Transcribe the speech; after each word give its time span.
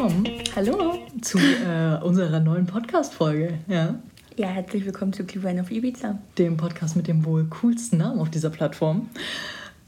willkommen. 0.00 0.24
Hallo. 0.56 0.98
Zu 1.20 1.36
äh, 1.38 2.02
unserer 2.02 2.40
neuen 2.40 2.64
Podcast-Folge. 2.64 3.58
Ja. 3.68 3.96
Ja, 4.36 4.46
herzlich 4.46 4.86
willkommen 4.86 5.12
zu 5.12 5.24
Glühwein 5.24 5.60
auf 5.60 5.70
Ibiza. 5.70 6.18
Dem 6.38 6.56
Podcast 6.56 6.96
mit 6.96 7.06
dem 7.06 7.22
wohl 7.26 7.44
coolsten 7.60 7.98
Namen 7.98 8.18
auf 8.18 8.30
dieser 8.30 8.48
Plattform. 8.48 9.10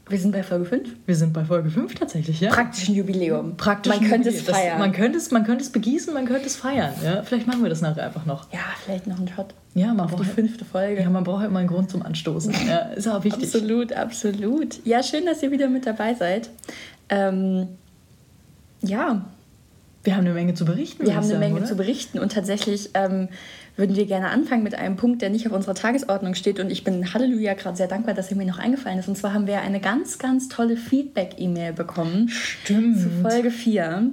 Wir 0.07 0.19
sind 0.19 0.31
bei 0.31 0.43
Folge 0.43 0.65
5. 0.65 0.89
Wir 1.07 1.15
sind 1.15 1.33
bei 1.33 1.43
Folge 1.45 1.71
5 1.71 1.95
tatsächlich, 1.95 2.41
ja. 2.41 2.51
Praktisch 2.51 2.89
ein 2.89 2.93
Jubiläum. 2.93 3.57
Praktisch 3.57 3.99
man 3.99 4.07
könnte 4.07 4.29
es 4.29 4.43
feiern. 4.43 4.77
Das, 4.77 4.79
man, 4.79 4.91
könnte 4.91 5.17
es, 5.17 5.31
man 5.31 5.43
könnte 5.45 5.63
es 5.63 5.71
begießen, 5.71 6.13
man 6.13 6.27
könnte 6.27 6.45
es 6.45 6.57
feiern. 6.57 6.93
Ja? 7.03 7.23
Vielleicht 7.23 7.47
machen 7.47 7.63
wir 7.63 7.69
das 7.69 7.81
nachher 7.81 8.05
einfach 8.05 8.27
noch. 8.27 8.53
Ja, 8.53 8.59
vielleicht 8.85 9.07
noch 9.07 9.17
einen 9.17 9.29
Shot. 9.29 9.55
Ja, 9.73 9.95
man 9.95 10.01
auf 10.01 10.11
braucht 10.11 10.25
die 10.25 10.29
fünfte 10.29 10.63
Folge. 10.63 11.01
Ja, 11.01 11.09
man 11.09 11.23
braucht 11.23 11.41
ja 11.41 11.47
immer 11.47 11.59
einen 11.59 11.69
Grund 11.69 11.89
zum 11.89 12.03
Anstoßen. 12.03 12.53
ja, 12.67 12.77
ist 12.89 13.07
auch 13.07 13.23
wichtig. 13.23 13.45
Absolut, 13.45 13.93
absolut. 13.93 14.85
Ja, 14.85 15.01
schön, 15.01 15.25
dass 15.25 15.41
ihr 15.41 15.49
wieder 15.49 15.69
mit 15.69 15.87
dabei 15.87 16.13
seid. 16.13 16.51
Ähm, 17.09 17.69
ja. 18.83 19.25
Wir 20.03 20.15
haben 20.15 20.25
eine 20.25 20.33
Menge 20.33 20.53
zu 20.53 20.65
berichten. 20.65 21.05
Wir 21.05 21.15
haben 21.15 21.23
eine 21.23 21.29
sagen, 21.29 21.39
Menge 21.39 21.57
oder? 21.57 21.65
zu 21.65 21.75
berichten 21.75 22.19
und 22.19 22.33
tatsächlich 22.33 22.89
ähm, 22.93 23.29
würden 23.77 23.95
wir 23.95 24.05
gerne 24.05 24.29
anfangen 24.29 24.63
mit 24.63 24.75
einem 24.75 24.97
Punkt, 24.97 25.21
der 25.21 25.29
nicht 25.29 25.47
auf 25.47 25.53
unserer 25.53 25.75
Tagesordnung 25.75 26.35
steht 26.35 26.59
und 26.59 26.69
ich 26.69 26.83
bin 26.83 27.13
Halleluja 27.13 27.53
gerade 27.53 27.77
sehr 27.77 27.87
dankbar, 27.87 28.13
dass 28.13 28.29
er 28.29 28.37
mir 28.37 28.45
noch 28.45 28.59
eingefallen 28.59 28.99
ist. 28.99 29.07
Und 29.07 29.17
zwar 29.17 29.33
haben 29.33 29.47
wir 29.47 29.61
eine 29.61 29.79
ganz, 29.79 30.19
ganz 30.19 30.49
tolle 30.49 30.75
Feedback-E-Mail 30.75 31.73
bekommen. 31.73 32.29
Stimmt. 32.29 32.99
Zu 32.99 33.09
Folge 33.21 33.49
4 33.49 34.11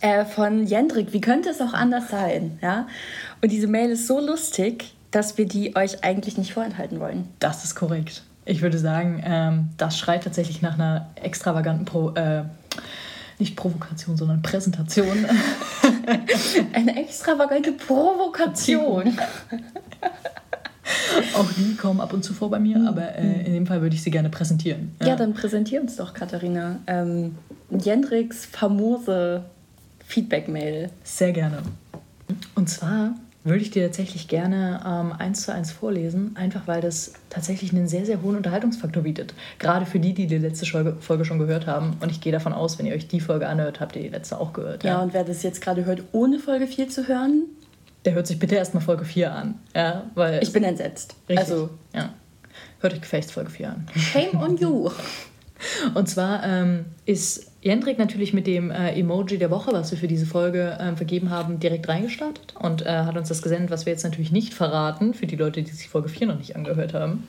äh, 0.00 0.24
von 0.24 0.66
Jendrik. 0.66 1.12
Wie 1.12 1.20
könnte 1.20 1.50
es 1.50 1.60
auch 1.60 1.72
anders 1.72 2.10
sein? 2.10 2.58
Ja? 2.60 2.88
Und 3.42 3.52
diese 3.52 3.68
Mail 3.68 3.90
ist 3.90 4.06
so 4.06 4.20
lustig, 4.20 4.94
dass 5.12 5.38
wir 5.38 5.46
die 5.46 5.76
euch 5.76 6.04
eigentlich 6.04 6.36
nicht 6.36 6.52
vorenthalten 6.52 7.00
wollen. 7.00 7.28
Das 7.38 7.64
ist 7.64 7.74
korrekt. 7.76 8.22
Ich 8.44 8.62
würde 8.62 8.78
sagen, 8.78 9.22
ähm, 9.24 9.68
das 9.76 9.98
schreit 9.98 10.24
tatsächlich 10.24 10.62
nach 10.62 10.74
einer 10.74 11.08
extravaganten 11.16 11.84
Pro, 11.84 12.10
äh, 12.10 12.44
nicht 13.38 13.56
Provokation, 13.56 14.16
sondern 14.16 14.42
Präsentation. 14.42 15.26
Eine 16.72 16.96
extravagante 16.96 17.72
Provokation. 17.72 19.18
Auch 21.34 21.50
die 21.52 21.74
kommen 21.74 22.00
ab 22.00 22.12
und 22.12 22.24
zu 22.24 22.32
vor 22.32 22.48
bei 22.50 22.60
mir, 22.60 22.86
aber 22.86 23.16
äh, 23.16 23.44
in 23.44 23.52
dem 23.52 23.66
Fall 23.66 23.82
würde 23.82 23.96
ich 23.96 24.02
sie 24.02 24.10
gerne 24.10 24.30
präsentieren. 24.30 24.94
Ja, 25.02 25.16
dann 25.16 25.34
präsentier 25.34 25.80
uns 25.80 25.96
doch, 25.96 26.14
Katharina. 26.14 26.78
Ähm, 26.86 27.34
Jendriks 27.70 28.46
famose 28.46 29.44
Feedback-Mail. 30.06 30.90
Sehr 31.02 31.32
gerne. 31.32 31.58
Und 32.54 32.68
zwar 32.68 33.14
würde 33.46 33.62
ich 33.62 33.70
dir 33.70 33.84
tatsächlich 33.84 34.28
gerne 34.28 34.80
ähm, 34.84 35.12
eins 35.18 35.42
zu 35.42 35.52
eins 35.52 35.70
vorlesen, 35.72 36.36
einfach 36.36 36.66
weil 36.66 36.80
das 36.80 37.12
tatsächlich 37.30 37.72
einen 37.72 37.86
sehr, 37.88 38.04
sehr 38.04 38.20
hohen 38.22 38.36
Unterhaltungsfaktor 38.36 39.04
bietet. 39.04 39.34
Gerade 39.58 39.86
für 39.86 40.00
die, 40.00 40.12
die 40.12 40.26
die 40.26 40.38
letzte 40.38 40.66
Folge, 40.66 41.24
schon 41.24 41.38
gehört 41.38 41.66
haben. 41.66 41.96
Und 42.00 42.10
ich 42.10 42.20
gehe 42.20 42.32
davon 42.32 42.52
aus, 42.52 42.78
wenn 42.78 42.86
ihr 42.86 42.94
euch 42.94 43.08
die 43.08 43.20
Folge 43.20 43.48
anhört, 43.48 43.80
habt 43.80 43.96
ihr 43.96 44.02
die 44.02 44.08
letzte 44.08 44.38
auch 44.38 44.52
gehört. 44.52 44.84
Ja, 44.84 45.00
und 45.00 45.14
wer 45.14 45.24
das 45.24 45.42
jetzt 45.42 45.60
gerade 45.60 45.84
hört, 45.84 46.02
ohne 46.12 46.38
Folge 46.38 46.66
4 46.66 46.88
zu 46.88 47.08
hören, 47.08 47.44
Der 48.04 48.14
hört 48.14 48.26
sich 48.26 48.38
bitte 48.38 48.54
erstmal 48.56 48.82
Folge 48.82 49.04
4 49.04 49.32
an. 49.32 49.54
Ja, 49.74 50.04
weil 50.14 50.42
ich 50.42 50.52
bin 50.52 50.64
entsetzt. 50.64 51.14
Richtig. 51.28 51.38
Also, 51.38 51.70
ja. 51.94 52.10
Hört 52.80 52.92
euch 52.92 53.00
gefälligst 53.00 53.32
Folge 53.32 53.50
4 53.50 53.68
an. 53.68 53.86
shame 53.96 54.40
on 54.40 54.56
you. 54.58 54.90
Und 55.94 56.08
zwar 56.08 56.44
ähm, 56.44 56.84
ist 57.06 57.50
Jendrik 57.66 57.98
natürlich 57.98 58.32
mit 58.32 58.46
dem 58.46 58.70
äh, 58.70 58.96
Emoji 58.96 59.38
der 59.38 59.50
Woche, 59.50 59.72
was 59.72 59.90
wir 59.90 59.98
für 59.98 60.06
diese 60.06 60.24
Folge 60.24 60.78
ähm, 60.80 60.96
vergeben 60.96 61.30
haben, 61.30 61.58
direkt 61.58 61.88
reingestartet 61.88 62.54
und 62.56 62.86
äh, 62.86 62.90
hat 62.90 63.16
uns 63.16 63.28
das 63.28 63.42
gesendet, 63.42 63.72
was 63.72 63.86
wir 63.86 63.92
jetzt 63.92 64.04
natürlich 64.04 64.30
nicht 64.30 64.54
verraten, 64.54 65.14
für 65.14 65.26
die 65.26 65.34
Leute, 65.34 65.64
die 65.64 65.72
sich 65.72 65.88
Folge 65.88 66.08
4 66.08 66.28
noch 66.28 66.38
nicht 66.38 66.54
angehört 66.54 66.94
haben. 66.94 67.26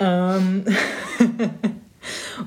ähm, 0.00 0.64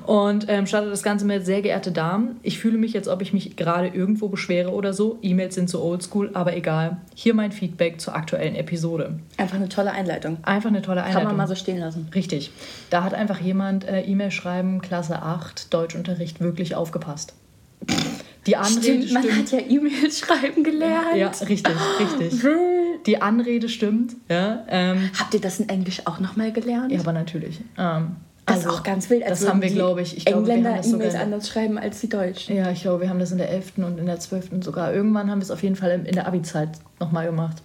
und 0.06 0.46
ähm, 0.48 0.66
startet 0.66 0.92
das 0.92 1.02
Ganze 1.02 1.24
mit 1.24 1.44
sehr 1.46 1.62
geehrte 1.62 1.92
Damen. 1.92 2.36
Ich 2.42 2.58
fühle 2.58 2.78
mich, 2.78 2.96
als 2.96 3.08
ob 3.08 3.22
ich 3.22 3.32
mich 3.32 3.56
gerade 3.56 3.88
irgendwo 3.88 4.28
beschwere 4.28 4.70
oder 4.70 4.92
so. 4.92 5.18
E-Mails 5.22 5.54
sind 5.54 5.68
so 5.70 5.82
oldschool, 5.82 6.30
aber 6.34 6.56
egal. 6.56 6.98
Hier 7.14 7.34
mein 7.34 7.52
Feedback 7.52 8.00
zur 8.00 8.14
aktuellen 8.14 8.54
Episode. 8.54 9.18
Einfach 9.36 9.56
eine 9.56 9.68
tolle 9.68 9.92
Einleitung. 9.92 10.38
Einfach 10.42 10.68
eine 10.68 10.82
tolle 10.82 11.02
Einleitung. 11.02 11.20
Kann 11.28 11.28
man 11.28 11.36
mal 11.36 11.48
so 11.48 11.54
stehen 11.54 11.78
lassen. 11.78 12.08
Richtig. 12.14 12.50
Da 12.90 13.04
hat 13.04 13.14
einfach 13.14 13.40
jemand 13.40 13.86
äh, 13.86 14.02
E-Mail 14.02 14.30
schreiben, 14.30 14.80
Klasse 14.80 15.22
8, 15.22 15.72
Deutschunterricht, 15.72 16.40
wirklich 16.40 16.74
aufgepasst. 16.74 17.34
Die 18.46 18.56
Anrede 18.56 18.80
Stimmt, 18.80 19.12
man 19.12 19.22
stimmt. 19.22 19.38
hat 19.38 19.52
ja 19.52 19.58
E-Mails 19.68 20.18
schreiben 20.20 20.64
gelernt. 20.64 21.16
Ja, 21.16 21.28
richtig, 21.28 21.74
richtig. 22.00 22.42
Die 23.06 23.20
Anrede 23.22 23.68
stimmt. 23.68 24.16
Ja, 24.28 24.64
ähm, 24.68 25.10
Habt 25.18 25.34
ihr 25.34 25.40
das 25.40 25.60
in 25.60 25.68
Englisch 25.68 26.02
auch 26.06 26.18
nochmal 26.18 26.52
gelernt? 26.52 26.90
ja 26.90 26.98
aber 27.00 27.12
natürlich. 27.12 27.60
Ähm, 27.78 28.16
das 28.48 28.56
also, 28.58 28.68
ist 28.70 28.74
auch 28.76 28.82
ganz 28.82 29.08
wild. 29.10 29.24
Das 29.28 29.48
haben 29.48 29.62
wir, 29.62 29.70
glaube 29.70 30.02
ich. 30.02 30.16
ich 30.16 30.24
glaube, 30.24 30.46
wir 30.46 30.54
haben 30.54 30.64
Engländer 30.64 30.88
E-Mails 30.94 31.14
anders 31.14 31.48
schreiben 31.48 31.78
als 31.78 32.00
die 32.00 32.08
Deutschen. 32.08 32.56
Ja, 32.56 32.70
ich 32.70 32.82
glaube, 32.82 33.02
wir 33.02 33.08
haben 33.10 33.18
das 33.20 33.30
in 33.32 33.38
der 33.38 33.50
11. 33.50 33.72
und 33.78 33.98
in 33.98 34.06
der 34.06 34.18
12. 34.18 34.50
sogar. 34.62 34.92
Irgendwann 34.92 35.30
haben 35.30 35.38
wir 35.40 35.44
es 35.44 35.50
auf 35.50 35.62
jeden 35.62 35.76
Fall 35.76 35.90
in 36.04 36.14
der 36.14 36.26
Abi-Zeit 36.26 36.70
nochmal 37.00 37.26
gemacht. 37.26 37.62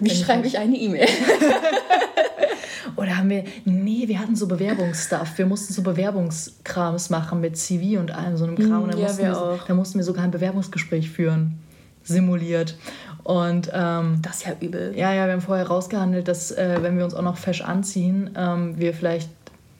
Wie 0.00 0.10
Wenn 0.10 0.16
schreibe 0.16 0.46
ich 0.46 0.58
eine 0.58 0.76
E-Mail? 0.76 1.06
Oder 2.96 3.16
haben 3.16 3.30
wir. 3.30 3.44
Nee, 3.64 4.04
wir 4.06 4.18
hatten 4.20 4.36
so 4.36 4.46
Bewerbungsstuff. 4.46 5.36
Wir 5.38 5.46
mussten 5.46 5.72
so 5.72 5.82
Bewerbungskrams 5.82 7.10
machen 7.10 7.40
mit 7.40 7.56
CV 7.56 7.98
und 7.98 8.10
allem 8.12 8.36
so 8.36 8.44
einem 8.44 8.56
Kram. 8.56 8.84
und 8.84 8.92
da, 8.92 8.96
Mm, 8.96 9.00
ja, 9.00 9.06
mussten 9.06 9.18
wir 9.22 9.28
wir, 9.30 9.40
auch. 9.42 9.64
da 9.66 9.74
mussten 9.74 9.98
wir 9.98 10.04
sogar 10.04 10.24
ein 10.24 10.30
Bewerbungsgespräch 10.30 11.10
führen. 11.10 11.58
Simuliert. 12.02 12.76
Und 13.22 13.70
ähm, 13.72 14.18
Das 14.22 14.36
ist 14.36 14.46
ja 14.46 14.52
übel. 14.60 14.92
ja, 14.94 15.12
ja, 15.14 15.24
wir 15.26 15.32
haben 15.32 15.40
vorher 15.40 15.66
rausgehandelt, 15.66 16.28
dass 16.28 16.50
äh, 16.50 16.78
wenn 16.82 16.98
wir 16.98 17.04
uns 17.04 17.14
auch 17.14 17.22
noch 17.22 17.38
fesch 17.38 17.62
anziehen, 17.62 18.30
ähm, 18.36 18.78
wir 18.78 18.92
vielleicht 18.92 19.30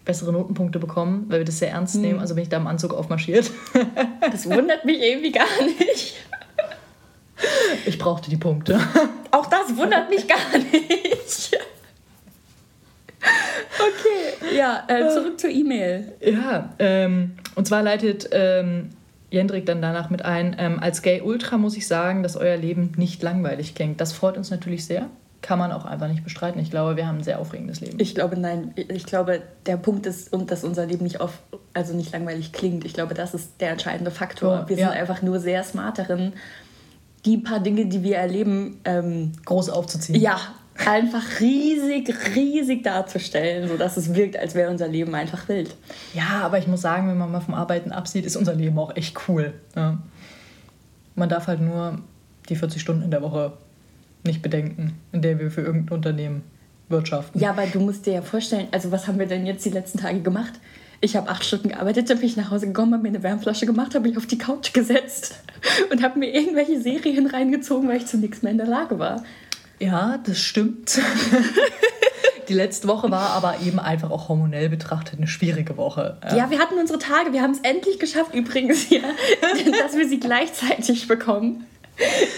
bessere 0.05 0.33
Notenpunkte 0.33 0.79
bekommen, 0.79 1.27
weil 1.29 1.41
wir 1.41 1.45
das 1.45 1.59
sehr 1.59 1.71
ernst 1.71 1.97
Mm. 1.97 2.01
nehmen. 2.01 2.21
Also 2.21 2.35
bin 2.35 2.43
ich 2.43 2.49
da 2.51 2.57
im 2.59 2.67
Anzug 2.67 2.93
aufmarschiert. 2.95 3.51
Das 4.33 4.47
wundert 4.47 4.85
mich 4.85 5.01
irgendwie 5.01 5.33
gar 5.33 5.47
nicht. 5.63 6.15
Ich 7.87 7.99
brauchte 7.99 8.31
die 8.31 8.37
Punkte. 8.37 8.81
Auch 9.31 9.47
das 9.47 9.77
wundert 9.77 10.09
mich 10.11 10.27
gar 10.27 10.59
nicht. 10.59 11.59
Okay, 13.79 14.57
ja, 14.57 14.85
äh, 14.89 15.09
zurück 15.11 15.39
zur 15.41 15.51
E-Mail. 15.51 16.13
Ja, 16.21 16.75
ähm, 16.79 17.33
und 17.55 17.67
zwar 17.67 17.83
leitet 17.83 18.29
ähm, 18.33 18.91
Jendrik 19.31 19.67
dann 19.67 19.83
danach 19.83 20.11
mit 20.11 20.25
ein, 20.25 20.57
ähm, 20.59 20.79
als 20.81 21.03
Gay 21.03 21.21
Ultra 21.23 21.59
muss 21.59 21.77
ich 21.77 21.87
sagen, 21.87 22.23
dass 22.23 22.37
euer 22.37 22.57
Leben 22.57 22.93
nicht 22.97 23.23
langweilig 23.23 23.75
klingt. 23.75 24.01
Das 24.01 24.13
freut 24.13 24.37
uns 24.37 24.51
natürlich 24.51 24.85
sehr. 24.87 25.09
Kann 25.45 25.59
man 25.59 25.73
auch 25.73 25.85
einfach 25.85 26.09
nicht 26.09 26.25
bestreiten. 26.25 26.59
Ich 26.59 26.71
glaube, 26.71 26.97
wir 26.97 27.07
haben 27.07 27.19
ein 27.19 27.23
sehr 27.23 27.39
aufregendes 27.39 27.83
Leben. 27.83 28.01
Ich 28.01 28.15
glaube, 28.15 28.35
nein. 28.39 28.73
Ich 28.77 29.05
glaube, 29.05 29.43
der 29.67 29.77
Punkt 29.77 30.07
ist, 30.07 30.33
und 30.33 30.51
dass 30.51 30.65
unser 30.65 30.87
Leben 30.87 31.05
nicht 31.05 31.21
auf, 31.21 31.39
also 31.75 31.93
nicht 31.93 32.15
langweilig 32.15 32.55
klingt. 32.55 32.87
Ich 32.87 32.95
glaube, 32.95 33.13
das 33.13 33.35
ist 33.35 33.61
der 33.61 33.73
entscheidende 33.73 34.11
Faktor. 34.11 34.63
Oh, 34.65 34.69
wir 34.71 34.79
ja. 34.79 34.89
sind 34.89 34.99
einfach 34.99 35.21
nur 35.21 35.41
sehr 35.41 35.63
smart 35.63 35.99
darin, 35.99 36.33
die 37.27 37.37
paar 37.37 37.61
Dinge, 37.61 37.85
die 37.85 38.03
wir 38.03 38.17
erleben, 38.17 38.81
ähm, 38.87 39.33
Groß 39.45 39.69
aufzuziehen. 39.69 40.19
ja, 40.19 40.41
einfach 40.87 41.41
riesig, 41.41 42.11
riesig 42.35 42.83
darzustellen, 42.83 43.69
sodass 43.69 43.99
es 43.99 44.15
wirkt, 44.15 44.39
als 44.39 44.55
wäre 44.55 44.71
unser 44.71 44.89
Leben 44.89 45.15
einfach 45.15 45.47
wild. 45.51 45.77
Ja, 46.15 46.41
aber 46.43 46.57
ich 46.57 46.67
muss 46.67 46.81
sagen, 46.81 47.07
wenn 47.07 47.19
man 47.19 47.31
mal 47.31 47.41
vom 47.41 47.53
Arbeiten 47.53 47.93
absieht, 47.93 48.25
ist 48.25 48.37
unser 48.37 48.55
Leben 48.55 48.79
auch 48.79 48.97
echt 48.97 49.29
cool. 49.29 49.53
Ja. 49.77 49.99
Man 51.15 51.29
darf 51.29 51.49
halt 51.49 51.61
nur 51.61 51.99
die 52.49 52.57
40 52.57 52.81
Stunden 52.81 53.03
in 53.03 53.11
der 53.11 53.21
Woche 53.21 53.59
nicht 54.25 54.43
bedenken, 54.43 54.95
in 55.13 55.23
der 55.23 55.39
wir 55.39 55.51
für 55.51 55.63
irgendein 55.63 55.97
Unternehmen 55.97 56.43
wirtschaften. 56.89 57.41
Ja, 57.41 57.51
aber 57.51 57.67
du 57.67 57.81
musst 57.81 58.07
dir 58.07 58.15
ja 58.15 58.23
vorstellen, 58.23 58.69
also 58.71 58.93
was 58.93 59.07
haben 59.07 59.19
wir 59.19 59.27
denn 59.27 59.47
jetzt 59.47 59.65
die 59.65 59.71
letzten 59.71 59.99
Tage 59.99 60.21
gemacht? 60.21 60.55
Ich 61.01 61.17
habe 61.17 61.29
acht 61.29 61.45
Stunden 61.45 61.69
gearbeitet, 61.69 62.09
dann 62.09 62.19
bin 62.19 62.29
ich 62.29 62.37
nach 62.37 62.51
Hause 62.51 62.67
gekommen, 62.67 62.95
habe 62.95 63.03
mir 63.03 63.11
eine 63.11 63.23
Wärmflasche 63.23 63.67
gemacht, 63.67 63.95
habe 63.95 64.09
mich 64.09 64.17
auf 64.17 64.27
die 64.27 64.39
Couch 64.39 64.73
gesetzt 64.73 65.43
und 65.91 66.03
habe 66.03 66.19
mir 66.19 66.35
irgendwelche 66.35 66.81
Serien 66.81 67.27
reingezogen, 67.27 67.89
weil 67.89 67.99
ich 67.99 68.07
zu 68.07 68.17
nichts 68.17 68.43
mehr 68.43 68.53
in 68.53 68.59
der 68.59 68.67
Lage 68.67 68.99
war. 68.99 69.23
Ja, 69.79 70.19
das 70.25 70.39
stimmt. 70.39 71.01
Die 72.49 72.55
letzte 72.55 72.89
Woche 72.89 73.11
war 73.11 73.31
aber 73.31 73.61
eben 73.65 73.79
einfach 73.79 74.11
auch 74.11 74.29
hormonell 74.29 74.69
betrachtet 74.69 75.19
eine 75.19 75.27
schwierige 75.27 75.77
Woche. 75.79 76.19
Ja, 76.37 76.51
wir 76.51 76.59
hatten 76.59 76.79
unsere 76.79 76.99
Tage, 76.99 77.33
wir 77.33 77.41
haben 77.41 77.53
es 77.53 77.61
endlich 77.61 77.99
geschafft 77.99 78.35
übrigens, 78.35 78.91
ja, 78.91 79.01
dass 79.83 79.97
wir 79.97 80.09
sie 80.09 80.21
gleichzeitig 80.21 81.09
bekommen. 81.09 81.67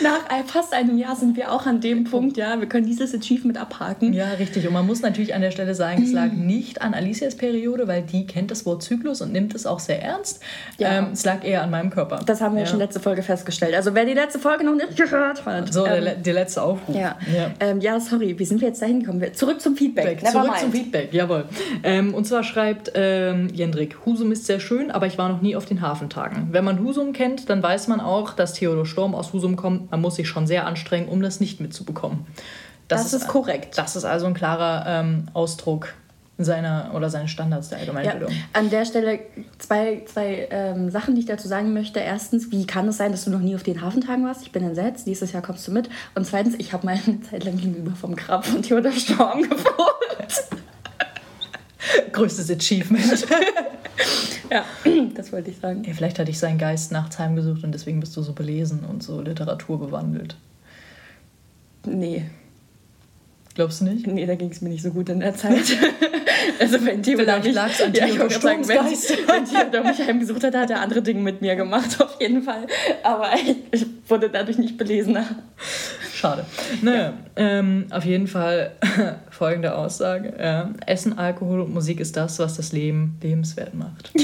Nach 0.02 0.20
fast 0.46 0.74
einem 0.74 0.98
Jahr 0.98 1.16
sind 1.16 1.36
wir 1.36 1.50
auch 1.50 1.64
an 1.66 1.80
dem 1.80 2.04
Punkt, 2.04 2.36
ja, 2.36 2.60
wir 2.60 2.68
können 2.68 2.86
dieses 2.86 3.14
Achievement 3.14 3.58
abhaken. 3.58 4.12
Ja, 4.12 4.32
richtig. 4.38 4.66
Und 4.66 4.74
man 4.74 4.86
muss 4.86 5.00
natürlich 5.00 5.34
an 5.34 5.40
der 5.40 5.50
Stelle 5.50 5.74
sagen, 5.74 6.02
es 6.02 6.12
lag 6.12 6.30
nicht 6.32 6.82
an 6.82 6.92
Alicias 6.94 7.36
Periode, 7.36 7.88
weil 7.88 8.02
die 8.02 8.26
kennt 8.26 8.50
das 8.50 8.66
Wort 8.66 8.82
Zyklus 8.82 9.22
und 9.22 9.32
nimmt 9.32 9.54
es 9.54 9.66
auch 9.66 9.80
sehr 9.80 10.02
ernst. 10.02 10.42
Ja. 10.78 10.98
Ähm, 10.98 11.06
es 11.12 11.24
lag 11.24 11.42
eher 11.44 11.62
an 11.62 11.70
meinem 11.70 11.90
Körper. 11.90 12.20
Das 12.26 12.40
haben 12.40 12.54
wir 12.54 12.62
ja 12.62 12.66
schon 12.68 12.78
letzte 12.78 13.00
Folge 13.00 13.22
festgestellt. 13.22 13.74
Also 13.74 13.94
wer 13.94 14.04
die 14.04 14.12
letzte 14.12 14.38
Folge 14.38 14.64
noch 14.64 14.74
nicht 14.74 14.96
gehört 14.96 15.44
hat. 15.46 15.72
So, 15.72 15.84
der, 15.84 15.96
ähm, 15.98 16.04
le- 16.04 16.16
der 16.18 16.34
letzte 16.34 16.62
Aufruf. 16.62 16.94
ja. 16.94 17.16
ja. 17.34 17.50
Ähm, 17.60 17.80
ja, 17.80 17.98
sorry, 17.98 18.38
wie 18.38 18.44
sind 18.44 18.60
wir 18.60 18.68
jetzt 18.68 18.82
dahin 18.82 19.00
gekommen? 19.00 19.20
Wir- 19.20 19.32
Zurück 19.32 19.60
zum 19.60 19.76
Feedback. 19.76 20.22
Never 20.22 20.32
Zurück 20.32 20.58
zum 20.58 20.70
mind. 20.70 20.82
Feedback, 20.84 21.14
jawohl. 21.14 21.44
Ähm, 21.82 22.12
und 22.14 22.26
zwar 22.26 22.42
schreibt 22.44 22.92
ähm, 22.94 23.48
Jendrik, 23.52 23.96
Husum 24.04 24.32
ist 24.32 24.46
sehr 24.46 24.60
schön, 24.60 24.90
aber 24.90 25.06
ich 25.06 25.16
war 25.18 25.28
noch 25.30 25.40
nie 25.40 25.56
auf 25.56 25.64
den 25.64 25.80
Hafentagen. 25.80 26.48
Wenn 26.52 26.64
man 26.64 26.80
Husum 26.80 27.12
kennt, 27.12 27.48
dann 27.48 27.62
weiß 27.62 27.88
man 27.88 28.00
auch, 28.00 28.34
dass 28.34 28.52
Theodor 28.54 28.84
Storm 28.86 29.14
aus 29.14 29.32
Husum 29.32 29.45
kommt. 29.54 29.93
Man 29.93 30.00
muss 30.00 30.16
sich 30.16 30.26
schon 30.26 30.48
sehr 30.48 30.66
anstrengen, 30.66 31.08
um 31.08 31.22
das 31.22 31.38
nicht 31.38 31.60
mitzubekommen. 31.60 32.26
Das 32.88 33.12
ist 33.12 33.28
korrekt. 33.28 33.78
Das 33.78 33.94
ist 33.94 34.04
also 34.04 34.26
ein 34.26 34.34
klarer 34.34 34.84
ähm, 34.87 35.28
Ausdruck 35.32 35.94
seiner 36.38 36.90
oder 36.94 37.08
seine 37.08 37.28
Standards 37.28 37.70
der 37.70 37.78
Allgemeinbildung. 37.78 38.31
Ja, 38.31 38.37
an 38.52 38.69
der 38.69 38.84
Stelle 38.84 39.20
zwei, 39.58 40.02
zwei 40.06 40.48
ähm, 40.50 40.90
Sachen, 40.90 41.14
die 41.14 41.22
ich 41.22 41.26
dazu 41.26 41.48
sagen 41.48 41.72
möchte. 41.72 42.00
Erstens, 42.00 42.50
wie 42.50 42.66
kann 42.66 42.88
es 42.88 42.98
sein, 42.98 43.10
dass 43.10 43.25
du 43.25 43.31
noch 43.31 43.40
nie 43.40 43.54
auf 43.54 43.62
den 43.62 43.81
Hafentagen 43.81 44.25
warst? 44.25 44.43
Ich 44.43 44.52
bin 44.52 44.62
entsetzt. 44.62 45.06
Nächstes 45.06 45.32
Jahr 45.32 45.43
kommst 45.43 45.66
du 45.66 45.72
mit. 45.72 45.88
Und 46.14 46.26
zweitens, 46.26 46.54
ich 46.58 46.72
habe 46.72 46.84
mal 46.84 46.99
eine 47.06 47.20
Zeit 47.31 47.44
lang 47.44 47.56
gegenüber 47.56 47.92
vom 47.92 48.14
Grab 48.16 48.44
von 48.44 48.62
Theodor 48.62 48.92
Storm 48.92 49.42
gewohnt. 49.49 50.44
Größtes 52.12 52.50
Achievement. 52.50 53.26
ja, 54.50 54.64
das 55.14 55.32
wollte 55.32 55.50
ich 55.50 55.58
sagen. 55.58 55.84
Ja, 55.84 55.92
vielleicht 55.94 56.18
hatte 56.18 56.30
ich 56.30 56.38
seinen 56.38 56.58
Geist 56.58 56.92
nachts 56.92 57.18
heimgesucht 57.18 57.64
und 57.64 57.72
deswegen 57.72 58.00
bist 58.00 58.16
du 58.16 58.22
so 58.22 58.32
belesen 58.32 58.84
und 58.84 59.02
so 59.02 59.20
Literatur 59.20 59.78
bewandelt. 59.78 60.36
Nee. 61.84 62.24
Glaubst 63.54 63.80
du 63.80 63.86
nicht? 63.86 64.06
Nee, 64.06 64.26
da 64.26 64.34
ging 64.34 64.50
es 64.50 64.60
mir 64.60 64.68
nicht 64.68 64.82
so 64.82 64.90
gut 64.90 65.08
in 65.08 65.20
der 65.20 65.34
Zeit. 65.34 65.54
also 66.60 66.84
wenn 66.84 67.02
Theo 67.02 67.18
Vielleicht 67.18 67.54
lag 67.54 67.70
es 67.70 67.80
an 67.80 67.94
ja, 67.94 68.06
ich 68.06 68.18
sagen, 68.34 68.68
wenn, 68.68 68.84
wenn 68.84 69.70
Theo 69.72 69.82
mich 69.82 69.98
heimgesucht 69.98 70.44
hat, 70.44 70.54
hat 70.54 70.70
er 70.70 70.82
andere 70.82 71.00
Dinge 71.00 71.20
mit 71.20 71.40
mir 71.40 71.56
gemacht, 71.56 71.98
auf 72.02 72.20
jeden 72.20 72.42
Fall. 72.42 72.66
Aber 73.02 73.30
ich, 73.34 73.56
ich 73.70 73.86
wurde 74.08 74.28
dadurch 74.28 74.58
nicht 74.58 74.76
belesener. 74.76 75.24
Schade. 76.26 76.44
Naja, 76.82 77.02
ja. 77.02 77.14
ähm, 77.37 77.87
auf 77.90 78.05
jeden 78.05 78.26
Fall 78.26 78.73
folgende 79.31 79.76
Aussage. 79.76 80.37
Äh, 80.38 80.64
Essen, 80.87 81.19
Alkohol 81.19 81.61
und 81.61 81.73
Musik 81.73 82.00
ist 82.00 82.17
das, 82.17 82.38
was 82.38 82.56
das 82.56 82.73
Leben 82.73 83.19
lebenswert 83.23 83.75
macht. 83.75 84.11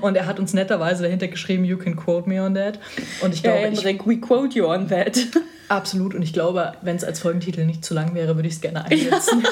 Und 0.00 0.16
er 0.16 0.26
hat 0.26 0.38
uns 0.38 0.52
netterweise 0.52 1.02
dahinter 1.02 1.26
geschrieben, 1.28 1.64
you 1.64 1.76
can 1.76 1.96
quote 1.96 2.28
me 2.28 2.40
on 2.40 2.54
that. 2.54 2.78
Und 3.20 3.34
ich 3.34 3.42
glaube, 3.42 3.58
ja, 3.58 3.64
Henrik, 3.64 4.06
we 4.06 4.18
quote 4.20 4.56
you 4.56 4.66
on 4.66 4.86
that. 4.88 5.18
Absolut. 5.68 6.14
Und 6.14 6.22
ich 6.22 6.32
glaube, 6.32 6.72
wenn 6.82 6.94
es 6.94 7.04
als 7.04 7.20
Folgentitel 7.20 7.64
nicht 7.64 7.84
zu 7.84 7.94
lang 7.94 8.14
wäre, 8.14 8.36
würde 8.36 8.48
ich 8.48 8.54
es 8.54 8.60
gerne 8.60 8.84
einsetzen. 8.84 9.44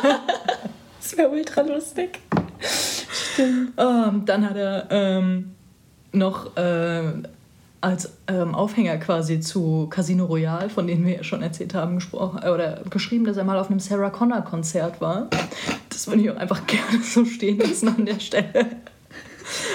Das 1.00 1.16
wäre 1.16 1.30
ultra 1.30 1.62
lustig. 1.62 2.20
Stimmt. 2.60 3.78
Um, 3.78 4.24
dann 4.24 4.48
hat 4.48 4.56
er 4.56 4.86
ähm, 4.90 5.54
noch 6.12 6.56
äh, 6.56 7.02
als 7.86 8.12
ähm, 8.26 8.56
Aufhänger 8.56 8.96
quasi 8.96 9.38
zu 9.38 9.86
Casino 9.88 10.24
Royale, 10.24 10.68
von 10.68 10.88
denen 10.88 11.06
wir 11.06 11.14
ja 11.14 11.22
schon 11.22 11.40
erzählt 11.40 11.72
haben, 11.72 11.94
gesprochen 11.94 12.40
äh, 12.42 12.50
oder 12.50 12.82
geschrieben, 12.90 13.24
dass 13.24 13.36
er 13.36 13.44
mal 13.44 13.60
auf 13.60 13.70
einem 13.70 13.78
Sarah 13.78 14.10
Connor 14.10 14.42
Konzert 14.42 15.00
war. 15.00 15.30
Das 15.88 16.08
würde 16.08 16.22
ich 16.22 16.30
auch 16.30 16.36
einfach 16.36 16.66
gerne 16.66 17.00
so 17.00 17.24
stehen 17.24 17.58
lassen 17.58 17.88
an 17.88 18.04
der 18.04 18.18
Stelle. 18.18 18.66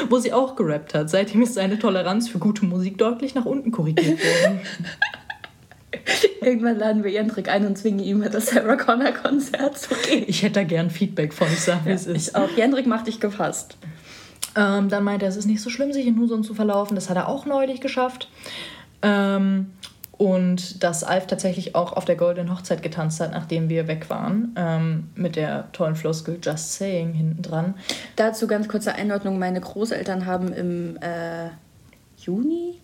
Wo 0.10 0.20
sie 0.20 0.34
auch 0.34 0.58
gerappt 0.58 0.94
hat. 0.94 1.10
Seitdem 1.10 1.42
ist 1.42 1.54
seine 1.54 1.80
Toleranz 1.80 2.28
für 2.28 2.40
gute 2.40 2.66
Musik 2.66 2.98
deutlich 2.98 3.34
nach 3.34 3.46
unten 3.46 3.72
korrigiert 3.72 4.20
worden. 4.20 4.60
Irgendwann 6.42 6.80
laden 6.80 7.04
wir 7.06 7.12
ihren 7.12 7.30
Trick 7.30 7.48
ein 7.48 7.66
und 7.66 7.78
zwingen 7.78 8.04
ihm 8.04 8.26
das 8.30 8.48
Sarah 8.48 8.76
Connor 8.76 9.14
Konzert 9.14 9.78
zu 9.78 9.96
gehen. 9.96 10.26
Ich 10.28 10.44
hätte 10.44 10.56
da 10.56 10.64
gern 10.66 10.90
Feedback 10.90 11.34
von, 11.34 11.48
ich 11.48 11.62
sag, 11.62 11.86
wie 11.86 11.90
ja, 11.90 11.96
es 11.96 12.08
ist. 12.08 12.28
Ich 12.28 12.36
auch. 12.36 12.50
Jendrik 12.58 12.88
macht 12.88 13.08
dich 13.08 13.22
gefasst. 13.22 13.78
Ähm, 14.56 14.90
dann 14.90 15.04
meinte 15.04 15.26
er, 15.26 15.30
es 15.30 15.38
ist 15.38 15.46
nicht 15.46 15.62
so 15.62 15.70
schlimm, 15.70 15.94
sich 15.94 16.08
in 16.08 16.20
Huson 16.20 16.44
zu 16.44 16.54
verlaufen. 16.54 16.96
Das 16.96 17.10
hat 17.10 17.18
er 17.18 17.28
auch 17.28 17.46
neulich 17.46 17.82
geschafft. 17.82 18.30
Ähm, 19.02 19.68
und 20.18 20.84
dass 20.84 21.04
Alf 21.04 21.26
tatsächlich 21.26 21.74
auch 21.74 21.94
auf 21.94 22.06
der 22.06 22.16
Goldenen 22.16 22.54
Hochzeit 22.54 22.84
getanzt 22.84 23.20
hat, 23.20 23.32
nachdem 23.32 23.70
wir 23.70 23.88
weg 23.88 24.10
waren. 24.10 24.54
Ähm, 24.56 25.10
mit 25.16 25.36
der 25.36 25.72
tollen 25.72 25.96
Floskel 25.96 26.38
Just 26.42 26.74
Saying 26.74 27.14
hinten 27.14 27.42
dran. 27.42 27.74
Dazu 28.18 28.46
ganz 28.46 28.68
kurze 28.68 28.94
Einordnung. 28.94 29.40
Meine 29.40 29.60
Großeltern 29.60 30.28
haben 30.28 30.54
im 30.54 30.98
äh, 30.98 31.50
Juni? 32.18 32.76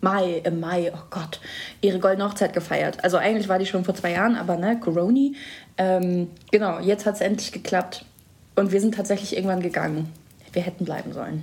Mai, 0.00 0.42
im 0.44 0.60
Mai, 0.60 0.92
oh 0.94 1.04
Gott, 1.08 1.40
ihre 1.80 1.98
Goldene 1.98 2.28
Hochzeit 2.28 2.52
gefeiert. 2.52 3.02
Also 3.02 3.16
eigentlich 3.16 3.48
war 3.48 3.58
die 3.58 3.66
schon 3.66 3.84
vor 3.84 3.94
zwei 3.94 4.12
Jahren, 4.12 4.36
aber 4.36 4.56
ne, 4.56 4.78
Coroni. 4.78 5.34
Ähm, 5.78 6.28
genau, 6.50 6.78
jetzt 6.80 7.06
hat 7.06 7.14
es 7.14 7.20
endlich 7.20 7.52
geklappt. 7.52 8.04
Und 8.54 8.70
wir 8.70 8.80
sind 8.80 8.96
tatsächlich 8.96 9.34
irgendwann 9.36 9.62
gegangen. 9.62 10.12
Wir 10.54 10.62
hätten 10.62 10.84
bleiben 10.86 11.12
sollen. 11.12 11.42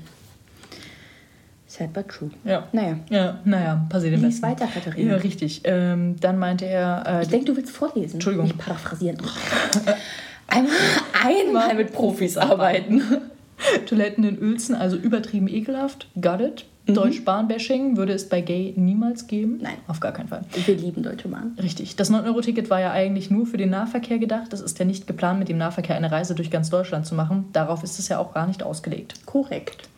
Sad 1.68 1.94
but 1.94 2.10
true. 2.10 2.32
Ja. 2.44 2.68
Naja. 2.74 2.98
Ja, 3.10 3.40
naja, 3.46 3.86
passiert 3.88 4.16
im 4.16 4.24
Lies 4.24 4.42
weiter, 4.42 4.68
Katharina. 4.68 5.12
Ja, 5.12 5.18
richtig. 5.18 5.62
Ähm, 5.64 6.18
dann 6.20 6.38
meinte 6.38 6.66
er... 6.66 7.04
Äh, 7.08 7.22
Ich 7.22 7.30
denke, 7.30 7.46
du 7.46 7.56
willst 7.56 7.72
vorlesen. 7.72 8.16
Entschuldigung. 8.16 8.48
Nicht 8.48 8.58
paraphrasieren. 8.58 9.18
Einmal, 10.48 10.76
einmal 11.24 11.76
mit 11.76 11.94
Profis 11.94 12.36
arbeiten. 12.36 13.02
Toiletten 13.86 14.26
in 14.26 14.42
Uelzen, 14.42 14.76
also 14.76 14.98
übertrieben 14.98 15.48
ekelhaft. 15.48 16.08
Got 16.20 16.42
it. 16.42 16.66
Mhm. 16.88 16.94
Deutsch-Bahn-Bashing 16.94 17.98
würde 17.98 18.14
es 18.14 18.28
bei 18.28 18.42
Gay 18.42 18.74
niemals 18.76 19.28
geben. 19.28 19.60
Nein. 19.62 19.78
Auf 19.88 20.00
gar 20.00 20.12
keinen 20.12 20.28
Fall. 20.28 20.44
Wir 20.66 20.76
lieben 20.76 21.04
Deutsche 21.04 21.28
Bahn. 21.28 21.58
Richtig. 21.62 21.96
Das 21.96 22.12
9-Euro-Ticket 22.12 22.70
war 22.70 22.80
ja 22.80 22.92
eigentlich 22.92 23.30
nur 23.30 23.46
für 23.46 23.58
den 23.58 23.70
Nahverkehr 23.70 24.20
gedacht. 24.20 24.52
Das 24.52 24.62
ist 24.62 24.80
ja 24.80 24.86
nicht 24.86 25.08
geplant, 25.08 25.40
mit 25.40 25.50
dem 25.50 25.58
Nahverkehr 25.58 25.96
eine 25.96 26.12
Reise 26.12 26.36
durch 26.36 26.50
ganz 26.50 26.70
Deutschland 26.70 27.06
zu 27.06 27.16
machen. 27.16 27.46
Darauf 27.54 27.84
ist 27.84 28.00
es 28.00 28.08
ja 28.08 28.20
auch 28.20 28.34
gar 28.34 28.48
nicht 28.48 28.64
ausgelegt. 28.64 29.26
Korrekt. 29.26 29.90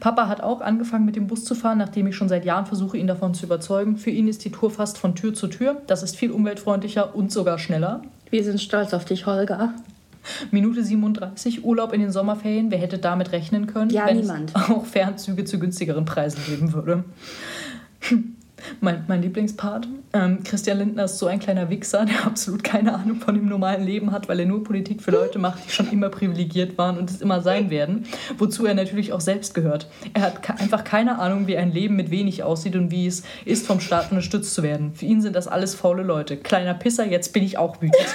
Papa 0.00 0.28
hat 0.28 0.42
auch 0.42 0.60
angefangen 0.60 1.06
mit 1.06 1.16
dem 1.16 1.26
Bus 1.26 1.44
zu 1.44 1.54
fahren, 1.54 1.78
nachdem 1.78 2.06
ich 2.06 2.16
schon 2.16 2.28
seit 2.28 2.44
Jahren 2.44 2.66
versuche, 2.66 2.98
ihn 2.98 3.06
davon 3.06 3.34
zu 3.34 3.46
überzeugen. 3.46 3.96
Für 3.96 4.10
ihn 4.10 4.28
ist 4.28 4.44
die 4.44 4.50
Tour 4.50 4.70
fast 4.70 4.98
von 4.98 5.14
Tür 5.14 5.34
zu 5.34 5.46
Tür. 5.46 5.80
Das 5.86 6.02
ist 6.02 6.16
viel 6.16 6.30
umweltfreundlicher 6.30 7.14
und 7.14 7.32
sogar 7.32 7.58
schneller. 7.58 8.02
Wir 8.30 8.44
sind 8.44 8.60
stolz 8.60 8.92
auf 8.92 9.04
dich, 9.04 9.26
Holger. 9.26 9.72
Minute 10.50 10.82
37, 10.82 11.64
Urlaub 11.64 11.92
in 11.92 12.00
den 12.00 12.10
Sommerferien. 12.12 12.70
Wer 12.70 12.78
hätte 12.78 12.98
damit 12.98 13.32
rechnen 13.32 13.66
können, 13.66 13.90
Ja, 13.90 14.06
wenn 14.06 14.18
niemand. 14.20 14.50
es 14.50 14.56
auch 14.70 14.84
Fernzüge 14.86 15.44
zu 15.44 15.58
günstigeren 15.58 16.04
Preisen 16.04 16.40
geben 16.46 16.72
würde? 16.72 17.04
Mein, 18.80 19.04
mein 19.08 19.20
Lieblingspart. 19.20 19.86
Ähm, 20.14 20.42
Christian 20.42 20.78
Lindner 20.78 21.04
ist 21.04 21.18
so 21.18 21.26
ein 21.26 21.38
kleiner 21.38 21.68
Wichser, 21.68 22.06
der 22.06 22.24
absolut 22.26 22.64
keine 22.64 22.94
Ahnung 22.94 23.16
von 23.20 23.34
dem 23.34 23.46
normalen 23.46 23.84
Leben 23.84 24.10
hat, 24.10 24.26
weil 24.26 24.40
er 24.40 24.46
nur 24.46 24.64
Politik 24.64 25.02
für 25.02 25.10
Leute 25.10 25.38
macht, 25.38 25.66
die 25.66 25.70
schon 25.70 25.90
immer 25.92 26.08
privilegiert 26.08 26.78
waren 26.78 26.96
und 26.96 27.10
es 27.10 27.20
immer 27.20 27.42
sein 27.42 27.68
werden. 27.68 28.06
Wozu 28.38 28.64
er 28.64 28.72
natürlich 28.72 29.12
auch 29.12 29.20
selbst 29.20 29.52
gehört. 29.52 29.88
Er 30.14 30.22
hat 30.22 30.48
einfach 30.62 30.82
keine 30.82 31.18
Ahnung, 31.18 31.46
wie 31.46 31.58
ein 31.58 31.72
Leben 31.72 31.94
mit 31.96 32.10
wenig 32.10 32.42
aussieht 32.42 32.74
und 32.74 32.90
wie 32.90 33.06
es 33.06 33.24
ist, 33.44 33.66
vom 33.66 33.80
Staat 33.80 34.10
unterstützt 34.10 34.54
zu 34.54 34.62
werden. 34.62 34.94
Für 34.94 35.04
ihn 35.04 35.20
sind 35.20 35.36
das 35.36 35.46
alles 35.46 35.74
faule 35.74 36.02
Leute. 36.02 36.38
Kleiner 36.38 36.72
Pisser, 36.72 37.04
jetzt 37.04 37.34
bin 37.34 37.42
ich 37.42 37.58
auch 37.58 37.82
wütend. 37.82 38.06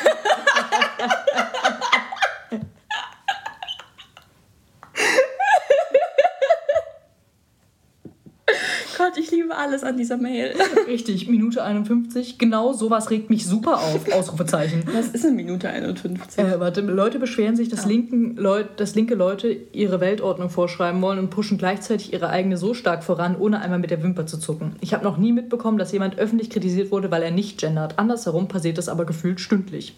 Gott, 8.97 9.17
ich 9.17 9.31
liebe 9.31 9.48
alles 9.59 9.83
an 9.83 9.97
dieser 9.97 10.17
Mail. 10.17 10.53
Richtig, 10.87 11.27
Minute 11.27 11.63
51. 11.63 12.37
Genau 12.37 12.73
sowas 12.73 13.09
regt 13.09 13.29
mich 13.29 13.45
super 13.45 13.79
auf. 13.79 14.11
Ausrufezeichen. 14.13 14.83
Was 14.93 15.09
ist 15.09 15.25
eine 15.25 15.35
Minute 15.35 15.69
51? 15.69 16.43
Äh, 16.43 16.59
warte, 16.59 16.81
Leute 16.81 17.19
beschweren 17.19 17.55
sich, 17.55 17.69
dass, 17.69 17.85
linken 17.85 18.35
Leut, 18.35 18.79
dass 18.79 18.95
linke 18.95 19.15
Leute 19.15 19.49
ihre 19.49 19.99
Weltordnung 19.99 20.49
vorschreiben 20.49 21.01
wollen 21.01 21.19
und 21.19 21.29
pushen 21.29 21.57
gleichzeitig 21.57 22.13
ihre 22.13 22.29
eigene 22.29 22.57
so 22.57 22.73
stark 22.73 23.03
voran, 23.03 23.35
ohne 23.37 23.61
einmal 23.61 23.79
mit 23.79 23.91
der 23.91 24.01
Wimper 24.01 24.25
zu 24.25 24.37
zucken. 24.37 24.75
Ich 24.81 24.93
habe 24.93 25.03
noch 25.03 25.17
nie 25.17 25.31
mitbekommen, 25.31 25.77
dass 25.77 25.91
jemand 25.91 26.17
öffentlich 26.17 26.49
kritisiert 26.49 26.91
wurde, 26.91 27.11
weil 27.11 27.21
er 27.21 27.31
nicht 27.31 27.59
gendert. 27.59 27.99
Andersherum 27.99 28.47
passiert 28.47 28.77
das 28.77 28.89
aber 28.89 29.05
gefühlt 29.05 29.39
stündlich. 29.39 29.95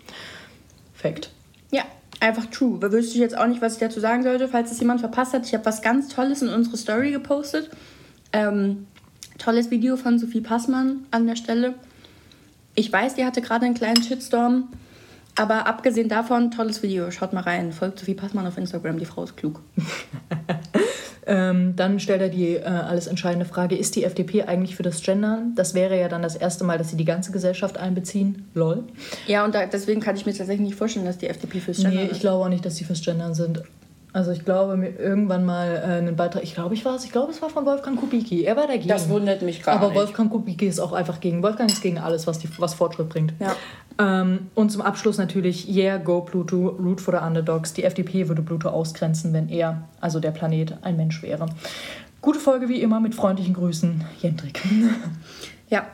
Fact. 0.93 1.31
Ja, 1.71 1.83
einfach 2.19 2.45
true. 2.47 2.79
Da 2.79 2.91
wüsste 2.91 3.15
ich 3.15 3.21
jetzt 3.21 3.37
auch 3.37 3.47
nicht, 3.47 3.61
was 3.61 3.73
ich 3.73 3.79
dazu 3.79 3.99
sagen 3.99 4.23
sollte, 4.23 4.47
falls 4.47 4.71
es 4.71 4.79
jemand 4.79 4.99
verpasst 4.99 5.33
hat. 5.33 5.45
Ich 5.45 5.53
habe 5.53 5.65
was 5.65 5.81
ganz 5.81 6.09
Tolles 6.09 6.41
in 6.41 6.49
unsere 6.49 6.77
Story 6.77 7.11
gepostet. 7.11 7.69
Ähm, 8.33 8.87
tolles 9.41 9.71
Video 9.71 9.97
von 9.97 10.19
Sophie 10.19 10.41
Passmann 10.41 11.05
an 11.11 11.27
der 11.27 11.35
Stelle. 11.35 11.73
Ich 12.75 12.91
weiß, 12.91 13.15
die 13.15 13.25
hatte 13.25 13.41
gerade 13.41 13.65
einen 13.65 13.75
kleinen 13.75 14.01
Shitstorm. 14.01 14.69
Aber 15.35 15.65
abgesehen 15.65 16.09
davon, 16.09 16.51
tolles 16.51 16.83
Video. 16.83 17.09
Schaut 17.09 17.33
mal 17.33 17.41
rein. 17.41 17.71
Folgt 17.71 17.99
Sophie 17.99 18.13
Passmann 18.13 18.45
auf 18.45 18.57
Instagram. 18.57 18.99
Die 18.99 19.05
Frau 19.05 19.23
ist 19.23 19.37
klug. 19.37 19.61
Ähm, 21.27 21.75
dann 21.75 21.99
stellt 21.99 22.21
er 22.21 22.29
die 22.29 22.55
äh, 22.55 22.63
alles 22.63 23.07
entscheidende 23.07 23.45
Frage, 23.45 23.77
ist 23.77 23.95
die 23.95 24.03
FDP 24.03 24.43
eigentlich 24.43 24.75
für 24.75 24.83
das 24.83 25.03
Gendern? 25.03 25.53
Das 25.55 25.73
wäre 25.73 25.99
ja 25.99 26.09
dann 26.09 26.23
das 26.23 26.35
erste 26.35 26.63
Mal, 26.63 26.77
dass 26.77 26.89
sie 26.89 26.97
die 26.97 27.05
ganze 27.05 27.31
Gesellschaft 27.31 27.77
einbeziehen. 27.77 28.47
Lol. 28.55 28.85
Ja, 29.27 29.45
und 29.45 29.53
da, 29.53 29.65
deswegen 29.67 30.01
kann 30.01 30.15
ich 30.15 30.25
mir 30.25 30.33
tatsächlich 30.33 30.67
nicht 30.67 30.75
vorstellen, 30.77 31.05
dass 31.05 31.19
die 31.19 31.27
FDP 31.27 31.59
fürs 31.59 31.77
Gender 31.77 31.91
Nee, 31.91 32.05
ich 32.05 32.11
ist. 32.11 32.21
glaube 32.21 32.37
glaube 32.37 32.45
auch 32.45 32.49
nicht, 32.49 32.65
dass 32.65 32.75
sie 32.75 32.85
fürs 32.85 33.01
Gendern 33.01 33.35
sind. 33.35 33.61
Also 34.13 34.31
ich 34.31 34.43
glaube, 34.43 34.75
mir 34.75 34.89
irgendwann 34.99 35.45
mal 35.45 35.69
äh, 35.69 35.97
einen 35.97 36.17
Beitrag, 36.17 36.43
ich 36.43 36.53
glaube, 36.53 36.73
ich 36.73 36.83
war 36.83 36.95
es, 36.95 37.05
ich 37.05 37.13
glaube, 37.13 37.31
es 37.31 37.41
war 37.41 37.49
von 37.49 37.65
Wolfgang 37.65 37.97
Kubicki. 37.97 38.43
Er 38.43 38.57
war 38.57 38.67
dagegen. 38.67 38.89
Das 38.89 39.07
wundert 39.07 39.41
mich 39.41 39.63
gar 39.63 39.77
Aber 39.77 39.87
nicht. 39.87 39.95
Wolfgang 39.95 40.29
Kubicki 40.29 40.67
ist 40.67 40.79
auch 40.79 40.91
einfach 40.91 41.21
gegen. 41.21 41.41
Wolfgang 41.41 41.71
ist 41.71 41.81
gegen 41.81 41.97
alles, 41.97 42.27
was, 42.27 42.39
die, 42.39 42.49
was 42.57 42.73
Fortschritt 42.73 43.07
bringt. 43.07 43.33
Ja. 43.39 43.55
Ähm, 43.99 44.47
und 44.53 44.69
zum 44.69 44.81
Abschluss 44.81 45.17
natürlich, 45.17 45.73
yeah, 45.73 45.97
go 45.97 46.21
Pluto, 46.21 46.67
root 46.67 46.99
for 46.99 47.17
the 47.17 47.25
underdogs. 47.25 47.71
Die 47.73 47.85
FDP 47.85 48.27
würde 48.27 48.41
Pluto 48.41 48.69
ausgrenzen, 48.69 49.31
wenn 49.31 49.47
er, 49.47 49.83
also 50.01 50.19
der 50.19 50.31
Planet, 50.31 50.77
ein 50.81 50.97
Mensch 50.97 51.21
wäre. 51.23 51.45
Gute 52.21 52.39
Folge 52.39 52.67
wie 52.67 52.81
immer 52.81 52.99
mit 52.99 53.15
freundlichen 53.15 53.53
Grüßen, 53.53 54.03
Jendrik. 54.21 54.61
Ja, 55.69 55.85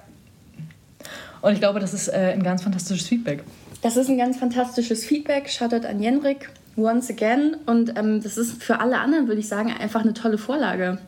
Und 1.42 1.54
ich 1.54 1.60
glaube, 1.60 1.80
das 1.80 1.94
ist 1.94 2.08
äh, 2.08 2.34
ein 2.34 2.42
ganz 2.42 2.64
fantastisches 2.64 3.08
Feedback. 3.08 3.44
Das 3.84 3.96
ist 3.96 4.10
ein 4.10 4.18
ganz 4.18 4.38
fantastisches 4.38 5.06
Feedback. 5.06 5.50
Shoutout 5.50 5.88
an 5.88 6.02
Jenrik 6.02 6.50
once 6.78 7.10
again. 7.10 7.58
Und 7.66 7.98
ähm, 7.98 8.22
das 8.22 8.38
ist 8.38 8.64
für 8.64 8.80
alle 8.80 9.00
anderen, 9.00 9.28
würde 9.28 9.40
ich 9.40 9.48
sagen, 9.48 9.72
einfach 9.72 10.02
eine 10.02 10.14
tolle 10.14 10.38
Vorlage. 10.38 11.00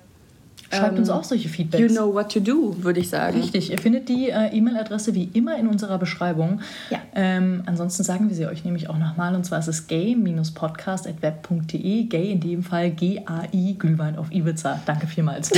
Schreibt 0.71 0.93
ähm, 0.93 0.99
uns 0.99 1.09
auch 1.09 1.23
solche 1.23 1.49
Feedbacks. 1.49 1.81
You 1.81 1.89
know 1.89 2.13
what 2.13 2.31
to 2.31 2.39
do, 2.39 2.75
würde 2.83 2.99
ich 2.99 3.09
sagen. 3.09 3.39
Richtig, 3.39 3.71
ihr 3.71 3.79
findet 3.79 4.07
die 4.07 4.29
äh, 4.29 4.55
E-Mail-Adresse 4.55 5.15
wie 5.15 5.27
immer 5.33 5.57
in 5.57 5.65
unserer 5.67 5.97
Beschreibung. 5.97 6.61
Ja. 6.91 6.99
Ähm, 7.15 7.63
ansonsten 7.65 8.03
sagen 8.03 8.29
wir 8.29 8.35
sie 8.35 8.45
euch 8.45 8.63
nämlich 8.63 8.87
auch 8.89 8.99
nochmal 8.99 9.33
und 9.35 9.45
zwar 9.45 9.57
ist 9.59 9.67
es 9.67 9.87
gay-podcast.web.de. 9.87 12.03
Gay 12.03 12.31
in 12.31 12.39
dem 12.39 12.61
Fall 12.61 12.91
G-A-I, 12.91 13.77
Glühwein 13.79 14.15
auf 14.17 14.31
Ibiza. 14.31 14.79
Danke 14.85 15.07
vielmals. 15.07 15.49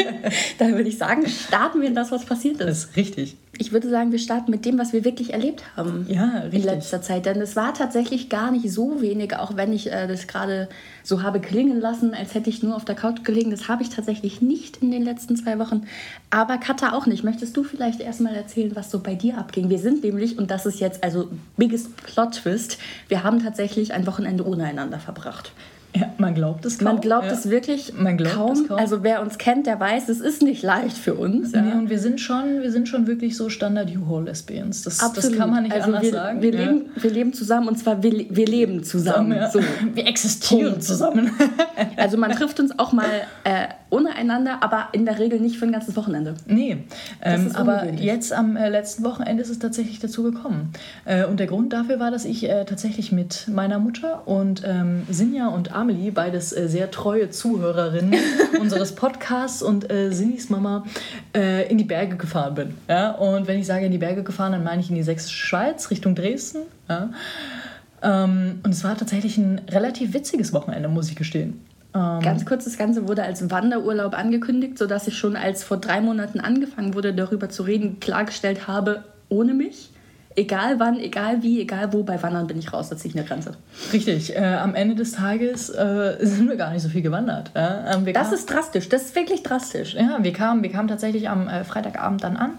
Dann 0.58 0.74
würde 0.74 0.88
ich 0.88 0.98
sagen, 0.98 1.26
starten 1.26 1.80
wir 1.80 1.88
in 1.88 1.94
das, 1.94 2.12
was 2.12 2.24
passiert 2.24 2.60
das 2.60 2.68
ist. 2.68 2.90
ist 2.90 2.96
richtig. 2.96 3.36
Ich 3.60 3.72
würde 3.72 3.90
sagen, 3.90 4.10
wir 4.10 4.18
starten 4.18 4.50
mit 4.50 4.64
dem, 4.64 4.78
was 4.78 4.94
wir 4.94 5.04
wirklich 5.04 5.34
erlebt 5.34 5.64
haben 5.76 6.06
Ja, 6.08 6.44
in 6.50 6.62
letzter 6.62 7.02
Zeit. 7.02 7.26
Denn 7.26 7.42
es 7.42 7.56
war 7.56 7.74
tatsächlich 7.74 8.30
gar 8.30 8.50
nicht 8.50 8.72
so 8.72 9.02
wenig, 9.02 9.36
auch 9.36 9.54
wenn 9.54 9.74
ich 9.74 9.92
äh, 9.92 10.06
das 10.06 10.26
gerade 10.26 10.70
so 11.02 11.22
habe 11.22 11.40
klingen 11.40 11.78
lassen, 11.78 12.14
als 12.14 12.34
hätte 12.34 12.48
ich 12.48 12.62
nur 12.62 12.74
auf 12.74 12.86
der 12.86 12.94
Couch 12.94 13.22
gelegen. 13.22 13.50
Das 13.50 13.68
habe 13.68 13.82
ich 13.82 13.90
tatsächlich 13.90 14.40
nicht 14.40 14.78
in 14.78 14.90
den 14.90 15.02
letzten 15.02 15.36
zwei 15.36 15.58
Wochen. 15.58 15.82
Aber 16.30 16.56
Katha 16.56 16.94
auch 16.94 17.04
nicht. 17.04 17.22
Möchtest 17.22 17.54
du 17.54 17.62
vielleicht 17.62 18.00
erstmal 18.00 18.34
erzählen, 18.34 18.74
was 18.74 18.90
so 18.90 19.00
bei 19.00 19.14
dir 19.14 19.36
abging? 19.36 19.68
Wir 19.68 19.78
sind 19.78 20.02
nämlich, 20.02 20.38
und 20.38 20.50
das 20.50 20.64
ist 20.64 20.80
jetzt 20.80 21.04
also 21.04 21.28
biggest 21.58 21.94
Plot 21.98 22.36
Twist, 22.36 22.78
wir 23.08 23.24
haben 23.24 23.42
tatsächlich 23.42 23.92
ein 23.92 24.06
Wochenende 24.06 24.46
ohne 24.46 24.64
einander 24.64 25.00
verbracht. 25.00 25.52
Ja, 25.94 26.12
man 26.18 26.34
glaubt 26.34 26.64
es 26.64 26.78
kaum. 26.78 26.84
Man 26.84 27.00
glaubt 27.00 27.26
ja. 27.26 27.32
es 27.32 27.50
wirklich 27.50 27.92
Man 27.98 28.16
glaubt 28.16 28.36
kaum. 28.36 28.52
es 28.52 28.68
kaum. 28.68 28.78
Also 28.78 29.02
wer 29.02 29.22
uns 29.22 29.38
kennt, 29.38 29.66
der 29.66 29.80
weiß, 29.80 30.08
es 30.08 30.20
ist 30.20 30.40
nicht 30.42 30.62
leicht 30.62 30.96
für 30.96 31.14
uns. 31.14 31.52
Nee, 31.52 31.72
und 31.72 31.90
wir 31.90 31.98
sind 31.98 32.20
schon, 32.20 32.62
wir 32.62 32.70
sind 32.70 32.88
schon 32.88 33.06
wirklich 33.08 33.36
so 33.36 33.48
Standard 33.48 33.90
U-Haul-Lesbians. 33.96 34.82
Das, 34.82 34.98
das 34.98 35.06
Absolut. 35.08 35.38
kann 35.38 35.50
man 35.50 35.64
nicht 35.64 35.72
also 35.74 35.86
anders 35.86 36.02
wir, 36.02 36.12
sagen. 36.12 36.42
Wir, 36.42 36.54
Ja. 36.54 36.60
leben, 36.66 36.82
wir 36.94 37.10
leben 37.10 37.32
zusammen 37.32 37.68
und 37.68 37.76
zwar 37.78 38.02
wir, 38.02 38.12
wir 38.12 38.46
leben 38.46 38.84
zusammen. 38.84 39.32
Ja. 39.32 39.50
So. 39.50 39.60
Wir 39.94 40.06
existieren 40.06 40.72
Punkt. 40.72 40.84
zusammen. 40.84 41.30
Also 41.96 42.16
man 42.16 42.30
trifft 42.32 42.60
uns 42.60 42.78
auch 42.78 42.92
mal 42.92 43.06
äh, 43.44 43.66
ohne 43.90 44.14
einander, 44.14 44.58
aber 44.62 44.88
in 44.92 45.04
der 45.04 45.18
Regel 45.18 45.40
nicht 45.40 45.58
für 45.58 45.64
ein 45.66 45.72
ganzes 45.72 45.96
Wochenende. 45.96 46.34
Nee, 46.46 46.84
ähm, 47.22 47.50
aber 47.54 47.90
jetzt 47.92 48.32
am 48.32 48.56
äh, 48.56 48.68
letzten 48.68 49.04
Wochenende 49.04 49.42
ist 49.42 49.50
es 49.50 49.58
tatsächlich 49.58 49.98
dazu 49.98 50.22
gekommen. 50.22 50.72
Äh, 51.04 51.24
und 51.26 51.40
der 51.40 51.46
Grund 51.46 51.72
dafür 51.72 51.98
war, 51.98 52.10
dass 52.10 52.24
ich 52.24 52.48
äh, 52.48 52.64
tatsächlich 52.64 53.12
mit 53.12 53.48
meiner 53.48 53.78
Mutter 53.78 54.26
und 54.26 54.62
ähm, 54.64 55.02
Sinja 55.10 55.48
und 55.48 55.72
Amelie, 55.80 56.10
beides 56.10 56.52
äh, 56.52 56.68
sehr 56.68 56.90
treue 56.90 57.30
Zuhörerinnen 57.30 58.14
unseres 58.60 58.94
Podcasts 58.94 59.62
und 59.62 59.90
äh, 59.90 60.12
Sinnis 60.12 60.50
Mama, 60.50 60.84
äh, 61.34 61.70
in 61.70 61.78
die 61.78 61.84
Berge 61.84 62.16
gefahren 62.16 62.54
bin. 62.54 62.74
Ja? 62.88 63.12
Und 63.12 63.48
wenn 63.48 63.58
ich 63.58 63.66
sage 63.66 63.86
in 63.86 63.92
die 63.92 63.98
Berge 63.98 64.22
gefahren, 64.22 64.52
dann 64.52 64.62
meine 64.62 64.82
ich 64.82 64.90
in 64.90 64.94
die 64.94 65.02
Sächsische 65.02 65.46
Schweiz, 65.46 65.90
Richtung 65.90 66.14
Dresden. 66.14 66.58
Ja? 66.88 67.10
Ähm, 68.02 68.60
und 68.62 68.70
es 68.70 68.84
war 68.84 68.96
tatsächlich 68.96 69.38
ein 69.38 69.62
relativ 69.70 70.12
witziges 70.12 70.52
Wochenende, 70.52 70.88
muss 70.88 71.08
ich 71.08 71.16
gestehen. 71.16 71.64
Ähm, 71.94 72.20
Ganz 72.20 72.44
kurz, 72.44 72.64
das 72.64 72.76
Ganze 72.76 73.08
wurde 73.08 73.22
als 73.22 73.50
Wanderurlaub 73.50 74.14
angekündigt, 74.14 74.76
sodass 74.76 75.08
ich 75.08 75.16
schon 75.16 75.34
als 75.34 75.64
vor 75.64 75.78
drei 75.78 76.02
Monaten 76.02 76.40
angefangen 76.40 76.94
wurde, 76.94 77.14
darüber 77.14 77.48
zu 77.48 77.62
reden, 77.62 78.00
klargestellt 78.00 78.68
habe, 78.68 79.04
ohne 79.28 79.54
mich. 79.54 79.89
Egal 80.36 80.78
wann, 80.78 80.98
egal 81.00 81.42
wie, 81.42 81.60
egal 81.60 81.92
wo, 81.92 82.04
bei 82.04 82.22
Wandern 82.22 82.46
bin 82.46 82.56
ich 82.56 82.72
raus, 82.72 82.88
da 82.88 82.96
ziehe 82.96 83.12
ich 83.12 83.18
eine 83.18 83.26
Grenze. 83.26 83.52
Richtig, 83.92 84.36
äh, 84.36 84.38
am 84.38 84.76
Ende 84.76 84.94
des 84.94 85.12
Tages 85.12 85.70
äh, 85.70 86.18
sind 86.20 86.48
wir 86.48 86.56
gar 86.56 86.70
nicht 86.70 86.82
so 86.82 86.88
viel 86.88 87.02
gewandert. 87.02 87.50
Ja? 87.56 87.98
Wir 88.04 88.12
Das 88.12 88.32
ist 88.32 88.48
drastisch, 88.48 88.88
das 88.88 89.06
ist 89.06 89.16
wirklich 89.16 89.42
drastisch. 89.42 89.94
ja, 89.94 90.18
wir 90.22 90.32
kamen, 90.32 90.62
wir 90.62 90.70
kamen 90.70 90.86
tatsächlich 90.86 91.28
am 91.28 91.48
äh, 91.48 91.64
Freitagabend 91.64 92.22
dann 92.22 92.36
an 92.36 92.52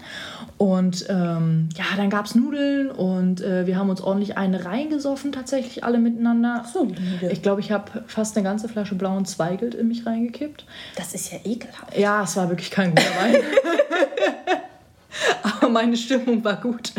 und 0.58 1.06
ähm, 1.08 1.70
ja, 1.74 1.84
dann 1.96 2.10
gab 2.10 2.26
es 2.26 2.34
Nudeln 2.34 2.90
und 2.90 3.40
äh, 3.40 3.66
wir 3.66 3.78
haben 3.78 3.88
uns 3.88 4.02
ordentlich 4.02 4.36
eine 4.36 4.66
reingesoffen, 4.66 5.32
tatsächlich 5.32 5.82
alle 5.82 5.98
miteinander. 5.98 6.66
so, 6.70 6.84
Liebe. 6.84 7.32
Ich 7.32 7.40
glaube, 7.40 7.62
ich 7.62 7.72
habe 7.72 8.04
fast 8.06 8.36
eine 8.36 8.44
ganze 8.44 8.68
Flasche 8.68 8.94
blauen 8.94 9.24
Zweigelt 9.24 9.74
in 9.74 9.88
mich 9.88 10.04
reingekippt. 10.04 10.66
Das 10.94 11.14
ist 11.14 11.32
ja 11.32 11.38
ekelhaft. 11.42 11.96
Ja, 11.96 12.22
es 12.22 12.36
war 12.36 12.50
wirklich 12.50 12.70
kein 12.70 12.90
guter 12.90 13.02
Wein. 13.18 13.36
aber 15.42 15.68
meine 15.68 15.96
Stimmung 15.96 16.44
war 16.44 16.56
gut. 16.60 16.92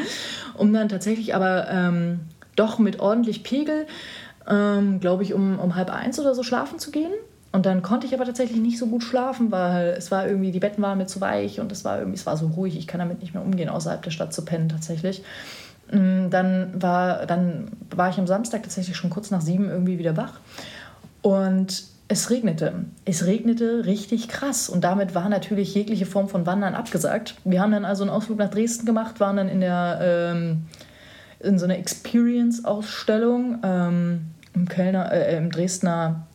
Um 0.55 0.72
dann 0.74 0.89
tatsächlich 0.89 1.36
aber 1.36 1.70
ähm, 1.70 2.22
doch 2.55 2.79
mit 2.79 3.00
ordentlich 3.00 3.43
Pegel, 3.43 3.88
ähm, 4.48 5.00
glaube 5.00 5.24
ich, 5.24 5.34
um, 5.34 5.60
um 5.60 5.75
halb 5.75 5.89
eins 5.89 6.20
oder 6.20 6.36
so 6.36 6.43
schlafen 6.43 6.79
zu 6.79 6.91
gehen. 6.91 7.12
Und 7.51 7.67
dann 7.67 7.84
konnte 7.84 8.08
ich 8.08 8.15
aber 8.15 8.25
tatsächlich 8.25 8.60
nicht 8.60 8.79
so 8.79 8.88
gut 8.88 9.03
schlafen, 9.03 9.51
weil 9.51 9.89
es 9.89 10.10
war 10.10 10.27
irgendwie, 10.27 10.51
die 10.51 10.60
Betten 10.60 10.82
waren 10.82 10.98
mir 10.98 11.05
zu 11.05 11.22
weich 11.22 11.60
und 11.60 11.72
es 11.72 11.86
war 11.86 12.00
irgendwie, 12.00 12.17
es 12.17 12.25
war 12.25 12.36
so 12.36 12.48
ruhig, 12.48 12.75
ich 12.75 12.88
kann 12.88 13.00
damit 13.00 13.22
nicht 13.22 13.36
mehr 13.36 13.43
umgehen, 13.43 13.70
außerhalb 13.70 14.01
der 14.01 14.10
Stadt 14.10 14.34
zu 14.34 14.43
pennen 14.43 14.70
tatsächlich. 14.70 15.24
Mm, 15.91 16.32
Dann 16.32 16.72
war, 16.82 17.27
dann 17.27 17.72
war 17.96 18.10
ich 18.10 18.17
am 18.17 18.25
Samstag 18.25 18.63
tatsächlich 18.63 18.98
schon 18.98 19.12
kurz 19.12 19.29
nach 19.29 19.41
sieben 19.41 19.70
irgendwie 19.70 20.00
wieder 20.00 20.17
wach. 20.17 20.39
Und 21.22 21.84
es 22.13 22.29
regnete. 22.29 22.86
Es 23.05 23.25
regnete 23.25 23.86
richtig 23.86 24.29
krass. 24.29 24.70
Und 24.70 24.84
damit 24.84 25.15
war 25.15 25.29
natürlich 25.29 25.75
jegliche 25.75 26.05
Form 26.05 26.29
von 26.29 26.46
Wandern 26.46 26.75
abgesagt. 26.75 27.36
Wir 27.43 27.62
haben 27.62 27.72
dann 27.72 27.86
also 27.86 28.03
einen 28.03 28.12
Ausflug 28.12 28.38
nach 28.38 28.50
Dresden 28.50 28.86
gemacht, 28.86 29.20
waren 29.20 29.36
dann 29.36 29.50
in 29.50 29.60
der 29.60 30.00
ähm, 30.01 30.65
in 31.39 31.60
so 31.60 31.65
einer 31.65 31.77
Experience-Ausstellung 31.77 33.60
ähm, 33.63 34.22
im 34.53 34.67
Kölner, 34.67 35.12
äh, 35.12 35.36
im 35.36 35.51
Dresdner 35.51 36.27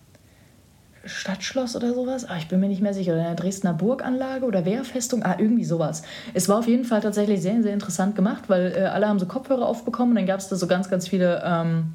Stadtschloss 1.05 1.75
oder 1.75 1.95
sowas. 1.95 2.27
Ah, 2.29 2.37
ich 2.39 2.49
bin 2.49 2.61
mir 2.61 2.69
nicht 2.69 2.83
mehr 2.83 2.93
sicher. 2.93 3.13
Oder 3.13 3.21
in 3.21 3.27
der 3.29 3.35
Dresdner 3.35 3.73
Burganlage 3.73 4.45
oder 4.45 4.65
Wehrfestung. 4.65 5.23
Ah, 5.25 5.37
irgendwie 5.39 5.65
sowas. 5.65 6.03
Es 6.35 6.49
war 6.49 6.59
auf 6.59 6.69
jeden 6.69 6.85
Fall 6.85 7.01
tatsächlich 7.01 7.41
sehr, 7.41 7.63
sehr 7.63 7.73
interessant 7.73 8.15
gemacht, 8.17 8.45
weil 8.49 8.75
äh, 8.77 8.81
alle 8.83 9.09
haben 9.09 9.19
so 9.19 9.27
Kopfhörer 9.27 9.67
aufbekommen 9.67 10.11
und 10.11 10.17
dann 10.17 10.27
gab 10.27 10.41
es 10.41 10.49
da 10.49 10.57
so 10.57 10.67
ganz, 10.67 10.91
ganz 10.91 11.09
viele 11.09 11.43
ähm, 11.45 11.95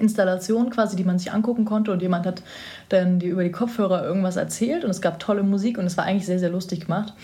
Installationen 0.00 0.70
quasi, 0.70 0.96
die 0.96 1.04
man 1.04 1.18
sich 1.18 1.32
angucken 1.32 1.64
konnte 1.64 1.92
und 1.92 2.02
jemand 2.02 2.26
hat 2.26 2.42
dann 2.88 3.18
dir 3.18 3.32
über 3.32 3.44
die 3.44 3.52
Kopfhörer 3.52 4.04
irgendwas 4.04 4.36
erzählt 4.36 4.84
und 4.84 4.90
es 4.90 5.00
gab 5.00 5.18
tolle 5.18 5.42
Musik 5.42 5.78
und 5.78 5.86
es 5.86 5.96
war 5.96 6.04
eigentlich 6.04 6.26
sehr, 6.26 6.38
sehr 6.38 6.50
lustig 6.50 6.80
gemacht. 6.82 7.14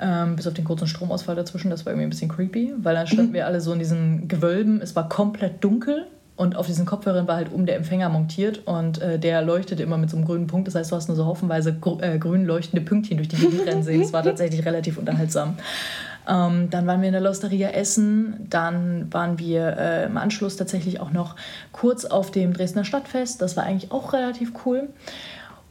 Ähm, 0.00 0.34
bis 0.34 0.46
auf 0.46 0.54
den 0.54 0.64
kurzen 0.64 0.88
Stromausfall 0.88 1.36
dazwischen, 1.36 1.70
das 1.70 1.86
war 1.86 1.92
irgendwie 1.92 2.06
ein 2.06 2.10
bisschen 2.10 2.28
creepy, 2.28 2.74
weil 2.78 2.96
dann 2.96 3.06
standen 3.06 3.32
wir 3.32 3.46
alle 3.46 3.60
so 3.60 3.72
in 3.72 3.78
diesen 3.78 4.26
Gewölben, 4.26 4.80
es 4.80 4.96
war 4.96 5.08
komplett 5.08 5.62
dunkel 5.62 6.06
und 6.36 6.56
auf 6.56 6.66
diesen 6.66 6.84
Kopfhörern 6.84 7.28
war 7.28 7.36
halt 7.36 7.52
um 7.52 7.64
der 7.64 7.76
Empfänger 7.76 8.08
montiert 8.08 8.66
und 8.66 9.00
äh, 9.00 9.20
der 9.20 9.42
leuchtete 9.42 9.84
immer 9.84 9.98
mit 9.98 10.10
so 10.10 10.16
einem 10.16 10.26
grünen 10.26 10.48
Punkt. 10.48 10.66
Das 10.66 10.74
heißt, 10.74 10.90
du 10.90 10.96
hast 10.96 11.06
nur 11.06 11.16
so 11.16 11.26
haufenweise 11.26 11.76
äh, 12.00 12.18
grün 12.18 12.44
leuchtende 12.44 12.84
Pünktchen 12.84 13.18
durch 13.18 13.28
die 13.28 13.36
Gegend 13.36 13.66
rennen 13.66 13.82
sehen. 13.84 14.00
Das 14.00 14.12
war 14.12 14.22
tatsächlich 14.24 14.64
relativ 14.64 14.98
unterhaltsam. 14.98 15.56
Ähm, 16.28 16.70
dann 16.70 16.86
waren 16.86 17.00
wir 17.00 17.08
in 17.08 17.12
der 17.12 17.20
Losteria 17.20 17.70
essen. 17.70 18.46
Dann 18.48 19.12
waren 19.12 19.38
wir 19.38 19.76
äh, 19.78 20.04
im 20.06 20.16
Anschluss 20.16 20.56
tatsächlich 20.56 21.00
auch 21.00 21.10
noch 21.10 21.36
kurz 21.72 22.04
auf 22.04 22.30
dem 22.30 22.52
Dresdner 22.52 22.84
Stadtfest. 22.84 23.42
Das 23.42 23.56
war 23.56 23.64
eigentlich 23.64 23.92
auch 23.92 24.12
relativ 24.12 24.52
cool. 24.64 24.88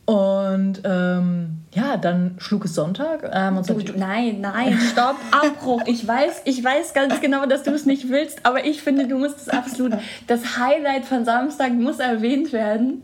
Und 0.05 0.81
ähm, 0.83 1.59
ja, 1.73 1.95
dann 1.95 2.35
schlug 2.37 2.65
es 2.65 2.75
Sonntag. 2.75 3.29
Ähm, 3.33 3.61
Du, 3.65 3.75
du, 3.75 3.97
nein, 3.97 4.41
nein, 4.41 4.77
stopp, 4.91 5.15
Abbruch. 5.31 5.81
Ich 5.85 6.05
weiß, 6.05 6.41
ich 6.43 6.61
weiß 6.61 6.93
ganz 6.93 7.21
genau, 7.21 7.45
dass 7.45 7.63
du 7.63 7.71
es 7.71 7.85
nicht 7.85 8.09
willst, 8.09 8.45
aber 8.45 8.65
ich 8.65 8.81
finde, 8.81 9.07
du 9.07 9.17
musst 9.17 9.37
es 9.39 9.49
absolut. 9.49 9.93
Das 10.27 10.57
Highlight 10.57 11.05
von 11.05 11.23
Samstag 11.23 11.71
muss 11.73 11.99
erwähnt 11.99 12.51
werden. 12.51 13.01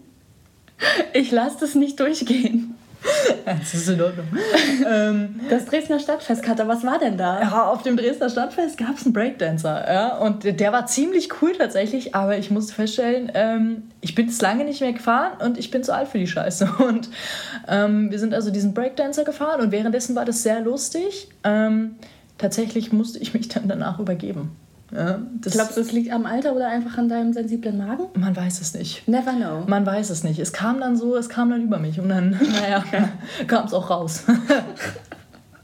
Ich 1.13 1.32
lasse 1.32 1.58
das 1.62 1.75
nicht 1.75 2.00
durchgehen. 2.01 2.75
das 3.46 3.74
ist 3.74 3.89
in 3.89 4.01
Ordnung. 4.01 4.25
ähm, 4.88 5.39
Das 5.50 5.65
Dresdner 5.65 6.00
Stadtfest, 6.00 6.44
Katha, 6.44 6.68
was 6.68 6.84
war 6.84 7.00
denn 7.00 7.18
da? 7.18 7.41
Ja, 7.41 7.65
auf 7.65 7.84
dem 7.84 7.98
Dresdner 7.98 8.29
Stadtfest 8.29 8.77
gab 8.77 8.98
es 8.98 9.06
einen 9.06 9.13
Breakdancer. 9.13 9.91
Ja? 9.91 10.18
Und 10.18 10.44
der 10.44 10.72
war 10.72 10.86
ziemlich 10.86 11.29
cool 11.41 11.53
tatsächlich, 11.58 12.15
aber 12.15 12.38
ich 12.38 12.51
musste 12.51 12.74
feststellen, 12.74 13.32
ähm, 13.34 13.84
ich 14.01 14.15
bin 14.15 14.27
es 14.27 14.41
lange 14.41 14.65
nicht 14.65 14.82
mehr 14.82 14.94
gefahren 14.94 15.34
und 15.41 15.58
ich 15.58 15.72
bin 15.72 15.84
zu 15.84 15.94
alt 15.94 16.10
für 16.10 16.20
die 16.20 16.27
Scheiße. 16.27 16.70
Und 16.79 17.10
ähm, 17.68 18.12
wir 18.12 18.20
sind 18.20 18.34
also 18.34 18.51
diesen 18.51 18.74
Breakdancer 18.74 19.24
gefahren 19.24 19.62
und 19.62 19.72
währenddessen 19.72 20.15
war 20.15 20.25
das 20.25 20.44
sehr 20.44 20.62
lustig. 20.62 21.29
Ähm, 21.44 21.96
tatsächlich 22.38 22.91
musste 22.91 23.20
ich 23.20 23.34
mich 23.34 23.48
dann 23.50 23.68
danach 23.68 24.00
übergeben. 24.00 24.56
Ja, 24.91 25.19
das, 25.41 25.53
Glaubst 25.53 25.77
du, 25.77 25.81
es 25.81 25.91
liegt 25.91 26.12
am 26.12 26.25
Alter 26.25 26.55
oder 26.55 26.67
einfach 26.67 26.98
an 26.98 27.10
deinem 27.10 27.31
sensiblen 27.34 27.77
Magen? 27.77 28.05
man 28.15 28.36
weiß 28.36 28.62
es 28.62 28.74
nicht. 28.74 29.08
Never 29.08 29.34
know. 29.34 29.63
Man 29.67 29.86
weiß 29.86 30.10
es 30.10 30.24
nicht. 30.24 30.39
Es 30.39 30.51
kam 30.51 30.79
dann 30.79 30.98
so, 30.98 31.15
es 31.15 31.29
kam 31.29 31.50
dann 31.51 31.62
über 31.62 31.77
mich 31.77 32.00
und 32.00 32.10
dann, 32.10 32.31
naja, 32.31 32.84
kam 33.48 33.65
es 33.65 33.74
auch 33.74 33.89
raus. 33.89 34.24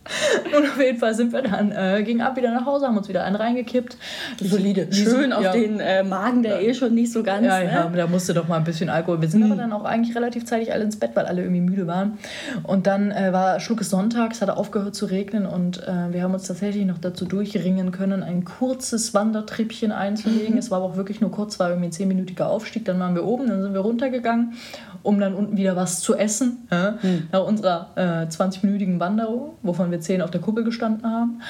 und 0.58 0.70
auf 0.70 0.80
jeden 0.80 1.00
Fall 1.00 1.16
sind 1.16 1.34
wir 1.34 1.42
dann, 1.42 1.72
äh, 1.72 2.04
gingen 2.04 2.22
ab 2.22 2.38
wieder 2.38 2.52
nach 2.54 2.66
Hause, 2.66 2.86
haben 2.86 2.98
uns 2.98 3.10
wieder 3.10 3.24
einen 3.24 3.36
reingekippt. 3.36 3.98
Solide. 4.40 4.88
Schön 4.92 5.34
auf 5.34 5.44
ja. 5.44 5.52
den 5.52 5.80
äh, 5.80 6.04
Magen, 6.04 6.44
der 6.44 6.62
eh 6.62 6.74
schon 6.74 6.94
nicht 6.94 7.12
so 7.12 7.24
ganz. 7.24 7.46
Ja, 7.46 7.60
ne? 7.60 7.66
ja, 7.66 7.90
da 7.90 8.08
musste 8.08 8.34
doch 8.34 8.48
mal 8.48 8.58
ein 8.58 8.64
bisschen 8.64 8.90
Alkohol. 8.90 9.22
Wir 9.22 9.30
sind 9.30 9.44
aber 9.44 9.56
dann 9.56 9.74
auch 9.74 9.84
eigentlich 9.84 10.16
relativ 10.16 10.46
zeitig 10.46 10.72
alle 10.72 10.84
ins 10.84 10.98
Bett, 10.98 11.12
weil 11.16 11.26
alle 11.26 11.42
irgendwie 11.42 11.62
müde 11.62 11.88
waren. 11.88 12.20
Und 12.64 12.86
dann 12.86 13.12
äh, 13.12 13.34
war 13.34 13.60
schlug 13.60 13.82
es 13.82 13.90
Sonntag, 13.90 14.34
es 14.34 14.42
hatte 14.42 14.58
aufgehört 14.58 14.96
zu 14.96 15.06
regnen 15.06 15.46
und 15.46 15.82
äh, 15.84 16.14
wir 16.14 16.22
haben 16.22 16.34
uns 16.34 16.44
tatsächlich 16.48 16.86
noch 16.86 17.00
dazu 17.00 17.26
durchringen 17.26 17.92
können, 17.92 18.22
ein 18.22 18.46
kurzes 18.46 19.14
Wandertrippchen 19.14 19.92
einzulegen. 19.92 20.58
Es 20.58 20.70
war 20.70 20.80
aber 20.80 20.86
auch 20.86 20.98
wirklich 20.98 21.20
nur 21.22 21.32
kurz, 21.32 21.60
war 21.60 21.70
irgendwie 21.70 21.90
ein 21.90 21.92
zehnminütiger 21.92 22.48
Aufstieg. 22.48 22.86
Dann 22.86 23.00
waren 23.00 23.16
wir 23.16 23.26
oben, 23.26 23.48
dann 23.48 23.62
sind 23.64 23.74
wir 23.74 23.82
runtergegangen, 23.82 24.54
um 25.02 25.20
dann 25.20 25.34
unten 25.34 25.58
wieder 25.58 25.76
was 25.76 26.02
zu 26.02 26.16
essen. 26.16 26.68
Ja? 26.72 27.00
Nach 27.32 27.44
unserer 27.44 27.92
äh, 27.96 28.02
20-minütigen 28.28 29.00
Wanderung, 29.00 29.56
wovon 29.64 29.92
wir 29.92 29.95
zehn 30.00 30.22
auf 30.22 30.32
der 30.32 30.42
Kuppel 30.42 30.64
gestanden 30.64 31.10
haben. 31.10 31.42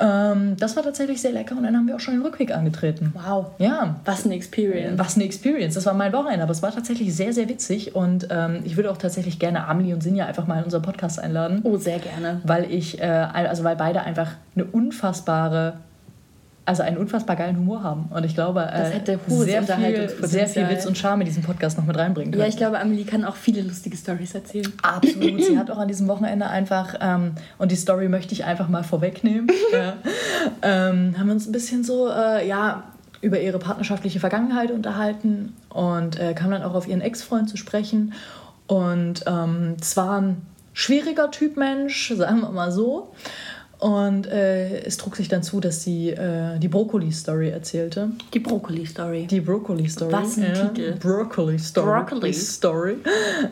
Ähm, 0.00 0.56
das 0.58 0.76
war 0.76 0.82
tatsächlich 0.82 1.20
sehr 1.20 1.32
lecker 1.32 1.56
und 1.56 1.64
dann 1.64 1.76
haben 1.76 1.86
wir 1.86 1.96
auch 1.96 2.00
schon 2.00 2.14
den 2.14 2.22
Rückweg 2.22 2.54
angetreten. 2.54 3.12
Wow. 3.14 3.46
Ja. 3.58 3.96
Was 4.04 4.24
eine 4.24 4.34
Experience. 4.34 4.98
Was 4.98 5.16
eine 5.16 5.24
Experience. 5.24 5.74
Das 5.74 5.86
war 5.86 5.94
mein 5.94 6.12
Wochenende, 6.12 6.42
aber 6.42 6.52
es 6.52 6.62
war 6.62 6.72
tatsächlich 6.72 7.14
sehr, 7.14 7.32
sehr 7.32 7.48
witzig 7.48 7.94
und 7.94 8.28
ähm, 8.30 8.60
ich 8.64 8.76
würde 8.76 8.90
auch 8.90 8.96
tatsächlich 8.96 9.38
gerne 9.38 9.66
Amelie 9.66 9.94
und 9.94 10.02
Sinja 10.02 10.26
einfach 10.26 10.46
mal 10.46 10.58
in 10.58 10.64
unseren 10.64 10.82
Podcast 10.82 11.18
einladen. 11.18 11.60
Oh, 11.64 11.76
sehr 11.76 11.98
gerne. 11.98 12.40
Weil 12.44 12.70
ich, 12.70 13.00
äh, 13.00 13.06
also 13.06 13.64
weil 13.64 13.76
beide 13.76 14.02
einfach 14.02 14.32
eine 14.54 14.64
unfassbare 14.64 15.74
also 16.68 16.82
einen 16.82 16.98
unfassbar 16.98 17.34
geilen 17.34 17.56
Humor 17.56 17.82
haben. 17.82 18.10
Und 18.10 18.24
ich 18.24 18.34
glaube, 18.34 18.60
äh, 18.60 19.00
sehr, 19.06 19.62
viel, 19.62 20.10
sehr 20.20 20.46
viel 20.46 20.68
Witz 20.68 20.84
und 20.84 20.98
Charme 20.98 21.22
in 21.22 21.26
diesen 21.26 21.42
Podcast 21.42 21.78
noch 21.78 21.86
mit 21.86 21.96
reinbringen 21.96 22.30
können. 22.30 22.42
Ja, 22.42 22.48
ich 22.48 22.58
glaube, 22.58 22.78
Amelie 22.78 23.04
kann 23.04 23.24
auch 23.24 23.36
viele 23.36 23.62
lustige 23.62 23.96
Stories 23.96 24.34
erzählen. 24.34 24.70
Absolut. 24.82 25.42
Sie 25.42 25.58
hat 25.58 25.70
auch 25.70 25.78
an 25.78 25.88
diesem 25.88 26.08
Wochenende 26.08 26.46
einfach, 26.46 26.94
ähm, 27.00 27.32
und 27.56 27.72
die 27.72 27.76
Story 27.76 28.08
möchte 28.10 28.34
ich 28.34 28.44
einfach 28.44 28.68
mal 28.68 28.84
vorwegnehmen, 28.84 29.48
ja, 29.72 29.94
ähm, 30.60 31.18
haben 31.18 31.26
wir 31.26 31.32
uns 31.32 31.46
ein 31.46 31.52
bisschen 31.52 31.84
so, 31.84 32.10
äh, 32.10 32.46
ja, 32.46 32.84
über 33.22 33.40
ihre 33.40 33.58
partnerschaftliche 33.58 34.20
Vergangenheit 34.20 34.70
unterhalten 34.70 35.54
und 35.70 36.20
äh, 36.20 36.34
kam 36.34 36.50
dann 36.50 36.62
auch 36.62 36.74
auf 36.74 36.86
ihren 36.86 37.00
Ex-Freund 37.00 37.48
zu 37.48 37.56
sprechen. 37.56 38.12
Und 38.66 39.24
ähm, 39.26 39.76
zwar 39.80 40.20
ein 40.20 40.42
schwieriger 40.74 41.30
Typ 41.30 41.56
Mensch, 41.56 42.12
sagen 42.16 42.42
wir 42.42 42.50
mal 42.50 42.70
so. 42.70 43.12
Und 43.78 44.26
äh, 44.26 44.80
es 44.82 44.96
trug 44.96 45.14
sich 45.14 45.28
dann 45.28 45.42
zu, 45.42 45.60
dass 45.60 45.84
sie 45.84 46.10
äh, 46.10 46.58
die 46.58 46.68
Brokkoli-Story 46.68 47.50
erzählte. 47.50 48.10
Die 48.34 48.40
Brokkoli-Story. 48.40 49.28
Die 49.28 49.40
Brokkoli-Story. 49.40 50.12
Was 50.12 50.36
ein 50.36 50.54
ja. 50.54 50.66
Titel. 50.66 50.96
Brokkoli-Story. 50.98 51.86
Brokkoli. 51.86 52.32
Story. 52.34 52.96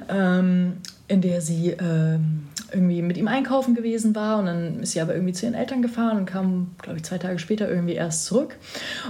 Ähm, 0.08 0.78
in 1.08 1.20
der 1.20 1.40
sie 1.40 1.76
ähm, 1.78 2.48
irgendwie 2.72 3.02
mit 3.02 3.16
ihm 3.16 3.28
einkaufen 3.28 3.74
gewesen 3.74 4.14
war 4.14 4.38
und 4.38 4.46
dann 4.46 4.80
ist 4.80 4.92
sie 4.92 5.00
aber 5.00 5.14
irgendwie 5.14 5.32
zu 5.32 5.46
ihren 5.46 5.54
Eltern 5.54 5.82
gefahren 5.82 6.18
und 6.18 6.26
kam, 6.26 6.74
glaube 6.82 6.98
ich, 6.98 7.04
zwei 7.04 7.18
Tage 7.18 7.38
später 7.38 7.68
irgendwie 7.68 7.94
erst 7.94 8.24
zurück. 8.24 8.56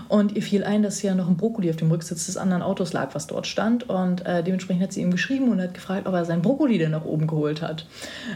Und 0.08 0.36
ihr 0.36 0.42
fiel 0.42 0.64
ein, 0.64 0.82
dass 0.82 1.02
ja 1.02 1.14
noch 1.14 1.28
ein 1.28 1.36
Brokkoli 1.36 1.70
auf 1.70 1.76
dem 1.76 1.90
Rücksitz 1.90 2.26
des 2.26 2.36
anderen 2.36 2.62
Autos 2.62 2.92
lag, 2.92 3.14
was 3.14 3.26
dort 3.26 3.46
stand. 3.46 3.88
Und 3.88 4.26
äh, 4.26 4.42
dementsprechend 4.42 4.82
hat 4.82 4.92
sie 4.92 5.02
ihm 5.02 5.10
geschrieben 5.10 5.48
und 5.48 5.60
hat 5.60 5.75
gefragt, 5.75 6.06
ob 6.06 6.14
er 6.14 6.25
sein 6.25 6.42
Brokkoli 6.42 6.78
denn 6.78 6.90
nach 6.90 7.04
oben 7.04 7.26
geholt 7.26 7.62
hat. 7.62 7.86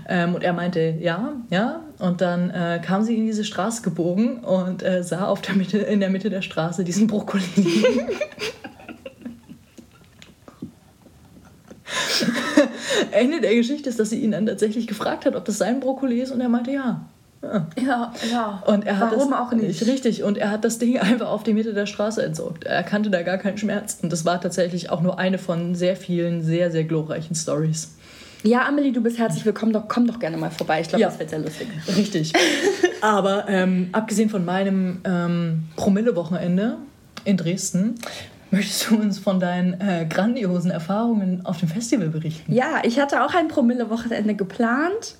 Ähm, 0.09 0.35
und 0.35 0.43
er 0.43 0.53
meinte, 0.53 0.97
ja, 1.01 1.35
ja. 1.51 1.83
Und 1.99 2.21
dann 2.21 2.51
äh, 2.51 2.81
kam 2.85 3.03
sie 3.03 3.17
in 3.17 3.27
diese 3.27 3.45
Straße 3.45 3.83
gebogen 3.83 4.39
und 4.39 4.83
äh, 4.83 5.03
sah 5.03 5.27
auf 5.27 5.43
der 5.43 5.55
Mitte, 5.55 5.79
in 5.79 6.01
der 6.01 6.11
Mitte 6.11 6.31
der 6.31 6.43
Straße 6.43 6.85
diesen 6.85 7.07
Brokkoli 7.07 7.43
liegen. 7.57 8.09
Ende 13.11 13.41
der 13.41 13.55
Geschichte 13.55 13.89
ist, 13.89 13.99
dass 13.99 14.11
sie 14.11 14.21
ihn 14.21 14.33
dann 14.33 14.47
tatsächlich 14.47 14.87
gefragt 14.87 15.25
hat, 15.27 15.37
ob 15.37 15.45
das 15.45 15.59
sein 15.59 15.81
Brokkoli 15.81 16.21
ist 16.21 16.31
und 16.33 16.41
er 16.41 16.49
meinte 16.49 16.71
ja. 16.73 17.07
Ja, 17.43 17.67
ja. 17.83 18.13
ja. 18.31 18.63
Und 18.67 18.87
er 18.87 18.99
hat 18.99 19.13
Warum 19.13 19.31
das, 19.31 19.39
auch 19.39 19.53
nicht? 19.53 19.87
Richtig, 19.87 20.23
und 20.23 20.37
er 20.37 20.51
hat 20.51 20.65
das 20.65 20.79
Ding 20.79 20.99
einfach 21.01 21.29
auf 21.29 21.43
die 21.43 21.55
Mitte 21.55 21.73
der 21.73 21.87
Straße 21.87 22.23
entsorgt. 22.23 22.65
Er 22.65 22.83
kannte 22.83 23.11
da 23.11 23.23
gar 23.23 23.39
keinen 23.39 23.59
Schmerz. 23.59 23.99
Und 24.03 24.13
das 24.13 24.25
war 24.25 24.41
tatsächlich 24.41 24.91
auch 24.91 25.01
nur 25.01 25.19
eine 25.19 25.39
von 25.39 25.75
sehr 25.75 25.97
vielen, 25.97 26.43
sehr, 26.43 26.71
sehr 26.71 26.85
glorreichen 26.85 27.35
Stories. 27.35 27.97
Ja, 28.43 28.67
Amelie, 28.67 28.93
du 28.93 29.03
bist 29.03 29.19
herzlich 29.19 29.45
willkommen. 29.45 29.73
Doch, 29.73 29.85
komm 29.89 30.07
doch 30.07 30.19
gerne 30.19 30.37
mal 30.37 30.51
vorbei. 30.51 30.81
Ich 30.81 30.89
glaube, 30.89 31.03
ja. 31.03 31.09
das 31.09 31.19
wird 31.19 31.31
sehr 31.31 31.41
lustig. 31.41 31.69
Richtig. 31.95 32.33
Aber 33.01 33.47
ähm, 33.49 33.89
abgesehen 33.93 34.31
von 34.31 34.45
meinem 34.45 35.01
ähm, 35.05 35.65
Promille-Wochenende 35.77 36.77
in 37.25 37.37
Dresden 37.37 37.97
Möchtest 38.51 38.91
du 38.91 38.97
uns 38.97 39.19
von 39.19 39.39
deinen 39.39 39.81
äh, 39.81 40.07
grandiosen 40.09 40.71
Erfahrungen 40.71 41.45
auf 41.47 41.61
dem 41.61 41.69
Festival 41.69 42.09
berichten? 42.09 42.53
Ja, 42.53 42.83
ich 42.83 42.99
hatte 42.99 43.25
auch 43.25 43.35
ein 43.35 43.49
Promille-Wochenende 43.49 44.35
geplant. 44.35 45.17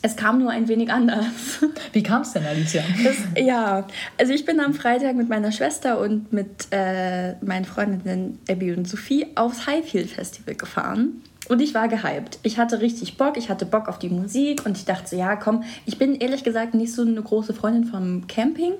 Es 0.00 0.14
kam 0.14 0.38
nur 0.38 0.50
ein 0.50 0.68
wenig 0.68 0.92
anders. 0.92 1.60
Wie 1.92 2.02
kam 2.02 2.22
es 2.22 2.32
denn, 2.32 2.44
Alicia? 2.44 2.82
Das, 3.02 3.16
ja, 3.44 3.84
also 4.16 4.32
ich 4.32 4.44
bin 4.44 4.60
am 4.60 4.74
Freitag 4.74 5.16
mit 5.16 5.28
meiner 5.28 5.50
Schwester 5.50 5.98
und 5.98 6.32
mit 6.32 6.68
äh, 6.70 7.34
meinen 7.44 7.64
Freundinnen 7.64 8.38
Abby 8.48 8.72
und 8.72 8.86
Sophie 8.86 9.26
aufs 9.34 9.66
Highfield 9.66 10.10
Festival 10.10 10.54
gefahren. 10.54 11.22
Und 11.48 11.60
ich 11.60 11.74
war 11.74 11.88
gehypt. 11.88 12.38
Ich 12.42 12.58
hatte 12.58 12.80
richtig 12.80 13.16
Bock, 13.16 13.36
ich 13.36 13.48
hatte 13.48 13.66
Bock 13.66 13.88
auf 13.88 13.98
die 13.98 14.10
Musik 14.10 14.66
und 14.66 14.76
ich 14.76 14.84
dachte 14.84 15.08
so, 15.08 15.16
ja, 15.16 15.34
komm, 15.34 15.64
ich 15.86 15.98
bin 15.98 16.14
ehrlich 16.14 16.44
gesagt 16.44 16.74
nicht 16.74 16.92
so 16.92 17.02
eine 17.02 17.22
große 17.22 17.54
Freundin 17.54 17.84
vom 17.84 18.26
Camping. 18.26 18.74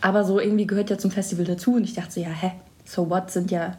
Aber 0.00 0.24
so 0.24 0.40
irgendwie 0.40 0.66
gehört 0.66 0.90
ja 0.90 0.98
zum 0.98 1.10
Festival 1.10 1.44
dazu. 1.44 1.74
Und 1.74 1.84
ich 1.84 1.94
dachte 1.94 2.12
so, 2.12 2.20
ja, 2.20 2.28
hä, 2.28 2.52
so 2.84 3.08
what 3.10 3.30
sind 3.30 3.50
ja 3.50 3.76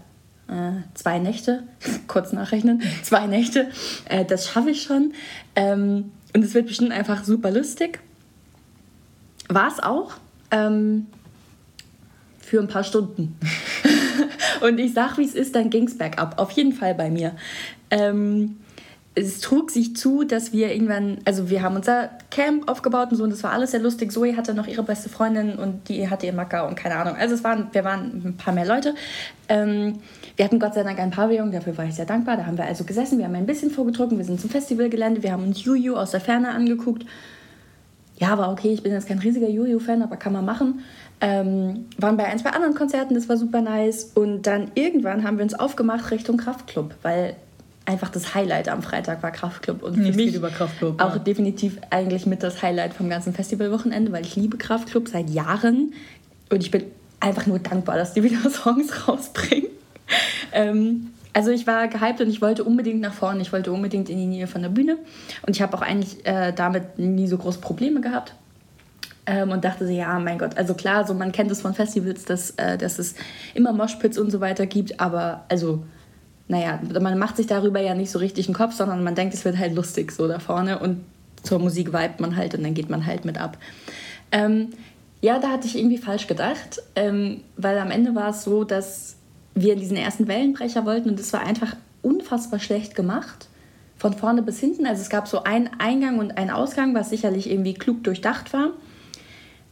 äh, 0.47 0.81
zwei 0.93 1.19
Nächte, 1.19 1.63
kurz 2.07 2.33
nachrechnen, 2.33 2.81
zwei 3.03 3.27
Nächte, 3.27 3.69
äh, 4.05 4.25
das 4.25 4.47
schaffe 4.47 4.71
ich 4.71 4.83
schon. 4.83 5.13
Ähm, 5.55 6.11
und 6.33 6.43
es 6.43 6.53
wird 6.53 6.67
bestimmt 6.67 6.91
einfach 6.91 7.23
super 7.23 7.51
lustig. 7.51 7.99
War 9.49 9.67
es 9.67 9.81
auch. 9.81 10.13
Ähm, 10.51 11.07
für 12.39 12.61
ein 12.61 12.69
paar 12.69 12.85
Stunden. 12.85 13.37
und 14.61 14.79
ich 14.79 14.93
sag, 14.93 15.17
wie 15.17 15.25
es 15.25 15.35
ist, 15.35 15.53
dann 15.55 15.69
ging 15.69 15.85
es 15.85 15.97
bergab. 15.97 16.39
Auf 16.39 16.51
jeden 16.51 16.71
Fall 16.71 16.95
bei 16.95 17.09
mir. 17.09 17.35
Ähm, 17.89 18.57
es 19.17 19.39
trug 19.39 19.71
sich 19.71 19.95
zu, 19.95 20.23
dass 20.23 20.53
wir 20.53 20.71
irgendwann, 20.71 21.17
also 21.25 21.49
wir 21.49 21.63
haben 21.63 21.75
unser 21.75 22.11
Camp 22.29 22.69
aufgebaut 22.69 23.09
und 23.09 23.17
so 23.17 23.23
und 23.23 23.31
das 23.31 23.41
war 23.41 23.51
alles 23.51 23.71
sehr 23.71 23.79
lustig. 23.79 24.11
Zoe 24.11 24.37
hatte 24.37 24.53
noch 24.53 24.67
ihre 24.67 24.83
beste 24.83 25.09
Freundin 25.09 25.57
und 25.57 25.89
die 25.89 26.07
hatte 26.07 26.27
ihr 26.27 26.33
Macker 26.33 26.67
und 26.67 26.75
keine 26.75 26.97
Ahnung. 26.97 27.15
Also 27.15 27.33
es 27.33 27.43
waren, 27.43 27.67
wir 27.71 27.83
waren 27.83 28.21
ein 28.23 28.37
paar 28.37 28.53
mehr 28.53 28.67
Leute. 28.67 28.93
Ähm, 29.49 29.99
wir 30.35 30.45
hatten 30.45 30.59
Gott 30.59 30.75
sei 30.75 30.83
Dank 30.83 30.99
ein 30.99 31.09
Pavillon, 31.09 31.51
dafür 31.51 31.75
war 31.77 31.85
ich 31.85 31.95
sehr 31.95 32.05
dankbar. 32.05 32.37
Da 32.37 32.45
haben 32.45 32.59
wir 32.59 32.65
also 32.65 32.83
gesessen, 32.83 33.17
wir 33.17 33.25
haben 33.25 33.33
ein 33.33 33.47
bisschen 33.47 33.71
vorgetrunken, 33.71 34.19
wir 34.19 34.25
sind 34.25 34.39
zum 34.39 34.51
Festivalgelände, 34.51 35.23
wir 35.23 35.31
haben 35.31 35.45
uns 35.45 35.63
Juju 35.63 35.95
aus 35.95 36.11
der 36.11 36.21
Ferne 36.21 36.49
angeguckt. 36.49 37.03
Ja, 38.19 38.37
war 38.37 38.51
okay, 38.51 38.73
ich 38.73 38.83
bin 38.83 38.91
jetzt 38.91 39.07
kein 39.07 39.19
riesiger 39.19 39.49
Juju-Fan, 39.49 40.03
aber 40.03 40.17
kann 40.17 40.33
man 40.33 40.45
machen. 40.45 40.81
Ähm, 41.21 41.85
waren 41.97 42.17
bei 42.17 42.25
ein, 42.25 42.37
zwei 42.37 42.51
anderen 42.51 42.75
Konzerten, 42.75 43.15
das 43.15 43.27
war 43.29 43.37
super 43.37 43.61
nice. 43.61 44.11
Und 44.13 44.43
dann 44.43 44.71
irgendwann 44.75 45.23
haben 45.23 45.37
wir 45.37 45.43
uns 45.43 45.55
aufgemacht 45.55 46.11
Richtung 46.11 46.37
Kraftclub, 46.37 46.93
weil 47.01 47.35
einfach 47.87 48.09
das 48.09 48.35
Highlight 48.35 48.67
am 48.67 48.83
Freitag 48.83 49.23
war 49.23 49.31
Kraftclub. 49.31 49.81
Und 49.81 49.95
für 49.95 50.11
mich 50.11 50.35
über 50.35 50.49
Kraftclub, 50.49 51.01
auch 51.01 51.13
ja. 51.13 51.19
definitiv 51.19 51.77
eigentlich 51.89 52.25
mit 52.25 52.43
das 52.43 52.61
Highlight 52.61 52.93
vom 52.93 53.09
ganzen 53.09 53.33
Festivalwochenende, 53.33 54.11
weil 54.11 54.25
ich 54.25 54.35
liebe 54.35 54.57
Kraftclub 54.57 55.07
seit 55.07 55.29
Jahren. 55.29 55.93
Und 56.51 56.61
ich 56.61 56.69
bin 56.69 56.83
einfach 57.21 57.47
nur 57.47 57.59
dankbar, 57.59 57.95
dass 57.95 58.13
die 58.13 58.23
wieder 58.23 58.49
Songs 58.49 59.07
rausbringen. 59.07 59.69
ähm, 60.51 61.11
also 61.31 61.51
ich 61.51 61.65
war 61.65 61.87
gehypt 61.87 62.19
und 62.19 62.29
ich 62.29 62.41
wollte 62.41 62.63
unbedingt 62.63 62.99
nach 62.99 63.13
vorne, 63.13 63.41
ich 63.41 63.53
wollte 63.53 63.71
unbedingt 63.71 64.09
in 64.09 64.17
die 64.17 64.25
Nähe 64.25 64.47
von 64.47 64.61
der 64.61 64.69
Bühne. 64.69 64.97
Und 65.45 65.55
ich 65.55 65.61
habe 65.61 65.77
auch 65.77 65.81
eigentlich 65.81 66.25
äh, 66.25 66.51
damit 66.51 66.99
nie 66.99 67.27
so 67.27 67.37
große 67.37 67.59
Probleme 67.59 68.01
gehabt. 68.01 68.33
Ähm, 69.25 69.51
und 69.51 69.63
dachte 69.63 69.87
so, 69.87 69.93
ja, 69.93 70.19
mein 70.19 70.39
Gott, 70.39 70.57
also 70.57 70.73
klar, 70.73 71.07
so 71.07 71.13
man 71.13 71.31
kennt 71.31 71.51
es 71.51 71.61
von 71.61 71.73
Festivals, 71.73 72.25
dass, 72.25 72.51
äh, 72.51 72.77
dass 72.77 72.99
es 72.99 73.15
immer 73.53 73.71
Moshpits 73.71 74.17
und 74.17 74.29
so 74.29 74.41
weiter 74.41 74.65
gibt, 74.65 74.99
aber 74.99 75.45
also 75.47 75.83
naja, 76.47 76.79
man 77.01 77.17
macht 77.17 77.37
sich 77.37 77.47
darüber 77.47 77.81
ja 77.81 77.93
nicht 77.93 78.11
so 78.11 78.19
richtig 78.19 78.47
einen 78.47 78.55
Kopf, 78.55 78.73
sondern 78.73 79.03
man 79.03 79.15
denkt, 79.15 79.33
es 79.33 79.43
wird 79.43 79.57
halt 79.57 79.75
lustig 79.75 80.11
so 80.11 80.27
da 80.27 80.39
vorne 80.39 80.79
und 80.79 81.03
zur 81.43 81.59
Musik 81.59 81.87
vibet 81.87 82.19
man 82.19 82.35
halt 82.35 82.55
und 82.55 82.63
dann 82.63 82.73
geht 82.73 82.89
man 82.89 83.05
halt 83.05 83.25
mit 83.25 83.37
ab. 83.37 83.57
Ähm, 84.31 84.69
ja, 85.21 85.39
da 85.39 85.49
hatte 85.49 85.67
ich 85.67 85.77
irgendwie 85.77 85.97
falsch 85.97 86.27
gedacht, 86.27 86.81
ähm, 86.95 87.41
weil 87.57 87.77
am 87.79 87.91
Ende 87.91 88.15
war 88.15 88.29
es 88.29 88.43
so, 88.43 88.63
dass 88.63 89.15
wir 89.55 89.75
diesen 89.75 89.97
ersten 89.97 90.27
Wellenbrecher 90.27 90.85
wollten 90.85 91.09
und 91.09 91.19
es 91.19 91.33
war 91.33 91.41
einfach 91.41 91.75
unfassbar 92.01 92.59
schlecht 92.59 92.95
gemacht. 92.95 93.47
Von 93.97 94.13
vorne 94.13 94.43
bis 94.43 94.59
hinten. 94.59 94.85
Also 94.85 95.01
es 95.01 95.09
gab 95.09 95.27
so 95.27 95.43
einen 95.43 95.71
Eingang 95.79 96.19
und 96.19 96.37
einen 96.37 96.51
Ausgang, 96.51 96.93
was 96.93 97.09
sicherlich 97.09 97.49
irgendwie 97.49 97.73
klug 97.73 98.03
durchdacht 98.03 98.53
war. 98.53 98.73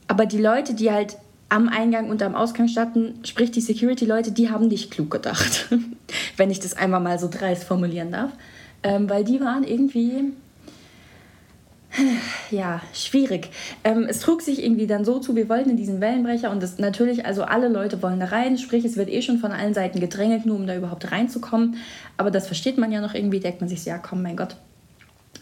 Aber 0.08 0.26
die 0.26 0.40
Leute, 0.40 0.74
die 0.74 0.92
halt 0.92 1.18
am 1.50 1.70
Eingang 1.70 2.10
und 2.10 2.24
am 2.24 2.36
Ausgang 2.36 2.68
standen, 2.68 3.20
sprich 3.24 3.52
die 3.52 3.62
Security-Leute, 3.62 4.32
die 4.32 4.50
haben 4.50 4.68
nicht 4.68 4.92
klug 4.92 5.12
gedacht, 5.12 5.70
wenn 6.38 6.52
ich 6.52 6.60
das 6.60 6.76
einmal 6.76 7.02
mal 7.02 7.20
so 7.20 7.30
dreist 7.30 7.64
formulieren 7.64 8.12
darf. 8.12 8.32
Ähm, 8.84 9.10
weil 9.10 9.24
die 9.24 9.40
waren 9.40 9.64
irgendwie, 9.64 10.34
ja, 12.52 12.82
schwierig. 12.94 13.50
Ähm, 13.84 14.06
es 14.08 14.20
trug 14.20 14.42
sich 14.42 14.64
irgendwie 14.64 14.88
dann 14.88 15.06
so 15.06 15.20
zu, 15.20 15.36
wir 15.36 15.50
wollten 15.50 15.72
in 15.72 15.78
diesen 15.78 16.02
Wellenbrecher 16.02 16.52
und 16.52 16.62
das 16.62 16.78
natürlich, 16.78 17.26
also 17.26 17.44
alle 17.44 17.68
Leute 17.68 18.02
wollen 18.02 18.20
da 18.20 18.28
rein, 18.28 18.58
sprich 18.58 18.86
es 18.86 18.98
wird 18.98 19.10
eh 19.10 19.22
schon 19.22 19.38
von 19.38 19.52
allen 19.52 19.74
Seiten 19.74 20.00
gedrängelt, 20.00 20.46
nur 20.46 20.56
um 20.56 20.68
da 20.68 20.76
überhaupt 20.76 21.12
reinzukommen. 21.12 21.78
Aber 22.18 22.32
das 22.32 22.48
versteht 22.48 22.78
man 22.78 22.92
ja 22.92 23.02
noch 23.02 23.14
irgendwie, 23.14 23.40
denkt 23.40 23.62
man 23.62 23.70
sich 23.70 23.84
so, 23.84 23.90
ja 23.90 23.98
komm, 23.98 24.22
mein 24.22 24.38
Gott, 24.38 24.56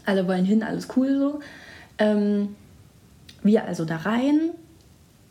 alle 0.06 0.28
wollen 0.28 0.46
hin, 0.46 0.64
alles 0.64 0.88
cool 0.96 1.18
so. 1.18 1.40
Ähm, 1.98 2.56
wir 3.42 3.66
also 3.66 3.86
da 3.86 3.98
rein, 3.98 4.52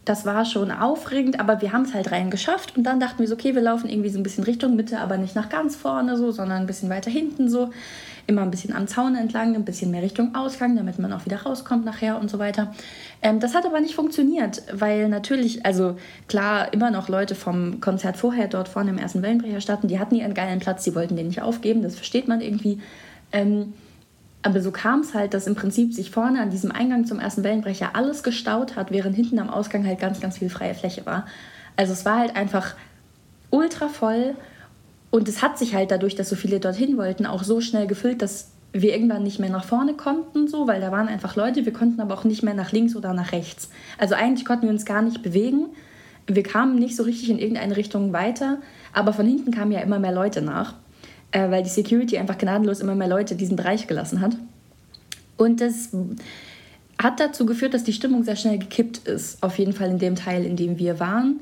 das 0.04 0.26
war 0.26 0.44
schon 0.44 0.72
aufregend, 0.72 1.38
aber 1.38 1.62
wir 1.62 1.72
haben 1.72 1.82
es 1.82 1.94
halt 1.94 2.10
rein 2.10 2.30
geschafft. 2.30 2.76
Und 2.76 2.82
dann 2.84 2.98
dachten 2.98 3.20
wir 3.20 3.28
so, 3.28 3.34
okay, 3.34 3.54
wir 3.54 3.62
laufen 3.62 3.88
irgendwie 3.88 4.08
so 4.08 4.18
ein 4.18 4.24
bisschen 4.24 4.42
Richtung 4.42 4.74
Mitte, 4.74 4.98
aber 4.98 5.16
nicht 5.16 5.36
nach 5.36 5.48
ganz 5.48 5.76
vorne 5.76 6.16
so, 6.16 6.32
sondern 6.32 6.62
ein 6.62 6.66
bisschen 6.66 6.90
weiter 6.90 7.10
hinten 7.10 7.48
so. 7.48 7.70
Immer 8.26 8.42
ein 8.42 8.50
bisschen 8.50 8.74
am 8.74 8.88
Zaun 8.88 9.14
entlang, 9.14 9.54
ein 9.54 9.64
bisschen 9.64 9.90
mehr 9.90 10.02
Richtung 10.02 10.34
Ausgang, 10.34 10.76
damit 10.76 10.98
man 10.98 11.12
auch 11.12 11.24
wieder 11.24 11.42
rauskommt 11.42 11.84
nachher 11.84 12.20
und 12.20 12.30
so 12.30 12.38
weiter. 12.40 12.72
Ähm, 13.20 13.38
das 13.38 13.54
hat 13.54 13.64
aber 13.64 13.80
nicht 13.80 13.94
funktioniert, 13.94 14.62
weil 14.72 15.08
natürlich, 15.08 15.64
also 15.64 15.96
klar, 16.26 16.72
immer 16.72 16.90
noch 16.90 17.08
Leute 17.08 17.34
vom 17.34 17.80
Konzert 17.80 18.16
vorher 18.16 18.48
dort 18.48 18.68
vorne 18.68 18.90
im 18.90 18.98
ersten 18.98 19.22
Wellenbrecher 19.22 19.60
standen, 19.60 19.88
die 19.88 20.00
hatten 20.00 20.16
ihren 20.16 20.34
geilen 20.34 20.58
Platz, 20.58 20.82
die 20.84 20.94
wollten 20.94 21.16
den 21.16 21.28
nicht 21.28 21.42
aufgeben, 21.42 21.82
das 21.82 21.94
versteht 21.94 22.26
man 22.26 22.40
irgendwie. 22.40 22.80
Ähm, 23.32 23.72
Aber 24.42 24.60
so 24.60 24.72
kam 24.72 25.00
es 25.00 25.14
halt, 25.14 25.34
dass 25.34 25.46
im 25.46 25.54
Prinzip 25.54 25.94
sich 25.94 26.10
vorne 26.10 26.40
an 26.40 26.50
diesem 26.50 26.72
Eingang 26.72 27.06
zum 27.06 27.20
ersten 27.20 27.44
Wellenbrecher 27.44 27.90
alles 27.94 28.22
gestaut 28.22 28.74
hat, 28.74 28.90
während 28.90 29.14
hinten 29.14 29.38
am 29.38 29.48
Ausgang 29.50 29.86
halt 29.86 30.00
ganz, 30.00 30.20
ganz 30.20 30.38
viel 30.38 30.50
freie 30.50 30.74
Fläche 30.74 31.06
war. 31.06 31.26
Also 31.76 31.92
es 31.92 32.04
war 32.04 32.18
halt 32.18 32.34
einfach 32.34 32.74
ultra 33.50 33.88
voll 33.88 34.34
und 35.10 35.28
es 35.28 35.42
hat 35.42 35.58
sich 35.58 35.74
halt 35.74 35.90
dadurch, 35.90 36.16
dass 36.16 36.28
so 36.28 36.36
viele 36.36 36.58
dorthin 36.58 36.96
wollten, 36.96 37.24
auch 37.24 37.44
so 37.44 37.60
schnell 37.60 37.86
gefüllt, 37.86 38.20
dass 38.20 38.50
wir 38.72 38.94
irgendwann 38.94 39.22
nicht 39.22 39.38
mehr 39.38 39.50
nach 39.50 39.64
vorne 39.64 39.94
konnten, 39.94 40.48
so, 40.48 40.66
weil 40.66 40.80
da 40.80 40.90
waren 40.90 41.06
einfach 41.06 41.36
Leute. 41.36 41.64
Wir 41.64 41.72
konnten 41.72 42.00
aber 42.00 42.14
auch 42.14 42.24
nicht 42.24 42.42
mehr 42.42 42.54
nach 42.54 42.72
links 42.72 42.96
oder 42.96 43.12
nach 43.12 43.32
rechts. 43.32 43.70
Also 43.98 44.14
eigentlich 44.14 44.46
konnten 44.46 44.64
wir 44.64 44.70
uns 44.70 44.86
gar 44.86 45.02
nicht 45.02 45.22
bewegen. 45.22 45.66
Wir 46.26 46.42
kamen 46.42 46.76
nicht 46.76 46.96
so 46.96 47.02
richtig 47.02 47.30
in 47.30 47.38
irgendeine 47.38 47.76
Richtung 47.76 48.12
weiter, 48.12 48.58
aber 48.92 49.12
von 49.12 49.26
hinten 49.26 49.50
kamen 49.50 49.72
ja 49.72 49.80
immer 49.80 49.98
mehr 49.98 50.12
Leute 50.12 50.40
nach 50.40 50.74
äh, 51.32 51.50
weil 51.50 51.62
die 51.62 51.70
Security 51.70 52.18
einfach 52.18 52.38
gnadenlos 52.38 52.80
immer 52.80 52.94
mehr 52.94 53.08
Leute 53.08 53.34
diesen 53.34 53.56
Bereich 53.56 53.86
gelassen 53.86 54.20
hat. 54.20 54.36
Und 55.36 55.60
das 55.60 55.88
hat 57.02 57.18
dazu 57.18 57.46
geführt, 57.46 57.74
dass 57.74 57.84
die 57.84 57.92
Stimmung 57.92 58.22
sehr 58.22 58.36
schnell 58.36 58.58
gekippt 58.58 59.08
ist, 59.08 59.42
auf 59.42 59.58
jeden 59.58 59.72
Fall 59.72 59.90
in 59.90 59.98
dem 59.98 60.14
Teil, 60.14 60.44
in 60.44 60.56
dem 60.56 60.78
wir 60.78 61.00
waren, 61.00 61.40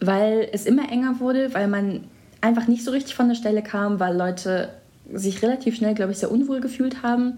weil 0.00 0.48
es 0.52 0.66
immer 0.66 0.90
enger 0.90 1.20
wurde, 1.20 1.54
weil 1.54 1.68
man 1.68 2.04
einfach 2.40 2.66
nicht 2.66 2.84
so 2.84 2.90
richtig 2.90 3.14
von 3.14 3.28
der 3.28 3.34
Stelle 3.34 3.62
kam, 3.62 3.98
weil 4.00 4.14
Leute 4.14 4.68
sich 5.12 5.42
relativ 5.42 5.76
schnell, 5.76 5.94
glaube 5.94 6.12
ich, 6.12 6.18
sehr 6.18 6.30
unwohl 6.30 6.60
gefühlt 6.60 7.02
haben. 7.02 7.34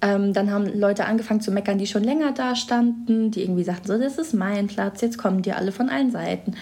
Ähm, 0.00 0.32
dann 0.32 0.50
haben 0.50 0.66
Leute 0.78 1.04
angefangen 1.04 1.42
zu 1.42 1.50
meckern, 1.50 1.76
die 1.76 1.86
schon 1.86 2.04
länger 2.04 2.32
da 2.32 2.56
standen, 2.56 3.30
die 3.30 3.42
irgendwie 3.42 3.64
sagten, 3.64 3.88
so, 3.88 3.98
das 3.98 4.16
ist 4.16 4.32
mein 4.32 4.66
Platz, 4.66 5.02
jetzt 5.02 5.18
kommen 5.18 5.42
die 5.42 5.52
alle 5.52 5.72
von 5.72 5.90
allen 5.90 6.10
Seiten 6.10 6.54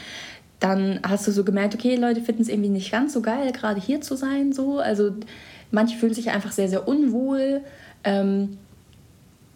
dann 0.61 1.01
hast 1.07 1.27
du 1.27 1.33
so 1.33 1.45
gemerkt, 1.45 1.75
okay, 1.75 1.95
Leute 1.97 2.21
finden 2.21 2.43
es 2.43 2.49
irgendwie 2.49 2.69
nicht 2.69 2.91
ganz 2.91 3.13
so 3.13 3.23
geil, 3.23 3.53
gerade 3.53 3.81
hier 3.81 4.01
zu 4.01 4.17
sein. 4.17 4.53
So. 4.53 4.79
Also 4.79 5.13
manche 5.71 5.97
fühlen 5.97 6.15
sich 6.15 6.31
einfach 6.31 6.53
sehr, 6.53 6.69
sehr 6.69 6.89
unwohl. 6.89 7.61
Ähm, 8.05 8.59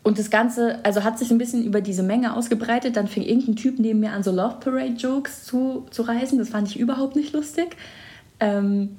und 0.05 0.19
das 0.19 0.31
Ganze, 0.31 0.85
also 0.85 1.05
hat 1.05 1.19
sich 1.19 1.31
ein 1.31 1.39
bisschen 1.39 1.65
über 1.65 1.81
diese 1.81 2.03
Menge 2.03 2.37
ausgebreitet. 2.37 2.97
Dann 2.97 3.09
fing 3.09 3.23
irgendein 3.23 3.57
Typ 3.57 3.79
neben 3.79 4.01
mir 4.01 4.13
an, 4.13 4.23
so 4.23 4.33
Love 4.33 4.57
Parade 4.61 4.95
Jokes 4.95 5.45
zu, 5.45 5.87
zu 5.91 6.03
reißen. 6.03 6.39
Das 6.39 6.49
fand 6.49 6.69
ich 6.69 6.79
überhaupt 6.79 7.17
nicht 7.17 7.33
lustig. 7.33 7.77
Ähm, 8.41 8.97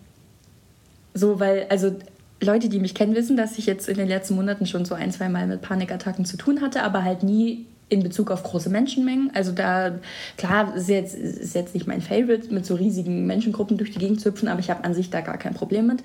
so, 1.14 1.40
weil, 1.40 1.68
also 1.70 1.96
Leute, 2.42 2.70
die 2.70 2.80
mich 2.80 2.96
kennen, 2.96 3.16
wissen, 3.16 3.38
dass 3.38 3.58
ich 3.58 3.66
jetzt 3.66 3.88
in 3.88 3.98
den 3.98 4.08
letzten 4.08 4.36
Monaten 4.36 4.66
schon 4.66 4.86
so 4.86 4.96
ein, 4.96 5.12
zwei 5.12 5.30
Mal 5.30 5.48
mit 5.48 5.62
Panikattacken 5.62 6.26
zu 6.26 6.38
tun 6.38 6.62
hatte, 6.62 6.84
aber 6.84 7.04
halt 7.04 7.24
nie 7.24 7.66
in 7.90 8.04
Bezug 8.04 8.32
auf 8.32 8.44
große 8.44 8.70
Menschenmengen. 8.70 9.32
Also 9.34 9.52
da, 9.52 9.96
klar, 10.38 10.76
ist 10.76 10.90
jetzt, 10.90 11.16
ist 11.16 11.56
jetzt 11.56 11.74
nicht 11.74 11.88
mein 11.88 12.02
Favorite, 12.02 12.54
mit 12.54 12.66
so 12.66 12.76
riesigen 12.76 13.26
Menschengruppen 13.28 13.78
durch 13.78 13.92
die 13.92 14.00
Gegend 14.00 14.22
zu 14.22 14.30
hüpfen, 14.30 14.48
aber 14.48 14.60
ich 14.60 14.70
habe 14.70 14.84
an 14.84 14.94
sich 14.94 15.10
da 15.10 15.22
gar 15.22 15.38
kein 15.38 15.54
Problem 15.54 15.88
mit. 15.88 16.04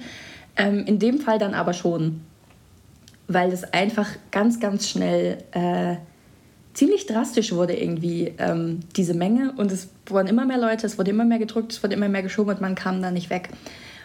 Ähm, 0.56 0.84
in 0.86 0.98
dem 0.98 1.18
Fall 1.18 1.38
dann 1.38 1.54
aber 1.54 1.72
schon, 1.72 2.20
weil 3.26 3.52
es 3.52 3.64
einfach 3.72 4.08
ganz, 4.30 4.60
ganz 4.60 4.88
schnell 4.88 5.38
äh, 5.52 5.96
ziemlich 6.74 7.06
drastisch 7.06 7.52
wurde 7.52 7.74
irgendwie, 7.74 8.34
ähm, 8.38 8.80
diese 8.96 9.14
Menge. 9.14 9.52
Und 9.56 9.72
es 9.72 9.88
wurden 10.06 10.28
immer 10.28 10.44
mehr 10.44 10.58
Leute, 10.58 10.86
es 10.86 10.98
wurde 10.98 11.10
immer 11.10 11.24
mehr 11.24 11.38
gedrückt, 11.38 11.72
es 11.72 11.82
wurde 11.82 11.94
immer 11.94 12.08
mehr 12.08 12.22
geschoben 12.22 12.54
und 12.54 12.60
man 12.60 12.74
kam 12.74 13.02
da 13.02 13.10
nicht 13.10 13.30
weg. 13.30 13.48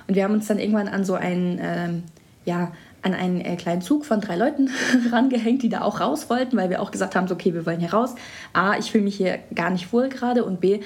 Und 0.07 0.15
wir 0.15 0.23
haben 0.23 0.33
uns 0.33 0.47
dann 0.47 0.59
irgendwann 0.59 0.88
an 0.88 1.05
so 1.05 1.13
einen, 1.13 1.59
ähm, 1.62 2.03
ja, 2.45 2.71
an 3.03 3.13
einen 3.13 3.41
äh, 3.41 3.55
kleinen 3.55 3.81
Zug 3.81 4.05
von 4.05 4.21
drei 4.21 4.35
Leuten 4.35 4.69
rangehängt, 5.11 5.61
die 5.61 5.69
da 5.69 5.81
auch 5.81 5.99
raus 5.99 6.29
wollten, 6.29 6.57
weil 6.57 6.69
wir 6.69 6.81
auch 6.81 6.91
gesagt 6.91 7.15
haben, 7.15 7.27
so, 7.27 7.35
okay, 7.35 7.53
wir 7.53 7.65
wollen 7.65 7.79
hier 7.79 7.93
raus. 7.93 8.15
A, 8.53 8.77
ich 8.77 8.91
fühle 8.91 9.03
mich 9.03 9.15
hier 9.15 9.39
gar 9.53 9.69
nicht 9.69 9.93
wohl 9.93 10.09
gerade 10.09 10.43
und 10.43 10.61
B, 10.61 10.79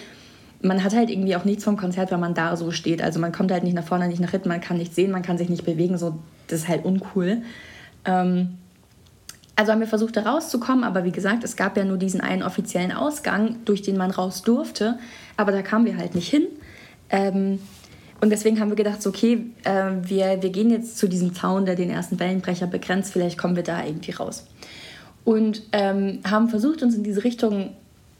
man 0.62 0.84
hat 0.84 0.96
halt 0.96 1.10
irgendwie 1.10 1.36
auch 1.36 1.46
nichts 1.46 1.64
vom 1.64 1.78
Konzert, 1.78 2.12
wenn 2.12 2.20
man 2.20 2.34
da 2.34 2.58
so 2.58 2.72
steht. 2.72 3.02
Also 3.02 3.20
man 3.20 3.32
kommt 3.32 3.52
halt 3.52 3.64
nicht 3.64 3.76
nach 3.76 3.84
vorne, 3.84 4.08
nicht 4.08 4.20
nach 4.20 4.32
hinten, 4.32 4.50
man 4.50 4.62
kann 4.62 4.78
nichts 4.78 4.96
sehen, 4.96 5.12
man 5.12 5.22
kann 5.22 5.38
sich 5.38 5.50
nicht 5.50 5.66
bewegen, 5.66 5.98
so, 5.98 6.18
das 6.48 6.62
ist 6.62 6.68
halt 6.68 6.84
uncool. 6.84 7.44
Ähm, 8.06 8.58
also 9.56 9.72
haben 9.72 9.80
wir 9.80 9.88
versucht, 9.88 10.18
da 10.18 10.22
rauszukommen, 10.22 10.84
aber 10.84 11.04
wie 11.04 11.12
gesagt, 11.12 11.44
es 11.44 11.56
gab 11.56 11.78
ja 11.78 11.84
nur 11.84 11.98
diesen 11.98 12.22
einen 12.22 12.44
offiziellen 12.44 12.92
Ausgang, 12.92 13.58
durch 13.66 13.82
den 13.82 13.98
man 13.98 14.12
raus 14.12 14.44
durfte, 14.44 15.00
aber 15.36 15.52
da 15.52 15.62
kamen 15.62 15.86
wir 15.86 15.98
halt 15.98 16.16
nicht 16.16 16.30
hin. 16.30 16.48
Ähm, 17.10 17.60
und 18.20 18.30
deswegen 18.32 18.60
haben 18.60 18.70
wir 18.70 18.76
gedacht, 18.76 19.02
so, 19.02 19.10
okay, 19.10 19.46
äh, 19.64 19.92
wir, 20.02 20.42
wir 20.42 20.50
gehen 20.50 20.72
jetzt 20.72 20.98
zu 20.98 21.08
diesem 21.08 21.36
Zaun, 21.36 21.66
der 21.66 21.76
den 21.76 21.90
ersten 21.90 22.20
Wellenbrecher 22.20 22.68
begrenzt, 22.68 23.14
vielleicht 23.14 23.38
kommen 23.38 23.56
wir 23.56 23.64
da 23.64 23.84
irgendwie 23.86 24.12
raus. 24.12 24.46
Und 25.24 25.64
ähm, 25.72 26.20
haben 26.28 26.50
versucht, 26.50 26.82
uns 26.82 26.96
in 26.96 27.04
diese 27.04 27.24
Richtung 27.24 27.72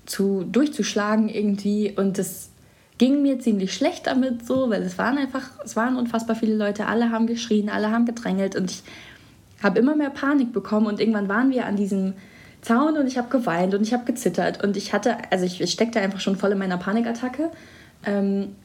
zu, 0.06 0.44
durchzuschlagen 0.44 1.30
irgendwie. 1.30 1.94
Und 1.96 2.18
das 2.18 2.50
ging 2.98 3.22
mir 3.22 3.40
ziemlich 3.40 3.74
schlecht 3.74 4.08
damit 4.08 4.46
so, 4.46 4.70
weil 4.70 4.84
es 4.84 4.98
waren 4.98 5.18
einfach, 5.18 5.52
es 5.64 5.76
waren 5.76 5.96
unfassbar 5.96 6.36
viele 6.36 6.56
Leute, 6.56 6.88
alle 6.88 7.12
haben 7.12 7.28
geschrien, 7.28 7.70
alle 7.70 7.92
haben 7.92 8.06
gedrängelt 8.06 8.56
und 8.56 8.72
ich 8.72 8.84
habe 9.64 9.80
immer 9.80 9.96
mehr 9.96 10.10
Panik 10.10 10.52
bekommen 10.54 10.88
und 10.88 11.00
irgendwann 11.00 11.30
waren 11.30 11.50
wir 11.50 11.66
an 11.66 11.76
diesem 11.76 12.14
Zaun 12.62 12.98
und 12.98 13.08
ich 13.08 13.18
habe 13.18 13.30
geweint 13.30 13.74
und 13.74 13.82
ich 13.82 13.94
habe 13.94 14.06
gezittert 14.06 14.64
und 14.64 14.78
ich 14.78 14.94
hatte, 14.94 15.16
also 15.32 15.46
ich, 15.46 15.62
ich 15.62 15.72
steckte 15.72 16.00
einfach 16.00 16.20
schon 16.20 16.36
voll 16.36 16.52
in 16.52 16.58
meiner 16.58 16.78
Panikattacke. 16.78 17.52
Ähm, 18.06 18.56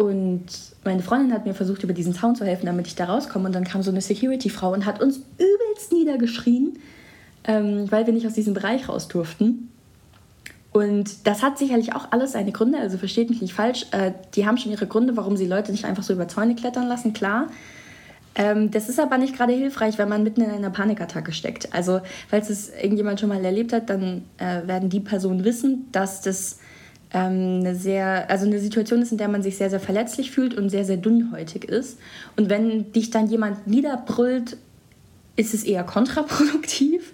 und 0.00 0.46
meine 0.82 1.02
Freundin 1.02 1.34
hat 1.34 1.44
mir 1.44 1.52
versucht, 1.52 1.82
über 1.82 1.92
diesen 1.92 2.14
Zaun 2.14 2.34
zu 2.34 2.46
helfen, 2.46 2.64
damit 2.64 2.86
ich 2.86 2.94
da 2.94 3.04
rauskomme. 3.04 3.44
Und 3.44 3.54
dann 3.54 3.64
kam 3.64 3.82
so 3.82 3.90
eine 3.90 4.00
Security-Frau 4.00 4.72
und 4.72 4.86
hat 4.86 5.02
uns 5.02 5.18
übelst 5.36 5.92
niedergeschrien, 5.92 6.78
ähm, 7.44 7.84
weil 7.92 8.06
wir 8.06 8.14
nicht 8.14 8.26
aus 8.26 8.32
diesem 8.32 8.54
Bereich 8.54 8.88
raus 8.88 9.08
durften. 9.08 9.68
Und 10.72 11.26
das 11.26 11.42
hat 11.42 11.58
sicherlich 11.58 11.94
auch 11.94 12.12
alles 12.12 12.32
seine 12.32 12.50
Gründe, 12.50 12.78
also 12.78 12.96
versteht 12.96 13.28
mich 13.28 13.42
nicht 13.42 13.52
falsch. 13.52 13.88
Äh, 13.90 14.12
die 14.34 14.46
haben 14.46 14.56
schon 14.56 14.72
ihre 14.72 14.86
Gründe, 14.86 15.18
warum 15.18 15.36
sie 15.36 15.46
Leute 15.46 15.70
nicht 15.70 15.84
einfach 15.84 16.02
so 16.02 16.14
über 16.14 16.28
Zäune 16.28 16.54
klettern 16.54 16.88
lassen, 16.88 17.12
klar. 17.12 17.48
Ähm, 18.36 18.70
das 18.70 18.88
ist 18.88 18.98
aber 18.98 19.18
nicht 19.18 19.36
gerade 19.36 19.52
hilfreich, 19.52 19.98
wenn 19.98 20.08
man 20.08 20.22
mitten 20.22 20.40
in 20.40 20.50
einer 20.50 20.70
Panikattacke 20.70 21.32
steckt. 21.32 21.74
Also, 21.74 22.00
falls 22.28 22.48
es 22.48 22.70
irgendjemand 22.70 23.20
schon 23.20 23.28
mal 23.28 23.44
erlebt 23.44 23.74
hat, 23.74 23.90
dann 23.90 24.22
äh, 24.38 24.66
werden 24.66 24.88
die 24.88 25.00
Personen 25.00 25.44
wissen, 25.44 25.88
dass 25.92 26.22
das 26.22 26.59
eine 27.18 27.74
sehr, 27.74 28.30
also 28.30 28.46
eine 28.46 28.60
Situation 28.60 29.02
ist, 29.02 29.12
in 29.12 29.18
der 29.18 29.28
man 29.28 29.42
sich 29.42 29.56
sehr, 29.56 29.70
sehr 29.70 29.80
verletzlich 29.80 30.30
fühlt 30.30 30.54
und 30.54 30.70
sehr, 30.70 30.84
sehr 30.84 30.96
dünnhäutig 30.96 31.64
ist. 31.64 31.98
Und 32.36 32.48
wenn 32.48 32.92
dich 32.92 33.10
dann 33.10 33.28
jemand 33.28 33.66
niederbrüllt, 33.66 34.56
ist 35.36 35.54
es 35.54 35.64
eher 35.64 35.84
kontraproduktiv. 35.84 37.12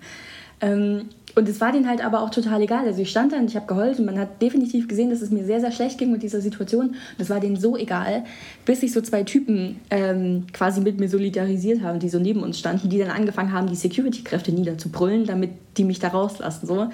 Ähm, 0.61 1.06
und 1.35 1.46
es 1.50 1.61
war 1.61 1.70
denen 1.70 1.87
halt 1.87 2.02
aber 2.02 2.22
auch 2.22 2.30
total 2.30 2.62
egal. 2.62 2.87
Also 2.87 3.02
ich 3.02 3.11
stand 3.11 3.32
da 3.32 3.37
und 3.37 3.50
ich 3.50 3.56
habe 3.56 3.66
geheult 3.66 3.98
und 3.98 4.06
man 4.06 4.18
hat 4.18 4.40
definitiv 4.40 4.88
gesehen, 4.88 5.11
dass 5.11 5.20
es 5.20 5.30
mir 5.30 5.44
sehr, 5.44 5.61
sehr 5.61 5.70
schlecht 5.70 5.98
ging 5.98 6.11
mit 6.11 6.22
dieser 6.22 6.40
Situation. 6.40 6.88
Und 6.88 6.96
es 7.18 7.28
war 7.28 7.40
denen 7.40 7.56
so 7.56 7.76
egal, 7.76 8.24
bis 8.64 8.80
sich 8.80 8.92
so 8.92 9.02
zwei 9.02 9.22
Typen 9.22 9.76
ähm, 9.90 10.46
quasi 10.54 10.80
mit 10.80 10.98
mir 10.98 11.11
solidarisiert 11.11 11.82
haben, 11.82 12.00
die 12.00 12.09
so 12.09 12.18
neben 12.18 12.42
uns 12.42 12.59
standen, 12.59 12.88
die 12.88 12.98
dann 12.98 13.11
angefangen 13.11 13.52
haben, 13.52 13.66
die 13.66 13.76
Security-Kräfte 13.76 14.50
niederzubrüllen, 14.50 15.26
damit 15.26 15.50
die 15.76 15.85
mich 15.85 15.98
da 15.98 16.09
rauslassen. 16.09 16.66
So. 16.66 16.88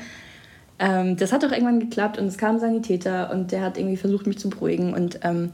Ähm, 0.82 1.16
das 1.16 1.32
hat 1.32 1.44
auch 1.44 1.52
irgendwann 1.52 1.78
geklappt 1.78 2.18
und 2.18 2.26
es 2.26 2.36
kam 2.36 2.56
ein 2.56 2.60
Sanitäter 2.60 3.30
und 3.30 3.52
der 3.52 3.62
hat 3.62 3.78
irgendwie 3.78 3.96
versucht, 3.96 4.26
mich 4.26 4.38
zu 4.38 4.50
beruhigen. 4.50 4.92
Und 4.92 5.20
ähm, 5.22 5.52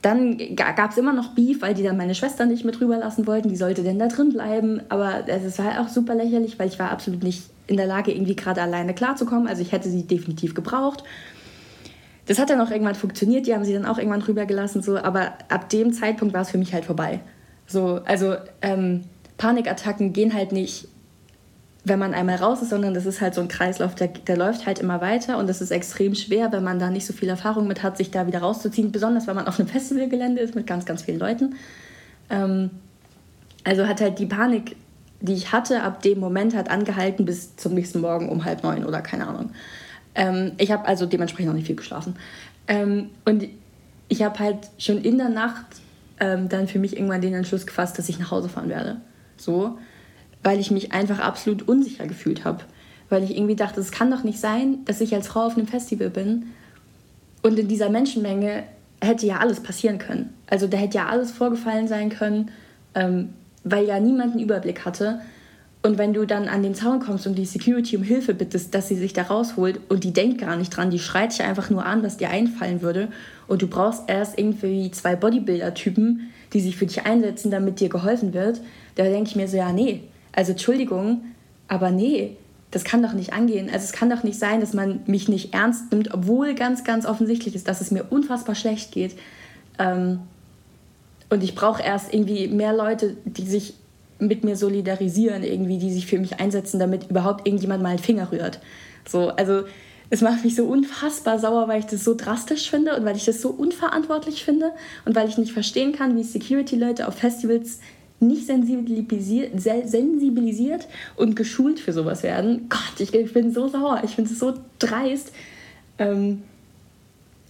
dann 0.00 0.38
gab 0.54 0.92
es 0.92 0.96
immer 0.96 1.12
noch 1.12 1.34
Beef, 1.34 1.60
weil 1.60 1.74
die 1.74 1.82
dann 1.82 1.96
meine 1.96 2.14
Schwester 2.14 2.46
nicht 2.46 2.64
mit 2.64 2.80
rüberlassen 2.80 3.26
wollten. 3.26 3.48
Die 3.48 3.56
sollte 3.56 3.82
denn 3.82 3.98
da 3.98 4.06
drin 4.06 4.30
bleiben. 4.30 4.80
Aber 4.88 5.24
es 5.26 5.58
war 5.58 5.66
halt 5.66 5.78
auch 5.80 5.88
super 5.88 6.14
lächerlich, 6.14 6.58
weil 6.58 6.68
ich 6.68 6.78
war 6.78 6.92
absolut 6.92 7.24
nicht 7.24 7.42
in 7.66 7.76
der 7.76 7.86
Lage, 7.86 8.12
irgendwie 8.12 8.36
gerade 8.36 8.62
alleine 8.62 8.94
klarzukommen. 8.94 9.48
Also 9.48 9.60
ich 9.60 9.72
hätte 9.72 9.90
sie 9.90 10.06
definitiv 10.06 10.54
gebraucht. 10.54 11.02
Das 12.26 12.38
hat 12.38 12.48
dann 12.48 12.60
auch 12.60 12.70
irgendwann 12.70 12.94
funktioniert. 12.94 13.48
Die 13.48 13.54
haben 13.54 13.64
sie 13.64 13.72
dann 13.72 13.86
auch 13.86 13.98
irgendwann 13.98 14.22
rübergelassen. 14.22 14.82
So. 14.82 14.98
Aber 14.98 15.32
ab 15.48 15.68
dem 15.68 15.92
Zeitpunkt 15.92 16.32
war 16.32 16.42
es 16.42 16.50
für 16.50 16.58
mich 16.58 16.72
halt 16.72 16.84
vorbei. 16.84 17.20
So, 17.66 18.00
also 18.04 18.36
ähm, 18.62 19.02
Panikattacken 19.36 20.12
gehen 20.12 20.32
halt 20.32 20.52
nicht 20.52 20.86
wenn 21.84 21.98
man 21.98 22.12
einmal 22.12 22.36
raus 22.36 22.60
ist, 22.60 22.70
sondern 22.70 22.92
das 22.92 23.06
ist 23.06 23.20
halt 23.20 23.34
so 23.34 23.40
ein 23.40 23.48
Kreislauf, 23.48 23.94
der, 23.94 24.08
der 24.08 24.36
läuft 24.36 24.66
halt 24.66 24.78
immer 24.80 25.00
weiter 25.00 25.38
und 25.38 25.48
es 25.48 25.60
ist 25.60 25.70
extrem 25.70 26.14
schwer, 26.14 26.52
wenn 26.52 26.62
man 26.62 26.78
da 26.78 26.90
nicht 26.90 27.06
so 27.06 27.12
viel 27.12 27.28
Erfahrung 27.28 27.66
mit 27.66 27.82
hat, 27.82 27.96
sich 27.96 28.10
da 28.10 28.26
wieder 28.26 28.40
rauszuziehen, 28.40 28.92
besonders 28.92 29.26
wenn 29.26 29.34
man 29.34 29.48
auf 29.48 29.58
einem 29.58 29.68
Festivalgelände 29.68 30.42
ist 30.42 30.54
mit 30.54 30.66
ganz, 30.66 30.84
ganz 30.84 31.02
vielen 31.02 31.18
Leuten. 31.18 31.54
Ähm, 32.28 32.70
also 33.64 33.86
hat 33.86 34.00
halt 34.00 34.18
die 34.18 34.26
Panik, 34.26 34.76
die 35.20 35.32
ich 35.32 35.52
hatte, 35.52 35.82
ab 35.82 36.02
dem 36.02 36.20
Moment 36.20 36.54
hat 36.54 36.70
angehalten 36.70 37.24
bis 37.24 37.56
zum 37.56 37.74
nächsten 37.74 38.00
Morgen 38.00 38.28
um 38.28 38.44
halb 38.44 38.62
neun 38.62 38.84
oder 38.84 39.00
keine 39.00 39.26
Ahnung. 39.26 39.50
Ähm, 40.14 40.52
ich 40.58 40.72
habe 40.72 40.86
also 40.86 41.06
dementsprechend 41.06 41.48
noch 41.48 41.56
nicht 41.56 41.66
viel 41.66 41.76
geschlafen. 41.76 42.16
Ähm, 42.68 43.10
und 43.24 43.46
ich 44.08 44.22
habe 44.22 44.38
halt 44.38 44.68
schon 44.78 44.98
in 44.98 45.16
der 45.16 45.28
Nacht 45.28 45.66
ähm, 46.18 46.48
dann 46.48 46.68
für 46.68 46.78
mich 46.78 46.96
irgendwann 46.96 47.22
den 47.22 47.32
Entschluss 47.32 47.66
gefasst, 47.66 47.98
dass 47.98 48.08
ich 48.08 48.18
nach 48.18 48.30
Hause 48.30 48.48
fahren 48.48 48.68
werde. 48.68 49.00
So 49.36 49.78
weil 50.42 50.58
ich 50.58 50.70
mich 50.70 50.92
einfach 50.92 51.18
absolut 51.18 51.68
unsicher 51.68 52.06
gefühlt 52.06 52.44
habe. 52.44 52.64
Weil 53.08 53.24
ich 53.24 53.36
irgendwie 53.36 53.56
dachte, 53.56 53.80
es 53.80 53.90
kann 53.90 54.10
doch 54.10 54.22
nicht 54.22 54.40
sein, 54.40 54.78
dass 54.84 55.00
ich 55.00 55.14
als 55.14 55.28
Frau 55.28 55.46
auf 55.46 55.56
einem 55.56 55.66
Festival 55.66 56.10
bin 56.10 56.46
und 57.42 57.58
in 57.58 57.68
dieser 57.68 57.90
Menschenmenge 57.90 58.64
hätte 59.00 59.26
ja 59.26 59.38
alles 59.38 59.60
passieren 59.60 59.98
können. 59.98 60.34
Also 60.46 60.66
da 60.66 60.76
hätte 60.76 60.98
ja 60.98 61.06
alles 61.06 61.30
vorgefallen 61.30 61.88
sein 61.88 62.10
können, 62.10 62.50
ähm, 62.94 63.30
weil 63.64 63.86
ja 63.86 63.98
niemand 63.98 64.32
einen 64.32 64.42
Überblick 64.42 64.84
hatte. 64.84 65.20
Und 65.82 65.96
wenn 65.96 66.12
du 66.12 66.26
dann 66.26 66.48
an 66.48 66.62
den 66.62 66.74
Zaun 66.74 67.00
kommst 67.00 67.26
und 67.26 67.36
die 67.36 67.46
Security 67.46 67.96
um 67.96 68.02
Hilfe 68.02 68.34
bittest, 68.34 68.74
dass 68.74 68.88
sie 68.88 68.96
sich 68.96 69.14
da 69.14 69.22
rausholt 69.22 69.80
und 69.88 70.04
die 70.04 70.12
denkt 70.12 70.38
gar 70.38 70.56
nicht 70.56 70.76
dran, 70.76 70.90
die 70.90 70.98
schreit 70.98 71.32
dich 71.32 71.42
einfach 71.42 71.70
nur 71.70 71.86
an, 71.86 72.02
was 72.02 72.18
dir 72.18 72.28
einfallen 72.28 72.82
würde. 72.82 73.08
Und 73.48 73.62
du 73.62 73.66
brauchst 73.66 74.02
erst 74.06 74.38
irgendwie 74.38 74.90
zwei 74.90 75.16
Bodybuilder-Typen, 75.16 76.28
die 76.52 76.60
sich 76.60 76.76
für 76.76 76.84
dich 76.84 77.06
einsetzen, 77.06 77.50
damit 77.50 77.80
dir 77.80 77.88
geholfen 77.88 78.34
wird. 78.34 78.60
Da 78.96 79.04
denke 79.04 79.30
ich 79.30 79.36
mir 79.36 79.48
so, 79.48 79.56
ja, 79.56 79.72
nee, 79.72 80.02
Also 80.32 80.52
Entschuldigung, 80.52 81.24
aber 81.68 81.90
nee, 81.90 82.36
das 82.70 82.84
kann 82.84 83.02
doch 83.02 83.12
nicht 83.12 83.32
angehen. 83.32 83.68
Also 83.68 83.84
es 83.84 83.92
kann 83.92 84.10
doch 84.10 84.22
nicht 84.22 84.38
sein, 84.38 84.60
dass 84.60 84.74
man 84.74 85.00
mich 85.06 85.28
nicht 85.28 85.54
ernst 85.54 85.90
nimmt, 85.90 86.14
obwohl 86.14 86.54
ganz, 86.54 86.84
ganz 86.84 87.04
offensichtlich 87.06 87.54
ist, 87.54 87.68
dass 87.68 87.80
es 87.80 87.90
mir 87.90 88.04
unfassbar 88.10 88.54
schlecht 88.54 88.92
geht. 88.92 89.16
Ähm, 89.78 90.20
und 91.30 91.42
ich 91.42 91.54
brauche 91.54 91.82
erst 91.82 92.12
irgendwie 92.12 92.48
mehr 92.48 92.72
Leute, 92.72 93.16
die 93.24 93.46
sich 93.46 93.74
mit 94.18 94.44
mir 94.44 94.56
solidarisieren, 94.56 95.42
irgendwie, 95.42 95.78
die 95.78 95.92
sich 95.92 96.06
für 96.06 96.18
mich 96.18 96.40
einsetzen, 96.40 96.78
damit 96.78 97.10
überhaupt 97.10 97.46
irgendjemand 97.46 97.82
mal 97.82 97.90
einen 97.90 97.98
Finger 97.98 98.30
rührt. 98.30 98.60
So, 99.08 99.28
also 99.30 99.64
es 100.10 100.20
macht 100.20 100.44
mich 100.44 100.56
so 100.56 100.64
unfassbar 100.64 101.38
sauer, 101.38 101.68
weil 101.68 101.80
ich 101.80 101.86
das 101.86 102.04
so 102.04 102.14
drastisch 102.14 102.68
finde 102.68 102.96
und 102.96 103.04
weil 103.04 103.16
ich 103.16 103.24
das 103.24 103.40
so 103.40 103.50
unverantwortlich 103.50 104.44
finde 104.44 104.72
und 105.04 105.14
weil 105.14 105.28
ich 105.28 105.38
nicht 105.38 105.52
verstehen 105.52 105.92
kann, 105.92 106.16
wie 106.16 106.24
Security-Leute 106.24 107.08
auf 107.08 107.14
Festivals 107.14 107.78
nicht 108.20 108.46
sensibilisiert, 108.46 110.86
und 111.16 111.36
geschult 111.36 111.80
für 111.80 111.92
sowas 111.92 112.22
werden. 112.22 112.66
Gott, 112.68 113.00
ich, 113.00 113.14
ich 113.14 113.32
bin 113.32 113.52
so 113.52 113.68
sauer. 113.68 114.02
Ich 114.04 114.14
finde 114.14 114.30
es 114.30 114.38
so 114.38 114.54
dreist 114.78 115.32
ähm, 115.98 116.42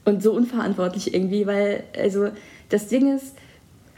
und 0.05 0.23
so 0.23 0.33
unverantwortlich 0.33 1.13
irgendwie, 1.13 1.47
weil 1.47 1.85
also 1.99 2.29
das 2.69 2.87
Ding 2.87 3.15
ist, 3.15 3.35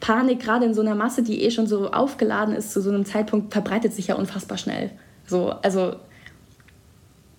Panik 0.00 0.40
gerade 0.40 0.64
in 0.64 0.74
so 0.74 0.80
einer 0.80 0.96
Masse, 0.96 1.22
die 1.22 1.42
eh 1.42 1.50
schon 1.50 1.68
so 1.68 1.92
aufgeladen 1.92 2.56
ist, 2.56 2.72
zu 2.72 2.80
so 2.80 2.90
einem 2.90 3.04
Zeitpunkt 3.04 3.52
verbreitet 3.52 3.94
sich 3.94 4.08
ja 4.08 4.16
unfassbar 4.16 4.58
schnell. 4.58 4.90
So, 5.26 5.50
also 5.50 5.94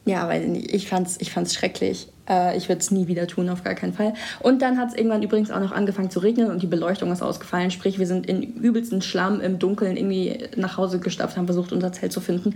ja, 0.06 0.28
weil 0.28 0.58
ich 0.58 0.90
fand's, 0.90 1.18
ich 1.20 1.32
fand's 1.32 1.54
schrecklich. 1.54 2.10
Äh, 2.28 2.58
ich 2.58 2.68
würde 2.68 2.80
es 2.80 2.92
nie 2.92 3.08
wieder 3.08 3.28
tun, 3.28 3.50
auf 3.50 3.64
gar 3.64 3.76
keinen 3.76 3.94
Fall. 3.94 4.14
Und 4.42 4.62
dann 4.62 4.78
hat 4.78 4.90
es 4.90 4.96
irgendwann 4.96 5.24
übrigens 5.24 5.50
auch 5.50 5.60
noch 5.60 5.72
angefangen 5.72 6.10
zu 6.10 6.20
regnen 6.20 6.50
und 6.50 6.62
die 6.62 6.68
Beleuchtung 6.68 7.12
ist 7.12 7.22
ausgefallen. 7.22 7.72
Sprich, 7.72 8.00
wir 8.00 8.08
sind 8.08 8.26
in 8.26 8.44
übelsten 8.44 9.02
Schlamm 9.02 9.40
im 9.40 9.60
Dunkeln 9.60 9.96
irgendwie 9.96 10.50
nach 10.58 10.78
Hause 10.78 11.00
gestapft, 11.00 11.38
haben 11.38 11.46
versucht, 11.46 11.72
unser 11.72 11.94
Zelt 11.94 12.12
zu 12.12 12.20
finden. 12.20 12.56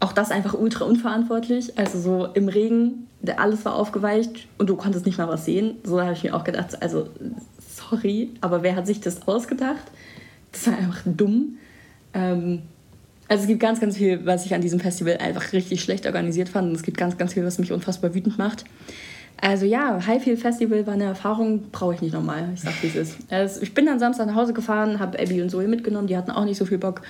Auch 0.00 0.12
das 0.12 0.30
einfach 0.30 0.54
ultra 0.54 0.84
unverantwortlich. 0.84 1.78
Also 1.78 2.00
so 2.00 2.26
im 2.32 2.48
Regen, 2.48 3.06
alles 3.36 3.64
war 3.64 3.76
aufgeweicht 3.76 4.48
und 4.58 4.68
du 4.68 4.76
konntest 4.76 5.06
nicht 5.06 5.18
mal 5.18 5.28
was 5.28 5.44
sehen. 5.44 5.76
So 5.84 6.00
habe 6.00 6.14
ich 6.14 6.24
mir 6.24 6.34
auch 6.34 6.44
gedacht, 6.44 6.82
also 6.82 7.08
sorry, 7.58 8.30
aber 8.40 8.62
wer 8.62 8.76
hat 8.76 8.86
sich 8.86 9.00
das 9.00 9.28
ausgedacht? 9.28 9.84
Das 10.50 10.66
war 10.66 10.76
einfach 10.76 11.02
dumm. 11.04 11.58
Ähm, 12.14 12.62
also 13.32 13.44
es 13.44 13.48
gibt 13.48 13.60
ganz, 13.60 13.80
ganz 13.80 13.96
viel, 13.96 14.26
was 14.26 14.44
ich 14.44 14.52
an 14.52 14.60
diesem 14.60 14.78
Festival 14.78 15.16
einfach 15.16 15.54
richtig 15.54 15.82
schlecht 15.82 16.04
organisiert 16.04 16.50
fand. 16.50 16.68
Und 16.68 16.74
es 16.74 16.82
gibt 16.82 16.98
ganz, 16.98 17.16
ganz 17.16 17.32
viel, 17.32 17.42
was 17.46 17.58
mich 17.58 17.72
unfassbar 17.72 18.14
wütend 18.14 18.36
macht. 18.36 18.66
Also 19.40 19.64
ja, 19.64 20.06
Highfield 20.06 20.38
Festival 20.38 20.86
war 20.86 20.92
eine 20.92 21.04
Erfahrung, 21.04 21.70
brauche 21.72 21.94
ich 21.94 22.02
nicht 22.02 22.12
nochmal. 22.12 22.50
Ich 22.52 22.60
sag, 22.60 22.74
wie 22.82 22.88
es 22.88 22.94
ist. 22.94 23.16
Also 23.30 23.62
ich 23.62 23.72
bin 23.72 23.86
dann 23.86 23.98
Samstag 23.98 24.26
nach 24.26 24.34
Hause 24.34 24.52
gefahren, 24.52 25.00
habe 25.00 25.18
Abby 25.18 25.40
und 25.40 25.48
Zoe 25.48 25.66
mitgenommen, 25.66 26.08
die 26.08 26.16
hatten 26.18 26.30
auch 26.30 26.44
nicht 26.44 26.58
so 26.58 26.66
viel 26.66 26.76
Bock. 26.76 27.00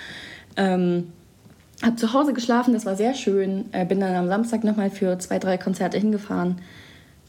Ähm, 0.56 1.08
habe 1.82 1.96
zu 1.96 2.12
Hause 2.12 2.34
geschlafen, 2.34 2.72
das 2.72 2.86
war 2.86 2.94
sehr 2.94 3.14
schön. 3.14 3.64
Äh, 3.72 3.84
bin 3.84 3.98
dann 3.98 4.14
am 4.14 4.28
Samstag 4.28 4.62
nochmal 4.62 4.90
für 4.90 5.18
zwei, 5.18 5.40
drei 5.40 5.58
Konzerte 5.58 5.98
hingefahren. 5.98 6.60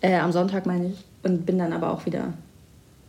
Äh, 0.01 0.19
am 0.19 0.31
Sonntag 0.31 0.67
meine 0.67 0.89
ich. 0.89 1.03
Und 1.23 1.47
bin 1.47 1.57
dann 1.57 1.73
aber 1.73 1.91
auch 1.91 2.05
wieder 2.05 2.31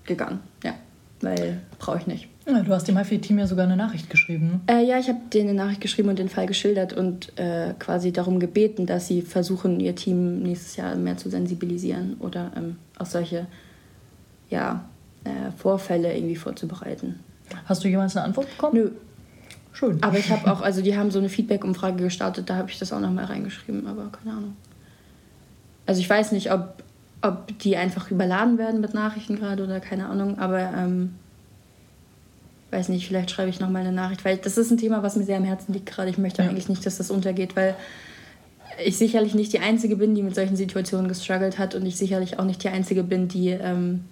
gegangen. 0.06 0.40
Ja, 0.62 0.72
weil 1.20 1.60
brauche 1.78 1.98
ich 1.98 2.06
nicht. 2.06 2.33
Ja, 2.46 2.62
du 2.62 2.74
hast 2.74 2.86
dem 2.86 2.96
HFI-Team 2.96 3.38
ja 3.38 3.46
sogar 3.46 3.64
eine 3.64 3.76
Nachricht 3.76 4.10
geschrieben. 4.10 4.60
Ne? 4.66 4.74
Äh, 4.74 4.84
ja, 4.84 4.98
ich 4.98 5.08
habe 5.08 5.18
denen 5.32 5.50
eine 5.50 5.58
Nachricht 5.64 5.80
geschrieben 5.80 6.10
und 6.10 6.18
den 6.18 6.28
Fall 6.28 6.46
geschildert 6.46 6.92
und 6.92 7.38
äh, 7.38 7.72
quasi 7.78 8.12
darum 8.12 8.38
gebeten, 8.38 8.84
dass 8.84 9.06
sie 9.06 9.22
versuchen, 9.22 9.80
ihr 9.80 9.94
Team 9.94 10.42
nächstes 10.42 10.76
Jahr 10.76 10.94
mehr 10.96 11.16
zu 11.16 11.30
sensibilisieren 11.30 12.16
oder 12.20 12.52
ähm, 12.56 12.76
auch 12.98 13.06
solche 13.06 13.46
ja, 14.50 14.84
äh, 15.24 15.50
Vorfälle 15.56 16.14
irgendwie 16.14 16.36
vorzubereiten. 16.36 17.20
Hast 17.64 17.82
du 17.82 17.88
jemals 17.88 18.16
eine 18.16 18.26
Antwort 18.26 18.50
bekommen? 18.50 18.74
Nö. 18.74 18.90
Schön. 19.72 20.00
Aber 20.02 20.18
ich 20.18 20.30
habe 20.30 20.52
auch, 20.52 20.60
also 20.60 20.82
die 20.82 20.96
haben 20.96 21.10
so 21.10 21.18
eine 21.18 21.28
Feedback-Umfrage 21.28 22.02
gestartet, 22.02 22.48
da 22.48 22.56
habe 22.56 22.70
ich 22.70 22.78
das 22.78 22.92
auch 22.92 23.00
nochmal 23.00 23.24
reingeschrieben, 23.24 23.86
aber 23.86 24.10
keine 24.12 24.36
Ahnung. 24.36 24.56
Also 25.86 26.00
ich 26.00 26.08
weiß 26.08 26.30
nicht, 26.32 26.52
ob, 26.52 26.82
ob 27.22 27.58
die 27.58 27.76
einfach 27.76 28.10
überladen 28.10 28.56
werden 28.56 28.80
mit 28.80 28.94
Nachrichten 28.94 29.36
gerade 29.36 29.64
oder 29.64 29.80
keine 29.80 30.06
Ahnung, 30.06 30.38
aber 30.38 30.60
ähm, 30.60 31.16
weiß 32.74 32.88
nicht, 32.90 33.06
vielleicht 33.06 33.30
schreibe 33.30 33.48
ich 33.48 33.60
noch 33.60 33.70
mal 33.70 33.80
eine 33.80 33.92
Nachricht, 33.92 34.24
weil 34.24 34.36
das 34.36 34.58
ist 34.58 34.70
ein 34.70 34.76
Thema, 34.76 35.02
was 35.02 35.16
mir 35.16 35.24
sehr 35.24 35.38
am 35.38 35.44
Herzen 35.44 35.72
liegt 35.72 35.86
gerade. 35.86 36.10
Ich 36.10 36.18
möchte 36.18 36.42
ja. 36.42 36.48
eigentlich 36.48 36.68
nicht, 36.68 36.84
dass 36.84 36.98
das 36.98 37.10
untergeht, 37.10 37.56
weil 37.56 37.76
ich 38.84 38.98
sicherlich 38.98 39.34
nicht 39.34 39.52
die 39.52 39.60
Einzige 39.60 39.96
bin, 39.96 40.14
die 40.14 40.22
mit 40.22 40.34
solchen 40.34 40.56
Situationen 40.56 41.08
gestruggelt 41.08 41.58
hat 41.58 41.74
und 41.74 41.86
ich 41.86 41.96
sicherlich 41.96 42.38
auch 42.38 42.44
nicht 42.44 42.62
die 42.64 42.68
Einzige 42.68 43.04
bin, 43.04 43.28
die 43.28 43.50
ähm, 43.50 44.04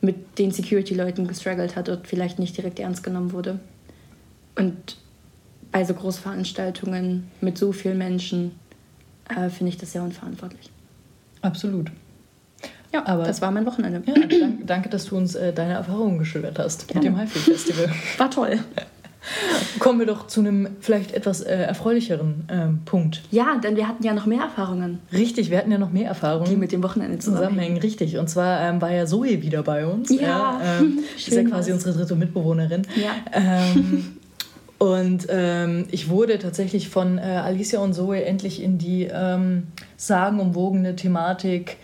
mit 0.00 0.38
den 0.38 0.50
Security-Leuten 0.50 1.28
gestruggelt 1.28 1.76
hat 1.76 1.88
und 1.88 2.06
vielleicht 2.06 2.38
nicht 2.38 2.56
direkt 2.56 2.80
ernst 2.80 3.02
genommen 3.02 3.32
wurde. 3.32 3.60
Und 4.56 4.96
bei 5.70 5.84
so 5.84 5.94
Großveranstaltungen 5.94 7.30
mit 7.40 7.56
so 7.56 7.72
vielen 7.72 7.98
Menschen 7.98 8.52
äh, 9.28 9.48
finde 9.48 9.70
ich 9.70 9.78
das 9.78 9.92
sehr 9.92 10.02
unverantwortlich. 10.02 10.70
Absolut. 11.42 11.90
Ja, 12.92 13.06
aber 13.06 13.24
das 13.24 13.40
war 13.40 13.50
mein 13.50 13.66
Wochenende. 13.66 14.02
Ja, 14.04 14.14
danke, 14.14 14.52
danke, 14.66 14.88
dass 14.88 15.06
du 15.06 15.16
uns 15.16 15.34
äh, 15.34 15.52
deine 15.52 15.74
Erfahrungen 15.74 16.18
geschildert 16.18 16.58
hast 16.58 16.88
Gerne. 16.88 17.10
mit 17.10 17.14
dem 17.14 17.20
Highfield 17.20 17.44
Festival. 17.44 17.88
War 18.18 18.30
toll. 18.30 18.58
Kommen 19.78 19.98
wir 19.98 20.06
doch 20.06 20.26
zu 20.26 20.40
einem 20.40 20.68
vielleicht 20.80 21.12
etwas 21.12 21.42
äh, 21.42 21.54
erfreulicheren 21.54 22.44
ähm, 22.48 22.80
Punkt. 22.84 23.22
Ja, 23.30 23.58
denn 23.62 23.76
wir 23.76 23.86
hatten 23.86 24.02
ja 24.02 24.14
noch 24.14 24.26
mehr 24.26 24.42
Erfahrungen. 24.42 24.98
Richtig, 25.12 25.50
wir 25.50 25.58
hatten 25.58 25.70
ja 25.70 25.78
noch 25.78 25.92
mehr 25.92 26.08
Erfahrungen. 26.08 26.48
Die 26.50 26.56
mit 26.56 26.72
dem 26.72 26.82
Wochenende 26.82 27.18
zusammenhängen. 27.18 27.78
Richtig, 27.78 28.16
und 28.18 28.28
zwar 28.28 28.60
ähm, 28.62 28.80
war 28.80 28.90
ja 28.90 29.06
Zoe 29.06 29.42
wieder 29.42 29.62
bei 29.62 29.86
uns. 29.86 30.10
Ja, 30.10 30.20
ja 30.20 30.60
ähm, 30.80 31.00
ist 31.16 31.28
ja 31.28 31.44
quasi 31.44 31.72
unsere 31.72 31.96
dritte 31.96 32.16
Mitbewohnerin. 32.16 32.82
Ja. 32.96 33.10
Ähm, 33.32 34.16
und 34.78 35.26
ähm, 35.28 35.86
ich 35.90 36.08
wurde 36.08 36.38
tatsächlich 36.38 36.88
von 36.88 37.18
äh, 37.18 37.20
Alicia 37.20 37.80
und 37.80 37.92
Zoe 37.92 38.24
endlich 38.24 38.62
in 38.62 38.78
die 38.78 39.08
ähm, 39.12 39.64
sagenumwogene 39.98 40.96
Thematik 40.96 41.76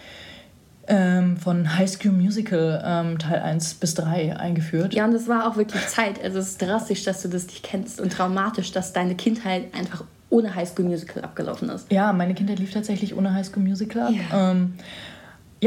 ähm, 0.89 1.37
von 1.37 1.77
High 1.77 1.89
School 1.89 2.13
Musical 2.13 2.83
ähm, 2.85 3.19
Teil 3.19 3.41
1 3.41 3.75
bis 3.75 3.95
3 3.95 4.37
eingeführt. 4.37 4.95
Ja, 4.95 5.05
und 5.05 5.13
es 5.13 5.29
war 5.29 5.49
auch 5.49 5.57
wirklich 5.57 5.87
Zeit. 5.89 6.23
Also 6.23 6.39
es 6.39 6.51
ist 6.51 6.63
drastisch, 6.63 7.05
dass 7.05 7.23
du 7.23 7.29
das 7.29 7.47
nicht 7.47 7.63
kennst 7.63 8.01
und 8.01 8.13
traumatisch, 8.13 8.73
dass 8.73 8.93
deine 8.93 9.15
Kindheit 9.15 9.75
einfach 9.75 10.05
ohne 10.31 10.55
High 10.55 10.69
School 10.69 10.87
Musical 10.87 11.23
abgelaufen 11.23 11.69
ist. 11.69 11.91
Ja, 11.91 12.13
meine 12.13 12.35
Kindheit 12.35 12.59
lief 12.59 12.73
tatsächlich 12.73 13.17
ohne 13.17 13.33
High 13.33 13.47
School 13.47 13.63
Musical 13.63 14.03
ab. 14.03 14.13
Yeah. 14.13 14.51
Ähm, 14.51 14.75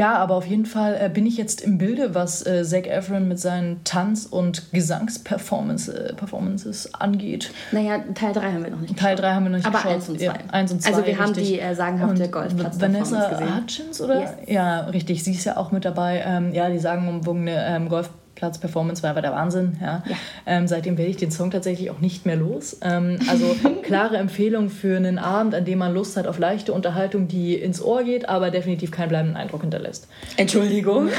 ja, 0.00 0.16
aber 0.16 0.34
auf 0.34 0.46
jeden 0.46 0.64
Fall 0.64 0.98
äh, 0.98 1.10
bin 1.10 1.26
ich 1.26 1.36
jetzt 1.36 1.60
im 1.60 1.76
Bilde, 1.76 2.14
was 2.14 2.46
äh, 2.46 2.64
Zac 2.64 2.86
Efron 2.86 3.28
mit 3.28 3.38
seinen 3.38 3.84
Tanz- 3.84 4.24
und 4.24 4.72
Gesangsperformances 4.72 6.86
äh, 6.86 6.88
angeht. 6.98 7.52
Naja, 7.70 7.98
Teil 8.14 8.32
3 8.32 8.40
haben 8.40 8.64
wir 8.64 8.70
noch 8.70 8.80
nicht 8.80 8.98
Teil 8.98 9.14
3 9.14 9.34
haben 9.34 9.44
wir 9.44 9.50
noch 9.50 9.58
nicht 9.58 9.66
aber 9.66 9.76
geschaut. 9.76 9.92
1 9.92 10.08
und 10.08 10.18
2. 10.18 10.24
Ja, 10.24 10.32
1 10.52 10.72
und 10.72 10.82
2 10.82 10.88
also 10.88 11.02
wir 11.02 11.08
richtig. 11.08 11.26
haben 11.26 11.34
die 11.34 11.60
äh, 11.60 11.74
sagenhafte 11.74 12.30
Golfplatz 12.30 12.80
Vanessa 12.80 13.58
Hutchins, 13.58 14.00
oder? 14.00 14.20
Yes. 14.20 14.30
Ja, 14.46 14.80
richtig. 14.86 15.22
Sie 15.22 15.32
ist 15.32 15.44
ja 15.44 15.58
auch 15.58 15.70
mit 15.70 15.84
dabei. 15.84 16.22
Ähm, 16.24 16.54
ja, 16.54 16.70
die 16.70 16.78
sagenumwogene 16.78 17.62
ähm, 17.66 17.90
Golf 17.90 18.08
Platz-Performance 18.40 19.02
war 19.02 19.10
aber 19.10 19.20
der 19.20 19.32
Wahnsinn. 19.32 19.76
Ja. 19.82 20.02
ja. 20.08 20.16
Ähm, 20.46 20.66
seitdem 20.66 20.96
werde 20.96 21.10
ich 21.10 21.18
den 21.18 21.30
Song 21.30 21.50
tatsächlich 21.50 21.90
auch 21.90 22.00
nicht 22.00 22.24
mehr 22.24 22.36
los. 22.36 22.78
Ähm, 22.80 23.18
also 23.28 23.54
klare 23.82 24.16
Empfehlung 24.16 24.70
für 24.70 24.96
einen 24.96 25.18
Abend, 25.18 25.54
an 25.54 25.66
dem 25.66 25.78
man 25.78 25.92
Lust 25.92 26.16
hat 26.16 26.26
auf 26.26 26.38
leichte 26.38 26.72
Unterhaltung, 26.72 27.28
die 27.28 27.54
ins 27.54 27.82
Ohr 27.82 28.02
geht, 28.02 28.30
aber 28.30 28.50
definitiv 28.50 28.90
keinen 28.90 29.10
bleibenden 29.10 29.36
Eindruck 29.36 29.60
hinterlässt. 29.60 30.08
Entschuldigung. 30.36 31.10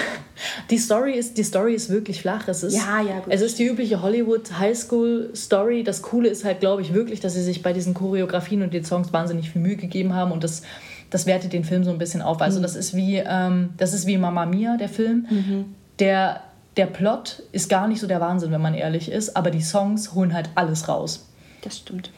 Die 0.72 0.80
Story 0.80 1.14
ist, 1.14 1.38
die 1.38 1.44
Story 1.44 1.76
ist 1.76 1.92
wirklich 1.92 2.22
flach. 2.22 2.48
Es 2.48 2.64
ist, 2.64 2.76
ja, 2.76 3.00
ja, 3.08 3.20
gut. 3.20 3.32
es 3.32 3.42
ist 3.42 3.60
die 3.60 3.66
übliche 3.66 4.02
Hollywood 4.02 4.58
High 4.58 4.76
School 4.76 5.30
Story. 5.36 5.84
Das 5.84 6.02
Coole 6.02 6.30
ist 6.30 6.44
halt, 6.44 6.62
glaube 6.62 6.82
ich, 6.82 6.96
wirklich, 6.96 7.20
dass 7.20 7.36
sie 7.36 7.44
sich 7.44 7.62
bei 7.62 7.74
diesen 7.74 7.94
Choreografien 7.94 8.64
und 8.64 8.74
den 8.74 8.84
Songs 8.84 9.14
wahnsinnig 9.14 9.52
viel 9.52 9.62
Mühe 9.62 9.76
gegeben 9.76 10.16
haben 10.16 10.32
und 10.32 10.44
das 10.44 10.64
das 11.12 11.26
wertet 11.28 11.54
den 11.54 11.64
Film 11.64 11.84
so 11.84 11.92
ein 11.92 12.00
bisschen 12.00 12.24
auf. 12.24 12.42
Also 12.42 12.58
mhm. 12.58 12.64
das 12.64 12.76
ist 12.76 12.96
wie 12.96 13.18
ähm, 13.18 13.72
das 13.78 13.94
ist 13.94 14.08
wie 14.08 14.18
Mamma 14.18 14.48
Mia, 14.48 14.78
der 14.78 14.90
Film, 14.90 15.28
mhm. 15.30 15.66
der 16.00 16.42
der 16.78 16.86
Plot 16.86 17.44
ist 17.52 17.70
gar 17.70 17.88
nicht 17.88 18.00
so 18.00 18.08
der 18.08 18.22
Wahnsinn, 18.22 18.52
wenn 18.52 18.62
man 18.62 18.74
ehrlich 18.74 19.12
ist, 19.12 19.36
aber 19.36 19.52
die 19.52 19.62
Songs 19.62 20.14
holen 20.14 20.34
halt 20.34 20.50
alles 20.56 20.88
raus. 20.88 21.28
Das 21.62 21.78
stimmt. 21.78 22.10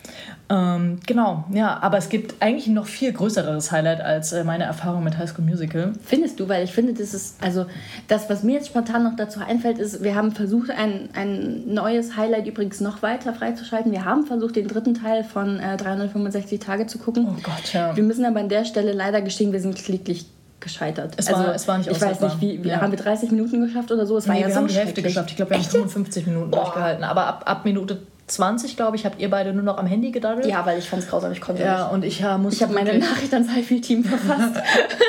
Ähm, 0.49 0.99
genau, 1.05 1.43
ja, 1.51 1.77
aber 1.81 1.97
es 1.97 2.07
gibt 2.07 2.41
eigentlich 2.41 2.67
ein 2.67 2.73
noch 2.73 2.85
viel 2.85 3.11
größeres 3.11 3.73
Highlight 3.73 3.99
als 3.99 4.31
äh, 4.31 4.45
meine 4.45 4.63
Erfahrung 4.63 5.03
mit 5.03 5.17
High 5.17 5.29
School 5.29 5.43
Musical. 5.43 5.91
Findest 6.01 6.39
du? 6.39 6.47
Weil 6.47 6.63
ich 6.63 6.71
finde, 6.71 6.93
das 6.93 7.13
ist, 7.13 7.43
also 7.43 7.65
das, 8.07 8.29
was 8.29 8.43
mir 8.43 8.53
jetzt 8.53 8.67
spontan 8.67 9.03
noch 9.03 9.17
dazu 9.17 9.41
einfällt, 9.41 9.79
ist, 9.79 10.01
wir 10.01 10.15
haben 10.15 10.31
versucht, 10.31 10.69
ein, 10.69 11.09
ein 11.13 11.73
neues 11.73 12.15
Highlight 12.15 12.47
übrigens 12.47 12.79
noch 12.79 13.01
weiter 13.01 13.33
freizuschalten. 13.33 13.91
Wir 13.91 14.05
haben 14.05 14.25
versucht, 14.25 14.55
den 14.55 14.69
dritten 14.69 14.93
Teil 14.93 15.25
von 15.25 15.59
äh, 15.59 15.75
365 15.75 16.59
Tage 16.61 16.87
zu 16.87 16.97
gucken. 16.97 17.27
Oh 17.29 17.41
Gott, 17.43 17.73
ja. 17.73 17.95
Wir 17.95 18.03
müssen 18.03 18.23
aber 18.23 18.39
an 18.39 18.49
der 18.49 18.63
Stelle 18.63 18.93
leider 18.93 19.21
gestehen, 19.21 19.51
wir 19.51 19.59
sind 19.59 19.75
kläglich 19.75 20.25
gescheitert. 20.63 21.13
Es 21.17 21.31
war, 21.31 21.39
also, 21.39 21.51
es 21.51 21.67
war 21.67 21.77
nicht 21.77 21.91
Ich 21.91 22.01
weiß 22.01 22.21
nicht, 22.21 22.41
wie, 22.41 22.67
ja. 22.67 22.81
haben 22.81 22.91
wir 22.91 22.97
30 22.97 23.31
Minuten 23.31 23.61
geschafft 23.61 23.91
oder 23.91 24.05
so? 24.05 24.17
Es 24.17 24.27
war 24.27 24.33
nee, 24.33 24.41
ja 24.41 24.47
wir 24.47 24.53
so 24.53 24.61
haben 24.61 24.67
die 24.67 24.73
Hälfte 24.73 25.01
geschafft. 25.01 25.29
Ich 25.29 25.35
glaube, 25.35 25.51
wir 25.51 25.57
haben 25.57 25.63
55 25.63 26.25
Minuten 26.27 26.51
Boah. 26.51 26.61
durchgehalten. 26.63 27.03
Aber 27.03 27.27
ab, 27.27 27.43
ab 27.45 27.65
Minute 27.65 27.99
20, 28.27 28.77
glaube 28.77 28.95
ich, 28.95 29.05
habt 29.05 29.21
ihr 29.21 29.29
beide 29.29 29.53
nur 29.53 29.63
noch 29.63 29.77
am 29.77 29.85
Handy 29.85 30.11
gedaddelt. 30.11 30.45
Ja, 30.45 30.65
weil 30.65 30.79
ich 30.79 30.89
fand 30.89 31.03
es 31.03 31.09
grausam, 31.09 31.31
ich 31.33 31.41
konnte 31.41 31.61
ja, 31.61 31.83
nicht. 31.83 31.93
Und 31.93 32.05
ich, 32.05 32.19
ja, 32.19 32.39
ich 32.49 32.63
habe 32.63 32.73
meine 32.73 32.97
Nachricht 32.97 33.33
ans 33.33 33.49
Highfield-Team 33.51 34.03
verfasst. 34.05 34.61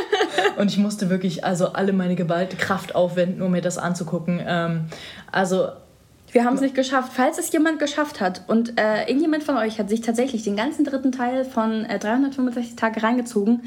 und 0.58 0.70
ich 0.70 0.78
musste 0.78 1.08
wirklich 1.10 1.44
also 1.44 1.68
alle 1.68 1.92
meine 1.92 2.16
Gewalt, 2.16 2.58
Kraft 2.58 2.94
aufwenden, 2.94 3.40
um 3.42 3.52
mir 3.52 3.62
das 3.62 3.78
anzugucken. 3.78 4.40
Ähm, 4.44 4.86
also 5.30 5.68
Wir 6.32 6.44
haben 6.44 6.56
es 6.56 6.60
nicht 6.60 6.74
geschafft. 6.74 7.12
Falls 7.14 7.38
es 7.38 7.52
jemand 7.52 7.78
geschafft 7.78 8.20
hat 8.20 8.42
und 8.48 8.78
äh, 8.80 9.02
irgendjemand 9.06 9.44
von 9.44 9.56
euch 9.56 9.78
hat 9.78 9.88
sich 9.88 10.00
tatsächlich 10.00 10.42
den 10.42 10.56
ganzen 10.56 10.84
dritten 10.84 11.12
Teil 11.12 11.44
von 11.44 11.84
äh, 11.84 12.00
365 12.00 12.74
Tage 12.74 13.02
reingezogen, 13.02 13.62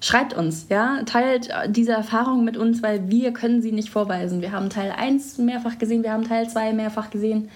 schreibt 0.00 0.34
uns, 0.34 0.66
ja, 0.68 1.02
teilt 1.04 1.50
äh, 1.50 1.68
diese 1.68 1.92
Erfahrung 1.92 2.44
mit 2.44 2.56
uns, 2.56 2.82
weil 2.82 3.08
wir 3.08 3.32
können 3.32 3.62
sie 3.62 3.72
nicht 3.72 3.90
vorweisen. 3.90 4.40
Wir 4.40 4.52
haben 4.52 4.70
Teil 4.70 4.92
1 4.96 5.38
mehrfach 5.38 5.78
gesehen, 5.78 6.02
wir 6.02 6.12
haben 6.12 6.26
Teil 6.26 6.48
2 6.48 6.72
mehrfach 6.72 7.10
gesehen. 7.10 7.48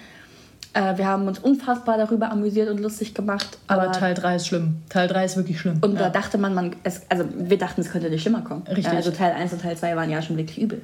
Äh, 0.75 0.97
wir 0.97 1.07
haben 1.07 1.27
uns 1.27 1.39
unfassbar 1.39 1.99
darüber 1.99 2.31
amüsiert 2.31 2.71
und 2.71 2.81
lustig 2.81 3.15
gemacht. 3.15 3.59
Aber, 3.67 3.83
aber 3.83 3.93
Teil 3.93 4.15
3 4.15 4.37
ist 4.37 4.47
schlimm. 4.47 4.77
Teil 4.89 5.09
3 5.09 5.25
ist 5.25 5.37
wirklich 5.37 5.61
schlimm. 5.61 5.79
Und 5.83 5.95
ja. 5.95 6.03
da 6.03 6.11
dachte 6.11 6.39
man, 6.39 6.55
man 6.55 6.77
es, 6.83 7.03
also 7.09 7.25
wir 7.35 7.59
dachten, 7.59 7.83
es 7.83 7.91
könnte 7.91 8.09
nicht 8.09 8.23
schlimmer 8.23 8.43
kommen. 8.43 8.63
Richtig. 8.69 8.89
also 8.89 9.11
Teil 9.11 9.33
1 9.33 9.53
und 9.53 9.63
Teil 9.63 9.77
2 9.77 9.97
waren 9.97 10.11
ja 10.11 10.23
schon 10.23 10.37
wirklich 10.37 10.61
übel. 10.61 10.81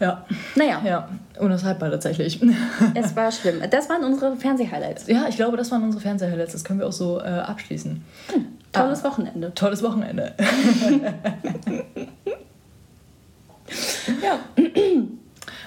Ja. 0.00 0.26
Naja. 0.54 0.82
Ja, 0.84 1.08
unaushaltbar 1.38 1.90
tatsächlich. 1.90 2.40
Es 2.94 3.16
war 3.16 3.32
schlimm. 3.32 3.62
Das 3.70 3.88
waren 3.88 4.04
unsere 4.04 4.36
Fernseh-Highlights. 4.36 5.06
Ja, 5.06 5.26
ich 5.28 5.36
glaube, 5.36 5.56
das 5.56 5.70
waren 5.70 5.82
unsere 5.82 6.02
Fernseh-Highlights. 6.02 6.52
Das 6.52 6.64
können 6.64 6.80
wir 6.80 6.86
auch 6.86 6.92
so 6.92 7.18
äh, 7.20 7.24
abschließen. 7.24 8.02
Hm, 8.32 8.46
tolles 8.76 9.04
ah, 9.04 9.08
Wochenende. 9.08 9.54
Tolles 9.54 9.82
Wochenende. 9.82 10.34
ja. 14.22 14.38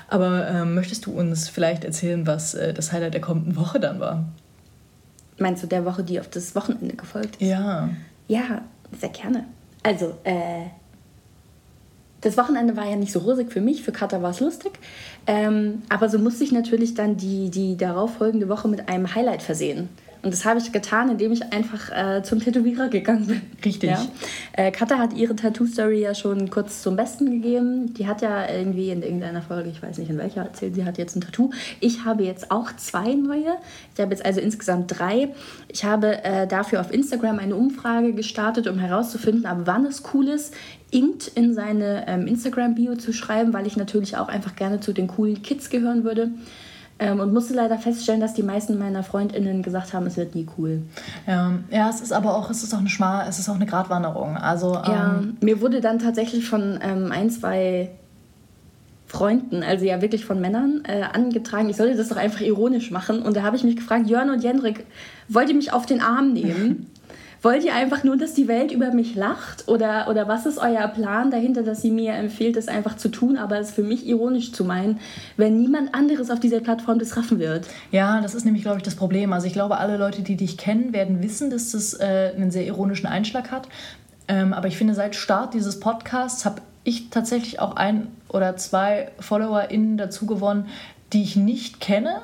Aber 0.07 0.47
ähm, 0.47 0.73
möchtest 0.73 1.05
du 1.05 1.11
uns 1.11 1.49
vielleicht 1.49 1.83
erzählen, 1.83 2.25
was 2.25 2.55
äh, 2.55 2.73
das 2.73 2.91
Highlight 2.91 3.13
der 3.13 3.21
kommenden 3.21 3.55
Woche 3.55 3.79
dann 3.79 3.99
war? 3.99 4.25
Meinst 5.37 5.63
du 5.63 5.67
der 5.67 5.85
Woche, 5.85 6.03
die 6.03 6.19
auf 6.19 6.27
das 6.27 6.55
Wochenende 6.55 6.95
gefolgt 6.95 7.35
ist? 7.35 7.47
Ja. 7.47 7.89
Ja, 8.27 8.61
sehr 8.99 9.09
gerne. 9.09 9.45
Also, 9.83 10.17
äh, 10.23 10.65
das 12.21 12.37
Wochenende 12.37 12.75
war 12.75 12.85
ja 12.85 12.95
nicht 12.95 13.13
so 13.13 13.19
rosig 13.19 13.51
für 13.51 13.61
mich, 13.61 13.83
für 13.83 13.91
Katha 13.91 14.21
war 14.21 14.31
es 14.31 14.39
lustig. 14.39 14.73
Ähm, 15.25 15.83
aber 15.89 16.09
so 16.09 16.19
musste 16.19 16.43
ich 16.43 16.51
natürlich 16.51 16.93
dann 16.93 17.15
die, 17.15 17.49
die 17.49 17.77
darauffolgende 17.77 18.49
Woche 18.49 18.67
mit 18.67 18.89
einem 18.89 19.13
Highlight 19.15 19.41
versehen. 19.41 19.89
Und 20.21 20.33
das 20.33 20.43
habe 20.43 20.59
ich 20.59 20.71
getan, 20.73 21.09
indem 21.09 21.31
ich 21.31 21.53
einfach 21.53 21.91
äh, 21.91 22.21
zum 22.23 22.39
Tätowierer 22.39 22.89
gegangen 22.89 23.27
bin. 23.27 23.41
Richtig. 23.63 23.89
Ja? 23.89 24.05
Äh, 24.53 24.71
Katha 24.71 24.97
hat 24.97 25.13
ihre 25.13 25.35
Tattoo-Story 25.35 26.01
ja 26.01 26.13
schon 26.13 26.49
kurz 26.49 26.81
zum 26.81 26.97
Besten 26.97 27.31
gegeben. 27.31 27.93
Die 27.93 28.05
hat 28.05 28.21
ja 28.21 28.49
irgendwie 28.49 28.89
in 28.89 29.01
irgendeiner 29.01 29.41
Folge, 29.41 29.69
ich 29.69 29.81
weiß 29.81 29.97
nicht 29.97 30.09
in 30.09 30.17
welcher, 30.17 30.41
erzählt, 30.41 30.75
sie 30.75 30.83
hat 30.83 30.97
jetzt 30.97 31.15
ein 31.15 31.21
Tattoo. 31.21 31.51
Ich 31.79 32.03
habe 32.03 32.23
jetzt 32.23 32.51
auch 32.51 32.75
zwei 32.75 33.13
neue. 33.13 33.55
Ich 33.93 34.01
habe 34.01 34.11
jetzt 34.11 34.25
also 34.25 34.41
insgesamt 34.41 34.99
drei. 34.99 35.29
Ich 35.69 35.85
habe 35.85 36.23
äh, 36.25 36.47
dafür 36.47 36.81
auf 36.81 36.91
Instagram 36.91 37.39
eine 37.39 37.55
Umfrage 37.55 38.13
gestartet, 38.13 38.67
um 38.67 38.77
herauszufinden, 38.77 39.45
ab 39.45 39.59
wann 39.65 39.85
es 39.85 40.03
cool 40.13 40.27
ist, 40.27 40.53
Inkt 40.91 41.27
in 41.27 41.53
seine 41.53 42.05
ähm, 42.07 42.25
Instagram-Bio 42.25 42.95
zu 42.95 43.13
schreiben, 43.13 43.53
weil 43.53 43.67
ich 43.67 43.77
natürlich 43.77 44.17
auch 44.17 44.27
einfach 44.27 44.55
gerne 44.55 44.79
zu 44.79 44.91
den 44.91 45.07
coolen 45.07 45.41
Kids 45.43 45.69
gehören 45.69 46.03
würde. 46.03 46.31
Ähm, 47.01 47.21
und 47.21 47.33
musste 47.33 47.53
leider 47.53 47.77
feststellen, 47.77 48.19
dass 48.19 48.33
die 48.33 48.43
meisten 48.43 48.77
meiner 48.77 49.03
FreundInnen 49.03 49.63
gesagt 49.63 49.93
haben, 49.93 50.05
es 50.05 50.17
wird 50.17 50.35
nie 50.35 50.47
cool. 50.57 50.81
Ja, 51.25 51.53
ja 51.71 51.89
es 51.89 52.01
ist 52.01 52.11
aber 52.11 52.35
auch, 52.35 52.49
es 52.49 52.61
ist 52.61 52.73
auch 52.73 52.79
eine 52.79 52.89
Schmal, 52.89 53.25
es 53.29 53.39
ist 53.39 53.47
auch 53.47 53.55
eine 53.55 53.65
Gratwanderung. 53.65 54.35
Also, 54.35 54.73
ja, 54.73 55.19
ähm, 55.19 55.37
mir 55.39 55.61
wurde 55.61 55.79
dann 55.79 55.99
tatsächlich 55.99 56.47
von 56.47 56.77
ähm, 56.81 57.11
ein, 57.11 57.29
zwei 57.29 57.91
Freunden, 59.07 59.63
also 59.63 59.85
ja 59.85 60.01
wirklich 60.01 60.25
von 60.25 60.39
Männern, 60.39 60.83
äh, 60.87 61.01
angetragen, 61.01 61.69
ich 61.69 61.77
sollte 61.77 61.97
das 61.97 62.09
doch 62.09 62.17
einfach 62.17 62.41
ironisch 62.41 62.91
machen. 62.91 63.23
Und 63.23 63.35
da 63.35 63.43
habe 63.43 63.55
ich 63.55 63.63
mich 63.63 63.75
gefragt, 63.75 64.07
Jörn 64.07 64.29
und 64.29 64.43
Jendrik, 64.43 64.85
wollt 65.27 65.49
ihr 65.49 65.55
mich 65.55 65.73
auf 65.73 65.85
den 65.85 66.01
Arm 66.01 66.33
nehmen? 66.33 66.87
Wollt 67.41 67.63
ihr 67.63 67.73
einfach 67.73 68.03
nur, 68.03 68.17
dass 68.17 68.33
die 68.33 68.49
Welt 68.49 68.71
über 68.71 68.91
mich 68.91 69.15
lacht? 69.15 69.67
Oder, 69.67 70.07
oder 70.09 70.27
was 70.27 70.45
ist 70.45 70.57
euer 70.57 70.87
Plan 70.89 71.31
dahinter, 71.31 71.63
dass 71.63 71.81
sie 71.81 71.91
mir 71.91 72.13
empfiehlt, 72.13 72.57
es 72.57 72.67
einfach 72.67 72.97
zu 72.97 73.09
tun, 73.09 73.37
aber 73.37 73.59
es 73.59 73.71
für 73.71 73.83
mich 73.83 74.05
ironisch 74.05 74.51
zu 74.51 74.65
meinen, 74.65 74.99
wenn 75.37 75.61
niemand 75.61 75.95
anderes 75.95 76.29
auf 76.31 76.41
dieser 76.41 76.59
Plattform 76.59 76.99
das 76.99 77.15
raffen 77.15 77.39
wird? 77.39 77.67
Ja, 77.91 78.19
das 78.19 78.35
ist 78.35 78.43
nämlich, 78.43 78.63
glaube 78.63 78.77
ich, 78.77 78.83
das 78.83 78.95
Problem. 78.95 79.31
Also 79.31 79.47
ich 79.47 79.53
glaube, 79.53 79.77
alle 79.77 79.97
Leute, 79.97 80.21
die 80.21 80.35
dich 80.35 80.57
kennen, 80.57 80.91
werden 80.91 81.23
wissen, 81.23 81.49
dass 81.49 81.71
das 81.71 81.93
äh, 81.93 82.33
einen 82.35 82.51
sehr 82.51 82.65
ironischen 82.65 83.07
Einschlag 83.07 83.51
hat. 83.51 83.69
Ähm, 84.27 84.53
aber 84.53 84.67
ich 84.67 84.77
finde, 84.77 84.93
seit 84.93 85.15
Start 85.15 85.53
dieses 85.53 85.79
Podcasts 85.79 86.43
habe 86.45 86.61
ich 86.83 87.09
tatsächlich 87.09 87.59
auch 87.59 87.75
ein 87.75 88.07
oder 88.27 88.57
zwei 88.57 89.11
FollowerInnen 89.19 89.97
dazu 89.97 90.25
gewonnen, 90.25 90.67
die 91.13 91.23
ich 91.23 91.35
nicht 91.35 91.79
kenne, 91.79 92.21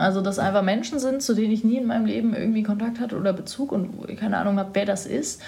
also, 0.00 0.22
dass 0.22 0.38
einfach 0.38 0.62
Menschen 0.62 0.98
sind, 0.98 1.22
zu 1.22 1.34
denen 1.34 1.52
ich 1.52 1.62
nie 1.62 1.76
in 1.76 1.86
meinem 1.86 2.06
Leben 2.06 2.34
irgendwie 2.34 2.62
Kontakt 2.62 3.00
hatte 3.00 3.16
oder 3.16 3.32
Bezug 3.32 3.70
und 3.70 4.06
keine 4.18 4.38
Ahnung 4.38 4.58
habe, 4.58 4.70
wer 4.72 4.86
das 4.86 5.06
ist. 5.06 5.42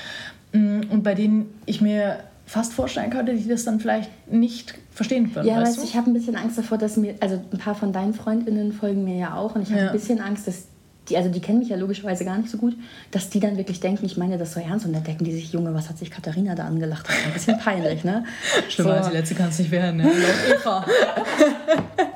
Mm, 0.53 0.81
und 0.91 1.03
bei 1.03 1.15
denen 1.15 1.53
ich 1.65 1.81
mir 1.81 2.19
fast 2.45 2.75
vorstellen 2.75 3.11
könnte, 3.11 3.35
die 3.35 3.49
das 3.49 3.65
dann 3.65 3.81
vielleicht 3.81 4.11
nicht 4.31 4.75
verstehen 4.93 5.33
können. 5.33 5.49
Ja, 5.49 5.61
weißt 5.61 5.79
du? 5.79 5.85
ich 5.85 5.97
habe 5.97 6.11
ein 6.11 6.13
bisschen 6.13 6.37
Angst 6.37 6.59
davor, 6.59 6.77
dass 6.77 6.99
mir, 6.99 7.15
also 7.21 7.41
ein 7.51 7.59
paar 7.59 7.75
von 7.75 7.95
deinen 7.95 8.13
Freundinnen 8.13 8.73
folgen 8.73 9.05
mir 9.05 9.17
ja 9.17 9.37
auch 9.37 9.55
und 9.55 9.63
ich 9.63 9.71
habe 9.71 9.81
ja. 9.81 9.87
ein 9.87 9.93
bisschen 9.93 10.21
Angst, 10.21 10.47
dass 10.47 10.67
die, 11.09 11.17
also 11.17 11.31
die 11.31 11.41
kennen 11.41 11.59
mich 11.59 11.71
ja 11.71 11.77
logischerweise 11.77 12.25
gar 12.25 12.37
nicht 12.37 12.51
so 12.51 12.59
gut, 12.59 12.77
dass 13.11 13.31
die 13.31 13.41
dann 13.41 13.57
wirklich 13.57 13.81
denken, 13.81 14.05
ich 14.05 14.19
meine 14.19 14.37
das 14.37 14.53
so 14.53 14.61
ernst 14.61 14.85
und 14.85 14.93
dann 14.93 15.03
denken 15.03 15.25
die 15.25 15.33
sich, 15.33 15.51
Junge, 15.53 15.73
was 15.73 15.89
hat 15.89 15.99
sich 15.99 16.11
Katharina 16.11 16.55
da 16.55 16.65
angelacht? 16.65 17.09
Das 17.09 17.17
ist 17.17 17.25
ein 17.25 17.33
bisschen 17.33 17.59
peinlich, 17.59 18.05
ne? 18.05 18.25
Schlimmer 18.69 18.91
so. 18.91 18.97
als 18.97 19.09
die 19.09 19.17
letzte 19.17 19.35
kann 19.35 19.49
es 19.49 19.59
nicht 19.59 19.71
werden, 19.71 19.97
ne? 19.97 20.13
Eva. 20.55 20.85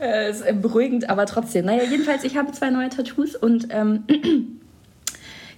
äh, 0.00 0.30
ist 0.30 0.44
beruhigend, 0.62 1.08
aber 1.10 1.26
trotzdem. 1.26 1.66
Naja, 1.66 1.82
jedenfalls, 1.84 2.24
ich 2.24 2.36
habe 2.36 2.52
zwei 2.52 2.70
neue 2.70 2.88
Tattoos 2.88 3.36
und 3.36 3.68
ähm, 3.70 4.04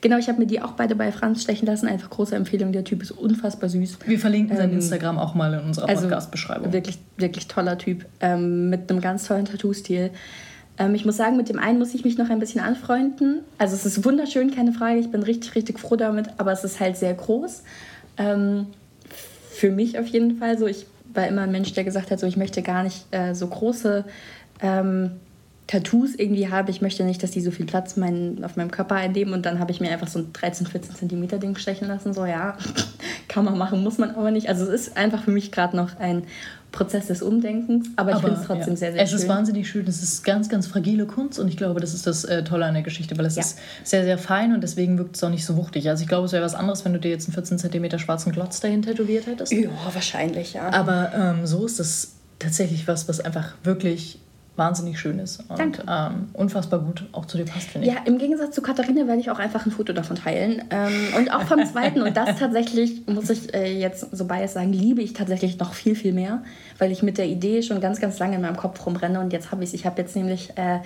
Genau, 0.02 0.18
ich 0.18 0.28
habe 0.28 0.40
mir 0.40 0.46
die 0.46 0.60
auch 0.60 0.72
beide 0.72 0.96
bei 0.96 1.12
Franz 1.12 1.42
stechen 1.42 1.64
lassen. 1.64 1.86
Einfach 1.86 2.10
große 2.10 2.34
Empfehlung. 2.34 2.72
Der 2.72 2.82
Typ 2.82 3.02
ist 3.02 3.12
unfassbar 3.12 3.68
süß. 3.68 3.98
Wir 4.04 4.18
verlinken 4.18 4.56
sein 4.56 4.70
ähm, 4.70 4.76
Instagram 4.76 5.16
auch 5.16 5.34
mal 5.34 5.54
in 5.54 5.60
unserer 5.60 5.88
also 5.88 6.02
Podcast-Beschreibung. 6.02 6.72
Wirklich, 6.72 6.98
wirklich 7.18 7.46
toller 7.46 7.78
Typ. 7.78 8.04
Ähm, 8.18 8.68
mit 8.68 8.90
einem 8.90 9.00
ganz 9.00 9.28
tollen 9.28 9.44
Tattoo-Stil. 9.44 10.10
Ähm, 10.76 10.94
ich 10.96 11.04
muss 11.04 11.16
sagen, 11.16 11.36
mit 11.36 11.48
dem 11.48 11.60
einen 11.60 11.78
muss 11.78 11.94
ich 11.94 12.04
mich 12.04 12.18
noch 12.18 12.30
ein 12.30 12.40
bisschen 12.40 12.60
anfreunden. 12.60 13.42
Also 13.58 13.76
es 13.76 13.86
ist 13.86 14.04
wunderschön, 14.04 14.52
keine 14.52 14.72
Frage. 14.72 14.98
Ich 14.98 15.08
bin 15.12 15.22
richtig, 15.22 15.54
richtig 15.54 15.78
froh 15.78 15.94
damit. 15.94 16.30
Aber 16.36 16.50
es 16.50 16.64
ist 16.64 16.80
halt 16.80 16.96
sehr 16.96 17.14
groß. 17.14 17.62
Ähm, 18.18 18.66
für 19.52 19.70
mich 19.70 20.00
auf 20.00 20.08
jeden 20.08 20.38
Fall 20.38 20.58
so. 20.58 20.66
Ich 20.66 20.86
war 21.14 21.26
immer 21.26 21.42
ein 21.42 21.52
Mensch, 21.52 21.72
der 21.72 21.84
gesagt 21.84 22.10
hat, 22.10 22.20
so 22.20 22.26
ich 22.26 22.36
möchte 22.36 22.62
gar 22.62 22.82
nicht 22.82 23.06
äh, 23.10 23.34
so 23.34 23.46
große 23.46 24.04
ähm, 24.60 25.12
Tattoos 25.66 26.14
irgendwie 26.14 26.50
haben. 26.50 26.68
Ich 26.68 26.82
möchte 26.82 27.04
nicht, 27.04 27.22
dass 27.22 27.30
die 27.30 27.40
so 27.40 27.50
viel 27.50 27.66
Platz 27.66 27.96
mein, 27.96 28.44
auf 28.44 28.56
meinem 28.56 28.70
Körper 28.70 28.96
einnehmen. 28.96 29.32
Und 29.32 29.46
dann 29.46 29.58
habe 29.58 29.70
ich 29.70 29.80
mir 29.80 29.90
einfach 29.90 30.08
so 30.08 30.18
ein 30.18 30.32
13, 30.32 30.66
14 30.66 30.94
Zentimeter 30.96 31.38
Ding 31.38 31.56
stechen 31.56 31.88
lassen. 31.88 32.12
So, 32.12 32.26
ja, 32.26 32.58
kann 33.28 33.44
man 33.44 33.56
machen, 33.56 33.82
muss 33.82 33.98
man 33.98 34.10
aber 34.10 34.30
nicht. 34.30 34.48
Also 34.48 34.64
es 34.64 34.88
ist 34.88 34.96
einfach 34.96 35.24
für 35.24 35.30
mich 35.30 35.52
gerade 35.52 35.76
noch 35.76 35.98
ein 35.98 36.24
Prozess 36.72 37.06
des 37.06 37.22
Umdenkens, 37.22 37.88
aber 37.96 38.12
ich 38.12 38.18
finde 38.18 38.40
es 38.40 38.46
trotzdem 38.46 38.72
ja. 38.72 38.76
sehr, 38.76 38.92
sehr 38.92 39.02
es 39.02 39.10
schön. 39.10 39.16
Es 39.16 39.22
ist 39.22 39.28
wahnsinnig 39.28 39.68
schön, 39.68 39.86
es 39.86 40.02
ist 40.02 40.24
ganz, 40.24 40.48
ganz 40.48 40.66
fragile 40.66 41.06
Kunst 41.06 41.38
und 41.38 41.46
ich 41.48 41.56
glaube, 41.56 41.80
das 41.80 41.92
ist 41.92 42.06
das 42.06 42.24
äh, 42.24 42.42
Tolle 42.42 42.64
an 42.64 42.74
der 42.74 42.82
Geschichte, 42.82 43.16
weil 43.18 43.26
es 43.26 43.36
ja. 43.36 43.42
ist 43.42 43.58
sehr, 43.84 44.04
sehr 44.04 44.18
fein 44.18 44.54
und 44.54 44.62
deswegen 44.62 44.98
wirkt 44.98 45.16
es 45.16 45.22
auch 45.22 45.28
nicht 45.28 45.44
so 45.44 45.56
wuchtig. 45.56 45.88
Also 45.88 46.02
ich 46.02 46.08
glaube, 46.08 46.26
es 46.26 46.32
wäre 46.32 46.42
was 46.42 46.54
anderes, 46.54 46.84
wenn 46.84 46.94
du 46.94 46.98
dir 46.98 47.10
jetzt 47.10 47.28
einen 47.28 47.34
14 47.34 47.58
cm 47.58 47.98
schwarzen 47.98 48.32
Glotz 48.32 48.60
dahin 48.60 48.82
tätowiert 48.82 49.26
hättest. 49.26 49.52
Ja, 49.52 49.68
wahrscheinlich, 49.92 50.54
ja. 50.54 50.72
Aber 50.72 51.12
ähm, 51.14 51.46
so 51.46 51.66
ist 51.66 51.78
es 51.78 52.14
tatsächlich 52.38 52.88
was, 52.88 53.06
was 53.08 53.20
einfach 53.20 53.54
wirklich 53.62 54.18
wahnsinnig 54.56 55.00
schön 55.00 55.18
ist 55.18 55.42
und 55.48 55.82
ähm, 55.88 56.28
unfassbar 56.34 56.80
gut 56.80 57.06
auch 57.12 57.24
zu 57.24 57.38
dir 57.38 57.46
passt, 57.46 57.70
finde 57.70 57.88
ich. 57.88 57.94
Ja, 57.94 58.00
im 58.04 58.18
Gegensatz 58.18 58.54
zu 58.54 58.60
Katharina 58.60 59.06
werde 59.06 59.20
ich 59.20 59.30
auch 59.30 59.38
einfach 59.38 59.64
ein 59.64 59.72
Foto 59.72 59.94
davon 59.94 60.16
teilen. 60.16 60.62
Ähm, 60.70 60.92
und 61.16 61.32
auch 61.32 61.42
vom 61.44 61.64
zweiten. 61.64 62.02
und 62.02 62.14
das 62.16 62.38
tatsächlich, 62.38 63.06
muss 63.06 63.30
ich 63.30 63.54
äh, 63.54 63.78
jetzt 63.78 64.14
so 64.14 64.26
bias 64.26 64.52
sagen, 64.52 64.72
liebe 64.72 65.00
ich 65.00 65.14
tatsächlich 65.14 65.58
noch 65.58 65.72
viel, 65.72 65.94
viel 65.94 66.12
mehr, 66.12 66.42
weil 66.78 66.92
ich 66.92 67.02
mit 67.02 67.16
der 67.16 67.26
Idee 67.26 67.62
schon 67.62 67.80
ganz, 67.80 67.98
ganz 67.98 68.18
lange 68.18 68.36
in 68.36 68.42
meinem 68.42 68.58
Kopf 68.58 68.84
rumrenne. 68.84 69.20
Und 69.20 69.32
jetzt 69.32 69.52
habe 69.52 69.64
ich 69.64 69.70
es. 69.70 69.74
Ich 69.74 69.86
habe 69.86 70.02
jetzt 70.02 70.14
nämlich 70.16 70.50
äh, 70.56 70.80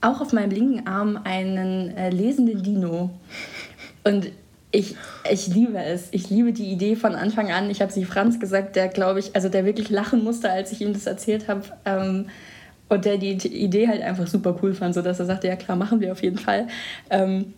auch 0.00 0.22
auf 0.22 0.32
meinem 0.32 0.50
linken 0.50 0.86
Arm 0.86 1.20
einen 1.24 1.94
äh, 1.94 2.08
lesenden 2.08 2.62
Dino. 2.62 3.10
Und 4.02 4.28
ich, 4.70 4.96
ich 5.30 5.46
liebe 5.48 5.78
es. 5.78 6.08
Ich 6.12 6.30
liebe 6.30 6.52
die 6.54 6.70
Idee 6.72 6.96
von 6.96 7.14
Anfang 7.14 7.50
an. 7.52 7.68
Ich 7.68 7.82
habe 7.82 7.92
sie 7.92 8.06
Franz 8.06 8.40
gesagt, 8.40 8.76
der, 8.76 8.88
glaube 8.88 9.18
ich, 9.18 9.34
also 9.34 9.50
der 9.50 9.66
wirklich 9.66 9.90
lachen 9.90 10.24
musste, 10.24 10.50
als 10.50 10.72
ich 10.72 10.80
ihm 10.80 10.94
das 10.94 11.06
erzählt 11.06 11.48
habe. 11.48 11.64
Ähm, 11.84 12.26
und 12.88 13.04
der 13.04 13.18
die 13.18 13.32
Idee 13.32 13.88
halt 13.88 14.02
einfach 14.02 14.26
super 14.26 14.58
cool 14.62 14.74
fand, 14.74 14.94
sodass 14.94 15.20
er 15.20 15.26
sagte, 15.26 15.48
ja 15.48 15.56
klar, 15.56 15.76
machen 15.76 16.00
wir 16.00 16.12
auf 16.12 16.22
jeden 16.22 16.38
Fall. 16.38 16.68
Ähm, 17.10 17.52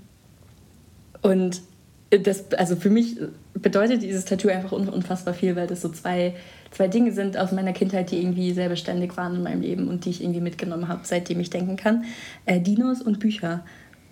und 1.23 1.63
das, 2.11 2.53
also 2.53 2.77
für 2.77 2.91
mich 2.91 3.17
bedeutet 3.55 4.03
dieses 4.03 4.25
Tattoo 4.25 4.49
einfach 4.49 4.73
unfassbar 4.73 5.35
viel, 5.35 5.55
weil 5.55 5.67
das 5.67 5.81
so 5.81 5.89
zwei, 5.89 6.35
zwei 6.73 6.89
Dinge 6.89 7.13
sind 7.13 7.37
aus 7.37 7.53
meiner 7.53 7.73
Kindheit, 7.73 8.11
die 8.11 8.19
irgendwie 8.19 8.53
sehr 8.53 8.69
beständig 8.69 9.17
waren 9.17 9.37
in 9.37 9.43
meinem 9.43 9.61
Leben 9.61 9.89
und 9.89 10.05
die 10.05 10.11
ich 10.11 10.23
irgendwie 10.23 10.41
mitgenommen 10.41 10.89
habe, 10.89 11.03
seitdem 11.05 11.39
ich 11.41 11.51
denken 11.51 11.77
kann. 11.77 12.05
Äh, 12.47 12.61
Dinos 12.61 13.01
und 13.01 13.21
Bücher. 13.21 13.61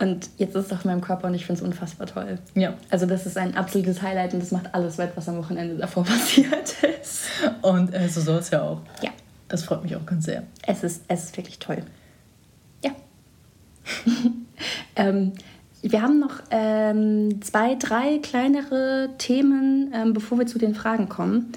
Und 0.00 0.30
jetzt 0.36 0.54
ist 0.54 0.66
es 0.66 0.72
auf 0.72 0.84
meinem 0.84 1.00
Körper 1.00 1.26
und 1.26 1.34
ich 1.34 1.44
finde 1.44 1.60
es 1.60 1.66
unfassbar 1.66 2.06
toll. 2.06 2.38
Ja. 2.54 2.74
Also 2.88 3.04
das 3.04 3.26
ist 3.26 3.36
ein 3.36 3.56
absolutes 3.56 4.00
Highlight 4.00 4.32
und 4.32 4.40
das 4.40 4.52
macht 4.52 4.72
alles 4.72 4.96
wett, 4.96 5.10
was 5.16 5.28
am 5.28 5.38
Wochenende 5.38 5.74
davor 5.74 6.04
passiert 6.04 6.76
ist. 7.00 7.24
Und 7.62 7.92
äh, 7.92 8.08
so 8.08 8.20
soll 8.20 8.38
es 8.38 8.50
ja 8.50 8.62
auch. 8.62 8.80
Ja. 9.02 9.10
Das 9.48 9.64
freut 9.64 9.82
mich 9.82 9.96
auch 9.96 10.06
ganz 10.06 10.26
sehr. 10.26 10.44
Es 10.66 10.84
ist, 10.84 11.04
es 11.08 11.24
ist 11.24 11.36
wirklich 11.36 11.58
toll. 11.58 11.82
Ja. 12.84 12.90
ähm, 14.96 15.32
wir 15.82 16.02
haben 16.02 16.18
noch 16.18 16.42
ähm, 16.50 17.40
zwei, 17.42 17.76
drei 17.76 18.18
kleinere 18.18 19.10
Themen, 19.18 19.92
ähm, 19.94 20.12
bevor 20.12 20.38
wir 20.38 20.46
zu 20.46 20.58
den 20.58 20.74
Fragen 20.74 21.08
kommen. 21.08 21.52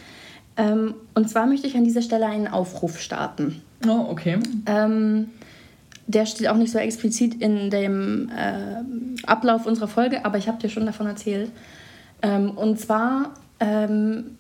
Ähm, 0.58 0.94
und 1.16 1.30
zwar 1.30 1.48
möchte 1.48 1.68
ich 1.68 1.76
an 1.76 1.84
dieser 1.84 2.02
Stelle 2.02 2.28
einen 2.28 2.48
Aufruf 2.48 3.00
starten. 3.00 3.62
Oh, 3.88 4.06
okay. 4.10 4.40
Ähm, 4.68 5.30
der 6.08 6.26
steht 6.26 6.48
auch 6.48 6.58
nicht 6.58 6.72
so 6.72 6.78
explizit 6.78 7.42
in 7.42 7.70
dem 7.70 8.30
äh, 8.30 9.26
Ablauf 9.26 9.66
unserer 9.66 9.88
Folge, 9.88 10.26
aber 10.26 10.38
ich 10.38 10.48
habe 10.48 10.60
dir 10.60 10.70
schon 10.70 10.86
davon 10.86 11.08
erzählt. 11.08 11.52
Ähm, 12.22 12.52
und 12.52 12.80
zwar 12.80 13.34
ähm, 13.60 14.38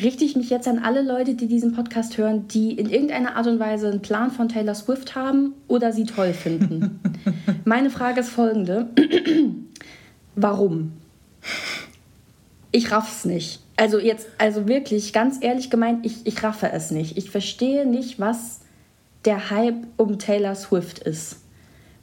richte 0.00 0.24
ich 0.24 0.36
mich 0.36 0.50
jetzt 0.50 0.68
an 0.68 0.78
alle 0.78 1.02
Leute, 1.02 1.34
die 1.34 1.46
diesen 1.46 1.72
Podcast 1.72 2.16
hören, 2.16 2.48
die 2.48 2.72
in 2.72 2.88
irgendeiner 2.88 3.36
Art 3.36 3.46
und 3.46 3.58
Weise 3.60 3.88
einen 3.88 4.02
Plan 4.02 4.30
von 4.30 4.48
Taylor 4.48 4.74
Swift 4.74 5.14
haben 5.14 5.54
oder 5.68 5.92
sie 5.92 6.04
toll 6.04 6.32
finden. 6.32 7.00
Meine 7.64 7.90
Frage 7.90 8.20
ist 8.20 8.30
folgende. 8.30 8.88
Warum? 10.34 10.92
Ich 12.70 12.90
raff's 12.90 13.26
nicht. 13.26 13.60
Also 13.76 13.98
jetzt, 13.98 14.28
also 14.38 14.66
wirklich, 14.66 15.12
ganz 15.12 15.38
ehrlich 15.40 15.68
gemeint, 15.68 16.06
ich, 16.06 16.26
ich 16.26 16.42
raffe 16.42 16.70
es 16.72 16.90
nicht. 16.90 17.18
Ich 17.18 17.30
verstehe 17.30 17.86
nicht, 17.86 18.18
was 18.18 18.60
der 19.24 19.50
Hype 19.50 19.86
um 19.98 20.18
Taylor 20.18 20.54
Swift 20.54 21.00
ist. 21.00 21.41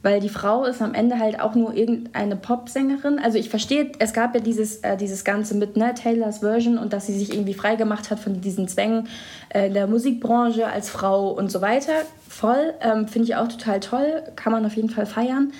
Weil 0.02 0.20
die 0.20 0.30
Frau 0.30 0.64
ist 0.64 0.80
am 0.80 0.94
Ende 0.94 1.18
halt 1.18 1.40
auch 1.40 1.54
nur 1.54 1.74
irgendeine 1.74 2.34
Popsängerin. 2.34 3.18
Also 3.18 3.36
ich 3.36 3.50
verstehe, 3.50 3.92
es 3.98 4.14
gab 4.14 4.34
ja 4.34 4.40
dieses, 4.40 4.78
äh, 4.78 4.96
dieses 4.96 5.24
Ganze 5.24 5.54
mit 5.54 5.76
ne, 5.76 5.92
Taylors 5.94 6.38
Version 6.38 6.78
und 6.78 6.94
dass 6.94 7.06
sie 7.06 7.18
sich 7.18 7.34
irgendwie 7.34 7.52
freigemacht 7.52 8.10
hat 8.10 8.18
von 8.18 8.40
diesen 8.40 8.66
Zwängen 8.66 9.08
äh, 9.50 9.66
in 9.66 9.74
der 9.74 9.86
Musikbranche 9.86 10.66
als 10.66 10.88
Frau 10.88 11.30
und 11.30 11.50
so 11.50 11.60
weiter. 11.60 11.92
Voll, 12.26 12.72
ähm, 12.80 13.08
finde 13.08 13.28
ich 13.28 13.36
auch 13.36 13.48
total 13.48 13.80
toll, 13.80 14.22
kann 14.36 14.52
man 14.52 14.64
auf 14.64 14.74
jeden 14.74 14.88
Fall 14.88 15.04
feiern. 15.04 15.52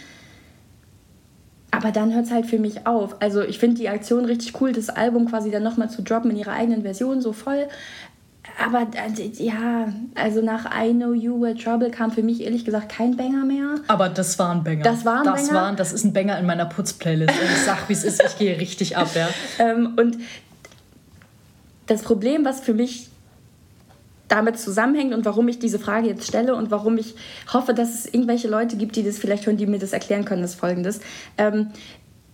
Aber 1.71 1.93
dann 1.93 2.13
hört 2.15 2.27
es 2.27 2.33
halt 2.33 2.47
für 2.47 2.59
mich 2.59 2.87
auf. 2.87 3.17
Also 3.21 3.43
ich 3.43 3.59
finde 3.59 3.77
die 3.77 3.89
Aktion 3.89 4.25
richtig 4.25 4.61
cool, 4.61 4.73
das 4.73 4.89
Album 4.89 5.29
quasi 5.29 5.51
dann 5.51 5.63
nochmal 5.63 5.89
zu 5.89 6.03
droppen 6.03 6.31
in 6.31 6.37
ihrer 6.37 6.53
eigenen 6.53 6.83
Version, 6.83 7.21
so 7.21 7.33
voll. 7.33 7.69
Aber 8.59 8.87
äh, 8.95 9.27
ja, 9.43 9.93
also 10.15 10.43
nach 10.43 10.67
I 10.75 10.93
Know 10.93 11.13
You 11.13 11.41
Were 11.41 11.55
Trouble 11.55 11.91
kam 11.91 12.11
für 12.11 12.23
mich 12.23 12.43
ehrlich 12.43 12.65
gesagt 12.65 12.91
kein 12.91 13.17
Banger 13.17 13.45
mehr. 13.45 13.77
Aber 13.87 14.09
das 14.09 14.39
war 14.39 14.51
ein 14.53 14.65
Banger. 14.65 14.83
Das 14.83 15.05
war 15.05 15.21
ein 15.21 15.25
das 15.25 15.49
Banger. 15.49 15.61
War, 15.61 15.77
das 15.77 15.93
ist 15.93 16.05
ein 16.05 16.13
Banger 16.13 16.39
in 16.39 16.47
meiner 16.47 16.67
Putzplaylist. 16.67 17.31
Und 17.31 17.51
ich 17.51 17.63
sag, 17.65 17.89
wie 17.89 17.93
es 17.93 18.05
ist, 18.05 18.23
ich 18.25 18.39
gehe 18.39 18.59
richtig 18.59 18.97
ab, 18.97 19.09
ja. 19.15 19.29
ähm, 19.59 19.95
und 19.97 20.19
das 21.87 22.03
Problem, 22.03 22.45
was 22.45 22.61
für 22.61 22.75
mich 22.75 23.11
damit 24.29 24.59
zusammenhängt 24.59 25.13
und 25.13 25.25
warum 25.25 25.49
ich 25.49 25.59
diese 25.59 25.81
Frage 25.81 26.07
jetzt 26.07 26.27
stelle 26.27 26.55
und 26.55 26.71
warum 26.71 26.97
ich 26.99 27.17
hoffe, 27.53 27.75
dass 27.75 27.95
es 27.95 28.07
irgendwelche 28.07 28.47
Leute 28.47 28.77
gibt, 28.77 28.95
die 28.95 29.03
das 29.03 29.19
vielleicht 29.19 29.45
hören, 29.47 29.57
die 29.57 29.67
mir 29.67 29.81
das 29.81 29.93
erklären 29.93 30.25
können, 30.25 30.45
ist 30.45 30.55
folgendes. 30.55 31.01
Ähm, 31.37 31.71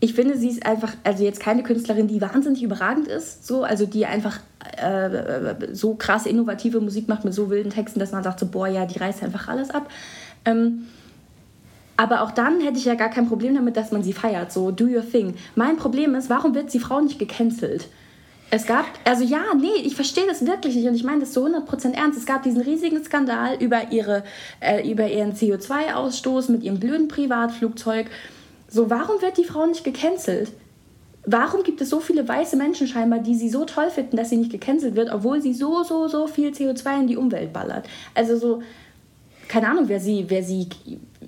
ich 0.07 0.15
finde, 0.15 0.39
sie 0.39 0.49
ist 0.49 0.65
einfach, 0.65 0.95
also 1.03 1.25
jetzt 1.25 1.41
keine 1.41 1.65
Künstlerin, 1.65 2.07
die 2.07 2.21
wahnsinnig 2.21 2.63
überragend 2.63 3.09
ist, 3.09 3.45
so, 3.45 3.65
also 3.65 3.87
die 3.87 4.07
einfach 4.07 4.39
äh, 4.81 5.55
so 5.73 5.95
krass 5.95 6.27
innovative 6.27 6.81
Musik 6.81 7.09
macht 7.09 7.25
mit 7.25 7.35
so 7.35 7.51
wilden 7.51 7.71
Texten, 7.71 7.99
dass 7.99 8.13
man 8.13 8.23
sagt 8.23 8.39
so, 8.39 8.47
boah, 8.47 8.69
ja, 8.69 8.87
die 8.87 8.99
reißt 8.99 9.25
einfach 9.25 9.49
alles 9.49 9.71
ab. 9.71 9.91
Ähm, 10.45 10.87
aber 11.97 12.23
auch 12.23 12.31
dann 12.31 12.61
hätte 12.61 12.79
ich 12.79 12.85
ja 12.85 12.95
gar 12.95 13.09
kein 13.09 13.27
Problem 13.27 13.55
damit, 13.55 13.77
dass 13.77 13.91
man 13.91 14.05
sie 14.05 14.13
feiert, 14.13 14.53
so 14.53 14.71
do 14.71 14.85
your 14.85 15.09
thing. 15.09 15.35
Mein 15.57 15.77
Problem 15.77 16.15
ist, 16.15 16.31
warum 16.31 16.55
wird 16.55 16.73
die 16.73 16.79
Frau 16.79 17.01
nicht 17.01 17.19
gecancelt? 17.19 17.89
Es 18.51 18.65
gab, 18.65 18.87
also 19.05 19.25
ja, 19.25 19.43
nee, 19.59 19.83
ich 19.83 19.97
verstehe 19.97 20.27
das 20.29 20.47
wirklich 20.47 20.77
nicht 20.77 20.87
und 20.87 20.95
ich 20.95 21.03
meine 21.03 21.21
das 21.21 21.35
so 21.35 21.47
100% 21.47 21.95
ernst. 21.95 22.17
Es 22.17 22.27
gab 22.27 22.45
diesen 22.45 22.61
riesigen 22.61 23.03
Skandal 23.03 23.57
über, 23.61 23.91
ihre, 23.91 24.23
äh, 24.61 24.89
über 24.89 25.09
ihren 25.09 25.33
CO2-Ausstoß 25.33 26.53
mit 26.53 26.63
ihrem 26.63 26.79
blöden 26.79 27.09
Privatflugzeug. 27.09 28.07
So, 28.77 28.91
warum 28.91 29.23
wird 29.23 29.39
die 29.39 29.45
Frau 29.45 29.65
nicht 29.65 29.85
gecancelt? 29.85 30.53
Warum 31.25 31.63
gibt 31.63 31.81
es 31.81 31.89
so 31.89 31.99
viele 31.99 32.29
weiße 32.29 32.59
Menschen 32.59 32.87
scheinbar, 32.87 33.21
die 33.21 33.35
sie 33.35 33.49
so 33.49 33.65
toll 33.65 33.89
finden, 33.89 34.19
dass 34.19 34.29
sie 34.29 34.37
nicht 34.37 34.53
gecancelt 34.53 34.97
wird, 34.97 35.11
obwohl 35.11 35.41
sie 35.41 35.55
so, 35.55 35.83
so, 35.83 36.09
so 36.09 36.27
viel 36.27 36.51
CO2 36.51 37.01
in 37.01 37.07
die 37.07 37.17
Umwelt 37.17 37.55
ballert? 37.55 37.89
Also 38.15 38.37
so, 38.37 38.63
keine 39.49 39.71
Ahnung, 39.71 39.85
wer 39.87 39.99
sie, 39.99 40.27
wer 40.29 40.43
sie, 40.43 40.69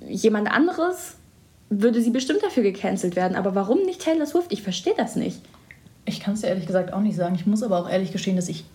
jemand 0.06 0.52
anderes 0.52 1.14
würde 1.70 2.02
sie 2.02 2.10
bestimmt 2.10 2.42
dafür 2.42 2.64
gecancelt 2.64 3.16
werden. 3.16 3.34
Aber 3.34 3.54
warum 3.54 3.78
nicht 3.86 4.02
Taylor 4.02 4.26
Swift? 4.26 4.52
Ich 4.52 4.60
verstehe 4.60 4.94
das 4.94 5.16
nicht. 5.16 5.40
Ich 6.04 6.20
kann 6.20 6.34
es 6.34 6.42
dir 6.42 6.48
ehrlich 6.48 6.66
gesagt 6.66 6.92
auch 6.92 7.00
nicht 7.00 7.16
sagen. 7.16 7.34
Ich 7.34 7.46
muss 7.46 7.62
aber 7.62 7.78
auch 7.78 7.88
ehrlich 7.88 8.12
gestehen, 8.12 8.36
dass 8.36 8.50
ich 8.50 8.66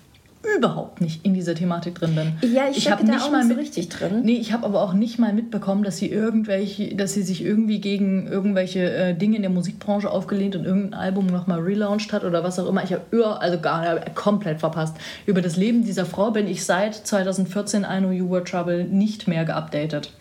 überhaupt 0.57 1.01
nicht 1.01 1.25
in 1.25 1.33
dieser 1.33 1.55
Thematik 1.55 1.95
drin 1.95 2.15
bin. 2.15 2.53
Ja, 2.53 2.69
ich, 2.69 2.77
ich 2.77 2.91
habe 2.91 3.05
da 3.05 3.17
auch 3.17 3.31
mal 3.31 3.39
nicht 3.39 3.47
so 3.47 3.55
mit, 3.55 3.57
richtig 3.57 3.89
drin. 3.89 4.21
Nee, 4.23 4.35
ich 4.35 4.51
habe 4.51 4.65
aber 4.65 4.81
auch 4.81 4.93
nicht 4.93 5.17
mal 5.17 5.33
mitbekommen, 5.33 5.83
dass 5.83 5.97
sie 5.97 6.09
irgendwelche, 6.09 6.95
dass 6.95 7.13
sie 7.13 7.23
sich 7.23 7.43
irgendwie 7.43 7.79
gegen 7.79 8.27
irgendwelche 8.27 8.91
äh, 8.91 9.13
Dinge 9.13 9.37
in 9.37 9.41
der 9.41 9.51
Musikbranche 9.51 10.09
aufgelehnt 10.09 10.55
und 10.55 10.65
irgendein 10.65 10.99
Album 10.99 11.27
nochmal 11.27 11.59
relaunched 11.59 12.11
hat 12.11 12.23
oder 12.23 12.43
was 12.43 12.59
auch 12.59 12.67
immer. 12.67 12.83
Ich 12.83 12.91
habe 12.91 13.03
also 13.39 13.59
gar 13.59 13.99
komplett 14.15 14.59
verpasst. 14.59 14.97
Über 15.25 15.41
das 15.41 15.55
Leben 15.55 15.85
dieser 15.85 16.05
Frau 16.05 16.31
bin 16.31 16.47
ich 16.47 16.65
seit 16.65 16.95
2014 16.95 17.83
I 17.89 17.99
Know 17.99 18.11
You 18.11 18.29
Were 18.29 18.43
Trouble 18.43 18.83
nicht 18.83 19.27
mehr 19.27 19.45
geupdatet. 19.45 20.11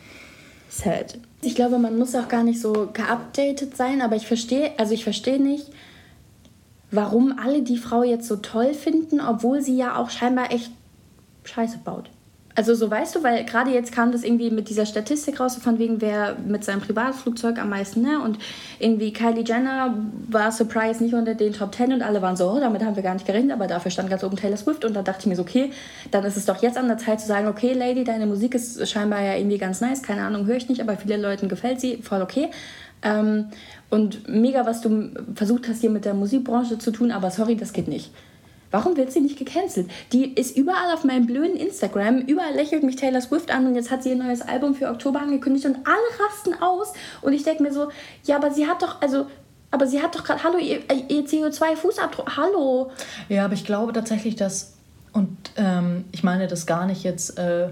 Sad. 0.69 1.19
Ich 1.43 1.55
glaube, 1.55 1.79
man 1.79 1.99
muss 1.99 2.15
auch 2.15 2.29
gar 2.29 2.45
nicht 2.45 2.61
so 2.61 2.89
geupdatet 2.93 3.77
sein, 3.77 4.01
aber 4.01 4.17
ich 4.17 4.27
verstehe, 4.27 4.71
also 4.79 4.95
ich 4.95 5.05
verstehe 5.05 5.43
nicht, 5.43 5.67
warum 6.93 7.39
alle 7.43 7.63
die 7.63 7.79
Frau 7.79 8.03
jetzt 8.03 8.29
so 8.29 8.37
toll 8.37 8.75
finden, 8.75 9.21
obwohl 9.21 9.63
sie 9.63 9.77
ja 9.77 9.97
auch 9.97 10.11
scheinbar 10.11 10.53
echt 10.53 10.71
Scheiße 11.45 11.79
baut. 11.85 12.11
Also 12.55 12.75
so 12.75 12.91
weißt 12.91 13.17
du, 13.17 13.23
weil 13.23 13.45
gerade 13.45 13.71
jetzt 13.71 13.93
kam 13.93 14.13
das 14.13 14.23
irgendwie 14.25 14.51
mit 14.51 14.69
dieser 14.69 14.85
Statistik 14.85 15.41
raus, 15.41 15.57
von 15.57 15.79
wegen 15.79 16.03
wer 16.03 16.37
mit 16.47 16.65
seinem 16.65 16.83
Privatflugzeug 16.83 17.59
am 17.59 17.71
meisten, 17.71 18.03
ne? 18.03 18.21
Und 18.21 18.39
irgendwie 18.79 19.13
Kylie 19.13 19.43
Jenner 19.43 19.95
war 20.29 20.53
Surprise 20.53 21.03
nicht 21.03 21.15
unter 21.15 21.35
den 21.35 21.55
Top 21.55 21.75
10 21.75 21.95
und 21.95 22.03
alle 22.03 22.21
waren 22.21 22.37
so, 22.37 22.51
oh, 22.51 22.61
damit 22.61 22.85
haben 22.85 22.95
wir 22.95 23.03
gar 23.03 23.15
nicht 23.15 23.27
gerechnet, 23.27 23.53
aber 23.53 23.69
dafür 23.69 23.91
stand 23.91 24.11
ganz 24.11 24.23
oben 24.23 24.37
Taylor 24.37 24.59
Swift 24.59 24.85
und 24.85 24.95
da 24.95 25.01
dachte 25.01 25.21
ich 25.21 25.27
mir 25.27 25.37
so, 25.37 25.43
okay, 25.43 25.71
dann 26.11 26.25
ist 26.25 26.37
es 26.37 26.45
doch 26.45 26.61
jetzt 26.61 26.77
an 26.77 26.89
der 26.89 26.99
Zeit 26.99 27.21
zu 27.21 27.27
sagen, 27.27 27.49
okay, 27.49 27.73
Lady, 27.73 28.05
deine 28.05 28.27
Musik 28.27 28.55
ist 28.55 28.87
scheinbar 28.87 29.23
ja 29.23 29.35
irgendwie 29.35 29.59
ganz 29.59 29.81
nice, 29.81 30.03
keine 30.03 30.23
Ahnung, 30.23 30.45
höre 30.45 30.57
ich 30.57 30.69
nicht, 30.69 30.83
aber 30.83 30.99
vielen 30.99 31.23
Leuten 31.23 31.49
gefällt 31.49 31.81
sie, 31.81 32.03
voll 32.03 32.21
okay. 32.21 32.51
Ähm, 33.03 33.47
und 33.93 34.27
mega, 34.27 34.65
was 34.65 34.81
du 34.81 35.11
versucht 35.35 35.69
hast 35.69 35.83
hier 35.83 35.91
mit 35.91 36.07
der 36.07 36.15
Musikbranche 36.15 36.79
zu 36.79 36.93
tun, 36.93 37.11
aber 37.11 37.31
sorry, 37.31 37.57
das 37.57 37.75
geht 37.75 37.89
nicht. 37.89 38.11
Warum 38.71 38.97
wird 38.97 39.13
sie 39.13 39.21
nicht 39.21 39.39
gecancelt? 39.39 39.91
Die 40.13 40.33
ist 40.33 40.57
überall 40.57 40.95
auf 40.95 41.05
meinem 41.05 41.27
blöden 41.27 41.57
Instagram, 41.57 42.21
überall 42.21 42.55
lächelt 42.55 42.85
mich 42.85 42.97
Taylor 42.97 43.21
Swift 43.21 43.51
an 43.51 43.67
und 43.67 43.75
jetzt 43.75 43.91
hat 43.91 44.03
sie 44.03 44.09
ihr 44.09 44.17
neues 44.17 44.41
Album 44.41 44.75
für 44.75 44.89
Oktober 44.89 45.21
angekündigt 45.21 45.67
und 45.67 45.77
alle 45.85 46.27
rasten 46.27 46.55
aus 46.63 46.95
und 47.21 47.35
ich 47.35 47.43
denke 47.43 47.63
mir 47.63 47.71
so, 47.71 47.89
ja, 48.25 48.37
aber 48.37 48.51
sie 48.51 48.67
hat 48.67 48.81
doch, 48.81 49.03
also, 49.03 49.27
aber 49.71 49.87
sie 49.87 50.03
hat 50.03 50.15
doch 50.15 50.25
gerade, 50.25 50.43
hallo, 50.43 50.57
ihr, 50.57 50.79
ihr 51.09 51.27
CO2-Fußabdruck, 51.27 52.35
hallo. 52.39 52.91
Ja, 53.29 53.45
aber 53.45 53.53
ich 53.53 53.67
glaube 53.67 53.93
tatsächlich, 53.93 54.37
dass, 54.37 54.73
und 55.13 55.37
ähm, 55.57 56.07
ich 56.13 56.23
meine 56.23 56.47
das 56.47 56.65
gar 56.65 56.87
nicht 56.87 57.03
jetzt 57.03 57.39
äh, 57.39 57.69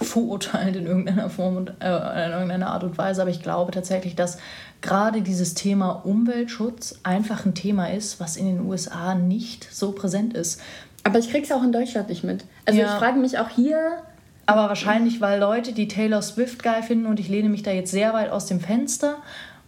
verurteilend 0.00 0.76
in 0.76 0.86
irgendeiner 0.86 1.28
Form 1.30 1.56
und 1.56 1.72
äh, 1.80 2.26
in 2.26 2.32
irgendeiner 2.32 2.68
Art 2.68 2.84
und 2.84 2.98
Weise, 2.98 3.20
aber 3.22 3.30
ich 3.30 3.42
glaube 3.42 3.72
tatsächlich, 3.72 4.14
dass 4.14 4.38
gerade 4.80 5.22
dieses 5.22 5.54
Thema 5.54 5.90
Umweltschutz 6.04 7.00
einfach 7.02 7.44
ein 7.44 7.54
Thema 7.54 7.90
ist, 7.90 8.20
was 8.20 8.36
in 8.36 8.46
den 8.46 8.64
USA 8.64 9.14
nicht 9.14 9.68
so 9.72 9.92
präsent 9.92 10.34
ist. 10.34 10.60
Aber 11.02 11.18
ich 11.18 11.30
krieg's 11.30 11.50
auch 11.50 11.62
in 11.62 11.72
Deutschland 11.72 12.08
nicht 12.08 12.22
mit. 12.22 12.44
Also 12.64 12.78
Ja. 12.80 12.86
ich 12.86 12.92
frage 12.98 13.18
mich 13.18 13.38
auch 13.38 13.48
hier, 13.48 13.98
Aber 14.46 14.68
wahrscheinlich, 14.68 15.20
weil 15.20 15.38
Leute, 15.40 15.72
die 15.72 15.88
Taylor 15.88 16.22
Swift 16.22 16.62
geil 16.62 16.82
finden, 16.82 17.04
und 17.06 17.20
ich 17.20 17.28
lehne 17.28 17.50
mich 17.50 17.62
da 17.62 17.70
jetzt 17.70 17.90
sehr 17.90 18.14
weit 18.14 18.30
aus 18.30 18.46
dem 18.46 18.60
Fenster, 18.60 19.16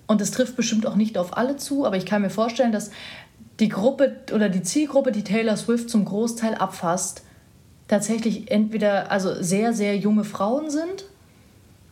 und 0.07 0.20
es 0.22 0.31
trifft 0.31 0.57
bestimmt 0.57 0.87
auch 0.87 0.97
nicht 0.97 1.18
auf 1.18 1.37
alle 1.37 1.57
zu, 1.59 1.85
aber 1.85 1.97
ich 1.99 2.07
kann 2.07 2.22
mir 2.22 2.31
vorstellen, 2.31 2.72
dass 2.72 2.91
die 3.61 3.68
Gruppe 3.68 4.16
oder 4.35 4.49
die 4.49 4.62
Zielgruppe, 4.62 5.12
die 5.12 5.22
Taylor 5.22 5.57
Swift 5.57 5.91
zum 5.91 6.05
Großteil 6.07 6.55
abfasst, 6.55 7.22
tatsächlich 7.91 8.53
entweder 8.53 9.11
also 9.11 9.43
sehr, 9.43 9.72
sehr 9.72 9.97
junge 9.97 10.22
Frauen 10.22 10.70
sind 10.70 11.07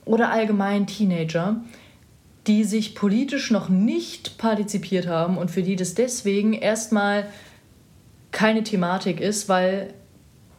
oder 0.05 0.31
allgemein 0.31 0.87
Teenager, 0.87 1.57
die 2.47 2.63
sich 2.63 2.95
politisch 2.95 3.51
noch 3.51 3.69
nicht 3.69 4.39
partizipiert 4.39 5.09
haben 5.09 5.37
und 5.37 5.51
für 5.51 5.65
die 5.65 5.75
das 5.75 5.95
deswegen 5.95 6.53
erstmal 6.53 7.27
keine 8.31 8.63
Thematik 8.63 9.21
ist, 9.21 9.49
weil 9.49 9.93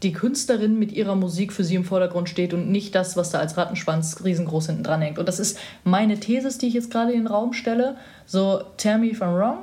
die 0.04 0.12
Künstlerin 0.12 0.78
mit 0.78 0.92
ihrer 0.92 1.16
Musik 1.16 1.54
für 1.54 1.64
sie 1.64 1.76
im 1.76 1.86
Vordergrund 1.86 2.28
steht 2.28 2.54
und 2.54 2.70
nicht 2.70 2.94
das, 2.94 3.16
was 3.16 3.30
da 3.30 3.40
als 3.40 3.56
Rattenschwanz 3.56 4.22
riesengroß 4.26 4.68
hinten 4.68 4.84
dran 4.84 5.02
hängt. 5.02 5.20
Und 5.20 5.28
das 5.30 5.40
ist 5.40 5.58
meine 5.86 6.20
These, 6.20 6.58
die 6.58 6.68
ich 6.68 6.74
jetzt 6.74 6.92
gerade 6.92 7.14
in 7.14 7.20
den 7.20 7.28
Raum 7.28 7.54
stelle. 7.54 7.96
So, 8.26 8.62
tell 8.76 8.98
me 8.98 9.08
if 9.08 9.22
I'm 9.22 9.38
wrong. 9.38 9.60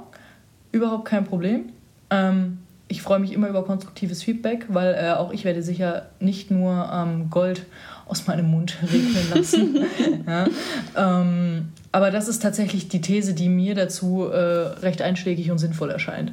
Überhaupt 0.72 1.04
kein 1.04 1.24
Problem. 1.24 1.72
Ähm, 2.10 2.58
ich 2.88 3.02
freue 3.02 3.18
mich 3.18 3.32
immer 3.32 3.48
über 3.48 3.64
konstruktives 3.64 4.22
Feedback, 4.22 4.66
weil 4.68 4.94
äh, 4.94 5.12
auch 5.12 5.32
ich 5.32 5.44
werde 5.44 5.62
sicher 5.62 6.06
nicht 6.20 6.50
nur 6.50 6.88
ähm, 6.92 7.30
Gold 7.30 7.66
aus 8.06 8.26
meinem 8.26 8.48
Mund 8.48 8.76
regnen 8.92 9.30
lassen. 9.34 9.84
ja. 10.26 10.46
ähm, 10.96 11.68
aber 11.90 12.10
das 12.10 12.28
ist 12.28 12.42
tatsächlich 12.42 12.88
die 12.88 13.00
These, 13.00 13.34
die 13.34 13.48
mir 13.48 13.74
dazu 13.74 14.24
äh, 14.24 14.36
recht 14.36 15.02
einschlägig 15.02 15.50
und 15.50 15.58
sinnvoll 15.58 15.90
erscheint. 15.90 16.32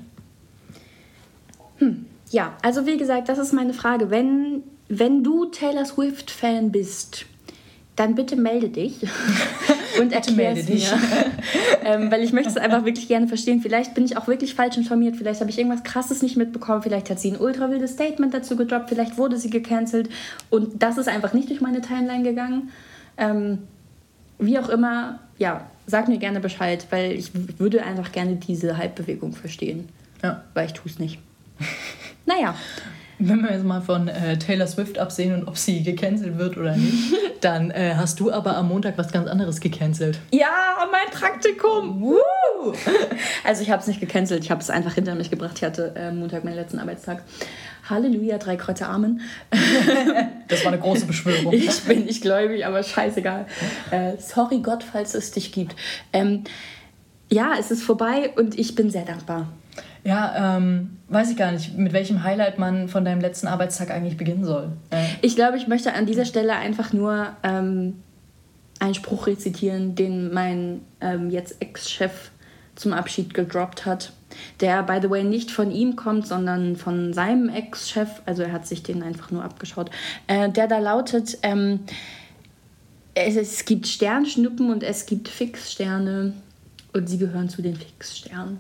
ja, 2.30 2.54
also 2.62 2.86
wie 2.86 2.98
gesagt, 2.98 3.30
das 3.30 3.40
ist 3.40 3.54
meine 3.54 3.74
Frage. 3.74 4.12
Wenn, 4.12 4.62
wenn 4.90 5.24
du 5.24 5.46
Taylor 5.46 5.86
Swift-Fan 5.86 6.72
bist, 6.72 7.26
dann 7.96 8.16
bitte 8.16 8.36
melde 8.36 8.70
dich 8.70 8.96
und 10.00 10.14
erklär 10.14 10.54
es 10.54 10.68
mir. 10.68 10.80
ähm, 11.84 12.12
weil 12.12 12.24
ich 12.24 12.34
möchte 12.34 12.50
es 12.50 12.58
einfach 12.58 12.86
wirklich 12.86 13.08
gerne 13.08 13.28
verstehen. 13.28 13.62
Vielleicht 13.62 13.94
bin 13.94 14.06
ich 14.06 14.18
auch 14.18 14.28
wirklich 14.28 14.56
falsch 14.56 14.78
informiert. 14.78 15.16
Vielleicht 15.16 15.42
habe 15.42 15.52
ich 15.52 15.58
irgendwas 15.58 15.84
Krasses 15.84 16.22
nicht 16.22 16.36
mitbekommen. 16.36 16.82
Vielleicht 16.82 17.10
hat 17.10 17.20
sie 17.20 17.32
ein 17.32 17.38
ultra 17.38 17.70
wildes 17.70 17.92
Statement 17.92 18.34
dazu 18.34 18.56
gedroppt. 18.56 18.90
Vielleicht 18.90 19.18
wurde 19.18 19.38
sie 19.38 19.50
gecancelt. 19.50 20.10
Und 20.50 20.82
das 20.82 20.98
ist 20.98 21.08
einfach 21.08 21.34
nicht 21.34 21.50
durch 21.50 21.62
meine 21.62 21.82
Timeline 21.82 22.24
gegangen. 22.24 22.72
Ähm, 23.18 23.60
wie 24.40 24.58
auch 24.58 24.70
immer, 24.70 25.20
ja, 25.38 25.68
sag 25.86 26.08
mir 26.08 26.18
gerne 26.18 26.40
Bescheid, 26.40 26.88
weil 26.90 27.12
ich 27.12 27.32
würde 27.60 27.84
einfach 27.84 28.12
gerne 28.12 28.36
diese 28.36 28.78
Halbbewegung 28.78 29.34
verstehen. 29.34 29.90
Ja. 30.24 30.44
Weil 30.54 30.66
ich 30.68 30.74
tue 30.74 30.90
es 30.90 30.98
nicht. 30.98 31.20
naja. 32.26 32.56
Wenn 33.20 33.44
wir 33.44 33.52
jetzt 33.52 33.64
mal 33.64 33.82
von 33.82 34.08
äh, 34.08 34.38
Taylor 34.38 34.68
Swift 34.68 34.98
absehen 34.98 35.34
und 35.34 35.48
ob 35.48 35.58
sie 35.58 35.84
gecancelt 35.84 36.38
wird 36.38 36.58
oder 36.58 36.76
nicht, 36.76 37.14
dann 37.42 37.72
äh, 37.72 37.94
hast 37.96 38.20
du 38.20 38.32
aber 38.32 38.58
am 38.58 38.70
Montag 38.70 38.98
was 38.98 39.12
ganz 39.12 39.28
anderes 39.28 39.60
gecancelt. 39.60 40.20
Ja, 40.32 40.48
mein 40.92 41.12
Praktikum! 41.12 42.02
Woo! 42.02 42.18
Also 43.44 43.62
ich 43.62 43.72
habe 43.72 43.82
es 43.82 43.88
nicht 43.88 44.00
gecancelt, 44.00 44.42
ich 44.42 44.52
habe 44.52 44.62
es 44.62 44.70
einfach 44.70 44.94
hinter 44.94 45.16
mich 45.16 45.30
gebracht. 45.30 45.54
Ich 45.58 45.64
hatte 45.64 45.94
äh, 45.98 46.12
Montag 46.12 46.46
meinen 46.46 46.56
letzten 46.56 46.80
Arbeitstag. 46.80 47.24
Halleluja, 47.90 48.38
drei 48.38 48.56
Kreuze 48.56 48.88
Amen. 48.88 49.20
das 50.48 50.64
war 50.64 50.72
eine 50.72 50.82
große 50.82 51.06
Beschwörung. 51.06 51.52
Ich 51.52 51.82
bin 51.82 52.06
nicht 52.06 52.22
gläubig, 52.22 52.66
aber 52.66 52.82
scheißegal. 52.82 53.46
Äh, 53.92 54.14
sorry 54.18 54.60
Gott, 54.60 54.84
falls 54.84 55.14
es 55.14 55.32
dich 55.32 55.52
gibt. 55.52 55.76
Ähm, 56.14 56.46
ja, 57.30 57.56
es 57.60 57.72
ist 57.72 57.84
vorbei 57.84 58.32
und 58.38 58.58
ich 58.58 58.76
bin 58.76 58.90
sehr 58.90 59.04
dankbar. 59.04 59.48
Ja, 60.04 60.58
ähm, 60.58 60.98
weiß 61.08 61.32
ich 61.32 61.38
gar 61.38 61.52
nicht, 61.52 61.78
mit 61.78 61.94
welchem 61.94 62.24
Highlight 62.24 62.60
man 62.60 62.90
von 62.90 63.06
deinem 63.06 63.22
letzten 63.22 63.48
Arbeitstag 63.48 63.90
eigentlich 63.90 64.18
beginnen 64.18 64.44
soll. 64.44 64.70
Äh. 64.90 65.06
Ich 65.22 65.36
glaube, 65.36 65.58
ich 65.58 65.68
möchte 65.68 65.94
an 65.94 66.06
dieser 66.06 66.26
Stelle 66.26 66.56
einfach 66.56 66.92
nur 66.92 67.30
ähm, 67.44 68.02
einen 68.80 68.96
Spruch 68.96 69.28
rezitieren, 69.28 69.96
den 69.96 70.34
mein 70.34 70.82
ähm, 71.00 71.30
jetzt 71.30 71.62
Ex-Chef 71.62 72.32
zum 72.76 72.92
Abschied 72.92 73.34
gedroppt 73.34 73.86
hat. 73.86 74.12
Der, 74.60 74.84
by 74.84 75.00
the 75.02 75.10
way, 75.10 75.24
nicht 75.24 75.52
von 75.52 75.72
ihm 75.72 75.96
kommt, 75.96 76.28
sondern 76.28 76.76
von 76.76 77.14
seinem 77.14 77.48
Ex-Chef. 77.50 78.10
Also 78.26 78.44
er 78.44 78.52
hat 78.52 78.68
sich 78.68 78.84
den 78.84 79.04
einfach 79.04 79.32
nur 79.32 79.44
abgeschaut. 79.44 79.90
Äh, 80.28 80.50
der 80.50 80.68
da 80.68 80.80
lautet, 80.80 81.38
ähm, 81.44 81.82
es, 83.14 83.36
es 83.36 83.64
gibt 83.66 83.88
Sternschnuppen 83.88 84.72
und 84.72 84.84
es 84.84 85.06
gibt 85.06 85.30
Fixsterne. 85.30 86.34
Und 86.94 87.10
sie 87.10 87.18
gehören 87.18 87.50
zu 87.50 87.62
den 87.62 87.76
Fixsternen. 87.76 88.60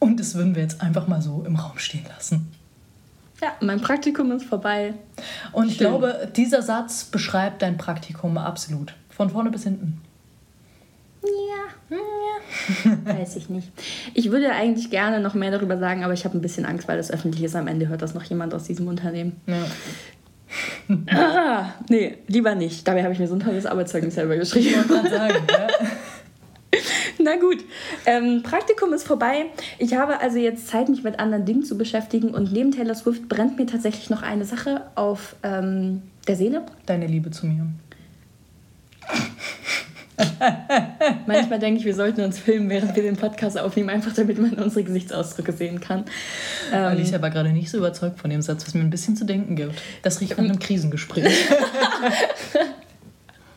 Und 0.00 0.18
das 0.18 0.34
würden 0.34 0.56
wir 0.56 0.62
jetzt 0.62 0.80
einfach 0.80 1.06
mal 1.06 1.22
so 1.22 1.44
im 1.46 1.56
Raum 1.56 1.78
stehen 1.78 2.06
lassen. 2.08 2.50
Ja, 3.40 3.52
mein 3.60 3.80
Praktikum 3.80 4.32
ist 4.32 4.44
vorbei. 4.44 4.94
Und 5.52 5.68
ich 5.68 5.76
Schön. 5.76 5.86
glaube, 5.88 6.28
dieser 6.34 6.62
Satz 6.62 7.04
beschreibt 7.04 7.62
dein 7.62 7.78
Praktikum 7.78 8.36
absolut. 8.36 8.94
Von 9.08 9.30
vorne 9.30 9.50
bis 9.50 9.64
hinten. 9.64 10.00
Ja. 11.22 11.96
ja. 11.96 12.98
Weiß 13.04 13.36
ich 13.36 13.48
nicht. 13.48 13.70
Ich 14.14 14.30
würde 14.30 14.52
eigentlich 14.52 14.90
gerne 14.90 15.20
noch 15.20 15.34
mehr 15.34 15.50
darüber 15.50 15.78
sagen, 15.78 16.04
aber 16.04 16.12
ich 16.12 16.24
habe 16.24 16.36
ein 16.36 16.40
bisschen 16.40 16.66
Angst, 16.66 16.88
weil 16.88 16.96
das 16.96 17.10
öffentlich 17.10 17.42
ist. 17.42 17.56
Am 17.56 17.66
Ende 17.66 17.88
hört 17.88 18.02
das 18.02 18.14
noch 18.14 18.24
jemand 18.24 18.54
aus 18.54 18.64
diesem 18.64 18.88
Unternehmen. 18.88 19.40
Ja. 19.46 19.64
ah, 21.14 21.72
nee, 21.88 22.18
lieber 22.26 22.54
nicht. 22.54 22.86
Dabei 22.86 23.02
habe 23.02 23.12
ich 23.12 23.18
mir 23.18 23.28
so 23.28 23.34
ein 23.34 23.40
tolles 23.40 23.66
Arbeitszeugnis 23.66 24.14
selber 24.14 24.36
geschrieben. 24.36 24.80
Ich 24.82 24.88
wollte 24.88 25.10
sagen, 25.10 25.46
ja. 25.50 25.68
Na 27.18 27.36
gut, 27.36 27.64
ähm, 28.06 28.42
Praktikum 28.42 28.92
ist 28.92 29.06
vorbei. 29.06 29.46
Ich 29.78 29.94
habe 29.94 30.20
also 30.20 30.38
jetzt 30.38 30.68
Zeit, 30.68 30.88
mich 30.88 31.02
mit 31.02 31.18
anderen 31.18 31.44
Dingen 31.44 31.64
zu 31.64 31.76
beschäftigen 31.76 32.30
und 32.30 32.52
neben 32.52 32.72
Taylor 32.72 32.94
Swift 32.94 33.28
brennt 33.28 33.58
mir 33.58 33.66
tatsächlich 33.66 34.10
noch 34.10 34.22
eine 34.22 34.44
Sache 34.44 34.82
auf 34.94 35.36
ähm, 35.42 36.02
der 36.26 36.36
Seele. 36.36 36.62
Deine 36.86 37.06
Liebe 37.06 37.30
zu 37.30 37.46
mir. 37.46 37.66
Manchmal 41.26 41.58
denke 41.58 41.80
ich, 41.80 41.86
wir 41.86 41.94
sollten 41.94 42.20
uns 42.20 42.38
filmen, 42.38 42.68
während 42.68 42.94
wir 42.94 43.02
den 43.02 43.16
Podcast 43.16 43.58
aufnehmen, 43.58 43.88
einfach 43.88 44.12
damit 44.12 44.38
man 44.38 44.52
unsere 44.54 44.84
Gesichtsausdrücke 44.84 45.52
sehen 45.52 45.80
kann. 45.80 46.04
Ähm, 46.72 46.84
Alicia 46.84 47.22
war 47.22 47.30
gerade 47.30 47.50
nicht 47.50 47.70
so 47.70 47.78
überzeugt 47.78 48.20
von 48.20 48.30
dem 48.30 48.42
Satz, 48.42 48.66
was 48.66 48.74
mir 48.74 48.80
ein 48.80 48.90
bisschen 48.90 49.16
zu 49.16 49.24
denken 49.24 49.56
gibt. 49.56 49.80
Das 50.02 50.20
riecht 50.20 50.36
nach 50.36 50.44
einem 50.44 50.58
Krisengespräch. 50.58 51.24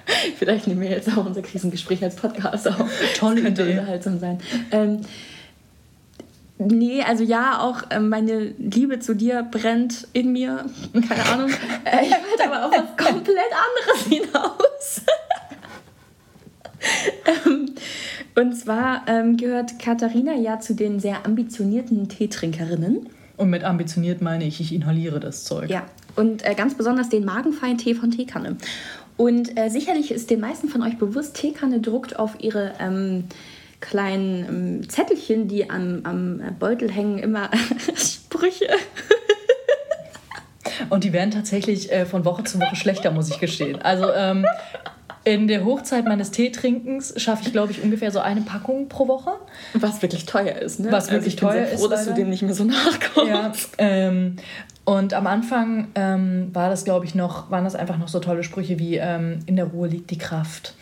Vielleicht 0.38 0.68
nehmen 0.68 0.82
wir 0.82 0.90
jetzt 0.90 1.10
auch 1.16 1.26
unser 1.26 1.42
Krisengespräch 1.42 2.04
als 2.04 2.16
Podcast 2.16 2.68
auf. 2.68 2.90
Tolle 3.18 3.36
das 3.36 3.44
könnte 3.44 3.64
Idee. 3.64 3.72
unterhaltsam 3.72 4.20
sein. 4.20 4.40
Ähm, 4.72 5.02
nee, 6.58 7.02
also 7.04 7.24
ja, 7.24 7.60
auch 7.60 7.84
ähm, 7.90 8.10
meine 8.10 8.54
Liebe 8.58 9.00
zu 9.00 9.16
dir 9.16 9.44
brennt 9.44 10.08
in 10.14 10.32
mir. 10.32 10.66
Keine 11.08 11.26
Ahnung. 11.26 11.52
Äh, 11.86 12.06
ich 12.06 12.12
wollte 12.12 12.46
aber 12.46 12.66
auf 12.66 12.72
was 12.72 13.06
komplett 13.06 13.52
anderes 13.52 14.08
hinaus. 14.08 15.02
ähm, 17.46 17.76
und 18.36 18.56
zwar 18.56 19.04
ähm, 19.08 19.38
gehört 19.38 19.80
Katharina 19.80 20.34
ja 20.34 20.60
zu 20.60 20.74
den 20.74 21.00
sehr 21.00 21.26
ambitionierten 21.26 22.08
Teetrinkerinnen. 22.08 23.10
Und 23.36 23.50
mit 23.50 23.64
ambitioniert 23.64 24.22
meine 24.22 24.46
ich, 24.46 24.62
ich 24.62 24.74
inhaliere 24.74 25.20
das 25.20 25.44
Zeug. 25.44 25.70
Ja, 25.70 25.84
und 26.16 26.46
äh, 26.46 26.54
ganz 26.56 26.76
besonders 26.76 27.10
den 27.10 27.26
magenfeinen 27.26 27.78
Tee 27.78 27.96
von 27.96 28.12
Teekanne. 28.12 28.58
Und 29.18 29.58
äh, 29.58 29.70
sicherlich 29.70 30.12
ist 30.12 30.30
den 30.30 30.40
meisten 30.40 30.70
von 30.70 30.82
euch 30.82 30.98
bewusst, 30.98 31.36
Teekanne 31.36 31.80
druckt 31.80 32.18
auf 32.18 32.36
ihre 32.40 32.74
ähm, 32.80 33.26
kleinen 33.80 34.82
ähm, 34.82 34.90
Zettelchen, 34.90 35.48
die 35.48 35.70
am, 35.70 36.02
am 36.04 36.42
Beutel 36.60 36.92
hängen, 36.92 37.20
immer 37.20 37.50
Sprüche. 37.96 38.68
Und 40.90 41.04
die 41.04 41.14
werden 41.14 41.32
tatsächlich 41.32 41.92
äh, 41.92 42.06
von 42.06 42.26
Woche 42.26 42.44
zu 42.44 42.60
Woche 42.60 42.76
schlechter, 42.76 43.12
muss 43.12 43.30
ich 43.30 43.40
gestehen. 43.40 43.82
Also 43.82 44.12
ähm, 44.12 44.46
in 45.26 45.48
der 45.48 45.64
Hochzeit 45.64 46.06
meines 46.06 46.32
Teetrinkens 46.32 47.14
schaffe 47.18 47.44
ich, 47.46 47.52
glaube 47.52 47.72
ich, 47.72 47.82
ungefähr 47.82 48.12
so 48.12 48.20
eine 48.20 48.42
Packung 48.42 48.90
pro 48.90 49.08
Woche. 49.08 49.32
Was 49.74 50.02
wirklich 50.02 50.26
teuer 50.26 50.58
ist, 50.58 50.80
ne? 50.80 50.92
Was 50.92 51.10
wirklich 51.12 51.16
also 51.16 51.28
ich 51.28 51.36
bin 51.38 51.50
teuer 51.50 51.68
sehr 51.68 51.78
froh, 51.78 51.86
ist. 51.86 51.92
dass 51.92 52.06
du 52.08 52.14
dem 52.14 52.30
nicht 52.30 52.42
mehr 52.42 52.54
so 52.54 52.64
nachkommst. 52.66 53.30
Ja, 53.30 53.54
ähm, 53.78 54.36
und 54.86 55.14
am 55.14 55.28
Anfang 55.28 55.88
ähm, 55.96 56.50
war 56.54 56.70
das, 56.70 56.84
glaube 56.84 57.06
ich, 57.06 57.16
noch, 57.16 57.50
waren 57.50 57.64
das 57.64 57.76
einfach 57.76 57.98
noch 57.98 58.10
so 58.10 58.20
tolle 58.20 58.44
Sprüche 58.44 58.80
wie 58.80 58.98
ähm, 58.98 59.40
in 59.46 59.56
der 59.56 59.66
Ruhe 59.66 59.88
liegt 59.88 60.10
die 60.12 60.18
Kraft. 60.18 60.76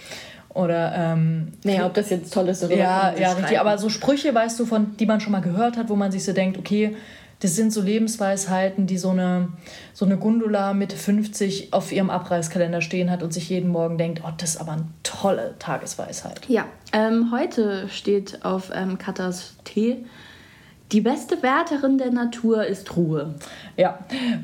Oder 0.49 0.93
ähm, 0.95 1.53
naja, 1.63 1.85
ob 1.85 1.93
das 1.93 2.09
jetzt 2.09 2.33
toll 2.33 2.49
ist 2.49 2.63
oder 2.63 2.75
Ja, 2.75 3.13
ja, 3.17 3.33
richtig. 3.33 3.59
Aber 3.59 3.77
so 3.77 3.89
Sprüche, 3.89 4.33
weißt 4.33 4.59
du, 4.59 4.65
von 4.65 4.97
die 4.97 5.05
man 5.05 5.21
schon 5.21 5.31
mal 5.31 5.41
gehört 5.41 5.77
hat, 5.77 5.89
wo 5.89 5.95
man 5.95 6.11
sich 6.11 6.25
so 6.25 6.33
denkt, 6.33 6.57
okay, 6.57 6.95
das 7.39 7.55
sind 7.55 7.71
so 7.71 7.81
Lebensweisheiten, 7.81 8.85
die 8.85 8.97
so 8.97 9.09
eine, 9.09 9.49
so 9.93 10.05
eine 10.05 10.17
Gundula 10.17 10.73
Mitte 10.73 10.95
50 10.95 11.73
auf 11.73 11.91
ihrem 11.91 12.09
Abreißkalender 12.09 12.81
stehen 12.81 13.09
hat 13.09 13.23
und 13.23 13.33
sich 13.33 13.49
jeden 13.49 13.69
Morgen 13.69 13.97
denkt, 13.97 14.21
oh, 14.25 14.29
das 14.37 14.51
ist 14.51 14.57
aber 14.61 14.73
eine 14.73 14.85
tolle 15.03 15.55
Tagesweisheit. 15.57 16.41
Ja, 16.47 16.65
ähm, 16.93 17.31
heute 17.31 17.87
steht 17.89 18.43
auf 18.43 18.71
ähm, 18.73 18.97
Katas 18.97 19.55
Tee 19.63 20.05
die 20.91 21.01
beste 21.01 21.41
Wärterin 21.41 21.97
der 21.97 22.11
Natur 22.11 22.65
ist 22.65 22.95
Ruhe. 22.97 23.35
Ja, 23.77 23.99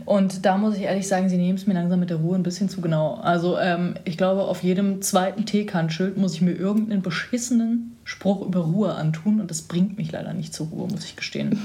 und 0.05 0.45
da 0.45 0.57
muss 0.57 0.77
ich 0.77 0.83
ehrlich 0.83 1.07
sagen, 1.07 1.27
sie 1.27 1.37
nehmen 1.37 1.57
es 1.57 1.67
mir 1.67 1.73
langsam 1.73 1.99
mit 1.99 2.09
der 2.09 2.17
Ruhe 2.17 2.35
ein 2.35 2.43
bisschen 2.43 2.69
zu 2.69 2.81
genau. 2.81 3.15
Also 3.15 3.57
ähm, 3.57 3.95
ich 4.05 4.17
glaube, 4.17 4.43
auf 4.43 4.63
jedem 4.63 5.01
zweiten 5.01 5.45
Teekannschild 5.45 6.17
muss 6.17 6.35
ich 6.35 6.41
mir 6.41 6.53
irgendeinen 6.53 7.01
beschissenen 7.01 7.97
Spruch 8.05 8.45
über 8.45 8.61
Ruhe 8.61 8.95
antun 8.95 9.41
und 9.41 9.51
das 9.51 9.63
bringt 9.63 9.97
mich 9.97 10.11
leider 10.11 10.33
nicht 10.33 10.53
zur 10.53 10.67
Ruhe, 10.67 10.87
muss 10.87 11.03
ich 11.03 11.17
gestehen. 11.17 11.59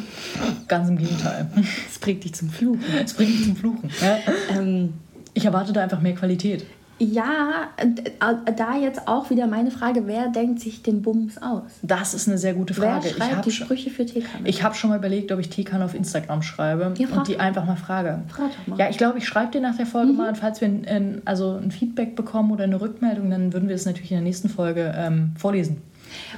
Ganz 0.67 0.89
im 0.89 0.99
Gegenteil. 0.99 1.49
Es 1.89 1.99
bringt 2.01 2.25
dich 2.25 2.35
zum 2.35 2.51
Fluchen. 2.51 2.83
Es 3.05 3.15
bringt 3.15 3.31
dich 3.31 3.45
zum 3.45 3.57
Fluchen. 3.57 3.91
Ja. 4.01 4.19
Ähm, 4.59 4.95
ich 5.35 5.45
erwarte 5.45 5.73
da 5.73 5.83
einfach 5.83 6.01
mehr 6.01 6.15
Qualität. 6.15 6.67
Ja, 6.99 7.71
äh, 7.79 8.53
da 8.57 8.77
jetzt 8.77 9.09
auch 9.09 9.31
wieder 9.31 9.47
meine 9.47 9.71
Frage, 9.71 10.07
wer 10.07 10.29
denkt 10.29 10.61
sich 10.61 10.83
den 10.83 11.03
Bums 11.03 11.39
aus? 11.39 11.63
Das 11.83 12.15
ist 12.15 12.29
eine 12.29 12.39
sehr 12.39 12.55
gute 12.55 12.75
Frage. 12.75 13.05
Wer 13.05 13.11
schreibt 13.13 13.47
ich 13.47 13.57
die 13.57 13.65
Sprüche 13.65 13.91
für 13.91 14.07
Teekanne? 14.07 14.49
Ich 14.49 14.63
habe 14.63 14.75
schon 14.75 14.91
mal 14.91 14.99
überlegt, 14.99 15.33
ob 15.33 15.41
ich 15.41 15.49
Teekanne 15.49 15.85
auf 15.85 15.95
Instagram 15.95 16.43
schreibe 16.43 16.95
ja, 16.97 17.09
und 17.09 17.27
die 17.27 17.39
einfach 17.39 17.65
mal 17.65 17.77
frage. 17.77 18.23
Frag 18.29 18.51
doch 18.51 18.67
mal. 18.69 18.79
Ja, 18.79 18.89
ich 18.89 18.99
glaube, 18.99 19.19
ich 19.19 19.27
schreibe 19.27 19.51
dir 19.51 19.61
nach 19.61 19.77
der 19.77 19.87
Folge 19.87 20.13
mhm. 20.13 20.19
mal 20.19 20.29
und 20.29 20.37
falls 20.37 20.61
wir 20.61 20.69
ein, 20.69 20.87
ein, 20.87 21.23
also 21.25 21.57
ein 21.57 21.73
Feedback 21.73 22.15
bekommen 22.15 22.53
oder 22.53 22.65
eine 22.65 22.81
Rückmeldung, 22.81 23.31
dann 23.31 23.53
würden 23.53 23.69
wir 23.69 23.75
es 23.75 23.85
natürlich 23.85 24.13
in 24.13 24.19
der 24.19 24.25
nächsten 24.25 24.49
Folge 24.49 24.95
ähm, 24.97 25.33
vorlesen. 25.37 25.83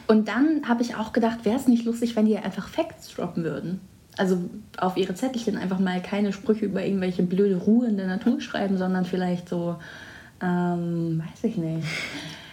Und 0.06 0.28
dann 0.28 0.62
habe 0.68 0.82
ich 0.82 0.96
auch 0.96 1.12
gedacht, 1.12 1.44
wäre 1.44 1.56
es 1.56 1.68
nicht 1.68 1.84
lustig, 1.84 2.16
wenn 2.16 2.26
die 2.26 2.38
einfach 2.38 2.68
Facts 2.68 3.14
droppen 3.14 3.44
würden? 3.44 3.80
Also 4.16 4.38
auf 4.78 4.96
ihre 4.96 5.14
Zettelchen 5.14 5.56
einfach 5.56 5.80
mal 5.80 6.00
keine 6.00 6.32
Sprüche 6.32 6.66
über 6.66 6.84
irgendwelche 6.84 7.24
blöde 7.24 7.56
Ruhe 7.56 7.88
in 7.88 7.96
der 7.96 8.06
Natur 8.06 8.40
schreiben, 8.40 8.78
sondern 8.78 9.04
vielleicht 9.04 9.48
so 9.48 9.76
ähm, 10.42 11.20
weiß 11.20 11.44
ich 11.44 11.56
nicht. 11.56 11.86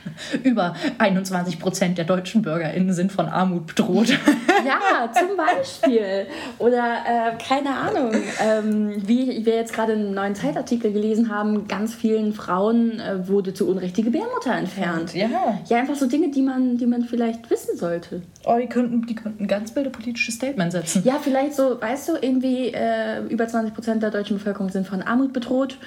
Über 0.44 0.76
21 0.98 1.60
Prozent 1.60 1.98
der 1.98 2.06
deutschen 2.06 2.42
BürgerInnen 2.42 2.94
sind 2.94 3.12
von 3.12 3.28
Armut 3.28 3.68
bedroht. 3.68 4.08
Ja, 4.64 5.12
zum 5.12 5.36
Beispiel. 5.36 6.28
Oder 6.60 6.98
äh, 7.04 7.44
keine 7.44 7.76
Ahnung, 7.76 8.14
ähm, 8.40 8.94
wie 9.08 9.44
wir 9.44 9.56
jetzt 9.56 9.74
gerade 9.74 9.94
einen 9.94 10.14
neuen 10.14 10.36
Zeitartikel 10.36 10.94
gelesen 10.94 11.34
haben, 11.34 11.68
ganz 11.68 11.96
vielen 11.96 12.32
Frauen 12.32 13.00
äh, 13.00 13.28
wurde 13.28 13.56
zu 13.56 13.68
Unrecht 13.68 13.98
die 13.98 14.04
Gebärmutter 14.04 14.54
entfernt. 14.54 15.16
Ja. 15.16 15.28
Ja, 15.68 15.78
einfach 15.78 15.96
so 15.96 16.08
Dinge, 16.08 16.30
die 16.30 16.44
man, 16.44 16.78
die 16.78 16.86
man 16.86 17.06
vielleicht 17.06 17.50
wissen 17.50 17.76
sollte. 17.76 18.22
Oh, 18.46 18.58
die 18.62 18.68
könnten, 18.68 19.08
die 19.08 19.16
könnten 19.16 19.48
ganz 19.48 19.76
wilde 19.76 19.90
politische 19.90 20.32
Statement 20.32 20.72
setzen. 20.72 21.02
Ja, 21.06 21.18
vielleicht 21.20 21.56
so, 21.56 21.82
weißt 21.82 22.10
du, 22.10 22.14
irgendwie 22.22 22.68
äh, 22.68 23.24
über 23.30 23.48
20 23.48 23.74
Prozent 23.74 24.04
der 24.04 24.12
deutschen 24.12 24.38
Bevölkerung 24.38 24.70
sind 24.70 24.86
von 24.86 25.02
Armut 25.02 25.34
bedroht. 25.34 25.80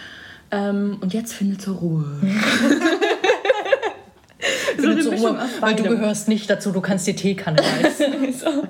Ähm, 0.55 0.99
und 1.01 1.13
jetzt 1.13 1.33
findet 1.33 1.61
zur 1.63 1.77
Ruhe. 1.77 2.05
so 4.79 4.89
eine 4.89 5.01
zur 5.01 5.15
Ruhe, 5.15 5.39
weil 5.61 5.75
du 5.75 5.83
gehörst 5.83 6.29
nicht 6.29 6.49
dazu, 6.49 6.71
du 6.71 6.81
kannst 6.81 7.07
die 7.07 7.15
Teekanne 7.17 7.61
leisten. 7.61 8.33
so. 8.39 8.65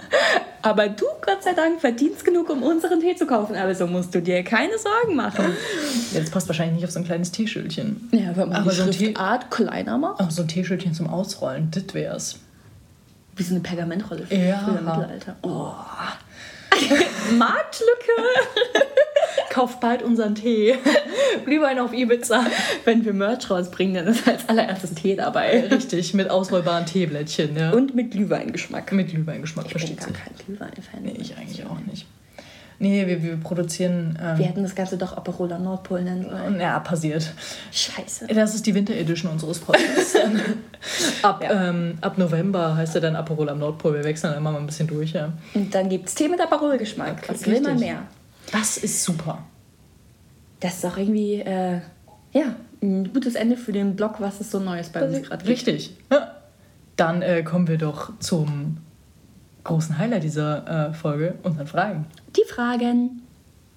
Aber 0.63 0.89
du, 0.89 1.05
Gott 1.21 1.43
sei 1.43 1.53
Dank, 1.53 1.79
verdienst 1.81 2.25
genug, 2.25 2.49
um 2.49 2.63
unseren 2.63 3.01
Tee 3.01 3.15
zu 3.15 3.27
kaufen. 3.27 3.55
Aber 3.55 3.75
so 3.75 3.87
musst 3.87 4.15
du 4.15 4.23
dir 4.23 4.43
keine 4.43 4.79
Sorgen 4.79 5.15
machen. 5.15 5.45
Ja, 6.15 6.21
das 6.21 6.31
passt 6.31 6.49
wahrscheinlich 6.49 6.77
nicht 6.77 6.85
auf 6.87 6.91
so 6.91 7.01
ein 7.01 7.05
kleines 7.05 7.33
Teeschildchen. 7.33 8.09
Ja, 8.13 8.35
wenn 8.35 8.49
man 8.49 8.63
Aber 8.63 8.71
die 8.71 8.77
so 8.77 8.91
Schriftart 8.91 9.51
kleiner 9.51 9.99
macht. 9.99 10.23
Oh, 10.23 10.31
so 10.31 10.41
ein 10.41 10.49
Teeschildchen 10.49 10.95
zum 10.95 11.09
Ausrollen, 11.09 11.71
das 11.71 11.93
wär's. 11.93 12.39
Wie 13.37 13.43
so 13.43 13.55
eine 13.55 13.61
Pergamentrolle 13.61 14.27
für 14.27 14.35
Ja. 14.35 14.63
früher 14.65 14.81
Mittelalter. 14.81 15.37
Oh. 15.43 15.73
Marktlücke! 17.33 18.13
Kauft 19.51 19.81
bald 19.81 20.03
unseren 20.03 20.35
Tee. 20.35 20.77
Glühwein 21.45 21.79
auf 21.79 21.93
Ibiza. 21.93 22.45
Wenn 22.85 23.05
wir 23.05 23.13
Merch 23.13 23.51
rausbringen, 23.51 23.95
dann 24.05 24.15
ist 24.15 24.27
als 24.27 24.49
allererstes 24.49 24.95
Tee 24.95 25.17
dabei. 25.17 25.69
Richtig, 25.69 26.15
mit 26.15 26.31
ausrollbaren 26.31 26.87
Teeblättchen, 26.87 27.57
ja. 27.57 27.73
Und 27.73 27.95
mit 27.95 28.11
Glühweingeschmack. 28.11 28.91
mit 28.93 29.09
Glühweingeschmack, 29.11 29.67
Ich 29.67 29.73
bin 29.73 29.81
versteht 29.81 30.01
gar 30.01 30.13
kein 30.13 30.35
Glühwein-Fan. 30.45 31.03
Nee, 31.03 31.17
ich 31.21 31.37
eigentlich 31.37 31.65
auch 31.67 31.79
nicht. 31.81 32.07
Nee, 32.79 33.07
wir, 33.07 33.23
wir 33.23 33.37
produzieren. 33.37 34.19
Wir 34.21 34.31
Ähm, 34.31 34.37
hätten 34.37 34.63
das 34.63 34.75
Ganze 34.75 34.97
doch 34.99 35.17
Aperola 35.17 35.59
Nordpol 35.59 36.03
nennen 36.03 36.29
sollen. 36.29 36.61
ja, 36.61 36.79
passiert. 36.81 37.33
Scheiße. 37.71 38.27
Das 38.29 38.55
ist 38.55 38.67
die 38.67 38.75
Winter 38.75 38.95
Edition 38.95 39.31
unseres 39.31 39.59
Podcasts. 39.61 40.17
ab, 41.23 41.43
Ja. 41.43 41.69
ähm, 41.71 41.99
ab 42.01 42.19
November 42.19 42.77
heißt 42.77 42.95
er 42.97 43.01
dann 43.01 43.17
Aperol 43.17 43.49
am 43.49 43.59
Nordpol. 43.61 43.95
Wir 43.95 44.05
wechseln 44.05 44.31
dann 44.33 44.41
immer 44.41 44.53
mal 44.53 44.59
ein 44.59 44.67
bisschen 44.67 44.87
durch, 44.89 45.13
ja. 45.13 45.33
Und 45.55 45.75
dann 45.75 45.89
gibt 45.89 46.09
es 46.09 46.15
Tee 46.15 46.29
mit 46.29 46.41
Aperol-Geschmack. 46.41 47.29
Was 47.29 47.47
will 47.47 47.61
man 47.61 47.79
mehr? 47.79 48.03
Das 48.53 48.77
ist 48.77 49.03
super. 49.05 49.39
Das 50.61 50.75
ist 50.75 50.85
doch 50.85 50.97
irgendwie, 50.97 51.41
äh, 51.41 51.81
ja, 52.33 52.57
ein 52.83 53.13
gutes 53.13 53.35
Ende 53.35 53.57
für 53.57 53.73
den 53.73 53.97
Blog, 53.97 54.17
was 54.19 54.41
es 54.41 54.51
so 54.51 54.59
Neues 54.59 54.89
bei 54.91 55.03
uns 55.07 55.23
gerade 55.23 55.39
gibt. 55.45 55.49
Richtig. 55.49 55.97
Ja. 56.11 56.33
Dann 56.97 57.23
äh, 57.23 57.43
kommen 57.43 57.67
wir 57.69 57.79
doch 57.79 58.13
zum 58.21 58.79
großen 59.65 59.99
Highlight 59.99 60.23
dieser 60.23 60.91
äh, 60.91 60.95
Folge, 60.95 61.35
unseren 61.43 61.67
Fragen. 61.67 62.07
Die 62.37 62.45
Fragen. 62.49 63.23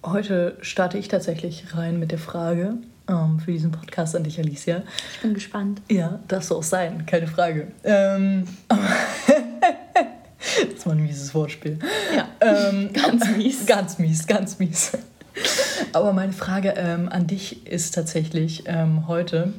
Heute 0.05 0.57
starte 0.61 0.97
ich 0.97 1.07
tatsächlich 1.07 1.75
rein 1.75 1.99
mit 1.99 2.11
der 2.11 2.19
Frage 2.19 2.75
ähm, 3.09 3.39
für 3.39 3.51
diesen 3.51 3.71
Podcast 3.71 4.15
an 4.15 4.23
dich, 4.23 4.39
Alicia. 4.39 4.83
Ich 5.13 5.21
bin 5.21 5.33
gespannt. 5.33 5.81
Ja, 5.89 6.19
das 6.27 6.47
soll 6.47 6.59
auch 6.59 6.63
sein, 6.63 7.05
keine 7.05 7.27
Frage. 7.27 7.71
Ähm, 7.83 8.45
das 8.69 8.79
war 10.85 10.93
ein 10.93 11.03
mieses 11.03 11.33
Wortspiel. 11.33 11.79
Ja. 12.15 12.27
Ähm, 12.41 12.91
Ganz 12.93 13.27
mies. 13.35 13.65
Ganz 13.65 13.97
mies, 13.97 14.27
ganz 14.27 14.59
mies. 14.59 14.91
Aber 15.93 16.13
meine 16.13 16.33
Frage 16.33 16.73
ähm, 16.77 17.09
an 17.09 17.27
dich 17.27 17.67
ist 17.67 17.95
tatsächlich 17.95 18.63
ähm, 18.65 19.07
heute, 19.07 19.53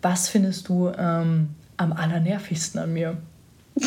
was 0.00 0.28
findest 0.28 0.68
du 0.68 0.92
ähm, 0.96 1.50
am 1.76 1.92
allernervigsten 1.92 2.80
an 2.80 2.92
mir? 2.92 3.16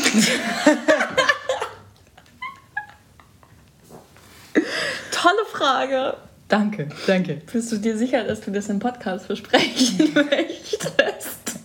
Tolle 5.26 5.46
Frage. 5.52 6.18
Danke, 6.50 6.88
danke. 7.08 7.42
Bist 7.52 7.72
du 7.72 7.78
dir 7.78 7.98
sicher, 7.98 8.24
dass 8.26 8.42
du 8.42 8.52
das 8.52 8.70
im 8.70 8.78
Podcast 8.78 9.28
besprechen 9.28 10.14
möchtest? 10.14 11.60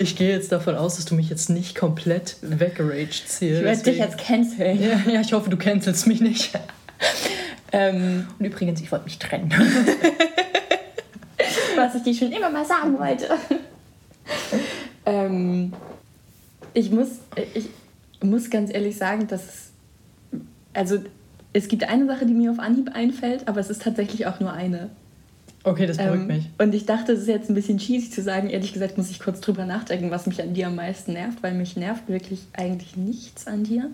Ich 0.00 0.16
gehe 0.16 0.30
jetzt 0.30 0.50
davon 0.50 0.74
aus, 0.74 0.96
dass 0.96 1.04
du 1.04 1.14
mich 1.14 1.30
jetzt 1.30 1.50
nicht 1.50 1.76
komplett 1.76 2.34
weggeraged 2.42 3.28
ziehst. 3.28 3.58
Ich 3.58 3.62
werde 3.62 3.82
dich 3.84 3.98
jetzt 3.98 4.18
canceln. 4.18 4.82
Ja, 4.82 5.00
ja, 5.08 5.20
ich 5.20 5.32
hoffe, 5.32 5.50
du 5.50 5.56
cancelst 5.56 6.08
mich 6.08 6.20
nicht. 6.20 6.50
Ähm, 7.70 8.26
Und 8.40 8.46
übrigens, 8.46 8.80
ich 8.80 8.90
wollte 8.90 9.04
mich 9.04 9.20
trennen. 9.20 9.52
was 11.76 11.94
ich 11.94 12.02
dir 12.02 12.14
schon 12.14 12.32
immer 12.32 12.50
mal 12.50 12.66
sagen 12.66 12.98
wollte. 12.98 13.28
ähm, 15.06 15.72
ich, 16.74 16.90
muss, 16.90 17.10
ich 17.54 17.68
muss 18.20 18.50
ganz 18.50 18.74
ehrlich 18.74 18.96
sagen, 18.96 19.28
dass 19.28 19.70
also 20.74 20.98
es 21.52 21.68
gibt 21.68 21.84
eine 21.84 22.06
Sache, 22.06 22.26
die 22.26 22.34
mir 22.34 22.50
auf 22.50 22.58
Anhieb 22.58 22.94
einfällt, 22.94 23.48
aber 23.48 23.60
es 23.60 23.70
ist 23.70 23.82
tatsächlich 23.82 24.26
auch 24.26 24.40
nur 24.40 24.52
eine. 24.52 24.90
Okay, 25.62 25.86
das 25.86 25.98
beruhigt 25.98 26.22
Ähm, 26.22 26.26
mich. 26.26 26.50
Und 26.58 26.74
ich 26.74 26.86
dachte, 26.86 27.12
es 27.12 27.20
ist 27.20 27.28
jetzt 27.28 27.50
ein 27.50 27.54
bisschen 27.54 27.78
cheesy 27.78 28.10
zu 28.10 28.22
sagen. 28.22 28.48
Ehrlich 28.48 28.72
gesagt 28.72 28.96
muss 28.96 29.10
ich 29.10 29.20
kurz 29.20 29.40
drüber 29.40 29.66
nachdenken, 29.66 30.10
was 30.10 30.26
mich 30.26 30.40
an 30.42 30.54
dir 30.54 30.68
am 30.68 30.76
meisten 30.76 31.12
nervt, 31.12 31.42
weil 31.42 31.52
mich 31.54 31.76
nervt 31.76 32.08
wirklich 32.08 32.46
eigentlich 32.54 32.96
nichts 32.96 33.46
an 33.46 33.64
dir. 33.64 33.90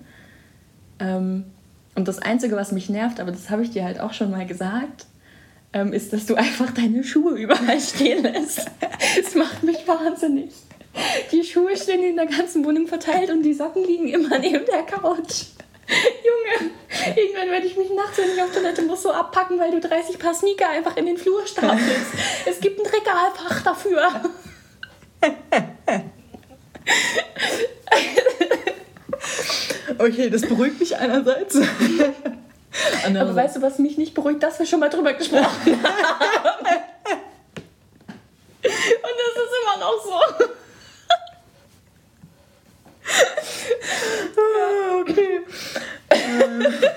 Ähm, 1.00 1.44
und 1.94 2.06
das 2.08 2.18
Einzige, 2.18 2.56
was 2.56 2.72
mich 2.72 2.88
nervt, 2.88 3.20
aber 3.20 3.32
das 3.32 3.50
habe 3.50 3.62
ich 3.62 3.70
dir 3.70 3.84
halt 3.84 4.00
auch 4.00 4.12
schon 4.12 4.30
mal 4.30 4.46
gesagt, 4.46 5.06
ähm, 5.72 5.92
ist, 5.92 6.12
dass 6.12 6.26
du 6.26 6.34
einfach 6.36 6.70
deine 6.70 7.02
Schuhe 7.02 7.36
überall 7.36 7.80
stehen 7.80 8.22
lässt. 8.22 8.70
Es 9.18 9.34
macht 9.34 9.62
mich 9.62 9.86
wahnsinnig. 9.86 10.50
Die 11.32 11.42
Schuhe 11.42 11.76
stehen 11.76 12.02
in 12.02 12.16
der 12.16 12.26
ganzen 12.26 12.64
Wohnung 12.64 12.86
verteilt 12.86 13.30
und 13.30 13.42
die 13.42 13.54
Socken 13.54 13.84
liegen 13.84 14.08
immer 14.08 14.38
neben 14.38 14.64
der 14.66 14.82
Couch. 14.82 15.46
Junge, 15.88 16.70
irgendwann 17.16 17.50
werde 17.50 17.66
ich 17.66 17.76
mich 17.76 17.90
nachts, 17.90 18.18
wenn 18.18 18.32
ich 18.34 18.42
auf 18.42 18.52
Toilette 18.52 18.82
muss, 18.82 19.02
so 19.02 19.12
abpacken, 19.12 19.58
weil 19.60 19.70
du 19.70 19.80
30 19.80 20.18
Paar 20.18 20.34
Sneaker 20.34 20.68
einfach 20.68 20.96
in 20.96 21.06
den 21.06 21.16
Flur 21.16 21.46
stapelst. 21.46 22.12
es 22.46 22.60
gibt 22.60 22.80
ein 22.80 22.86
Regalfach 22.86 23.62
dafür. 23.62 24.08
Okay, 29.98 30.30
das 30.30 30.42
beruhigt 30.42 30.80
mich 30.80 30.96
einerseits. 30.96 31.56
Aber 33.04 33.34
weißt 33.34 33.56
du, 33.56 33.62
was 33.62 33.78
mich 33.78 33.96
nicht 33.96 34.14
beruhigt, 34.14 34.42
dass 34.42 34.58
wir 34.58 34.66
schon 34.66 34.80
mal 34.80 34.90
drüber 34.90 35.14
gesprochen 35.14 35.42
haben? 35.42 35.76
Und 38.66 39.14
das 39.22 39.36
ist 39.42 39.52
immer 39.62 39.78
noch 39.78 40.04
so. 40.04 40.18
Ah, 44.36 45.00
okay. 45.00 45.40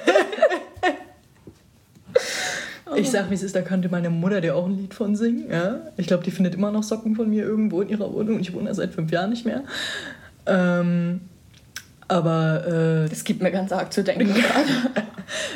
Ich 2.95 3.11
sag, 3.11 3.29
wie 3.29 3.35
es 3.35 3.43
ist, 3.43 3.55
da 3.55 3.61
könnte 3.61 3.89
meine 3.89 4.09
Mutter 4.09 4.41
dir 4.41 4.55
auch 4.55 4.65
ein 4.65 4.75
Lied 4.75 4.93
von 4.93 5.15
singen. 5.15 5.49
Ja? 5.49 5.79
Ich 5.97 6.07
glaube, 6.07 6.23
die 6.23 6.31
findet 6.31 6.55
immer 6.55 6.71
noch 6.71 6.83
Socken 6.83 7.15
von 7.15 7.29
mir 7.29 7.43
irgendwo 7.43 7.81
in 7.81 7.89
ihrer 7.89 8.11
Wohnung 8.13 8.39
ich 8.39 8.53
wohne 8.53 8.67
da 8.69 8.73
seit 8.73 8.93
fünf 8.93 9.11
Jahren 9.11 9.29
nicht 9.29 9.45
mehr. 9.45 9.63
Ähm, 10.45 11.21
aber 12.07 13.05
äh, 13.05 13.09
Das 13.09 13.23
gibt 13.23 13.41
mir 13.41 13.51
ganz 13.51 13.71
arg 13.71 13.93
zu 13.93 14.03
denken 14.03 14.25
gerade. 14.33 14.69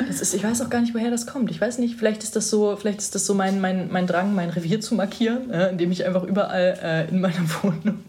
das 0.06 0.20
ist, 0.20 0.34
ich 0.34 0.44
weiß 0.44 0.62
auch 0.62 0.70
gar 0.70 0.80
nicht, 0.80 0.94
woher 0.94 1.10
das 1.10 1.26
kommt. 1.26 1.50
Ich 1.50 1.60
weiß 1.60 1.78
nicht, 1.78 1.96
vielleicht 1.96 2.22
ist 2.22 2.36
das 2.36 2.48
so, 2.48 2.76
vielleicht 2.76 3.00
ist 3.00 3.14
das 3.14 3.26
so 3.26 3.34
mein, 3.34 3.60
mein, 3.60 3.90
mein 3.90 4.06
Drang, 4.06 4.34
mein 4.34 4.50
Revier 4.50 4.80
zu 4.80 4.94
markieren, 4.94 5.50
ja, 5.52 5.66
indem 5.66 5.90
ich 5.90 6.06
einfach 6.06 6.22
überall 6.22 6.78
äh, 6.82 7.08
in 7.10 7.20
meiner 7.20 7.44
Wohnung 7.62 8.04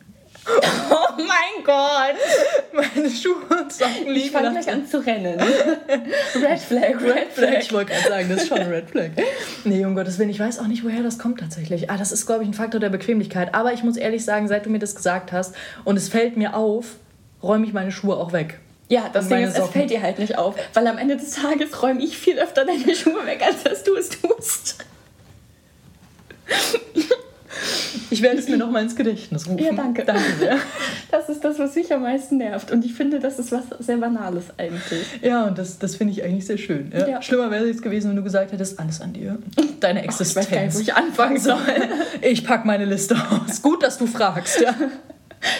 Oh 0.91 1.17
mein 1.17 1.63
Gott! 1.63 2.15
meine 2.71 3.09
Schuhe 3.09 3.35
und 3.49 3.71
Socken 3.71 3.93
Ich 4.07 4.13
liegen 4.13 4.29
fange 4.31 4.49
lasse. 4.49 4.59
gleich 4.61 4.73
an 4.75 4.87
zu 4.87 4.99
rennen. 5.05 5.39
Red 6.35 6.59
Flag, 6.59 7.01
Red 7.01 7.31
Flag. 7.33 7.59
Ich 7.61 7.73
wollte 7.73 7.93
gerade 7.93 8.07
sagen, 8.09 8.29
das 8.29 8.41
ist 8.43 8.47
schon 8.49 8.59
ein 8.59 8.69
Red 8.69 8.89
Flag. 8.89 9.09
Nee, 9.63 9.83
um 9.85 9.95
Gottes 9.95 10.19
Willen, 10.19 10.29
ich 10.29 10.39
weiß 10.39 10.59
auch 10.59 10.67
nicht, 10.67 10.83
woher 10.83 11.01
das 11.03 11.17
kommt 11.17 11.39
tatsächlich. 11.39 11.89
Ah, 11.89 11.97
das 11.97 12.11
ist, 12.11 12.25
glaube 12.25 12.43
ich, 12.43 12.49
ein 12.49 12.53
Faktor 12.53 12.79
der 12.79 12.89
Bequemlichkeit. 12.89 13.55
Aber 13.55 13.73
ich 13.73 13.83
muss 13.83 13.97
ehrlich 13.97 14.23
sagen, 14.23 14.47
seit 14.47 14.65
du 14.65 14.69
mir 14.69 14.79
das 14.79 14.95
gesagt 14.95 15.31
hast 15.31 15.55
und 15.83 15.97
es 15.97 16.09
fällt 16.09 16.37
mir 16.37 16.55
auf, 16.55 16.85
räume 17.41 17.65
ich 17.65 17.73
meine 17.73 17.91
Schuhe 17.91 18.15
auch 18.17 18.31
weg. 18.33 18.59
Ja, 18.87 19.09
das 19.11 19.27
Ding 19.29 19.39
ist, 19.43 19.57
es 19.57 19.69
fällt 19.69 19.89
dir 19.89 20.01
halt 20.03 20.19
nicht 20.19 20.37
auf. 20.37 20.55
Weil 20.75 20.85
am 20.85 20.99
Ende 20.99 21.17
des 21.17 21.31
Tages 21.31 21.81
räume 21.81 22.03
ich 22.03 22.17
viel 22.17 22.37
öfter 22.37 22.65
deine 22.65 22.95
Schuhe 22.95 23.25
weg, 23.25 23.41
als 23.43 23.63
dass 23.63 23.83
du 23.83 23.95
es 23.95 24.09
tust. 24.09 24.77
Ich 28.09 28.21
werde 28.21 28.37
es 28.37 28.47
mir 28.47 28.57
noch 28.57 28.69
mal 28.69 28.83
ins 28.83 28.95
Gedächtnis 28.95 29.47
rufen. 29.47 29.63
Ja, 29.63 29.73
danke. 29.73 30.03
Danke 30.05 30.21
sehr. 30.39 30.57
Das 31.11 31.29
ist 31.29 31.43
das, 31.43 31.59
was 31.59 31.75
mich 31.75 31.93
am 31.93 32.01
meisten 32.01 32.37
nervt. 32.37 32.71
Und 32.71 32.85
ich 32.85 32.93
finde, 32.93 33.19
das 33.19 33.39
ist 33.39 33.51
was 33.51 33.63
sehr 33.79 33.97
Banales 33.97 34.45
eigentlich. 34.57 35.05
Ja, 35.21 35.45
und 35.45 35.57
das, 35.57 35.79
das 35.79 35.95
finde 35.95 36.13
ich 36.13 36.23
eigentlich 36.23 36.45
sehr 36.45 36.57
schön. 36.57 36.91
Ja? 36.93 37.07
Ja. 37.07 37.21
Schlimmer 37.21 37.51
wäre 37.51 37.63
es 37.63 37.69
jetzt 37.69 37.81
gewesen, 37.81 38.09
wenn 38.09 38.15
du 38.15 38.23
gesagt 38.23 38.51
hättest, 38.51 38.79
alles 38.79 39.01
an 39.01 39.13
dir. 39.13 39.37
Deine 39.79 40.05
Ich 40.05 40.07
weiß 40.07 40.33
gar 40.33 40.41
nicht, 40.41 40.51
wo 40.51 40.55
Existenz. 40.55 40.79
ich 40.79 40.93
anfangen 40.93 41.39
soll. 41.39 41.57
Ich 42.21 42.45
pack 42.45 42.65
meine 42.65 42.85
Liste 42.85 43.15
aus. 43.15 43.61
Gut, 43.61 43.83
dass 43.83 43.97
du 43.97 44.07
fragst. 44.07 44.59
Ja. 44.61 44.73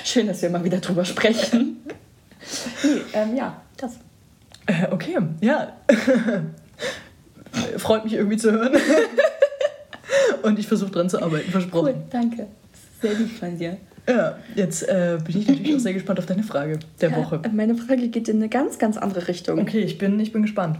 Schön, 0.04 0.28
dass 0.28 0.42
wir 0.42 0.50
mal 0.50 0.64
wieder 0.64 0.80
drüber 0.80 1.06
sprechen. 1.06 1.78
Nee, 2.84 3.02
ähm, 3.14 3.36
ja, 3.36 3.62
das. 3.78 3.94
Äh, 4.66 4.88
okay, 4.92 5.18
ja. 5.42 5.74
Freut 7.78 8.04
mich 8.04 8.14
irgendwie 8.14 8.38
zu 8.38 8.52
hören. 8.52 8.74
Und 10.44 10.60
ich 10.60 10.68
versuche 10.68 10.92
dran 10.92 11.10
zu 11.10 11.22
arbeiten, 11.22 11.52
versprochen. 11.52 11.86
Cool, 11.96 12.04
danke. 12.12 12.48
Sehr 13.02 13.14
lieb 13.14 13.32
von 13.38 13.58
dir. 13.58 13.78
Ja, 14.08 14.38
jetzt 14.56 14.84
äh, 14.88 15.18
bin 15.24 15.40
ich 15.40 15.48
natürlich 15.48 15.76
auch 15.76 15.80
sehr 15.80 15.94
gespannt 15.94 16.20
auf 16.20 16.26
deine 16.28 16.44
Frage 16.44 16.80
der 17.02 17.16
Woche. 17.16 17.42
Ja, 17.44 17.52
meine 17.52 17.76
Frage 17.76 18.08
geht 18.10 18.28
in 18.30 18.38
eine 18.38 18.50
ganz, 18.50 18.78
ganz 18.78 18.98
andere 18.98 19.28
Richtung. 19.28 19.60
Okay, 19.60 19.80
ich 19.82 19.98
bin, 19.98 20.20
ich 20.20 20.32
bin 20.32 20.44
gespannt. 20.44 20.78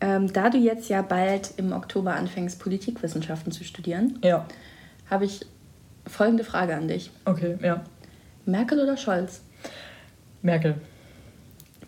Ähm, 0.00 0.32
da 0.32 0.48
du 0.48 0.56
jetzt 0.56 0.88
ja 0.88 1.02
bald 1.02 1.52
im 1.58 1.72
Oktober 1.72 2.14
anfängst, 2.14 2.58
Politikwissenschaften 2.58 3.52
zu 3.52 3.64
studieren, 3.64 4.18
Ja, 4.24 4.46
habe 5.10 5.26
ich 5.26 5.44
folgende 6.06 6.42
Frage 6.44 6.74
an 6.74 6.88
dich. 6.88 7.10
okay, 7.26 7.58
ja. 7.62 7.84
Merkel 8.46 8.80
oder 8.80 8.96
Scholz? 8.96 9.42
Merkel. 10.40 10.76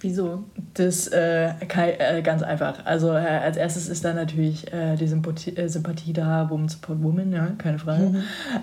Wieso? 0.03 0.43
Das 0.75 1.07
äh, 1.07 1.51
äh, 1.61 2.23
ganz 2.23 2.43
einfach. 2.43 2.85
Also 2.85 3.11
äh, 3.13 3.21
als 3.21 3.57
erstes 3.57 3.89
ist 3.89 4.05
da 4.05 4.13
natürlich 4.13 4.73
äh, 4.73 4.97
die 4.97 5.07
Sympathie, 5.07 5.57
äh, 5.57 5.69
Sympathie 5.69 6.13
da, 6.13 6.51
Woman 6.51 6.69
Support 6.69 7.01
Woman, 7.05 7.33
ja, 7.33 7.53
keine 7.57 7.79
Frage. 7.79 8.07
Mhm. 8.07 8.23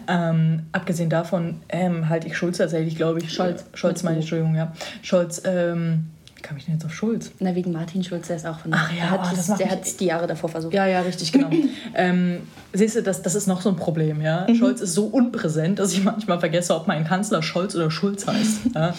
Ähm, 0.10 0.64
abgesehen 0.74 1.10
davon 1.10 1.62
ähm, 1.70 2.10
halte 2.10 2.28
ich 2.28 2.36
Schulz 2.36 2.58
tatsächlich, 2.58 2.98
glaube 2.98 3.20
ich. 3.20 3.34
Scholz. 3.34 3.64
Scholz 3.74 4.04
meine 4.04 4.18
Entschuldigung, 4.18 4.56
ja. 4.56 4.74
Scholz, 5.02 5.42
ähm, 5.46 6.08
kam 6.44 6.58
ich 6.58 6.66
denn 6.66 6.76
jetzt 6.76 6.86
auf 6.86 6.94
Schulz? 6.94 7.32
Na, 7.40 7.56
wegen 7.56 7.72
Martin 7.72 8.04
Schulz, 8.04 8.28
der 8.28 8.36
ist 8.36 8.46
auch 8.46 8.60
von. 8.60 8.74
Ach 8.74 8.92
ja, 8.92 8.98
der 8.98 9.10
hat 9.12 9.22
oh, 9.24 9.36
das, 9.36 9.48
der 9.58 9.70
hat 9.70 10.00
die 10.00 10.06
Jahre 10.06 10.28
davor 10.28 10.50
versucht. 10.50 10.74
Ja, 10.74 10.86
ja, 10.86 11.02
richtig, 11.02 11.32
genau. 11.32 11.50
ähm, 11.96 12.42
siehst 12.74 12.96
du, 12.96 13.04
das, 13.04 13.22
das 13.22 13.36
ist 13.36 13.48
noch 13.48 13.62
so 13.62 13.70
ein 13.70 13.76
Problem, 13.76 14.22
ja. 14.22 14.46
Mhm. 14.48 14.56
Scholz 14.56 14.82
ist 14.82 14.94
so 14.94 15.06
unpräsent, 15.06 15.80
dass 15.80 15.94
ich 15.94 16.04
manchmal 16.04 16.40
vergesse, 16.40 16.76
ob 16.76 16.88
mein 16.88 17.06
Kanzler 17.06 17.42
Scholz 17.42 17.76
oder 17.76 17.92
Schulz 17.92 18.28
heißt. 18.28 18.60
ja. 18.76 18.94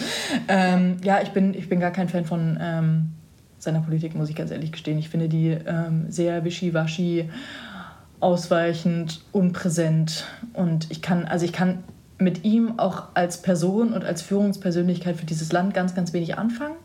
Ähm, 0.47 0.97
ja, 1.03 1.21
ich 1.21 1.29
bin, 1.29 1.53
ich 1.53 1.69
bin 1.69 1.79
gar 1.79 1.91
kein 1.91 2.09
Fan 2.09 2.25
von 2.25 2.57
ähm, 2.61 3.09
seiner 3.59 3.81
Politik, 3.81 4.15
muss 4.15 4.29
ich 4.29 4.35
ganz 4.35 4.51
ehrlich 4.51 4.71
gestehen. 4.71 4.97
Ich 4.97 5.09
finde 5.09 5.29
die 5.29 5.49
ähm, 5.49 6.05
sehr 6.09 6.43
wischiwaschi, 6.43 7.29
ausweichend, 8.19 9.21
unpräsent. 9.31 10.25
Und 10.53 10.89
ich 10.89 11.01
kann, 11.01 11.25
also 11.25 11.45
ich 11.45 11.53
kann 11.53 11.83
mit 12.17 12.43
ihm 12.45 12.79
auch 12.79 13.09
als 13.15 13.41
Person 13.41 13.93
und 13.93 14.05
als 14.05 14.21
Führungspersönlichkeit 14.21 15.17
für 15.17 15.25
dieses 15.25 15.51
Land 15.51 15.73
ganz, 15.73 15.95
ganz 15.95 16.13
wenig 16.13 16.37
anfangen. 16.37 16.75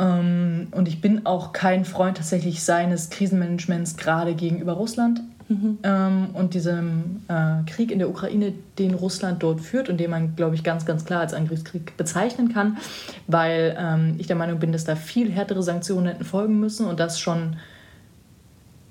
Ähm, 0.00 0.68
und 0.70 0.88
ich 0.88 1.00
bin 1.00 1.26
auch 1.26 1.52
kein 1.52 1.84
Freund 1.84 2.16
tatsächlich 2.16 2.62
seines 2.62 3.10
Krisenmanagements 3.10 3.96
gerade 3.96 4.34
gegenüber 4.34 4.72
Russland 4.72 5.20
mhm. 5.48 5.78
ähm, 5.82 6.28
und 6.32 6.54
diesem 6.54 7.22
äh, 7.28 7.70
Krieg 7.70 7.90
in 7.90 7.98
der 7.98 8.08
Ukraine, 8.08 8.54
den 8.78 8.94
Russland 8.94 9.42
dort 9.42 9.60
führt 9.60 9.90
und 9.90 9.98
den 9.98 10.10
man, 10.10 10.36
glaube 10.36 10.54
ich, 10.54 10.64
ganz, 10.64 10.86
ganz 10.86 11.04
klar 11.04 11.20
als 11.20 11.34
Angriffskrieg 11.34 11.96
bezeichnen 11.98 12.52
kann, 12.52 12.78
weil 13.26 13.76
ähm, 13.78 14.14
ich 14.16 14.26
der 14.26 14.36
Meinung 14.36 14.58
bin, 14.58 14.72
dass 14.72 14.84
da 14.84 14.96
viel 14.96 15.30
härtere 15.30 15.62
Sanktionen 15.62 16.06
hätten 16.06 16.24
folgen 16.24 16.58
müssen 16.58 16.86
und 16.86 16.98
das 16.98 17.20
schon 17.20 17.56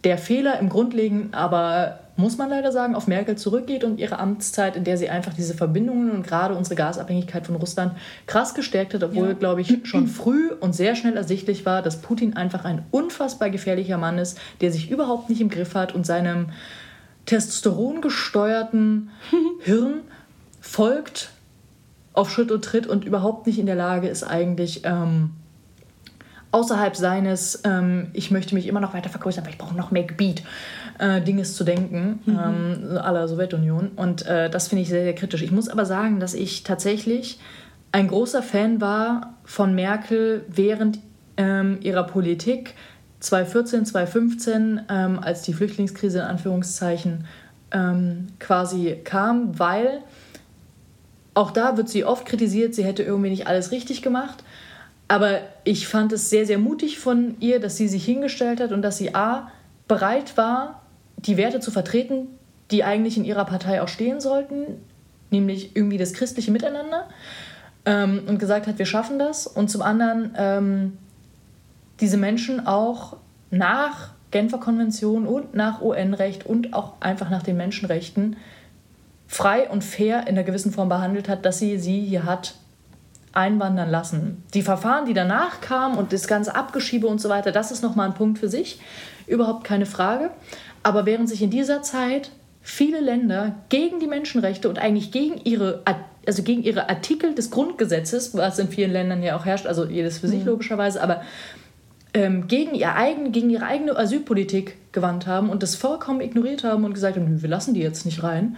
der 0.03 0.17
Fehler 0.17 0.59
im 0.59 0.69
Grundlegenden 0.69 1.33
aber 1.33 1.99
muss 2.19 2.37
man 2.37 2.49
leider 2.49 2.71
sagen, 2.71 2.95
auf 2.95 3.07
Merkel 3.07 3.37
zurückgeht 3.37 3.83
und 3.83 3.99
ihre 3.99 4.19
Amtszeit, 4.19 4.75
in 4.75 4.83
der 4.83 4.97
sie 4.97 5.09
einfach 5.09 5.33
diese 5.33 5.53
Verbindungen 5.53 6.11
und 6.11 6.27
gerade 6.27 6.53
unsere 6.53 6.75
Gasabhängigkeit 6.75 7.45
von 7.45 7.55
Russland 7.55 7.93
krass 8.27 8.53
gestärkt 8.53 8.93
hat, 8.93 9.03
obwohl, 9.03 9.29
ja. 9.29 9.33
glaube 9.33 9.61
ich, 9.61 9.79
schon 9.83 10.07
früh 10.07 10.51
und 10.59 10.75
sehr 10.75 10.95
schnell 10.95 11.15
ersichtlich 11.15 11.65
war, 11.65 11.81
dass 11.81 12.01
Putin 12.01 12.35
einfach 12.35 12.65
ein 12.65 12.83
unfassbar 12.91 13.49
gefährlicher 13.49 13.97
Mann 13.97 14.17
ist, 14.17 14.37
der 14.61 14.71
sich 14.71 14.91
überhaupt 14.91 15.29
nicht 15.29 15.41
im 15.41 15.49
Griff 15.49 15.75
hat 15.75 15.95
und 15.95 16.05
seinem 16.05 16.47
testosterongesteuerten 17.25 19.09
Hirn 19.61 20.01
folgt 20.59 21.31
auf 22.13 22.31
Schritt 22.31 22.51
und 22.51 22.65
Tritt 22.65 22.85
und 22.85 23.05
überhaupt 23.05 23.47
nicht 23.47 23.59
in 23.59 23.65
der 23.65 23.75
Lage 23.75 24.09
ist, 24.09 24.23
eigentlich 24.23 24.81
ähm, 24.83 25.31
außerhalb 26.51 26.95
seines, 26.95 27.61
ähm, 27.63 28.07
ich 28.13 28.31
möchte 28.31 28.55
mich 28.55 28.67
immer 28.67 28.79
noch 28.79 28.93
weiter 28.93 29.09
vergrößern, 29.09 29.43
weil 29.45 29.51
ich 29.51 29.57
brauche 29.57 29.75
noch 29.75 29.91
mehr 29.91 30.03
Gebiet, 30.03 30.43
äh, 30.97 31.21
Dinges 31.21 31.55
zu 31.55 31.63
denken, 31.63 32.19
mhm. 32.25 32.39
ähm, 32.39 32.97
aller 32.97 33.27
Sowjetunion. 33.27 33.91
Und 33.95 34.25
äh, 34.25 34.49
das 34.49 34.67
finde 34.67 34.81
ich 34.81 34.89
sehr, 34.89 35.03
sehr 35.03 35.15
kritisch. 35.15 35.41
Ich 35.41 35.51
muss 35.51 35.69
aber 35.69 35.85
sagen, 35.85 36.19
dass 36.19 36.33
ich 36.33 36.63
tatsächlich 36.63 37.39
ein 37.91 38.07
großer 38.07 38.43
Fan 38.43 38.81
war 38.81 39.35
von 39.43 39.75
Merkel 39.75 40.45
während 40.47 40.99
ähm, 41.37 41.79
ihrer 41.81 42.03
Politik 42.03 42.75
2014, 43.19 43.85
2015, 43.85 44.81
ähm, 44.89 45.19
als 45.19 45.41
die 45.41 45.53
Flüchtlingskrise 45.53 46.19
in 46.19 46.25
Anführungszeichen 46.25 47.25
ähm, 47.71 48.27
quasi 48.39 48.97
kam, 49.03 49.59
weil 49.59 50.01
auch 51.33 51.51
da 51.51 51.77
wird 51.77 51.89
sie 51.89 52.05
oft 52.05 52.25
kritisiert, 52.25 52.75
sie 52.75 52.83
hätte 52.83 53.03
irgendwie 53.03 53.29
nicht 53.29 53.47
alles 53.47 53.71
richtig 53.71 54.01
gemacht. 54.01 54.43
Aber 55.09 55.39
ich 55.63 55.87
fand 55.87 56.13
es 56.13 56.29
sehr, 56.29 56.45
sehr 56.45 56.59
mutig 56.59 56.99
von 56.99 57.35
ihr, 57.39 57.59
dass 57.59 57.75
sie 57.75 57.87
sich 57.87 58.05
hingestellt 58.05 58.61
hat 58.61 58.71
und 58.71 58.83
dass 58.83 58.97
sie 58.97 59.15
A, 59.15 59.51
bereit 59.87 60.37
war, 60.37 60.83
die 61.17 61.35
Werte 61.35 61.59
zu 61.59 61.71
vertreten, 61.71 62.27
die 62.69 62.83
eigentlich 62.83 63.17
in 63.17 63.25
ihrer 63.25 63.45
Partei 63.45 63.81
auch 63.81 63.87
stehen 63.87 64.21
sollten, 64.21 64.65
nämlich 65.31 65.75
irgendwie 65.75 65.97
das 65.97 66.13
christliche 66.13 66.51
Miteinander, 66.51 67.09
ähm, 67.85 68.21
und 68.27 68.37
gesagt 68.37 68.67
hat, 68.67 68.77
wir 68.77 68.85
schaffen 68.85 69.17
das. 69.17 69.47
Und 69.47 69.71
zum 69.71 69.81
anderen 69.81 70.35
ähm, 70.37 70.97
diese 71.99 72.17
Menschen 72.17 72.67
auch 72.67 73.17
nach 73.49 74.11
Genfer 74.29 74.59
Konvention 74.59 75.25
und 75.25 75.55
nach 75.55 75.81
UN-Recht 75.81 76.45
und 76.45 76.75
auch 76.75 76.93
einfach 76.99 77.31
nach 77.31 77.41
den 77.41 77.57
Menschenrechten 77.57 78.37
frei 79.27 79.67
und 79.67 79.83
fair 79.83 80.21
in 80.27 80.35
einer 80.35 80.43
gewissen 80.43 80.71
Form 80.71 80.87
behandelt 80.87 81.27
hat, 81.27 81.45
dass 81.45 81.57
sie 81.57 81.79
sie 81.79 82.01
hier 82.01 82.25
hat 82.25 82.53
einwandern 83.33 83.89
lassen. 83.89 84.43
Die 84.53 84.61
Verfahren, 84.61 85.05
die 85.05 85.13
danach 85.13 85.61
kamen 85.61 85.97
und 85.97 86.13
das 86.13 86.27
ganze 86.27 86.55
Abgeschiebe 86.55 87.07
und 87.07 87.21
so 87.21 87.29
weiter, 87.29 87.51
das 87.51 87.71
ist 87.71 87.83
nochmal 87.83 88.07
ein 88.07 88.15
Punkt 88.15 88.39
für 88.39 88.49
sich, 88.49 88.79
überhaupt 89.27 89.63
keine 89.63 89.85
Frage. 89.85 90.31
Aber 90.83 91.05
während 91.05 91.29
sich 91.29 91.41
in 91.41 91.49
dieser 91.49 91.81
Zeit 91.81 92.31
viele 92.61 92.99
Länder 92.99 93.55
gegen 93.69 93.99
die 93.99 94.07
Menschenrechte 94.07 94.69
und 94.69 94.79
eigentlich 94.79 95.11
gegen 95.11 95.37
ihre, 95.43 95.83
also 96.25 96.43
gegen 96.43 96.63
ihre 96.63 96.89
Artikel 96.89 97.35
des 97.35 97.51
Grundgesetzes, 97.51 98.35
was 98.35 98.59
in 98.59 98.69
vielen 98.69 98.91
Ländern 98.91 99.23
ja 99.23 99.37
auch 99.37 99.45
herrscht, 99.45 99.65
also 99.65 99.85
jedes 99.85 100.19
für 100.19 100.27
sich 100.27 100.41
mhm. 100.41 100.47
logischerweise, 100.47 101.01
aber 101.01 101.21
ähm, 102.13 102.47
gegen, 102.47 102.73
ihr 102.73 102.95
eigen, 102.95 103.31
gegen 103.31 103.49
ihre 103.49 103.65
eigene 103.65 103.95
Asylpolitik 103.95 104.77
gewandt 104.91 105.27
haben 105.27 105.49
und 105.49 105.61
das 105.61 105.75
vollkommen 105.75 106.21
ignoriert 106.21 106.63
haben 106.63 106.83
und 106.83 106.93
gesagt 106.93 107.17
haben, 107.17 107.41
wir 107.41 107.49
lassen 107.49 107.73
die 107.73 107.81
jetzt 107.81 108.05
nicht 108.05 108.23
rein, 108.23 108.57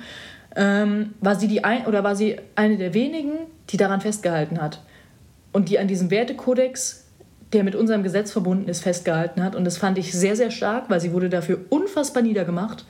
ähm, 0.55 1.13
war 1.21 1.35
sie 1.35 1.47
die 1.47 1.63
ein, 1.63 1.85
oder 1.85 2.03
war 2.03 2.15
sie 2.15 2.37
eine 2.55 2.77
der 2.77 2.93
wenigen, 2.93 3.33
die 3.69 3.77
daran 3.77 4.01
festgehalten 4.01 4.61
hat 4.61 4.81
und 5.51 5.69
die 5.69 5.79
an 5.79 5.87
diesem 5.87 6.11
Wertekodex, 6.11 7.05
der 7.53 7.63
mit 7.63 7.75
unserem 7.75 8.03
Gesetz 8.03 8.31
verbunden 8.31 8.69
ist, 8.69 8.81
festgehalten 8.81 9.43
hat. 9.43 9.55
Und 9.55 9.65
das 9.65 9.77
fand 9.77 9.97
ich 9.97 10.13
sehr, 10.13 10.35
sehr 10.35 10.51
stark, 10.51 10.89
weil 10.89 11.01
sie 11.01 11.11
wurde 11.11 11.29
dafür 11.29 11.59
unfassbar 11.69 12.23
niedergemacht 12.23 12.85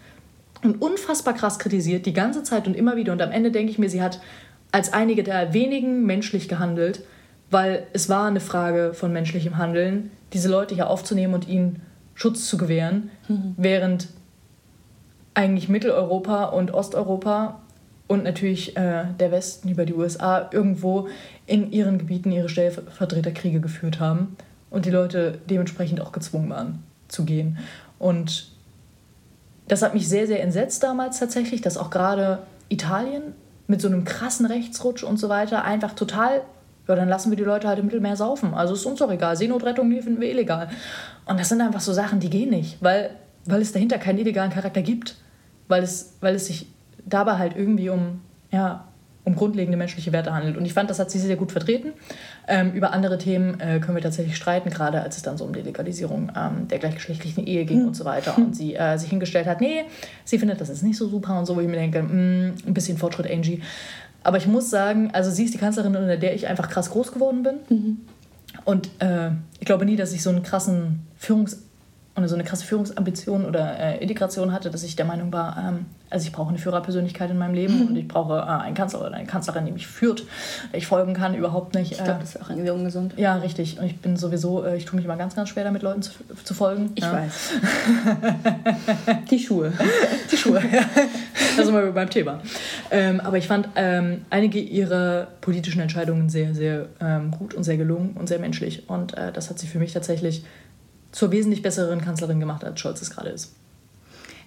und 0.63 0.81
unfassbar 0.81 1.33
krass 1.33 1.57
kritisiert, 1.57 2.05
die 2.05 2.13
ganze 2.13 2.43
Zeit 2.43 2.67
und 2.67 2.75
immer 2.75 2.95
wieder. 2.95 3.11
Und 3.11 3.21
am 3.21 3.31
Ende 3.31 3.51
denke 3.51 3.71
ich 3.71 3.79
mir, 3.79 3.89
sie 3.89 4.01
hat 4.01 4.21
als 4.71 4.93
einige 4.93 5.23
der 5.23 5.53
wenigen 5.53 6.05
menschlich 6.05 6.47
gehandelt, 6.47 7.03
weil 7.49 7.87
es 7.93 8.07
war 8.07 8.27
eine 8.27 8.39
Frage 8.39 8.93
von 8.93 9.11
menschlichem 9.11 9.57
Handeln, 9.57 10.11
diese 10.33 10.49
Leute 10.49 10.75
hier 10.75 10.89
aufzunehmen 10.89 11.33
und 11.33 11.47
ihnen 11.47 11.81
Schutz 12.13 12.47
zu 12.47 12.57
gewähren, 12.57 13.09
mhm. 13.27 13.55
während 13.57 14.07
eigentlich 15.33 15.69
Mitteleuropa 15.69 16.45
und 16.45 16.73
Osteuropa 16.73 17.59
und 18.07 18.23
natürlich 18.23 18.75
äh, 18.75 19.05
der 19.19 19.31
Westen 19.31 19.69
über 19.69 19.85
die 19.85 19.93
USA 19.93 20.49
irgendwo 20.51 21.07
in 21.45 21.71
ihren 21.71 21.97
Gebieten 21.97 22.31
ihre 22.31 22.49
Stellvertreterkriege 22.49 23.61
geführt 23.61 23.99
haben 23.99 24.35
und 24.69 24.85
die 24.85 24.89
Leute 24.89 25.39
dementsprechend 25.49 26.01
auch 26.01 26.11
gezwungen 26.11 26.49
waren 26.49 26.83
zu 27.07 27.23
gehen. 27.23 27.57
Und 27.99 28.51
das 29.67 29.81
hat 29.81 29.93
mich 29.93 30.09
sehr, 30.09 30.27
sehr 30.27 30.43
entsetzt 30.43 30.83
damals 30.83 31.19
tatsächlich, 31.19 31.61
dass 31.61 31.77
auch 31.77 31.89
gerade 31.89 32.39
Italien 32.67 33.33
mit 33.67 33.79
so 33.79 33.87
einem 33.87 34.03
krassen 34.03 34.45
Rechtsrutsch 34.45 35.03
und 35.03 35.17
so 35.17 35.29
weiter 35.29 35.63
einfach 35.63 35.93
total, 35.93 36.41
ja, 36.89 36.95
dann 36.95 37.07
lassen 37.07 37.31
wir 37.31 37.37
die 37.37 37.43
Leute 37.43 37.69
halt 37.69 37.79
im 37.79 37.85
Mittelmeer 37.85 38.17
saufen. 38.17 38.53
Also 38.53 38.73
ist 38.73 38.85
uns 38.85 38.99
doch 38.99 39.09
egal. 39.09 39.37
Seenotrettung 39.37 39.89
finden 40.01 40.19
wir 40.19 40.29
illegal. 40.29 40.69
Und 41.25 41.39
das 41.39 41.47
sind 41.47 41.61
einfach 41.61 41.79
so 41.79 41.93
Sachen, 41.93 42.19
die 42.19 42.29
gehen 42.29 42.49
nicht, 42.49 42.83
weil, 42.83 43.11
weil 43.45 43.61
es 43.61 43.71
dahinter 43.71 43.97
keinen 43.97 44.19
illegalen 44.19 44.51
Charakter 44.51 44.81
gibt. 44.81 45.15
Weil 45.71 45.83
es, 45.83 46.17
weil 46.19 46.35
es 46.35 46.47
sich 46.47 46.67
dabei 47.05 47.37
halt 47.37 47.55
irgendwie 47.55 47.89
um, 47.89 48.19
ja, 48.51 48.85
um 49.23 49.35
grundlegende 49.35 49.77
menschliche 49.77 50.11
Werte 50.11 50.33
handelt. 50.33 50.57
Und 50.57 50.65
ich 50.65 50.73
fand, 50.73 50.89
das 50.89 50.99
hat 50.99 51.11
sie 51.11 51.19
sehr 51.19 51.37
gut 51.37 51.51
vertreten. 51.51 51.93
Ähm, 52.47 52.73
über 52.73 52.91
andere 52.91 53.17
Themen 53.17 53.59
äh, 53.59 53.79
können 53.79 53.95
wir 53.95 54.01
tatsächlich 54.01 54.35
streiten, 54.35 54.69
gerade 54.69 55.01
als 55.01 55.17
es 55.17 55.23
dann 55.23 55.37
so 55.37 55.45
um 55.45 55.53
die 55.53 55.61
Legalisierung 55.61 56.31
ähm, 56.35 56.67
der 56.67 56.79
gleichgeschlechtlichen 56.79 57.45
Ehe 57.45 57.63
ging 57.65 57.79
hm. 57.79 57.87
und 57.87 57.95
so 57.95 58.03
weiter. 58.03 58.37
Und 58.37 58.55
sie 58.55 58.75
äh, 58.75 58.97
sich 58.97 59.09
hingestellt 59.09 59.47
hat, 59.47 59.61
nee, 59.61 59.85
sie 60.25 60.39
findet 60.39 60.59
das 60.59 60.69
ist 60.69 60.83
nicht 60.83 60.97
so 60.97 61.07
super 61.07 61.39
und 61.39 61.45
so, 61.45 61.55
wo 61.55 61.61
ich 61.61 61.67
mir 61.67 61.77
denke, 61.77 62.03
mh, 62.03 62.11
mm, 62.11 62.53
ein 62.67 62.73
bisschen 62.73 62.97
Fortschritt, 62.97 63.31
Angie. 63.31 63.61
Aber 64.23 64.37
ich 64.37 64.47
muss 64.47 64.69
sagen, 64.69 65.11
also 65.13 65.31
sie 65.31 65.45
ist 65.45 65.53
die 65.53 65.57
Kanzlerin, 65.57 65.95
unter 65.95 66.17
der 66.17 66.35
ich 66.35 66.47
einfach 66.47 66.69
krass 66.69 66.89
groß 66.91 67.11
geworden 67.11 67.43
bin. 67.43 67.55
Mhm. 67.69 67.97
Und 68.65 68.89
äh, 68.99 69.31
ich 69.59 69.65
glaube 69.65 69.85
nie, 69.85 69.95
dass 69.95 70.13
ich 70.13 70.21
so 70.21 70.29
einen 70.29 70.43
krassen 70.43 71.07
Führungs- 71.19 71.57
und 72.13 72.27
so 72.27 72.35
eine 72.35 72.43
krasse 72.43 72.65
Führungsambition 72.65 73.45
oder 73.45 73.79
äh, 73.79 73.97
Integration 74.01 74.51
hatte, 74.51 74.69
dass 74.69 74.83
ich 74.83 74.97
der 74.97 75.05
Meinung 75.05 75.31
war, 75.31 75.57
ähm, 75.57 75.85
also 76.09 76.27
ich 76.27 76.33
brauche 76.33 76.49
eine 76.49 76.57
Führerpersönlichkeit 76.57 77.31
in 77.31 77.37
meinem 77.37 77.53
Leben 77.53 77.87
und 77.87 77.95
ich 77.95 78.05
brauche 78.05 78.33
äh, 78.37 78.63
einen 78.63 78.75
Kanzler 78.75 78.99
oder 78.99 79.13
eine 79.13 79.25
Kanzlerin, 79.25 79.65
die 79.65 79.71
mich 79.71 79.87
führt, 79.87 80.23
der 80.73 80.79
ich 80.79 80.87
folgen 80.87 81.13
kann, 81.13 81.35
überhaupt 81.35 81.73
nicht. 81.73 81.93
Ich 81.93 82.03
glaube, 82.03 82.19
das 82.19 82.35
ist 82.35 82.41
auch 82.41 82.49
irgendwie 82.49 82.69
ungesund. 82.69 83.13
Ja, 83.15 83.35
richtig. 83.35 83.79
Und 83.79 83.85
ich 83.85 83.97
bin 83.97 84.17
sowieso, 84.17 84.65
äh, 84.65 84.75
ich 84.75 84.83
tue 84.83 84.97
mich 84.97 85.05
immer 85.05 85.15
ganz, 85.15 85.35
ganz 85.35 85.47
schwer 85.47 85.63
damit, 85.63 85.83
Leuten 85.83 86.01
zu, 86.01 86.11
zu 86.43 86.53
folgen. 86.53 86.91
Ich 86.95 87.03
ja. 87.03 87.13
weiß. 87.13 87.51
Die 89.31 89.39
Schuhe. 89.39 89.71
Die 90.29 90.37
Schuhe, 90.37 90.61
ja. 90.71 90.81
Da 91.55 91.63
sind 91.63 91.73
wir 91.73 91.91
beim 91.93 92.09
Thema. 92.09 92.41
Ähm, 92.91 93.21
aber 93.21 93.37
ich 93.37 93.47
fand 93.47 93.69
ähm, 93.75 94.25
einige 94.29 94.59
ihrer 94.59 95.27
politischen 95.39 95.81
Entscheidungen 95.81 96.29
sehr, 96.29 96.53
sehr 96.53 96.87
ähm, 96.99 97.31
gut 97.31 97.53
und 97.53 97.63
sehr 97.63 97.77
gelungen 97.77 98.17
und 98.19 98.27
sehr 98.27 98.39
menschlich. 98.39 98.89
Und 98.89 99.17
äh, 99.17 99.31
das 99.31 99.49
hat 99.49 99.59
sie 99.59 99.67
für 99.67 99.79
mich 99.79 99.93
tatsächlich 99.93 100.43
zur 101.11 101.31
wesentlich 101.31 101.61
besseren 101.61 102.01
Kanzlerin 102.01 102.39
gemacht, 102.39 102.63
als 102.63 102.79
Scholz 102.79 103.01
es 103.01 103.09
gerade 103.09 103.29
ist. 103.29 103.53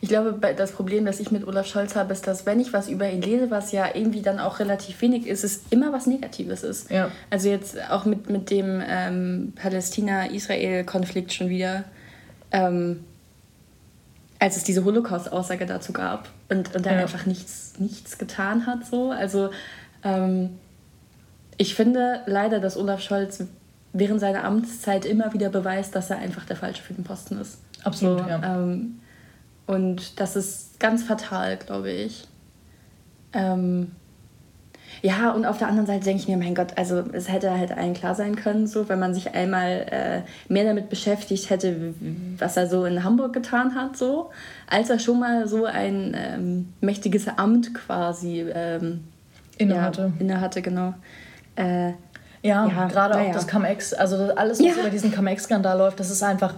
Ich 0.01 0.11
glaube, 0.11 0.39
das 0.55 0.73
Problem, 0.73 1.07
das 1.07 1.19
ich 1.19 1.31
mit 1.31 1.47
Olaf 1.47 1.67
Scholz 1.67 1.97
habe, 1.97 2.13
ist, 2.13 2.27
dass 2.27 2.45
wenn 2.45 2.61
ich 2.61 2.75
was 2.75 2.91
über 2.91 3.09
ihn 3.09 3.23
lese, 3.23 3.51
was 3.51 3.73
ja 3.73 3.87
irgendwie 3.95 4.21
dann 4.21 4.39
auch 4.39 4.59
relativ 4.59 5.01
wenig 5.01 5.27
ist, 5.27 5.45
es 5.45 5.63
immer 5.71 5.95
was 5.95 6.07
Negatives 6.07 6.63
ist. 6.63 6.91
Ja. 6.91 7.11
Also 7.31 7.49
jetzt 7.49 7.79
auch 7.91 8.05
mit, 8.05 8.29
mit 8.29 8.51
dem 8.51 8.83
ähm, 8.87 9.55
Palästina-Israel-Konflikt 9.57 11.33
schon 11.33 11.49
wieder, 11.49 11.85
ähm, 12.53 13.03
als 14.39 14.59
es 14.59 14.65
diese 14.65 14.85
Holocaust-Aussage 14.85 15.65
dazu 15.65 15.95
gab 15.95 16.29
und, 16.51 16.75
und 16.77 16.85
er 16.85 16.97
ja. 16.97 17.01
einfach 17.01 17.25
nichts, 17.25 17.73
nichts 17.79 18.19
getan 18.19 18.67
hat. 18.67 18.85
So. 18.85 19.11
Also 19.11 19.49
ähm, 20.03 20.59
ich 21.57 21.75
finde 21.75 22.21
leider, 22.27 22.61
dass 22.61 22.77
Olaf 22.77 23.01
Scholz 23.01 23.43
während 23.95 24.21
seiner 24.21 24.45
Amtszeit 24.45 25.07
immer 25.07 25.33
wieder 25.33 25.49
beweist, 25.49 25.95
dass 25.95 26.11
er 26.11 26.19
einfach 26.19 26.45
der 26.45 26.57
Falsche 26.57 26.83
für 26.83 26.93
den 26.93 27.05
Posten 27.05 27.41
ist. 27.41 27.59
Absolut, 27.85 28.19
so, 28.19 28.29
ja. 28.29 28.59
Ähm, 28.59 29.01
und 29.67 30.21
das 30.21 30.37
ist 30.37 30.79
ganz 30.79 31.05
fatal, 31.05 31.57
glaube 31.57 31.91
ich. 31.91 32.27
Ähm, 33.33 33.93
ja, 35.01 35.31
und 35.31 35.45
auf 35.45 35.59
der 35.59 35.69
anderen 35.69 35.87
Seite 35.87 36.05
denke 36.05 36.23
ich 36.23 36.29
mir, 36.29 36.37
mein 36.37 36.55
Gott, 36.55 36.77
also 36.77 37.05
es 37.13 37.31
hätte 37.31 37.51
halt 37.51 37.73
allen 37.73 37.95
klar 37.95 38.15
sein 38.15 38.37
können, 38.37 38.67
so, 38.67 38.89
wenn 38.89 38.99
man 38.99 39.15
sich 39.15 39.35
einmal 39.35 39.87
äh, 39.91 40.53
mehr 40.53 40.65
damit 40.65 40.89
beschäftigt 40.89 41.51
hätte, 41.51 41.95
was 42.39 42.57
er 42.57 42.69
so 42.69 42.85
in 42.85 43.05
Hamburg 43.05 43.33
getan 43.33 43.75
hat, 43.75 43.97
so, 43.97 44.31
als 44.69 44.91
er 44.91 44.99
schon 44.99 45.21
mal 45.21 45.47
so 45.47 45.67
ein 45.67 46.17
ähm, 46.17 46.73
mächtiges 46.81 47.29
Amt 47.29 47.75
quasi 47.75 48.47
ähm, 48.55 49.05
innehatte. 49.59 50.13
Ja, 50.15 50.21
innehatte, 50.21 50.63
genau. 50.63 50.95
Äh, 51.57 51.93
ja, 52.45 52.67
ja, 52.67 52.87
gerade 52.89 53.15
auch 53.15 53.27
ja. 53.27 53.33
das 53.33 53.49
Cum-Ex, 53.49 53.95
also 53.95 54.33
alles, 54.37 54.61
was 54.61 54.67
ja. 54.67 54.75
über 54.75 54.91
diesen 54.91 55.13
Cum-Ex-Skandal 55.13 55.79
läuft, 55.79 55.99
das 55.99 56.11
ist 56.11 56.23
einfach, 56.23 56.55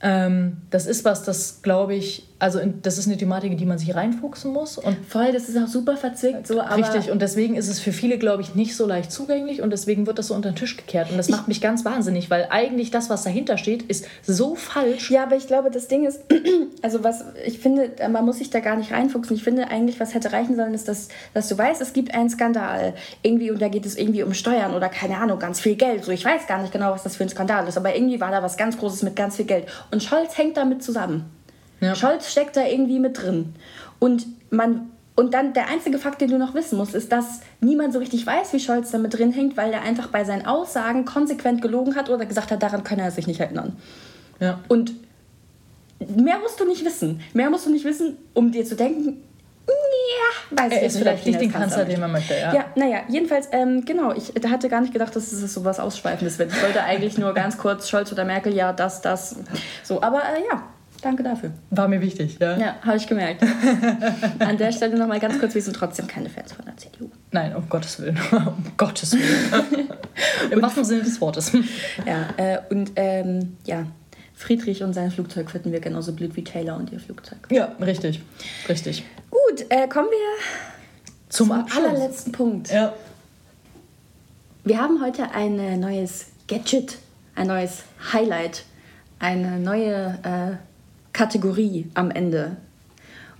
ähm, 0.00 0.62
das 0.70 0.86
ist 0.86 1.04
was, 1.04 1.22
das 1.22 1.60
glaube 1.62 1.94
ich, 1.94 2.27
also 2.40 2.58
in, 2.60 2.80
das 2.82 2.98
ist 2.98 3.06
eine 3.06 3.16
Thematik, 3.16 3.50
in 3.50 3.58
die 3.58 3.66
man 3.66 3.78
sich 3.78 3.94
reinfuchsen 3.94 4.52
muss. 4.52 4.78
Und 4.78 4.96
Voll, 5.06 5.32
das 5.32 5.48
ist 5.48 5.56
auch 5.56 5.66
super 5.66 5.96
verzwickt. 5.96 6.46
So, 6.46 6.60
richtig, 6.60 7.10
und 7.10 7.20
deswegen 7.20 7.56
ist 7.56 7.68
es 7.68 7.80
für 7.80 7.92
viele, 7.92 8.18
glaube 8.18 8.42
ich, 8.42 8.54
nicht 8.54 8.76
so 8.76 8.86
leicht 8.86 9.10
zugänglich 9.10 9.60
und 9.60 9.70
deswegen 9.70 10.06
wird 10.06 10.18
das 10.18 10.28
so 10.28 10.34
unter 10.34 10.50
den 10.50 10.56
Tisch 10.56 10.76
gekehrt. 10.76 11.10
Und 11.10 11.16
das 11.16 11.28
ich 11.28 11.34
macht 11.34 11.48
mich 11.48 11.60
ganz 11.60 11.84
wahnsinnig, 11.84 12.30
weil 12.30 12.46
eigentlich 12.50 12.90
das, 12.90 13.10
was 13.10 13.24
dahinter 13.24 13.58
steht, 13.58 13.82
ist 13.82 14.06
so 14.24 14.54
falsch. 14.54 15.10
Ja, 15.10 15.24
aber 15.24 15.36
ich 15.36 15.46
glaube, 15.46 15.70
das 15.70 15.88
Ding 15.88 16.06
ist, 16.06 16.20
also 16.82 17.02
was 17.02 17.24
ich 17.44 17.58
finde, 17.58 17.90
man 18.10 18.24
muss 18.24 18.38
sich 18.38 18.50
da 18.50 18.60
gar 18.60 18.76
nicht 18.76 18.92
reinfuchsen. 18.92 19.34
Ich 19.34 19.42
finde 19.42 19.68
eigentlich, 19.68 19.98
was 19.98 20.14
hätte 20.14 20.32
reichen 20.32 20.54
sollen, 20.54 20.74
ist, 20.74 20.86
dass, 20.86 21.08
dass 21.34 21.48
du 21.48 21.58
weißt, 21.58 21.80
es 21.82 21.92
gibt 21.92 22.14
einen 22.14 22.30
Skandal. 22.30 22.94
Irgendwie, 23.22 23.50
und 23.50 23.60
da 23.60 23.68
geht 23.68 23.84
es 23.84 23.96
irgendwie 23.96 24.22
um 24.22 24.34
Steuern 24.34 24.74
oder 24.74 24.88
keine 24.88 25.18
Ahnung, 25.18 25.38
ganz 25.38 25.60
viel 25.60 25.74
Geld. 25.74 26.04
So, 26.04 26.12
ich 26.12 26.24
weiß 26.24 26.46
gar 26.46 26.60
nicht 26.60 26.72
genau, 26.72 26.92
was 26.92 27.02
das 27.02 27.16
für 27.16 27.24
ein 27.24 27.28
Skandal 27.28 27.66
ist, 27.66 27.76
aber 27.76 27.96
irgendwie 27.96 28.20
war 28.20 28.30
da 28.30 28.42
was 28.42 28.56
ganz 28.56 28.78
Großes 28.78 29.02
mit 29.02 29.16
ganz 29.16 29.36
viel 29.36 29.46
Geld. 29.46 29.66
Und 29.90 30.02
Scholz 30.02 30.38
hängt 30.38 30.56
damit 30.56 30.82
zusammen. 30.84 31.37
Ja. 31.80 31.94
Scholz 31.94 32.30
steckt 32.30 32.56
da 32.56 32.64
irgendwie 32.64 32.98
mit 32.98 33.22
drin. 33.22 33.54
Und 33.98 34.26
man 34.50 34.90
und 35.18 35.34
dann 35.34 35.52
der 35.52 35.68
einzige 35.68 35.98
Fakt, 35.98 36.20
den 36.20 36.30
du 36.30 36.38
noch 36.38 36.54
wissen 36.54 36.78
musst, 36.78 36.94
ist, 36.94 37.10
dass 37.10 37.40
niemand 37.60 37.92
so 37.92 37.98
richtig 37.98 38.24
weiß, 38.24 38.52
wie 38.52 38.60
Scholz 38.60 38.92
da 38.92 38.98
mit 38.98 39.18
drin 39.18 39.32
hängt, 39.32 39.56
weil 39.56 39.72
er 39.72 39.82
einfach 39.82 40.06
bei 40.06 40.22
seinen 40.22 40.46
Aussagen 40.46 41.04
konsequent 41.04 41.60
gelogen 41.60 41.96
hat 41.96 42.08
oder 42.08 42.24
gesagt 42.24 42.52
hat, 42.52 42.62
daran 42.62 42.84
kann 42.84 43.00
er 43.00 43.10
sich 43.10 43.26
nicht 43.26 43.40
erinnern. 43.40 43.76
Ja. 44.38 44.60
Und 44.68 44.92
mehr 45.98 46.38
musst 46.38 46.60
du 46.60 46.64
nicht 46.64 46.84
wissen. 46.84 47.20
Mehr 47.32 47.50
musst 47.50 47.66
du 47.66 47.70
nicht 47.70 47.84
wissen, 47.84 48.16
um 48.32 48.52
dir 48.52 48.64
zu 48.64 48.76
denken, 48.76 49.24
ja, 49.66 50.62
weiß 50.62 50.72
er 50.72 50.78
ich 50.78 50.86
ist 50.86 50.98
vielleicht 50.98 51.26
nicht 51.26 51.40
den 51.40 51.52
Kanzler, 51.52 51.84
den 51.84 51.98
man 51.98 52.12
möchte, 52.12 52.34
ja. 52.34 52.54
Ja, 52.54 52.66
naja, 52.76 53.00
jedenfalls, 53.08 53.48
ähm, 53.50 53.84
genau, 53.84 54.12
ich 54.12 54.32
hatte 54.48 54.68
gar 54.68 54.80
nicht 54.80 54.92
gedacht, 54.92 55.16
dass 55.16 55.32
es 55.32 55.52
so 55.52 55.64
was 55.64 55.80
Ausschweifendes 55.80 56.38
wird. 56.38 56.52
Ich 56.52 56.62
wollte 56.62 56.82
eigentlich 56.84 57.18
nur 57.18 57.34
ganz 57.34 57.58
kurz 57.58 57.88
Scholz 57.88 58.12
oder 58.12 58.24
Merkel, 58.24 58.54
ja, 58.54 58.72
das, 58.72 59.02
das, 59.02 59.36
so, 59.82 60.00
aber 60.00 60.20
äh, 60.20 60.44
ja, 60.48 60.62
Danke 61.00 61.22
dafür. 61.22 61.52
War 61.70 61.86
mir 61.86 62.00
wichtig, 62.00 62.38
ja. 62.40 62.58
Ja, 62.58 62.76
habe 62.82 62.96
ich 62.96 63.06
gemerkt. 63.06 63.44
An 64.40 64.58
der 64.58 64.72
Stelle 64.72 64.98
nochmal 64.98 65.20
ganz 65.20 65.38
kurz, 65.38 65.54
wir 65.54 65.62
sind 65.62 65.76
trotzdem 65.76 66.06
keine 66.08 66.28
Fans 66.28 66.52
von 66.52 66.64
der 66.64 66.76
CDU. 66.76 67.08
Nein, 67.30 67.54
um 67.54 67.68
Gottes 67.68 68.00
Willen. 68.00 68.18
um 68.32 68.64
Gottes 68.76 69.12
Willen. 69.12 69.88
Im 70.50 70.60
wahrsten 70.60 70.84
Sinne 70.84 71.02
des 71.02 71.20
Wortes. 71.20 71.52
Ja, 72.04 72.28
äh, 72.36 72.58
und 72.70 72.92
ähm, 72.96 73.56
ja, 73.64 73.86
Friedrich 74.34 74.82
und 74.82 74.92
sein 74.92 75.10
Flugzeug 75.10 75.50
finden 75.50 75.72
wir 75.72 75.80
genauso 75.80 76.12
blöd 76.12 76.34
wie 76.36 76.44
Taylor 76.44 76.76
und 76.76 76.92
ihr 76.92 77.00
Flugzeug. 77.00 77.38
Ja, 77.50 77.76
richtig. 77.80 78.20
Richtig. 78.68 79.04
Gut, 79.30 79.66
äh, 79.68 79.86
kommen 79.88 80.08
wir 80.10 80.44
zum, 81.28 81.48
zum 81.48 81.66
allerletzten 81.76 82.32
Punkt. 82.32 82.70
Ja. 82.70 82.92
Wir 84.64 84.80
haben 84.80 85.02
heute 85.02 85.30
ein 85.32 85.58
äh, 85.58 85.76
neues 85.76 86.26
Gadget, 86.48 86.98
ein 87.34 87.46
neues 87.46 87.84
Highlight, 88.12 88.64
eine 89.18 89.58
neue 89.58 90.18
äh, 90.22 90.67
Kategorie 91.18 91.90
am 91.94 92.12
Ende. 92.12 92.58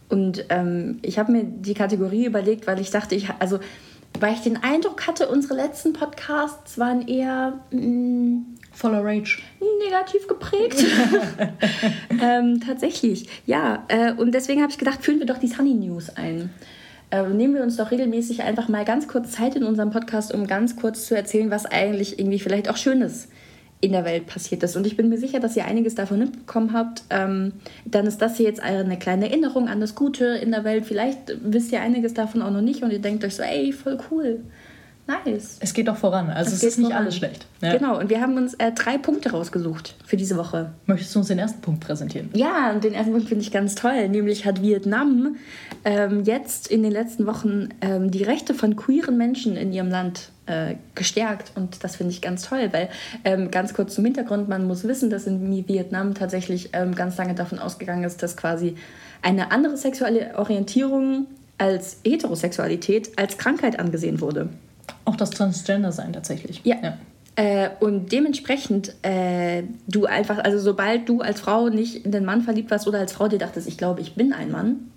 Und 0.09 0.47
ähm, 0.49 0.99
ich 1.03 1.17
habe 1.17 1.31
mir 1.31 1.45
die 1.45 1.75
Kategorie 1.75 2.27
überlegt, 2.27 2.67
weil 2.67 2.81
ich 2.81 2.91
dachte, 2.91 3.15
ich, 3.15 3.29
also 3.39 3.61
weil 4.19 4.35
ich 4.35 4.41
den 4.41 4.57
Eindruck 4.57 5.07
hatte, 5.07 5.29
unsere 5.29 5.55
letzten 5.55 5.93
Podcasts 5.93 6.77
waren 6.79 7.07
eher 7.07 7.61
mh, 7.71 7.87
mm, 7.87 8.47
voller 8.73 9.05
Rage. 9.05 9.39
Negativ 9.85 10.27
geprägt. 10.27 10.85
ähm, 12.21 12.61
tatsächlich, 12.67 13.29
ja. 13.47 13.85
Äh, 13.87 14.13
und 14.13 14.33
deswegen 14.33 14.61
habe 14.61 14.73
ich 14.73 14.79
gedacht, 14.79 15.05
führen 15.05 15.21
wir 15.21 15.27
doch 15.27 15.39
die 15.39 15.47
Sunny 15.47 15.75
News 15.75 16.11
ein. 16.17 16.51
Äh, 17.13 17.29
nehmen 17.29 17.55
wir 17.55 17.63
uns 17.63 17.77
doch 17.77 17.93
regelmäßig 17.93 18.43
einfach 18.43 18.69
mal 18.69 18.85
ganz 18.85 19.07
kurz 19.07 19.31
Zeit 19.31 19.55
in 19.55 19.63
unserem 19.63 19.91
Podcast, 19.91 20.35
um 20.35 20.49
ganz 20.49 20.75
kurz 20.75 21.07
zu 21.07 21.15
erzählen, 21.15 21.53
was 21.53 21.65
eigentlich 21.65 22.19
irgendwie 22.19 22.41
vielleicht 22.41 22.69
auch 22.69 22.77
Schönes 22.77 23.27
ist 23.27 23.29
in 23.81 23.93
der 23.93 24.05
Welt 24.05 24.27
passiert 24.27 24.63
ist. 24.63 24.77
Und 24.77 24.87
ich 24.87 24.97
bin 24.97 25.09
mir 25.09 25.19
sicher, 25.19 25.39
dass 25.39 25.57
ihr 25.57 25.65
einiges 25.65 25.95
davon 25.95 26.19
mitbekommen 26.19 26.73
habt. 26.73 27.03
Ähm, 27.11 27.53
dann 27.85 28.07
ist 28.07 28.19
das 28.19 28.37
hier 28.37 28.47
jetzt 28.47 28.61
eine 28.61 28.99
kleine 28.99 29.29
Erinnerung 29.29 29.69
an 29.69 29.81
das 29.81 29.95
Gute 29.95 30.25
in 30.25 30.51
der 30.51 30.65
Welt. 30.65 30.85
Vielleicht 30.85 31.37
wisst 31.43 31.73
ihr 31.73 31.81
einiges 31.81 32.15
davon 32.15 32.43
auch 32.43 32.51
noch 32.51 32.61
nicht 32.61 32.83
und 32.83 32.93
ihr 32.93 32.99
denkt 32.99 33.25
euch 33.25 33.37
so, 33.37 33.43
ey, 33.43 33.73
voll 33.73 33.99
cool. 34.11 34.41
Nice. 35.09 35.57
Es 35.61 35.73
geht 35.73 35.89
doch 35.89 35.97
voran. 35.97 36.29
Also 36.29 36.51
es, 36.51 36.59
es 36.59 36.63
ist 36.63 36.79
nicht 36.79 36.89
voran. 36.89 37.03
alles 37.03 37.17
schlecht. 37.17 37.47
Ja. 37.63 37.75
Genau, 37.75 37.99
und 37.99 38.11
wir 38.11 38.21
haben 38.21 38.37
uns 38.37 38.53
äh, 38.55 38.73
drei 38.73 38.99
Punkte 38.99 39.31
rausgesucht 39.31 39.95
für 40.05 40.19
diese 40.19 40.37
Woche. 40.37 40.73
Möchtest 40.85 41.15
du 41.15 41.21
uns 41.21 41.29
den 41.29 41.39
ersten 41.39 41.63
Punkt 41.63 41.81
präsentieren? 41.81 42.29
Ja, 42.35 42.73
und 42.73 42.85
den 42.85 42.93
ersten 42.93 43.13
Punkt 43.13 43.27
finde 43.27 43.43
ich 43.43 43.51
ganz 43.51 43.75
toll. 43.75 44.09
Nämlich 44.11 44.45
hat 44.45 44.61
Vietnam 44.61 45.37
ähm, 45.87 46.25
jetzt 46.25 46.69
in 46.69 46.83
den 46.83 46.93
letzten 46.93 47.25
Wochen 47.25 47.71
ähm, 47.81 48.11
die 48.11 48.23
Rechte 48.23 48.53
von 48.53 48.77
queeren 48.77 49.17
Menschen 49.17 49.57
in 49.57 49.73
ihrem 49.73 49.89
Land 49.89 50.29
äh, 50.45 50.75
gestärkt. 50.95 51.53
Und 51.55 51.83
das 51.83 51.97
finde 51.97 52.13
ich 52.13 52.21
ganz 52.21 52.47
toll, 52.47 52.69
weil 52.73 52.91
ähm, 53.25 53.51
ganz 53.51 53.73
kurz 53.73 53.95
zum 53.95 54.05
Hintergrund, 54.05 54.51
man 54.51 54.67
muss 54.67 54.85
wissen, 54.85 55.09
dass 55.09 55.27
in 55.27 55.67
Vietnam 55.67 56.13
tatsächlich 56.13 56.71
ähm, 56.75 56.95
ganz 56.95 57.17
lange 57.17 57.35
davon 57.35 57.59
ausgegangen 57.59 58.05
ist, 58.05 58.23
dass 58.23 58.37
quasi 58.37 58.77
eine 59.23 59.53
andere 59.53 59.79
sexuelle 59.79 60.37
Orientierung 60.37 61.29
als 61.57 61.99
Heterosexualität 62.05 63.19
als 63.19 63.39
Krankheit 63.39 63.81
angesehen 63.81 64.21
wurde. 64.21 64.51
Auch 65.05 65.17
das 65.17 65.31
Transgender 65.31 65.93
sein 65.93 66.13
tatsächlich. 66.13 66.61
Ja. 66.65 66.77
ja. 66.83 66.99
Äh, 67.37 67.71
und 67.79 68.11
dementsprechend, 68.11 68.95
äh, 69.03 69.63
du 69.87 70.07
einfach, 70.07 70.39
also 70.39 70.59
sobald 70.59 71.09
du 71.09 71.21
als 71.21 71.41
Frau 71.41 71.69
nicht 71.69 72.05
in 72.05 72.11
den 72.11 72.25
Mann 72.25 72.43
verliebt 72.43 72.71
warst 72.71 72.89
oder 72.89 72.99
als 72.99 73.13
Frau 73.13 73.29
dir 73.29 73.39
dachtest, 73.39 73.69
ich 73.69 73.79
glaube, 73.79 74.01
ich 74.01 74.15
bin 74.15 74.33
ein 74.33 74.51
Mann, 74.51 74.91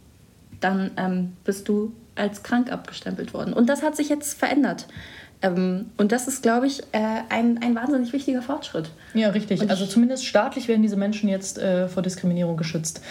dann 0.59 0.91
ähm, 0.97 1.33
bist 1.43 1.67
du 1.67 1.93
als 2.15 2.41
krank 2.43 2.71
abgestempelt 2.71 3.33
worden. 3.33 3.53
Und 3.53 3.69
das 3.69 3.83
hat 3.83 3.95
sich 3.95 4.09
jetzt 4.09 4.37
verändert. 4.37 4.87
Ähm, 5.41 5.87
und 5.97 6.11
das 6.11 6.27
ist, 6.27 6.43
glaube 6.43 6.67
ich, 6.67 6.81
äh, 6.91 7.21
ein, 7.29 7.59
ein 7.61 7.75
wahnsinnig 7.75 8.13
wichtiger 8.13 8.41
Fortschritt. 8.41 8.89
Ja, 9.13 9.29
richtig. 9.29 9.69
also 9.69 9.85
zumindest 9.85 10.25
staatlich 10.25 10.67
werden 10.67 10.81
diese 10.81 10.97
Menschen 10.97 11.29
jetzt 11.29 11.57
äh, 11.57 11.87
vor 11.87 12.03
Diskriminierung 12.03 12.57
geschützt. 12.57 13.01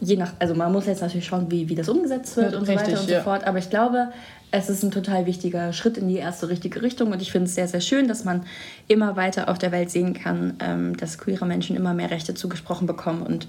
Je 0.00 0.16
nach, 0.16 0.32
also 0.38 0.54
man 0.54 0.72
muss 0.72 0.86
jetzt 0.86 1.02
natürlich 1.02 1.26
schauen, 1.26 1.50
wie, 1.50 1.68
wie 1.68 1.74
das 1.74 1.88
umgesetzt 1.88 2.36
wird 2.36 2.52
ja, 2.52 2.58
und 2.58 2.68
richtig, 2.68 2.86
so 2.86 2.92
weiter 2.92 3.00
und 3.00 3.10
ja. 3.10 3.18
so 3.18 3.24
fort. 3.24 3.44
Aber 3.44 3.58
ich 3.58 3.70
glaube, 3.70 4.08
es 4.50 4.70
ist 4.70 4.82
ein 4.82 4.90
total 4.90 5.26
wichtiger 5.26 5.72
Schritt 5.72 5.98
in 5.98 6.08
die 6.08 6.16
erste 6.16 6.48
richtige 6.48 6.82
Richtung 6.82 7.12
und 7.12 7.20
ich 7.20 7.32
finde 7.32 7.46
es 7.46 7.54
sehr, 7.54 7.68
sehr 7.68 7.80
schön, 7.80 8.08
dass 8.08 8.24
man 8.24 8.44
immer 8.86 9.16
weiter 9.16 9.48
auf 9.48 9.58
der 9.58 9.72
Welt 9.72 9.90
sehen 9.90 10.14
kann, 10.14 10.54
ähm, 10.60 10.96
dass 10.96 11.18
queere 11.18 11.46
Menschen 11.46 11.76
immer 11.76 11.92
mehr 11.94 12.10
Rechte 12.10 12.34
zugesprochen 12.34 12.86
bekommen 12.86 13.22
und 13.22 13.46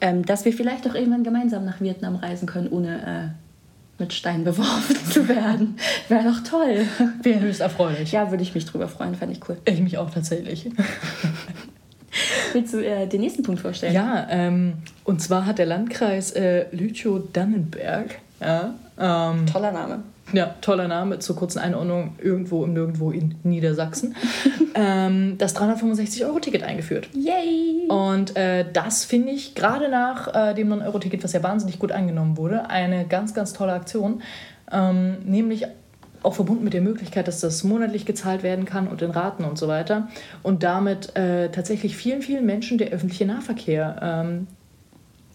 ähm, 0.00 0.24
dass 0.24 0.44
wir 0.44 0.52
vielleicht 0.52 0.88
auch 0.88 0.94
irgendwann 0.94 1.24
gemeinsam 1.24 1.64
nach 1.64 1.80
Vietnam 1.80 2.16
reisen 2.16 2.46
können, 2.46 2.68
ohne 2.68 3.34
äh, 3.98 4.02
mit 4.02 4.12
Steinen 4.14 4.44
beworfen 4.44 4.96
zu 5.10 5.28
werden. 5.28 5.76
Wäre 6.08 6.24
doch 6.24 6.42
toll. 6.48 6.86
Wäre 7.22 7.40
höchst 7.40 7.60
erfreulich. 7.60 8.12
Ja, 8.12 8.30
würde 8.30 8.42
ich 8.42 8.54
mich 8.54 8.64
drüber 8.64 8.88
freuen, 8.88 9.14
fände 9.14 9.34
ich 9.34 9.48
cool. 9.48 9.58
Ich 9.64 9.80
mich 9.80 9.98
auch 9.98 10.10
tatsächlich. 10.10 10.70
Willst 12.54 12.72
du 12.72 12.78
äh, 12.78 13.06
den 13.06 13.20
nächsten 13.20 13.42
Punkt 13.42 13.60
vorstellen? 13.60 13.92
Ja, 13.92 14.26
ähm, 14.30 14.74
und 15.04 15.20
zwar 15.20 15.44
hat 15.44 15.58
der 15.58 15.66
Landkreis 15.66 16.30
äh, 16.32 16.64
Lüchow-Dannenberg. 16.74 18.18
Ja, 18.40 18.74
ähm, 18.98 19.46
Toller 19.46 19.72
Name 19.72 20.02
ja, 20.32 20.54
toller 20.60 20.88
Name, 20.88 21.18
zur 21.18 21.36
kurzen 21.36 21.58
Einordnung, 21.58 22.14
irgendwo 22.18 22.64
im 22.64 22.72
Nirgendwo 22.72 23.10
in 23.10 23.36
Niedersachsen, 23.42 24.14
ähm, 24.74 25.36
das 25.38 25.56
365-Euro-Ticket 25.56 26.62
eingeführt. 26.62 27.08
Yay! 27.14 27.88
Und 27.88 28.36
äh, 28.36 28.64
das 28.72 29.04
finde 29.04 29.32
ich 29.32 29.54
gerade 29.54 29.88
nach 29.88 30.34
äh, 30.34 30.54
dem 30.54 30.72
9-Euro-Ticket, 30.72 31.24
was 31.24 31.32
ja 31.32 31.42
wahnsinnig 31.42 31.78
gut 31.78 31.92
angenommen 31.92 32.36
wurde, 32.36 32.68
eine 32.68 33.06
ganz, 33.06 33.34
ganz 33.34 33.52
tolle 33.52 33.72
Aktion. 33.72 34.22
Ähm, 34.70 35.18
nämlich 35.24 35.66
auch 36.22 36.34
verbunden 36.34 36.64
mit 36.64 36.74
der 36.74 36.80
Möglichkeit, 36.80 37.28
dass 37.28 37.40
das 37.40 37.64
monatlich 37.64 38.04
gezahlt 38.04 38.42
werden 38.42 38.64
kann 38.64 38.88
und 38.88 39.02
in 39.02 39.10
Raten 39.10 39.44
und 39.44 39.56
so 39.56 39.68
weiter. 39.68 40.08
Und 40.42 40.62
damit 40.62 41.16
äh, 41.16 41.50
tatsächlich 41.50 41.96
vielen, 41.96 42.22
vielen 42.22 42.44
Menschen 42.44 42.76
der 42.78 42.88
öffentliche 42.88 43.24
Nahverkehr 43.24 43.96
ähm, 44.02 44.46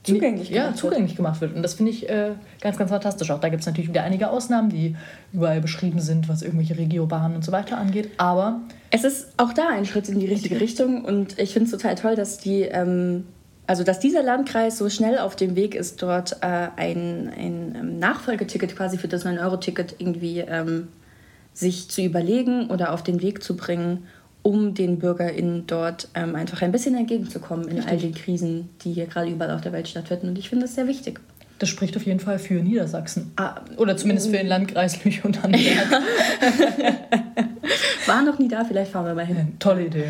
zugänglich 0.04 0.50
gemacht 0.50 0.70
ja, 0.70 0.76
zugänglich 0.76 1.16
gemacht 1.16 1.42
wird. 1.42 1.56
Und 1.56 1.64
das 1.64 1.76
finde 1.76 1.92
ich 1.92 2.10
äh, 2.10 2.32
ganz, 2.62 2.78
ganz 2.78 2.92
fantastisch. 2.92 3.32
Auch 3.32 3.40
da 3.40 3.50
gibt 3.50 3.62
es 3.62 3.68
natürlich 3.68 3.90
wieder 3.90 4.04
einige 4.04 4.30
Ausnahmen, 4.30 4.70
die 4.70 4.96
überall 5.32 5.62
beschrieben 5.62 6.00
sind, 6.00 6.30
was 6.30 6.42
irgendwelche 6.42 6.78
Regiobahnen 6.78 7.38
und 7.38 7.46
so 7.46 7.52
weiter 7.52 7.78
angeht. 7.78 8.12
Aber 8.18 8.62
es 8.92 9.04
ist 9.04 9.34
auch 9.38 9.54
da 9.54 9.70
ein 9.70 9.86
Schritt 9.86 10.10
in 10.10 10.20
die 10.20 10.28
richtige 10.28 10.60
Richtung 10.60 11.06
und 11.06 11.40
ich 11.40 11.54
finde 11.54 11.66
es 11.66 11.72
total 11.72 11.96
toll, 11.96 12.16
dass 12.16 12.38
die 12.38 12.62
ähm, 12.62 13.24
also 13.66 13.84
dass 13.84 14.00
dieser 14.00 14.24
Landkreis 14.24 14.78
so 14.78 14.90
schnell 14.90 15.18
auf 15.18 15.36
dem 15.36 15.56
Weg 15.56 15.76
ist, 15.76 16.02
dort 16.02 16.38
äh, 16.42 16.68
ein, 16.76 17.32
ein 17.36 17.76
ähm, 17.76 18.00
Nachfolgeticket 18.00 18.76
quasi 18.76 18.98
für 18.98 19.08
das 19.08 19.26
9-Euro-Ticket 19.26 19.96
irgendwie 20.00 20.40
ähm, 20.40 20.90
sich 21.54 21.90
zu 21.90 22.02
überlegen 22.02 22.70
oder 22.70 22.94
auf 22.94 23.04
den 23.04 23.22
Weg 23.22 23.42
zu 23.44 23.56
bringen, 23.56 24.06
um 24.44 24.74
den 24.74 25.00
BürgerInnen 25.00 25.66
dort 25.68 26.10
ähm, 26.14 26.36
einfach 26.36 26.62
ein 26.62 26.72
bisschen 26.72 26.96
entgegenzukommen 26.96 27.68
in 27.68 27.78
Richtig. 27.78 27.92
all 27.92 27.98
den 27.98 28.14
Krisen, 28.14 28.70
die 28.84 28.94
hier 28.94 29.08
gerade 29.08 29.30
überall 29.30 29.56
auf 29.56 29.62
der 29.62 29.72
Welt 29.72 29.88
stattfinden. 29.88 30.28
Und 30.28 30.38
ich 30.38 30.50
finde 30.50 30.66
das 30.66 30.76
sehr 30.76 30.88
wichtig. 30.88 31.20
Das 31.60 31.70
spricht 31.70 31.96
auf 31.96 32.06
jeden 32.06 32.20
Fall 32.20 32.40
für 32.40 32.56
Niedersachsen. 32.56 33.32
Ah, 33.38 33.62
oder 33.78 33.96
zumindest 33.96 34.28
für 34.28 34.38
den 34.38 34.48
Landkreis 34.48 35.04
Lüch 35.04 35.24
und 35.24 35.44
Anberg. 35.44 35.64
Ja. 36.78 36.94
War 38.06 38.22
noch 38.22 38.38
nie 38.38 38.50
da, 38.50 38.66
vielleicht 38.66 38.92
fahren 38.92 39.06
wir 39.06 39.14
mal 39.14 39.26
hin. 39.26 39.54
Tolle 39.60 39.86
Idee. 39.86 40.10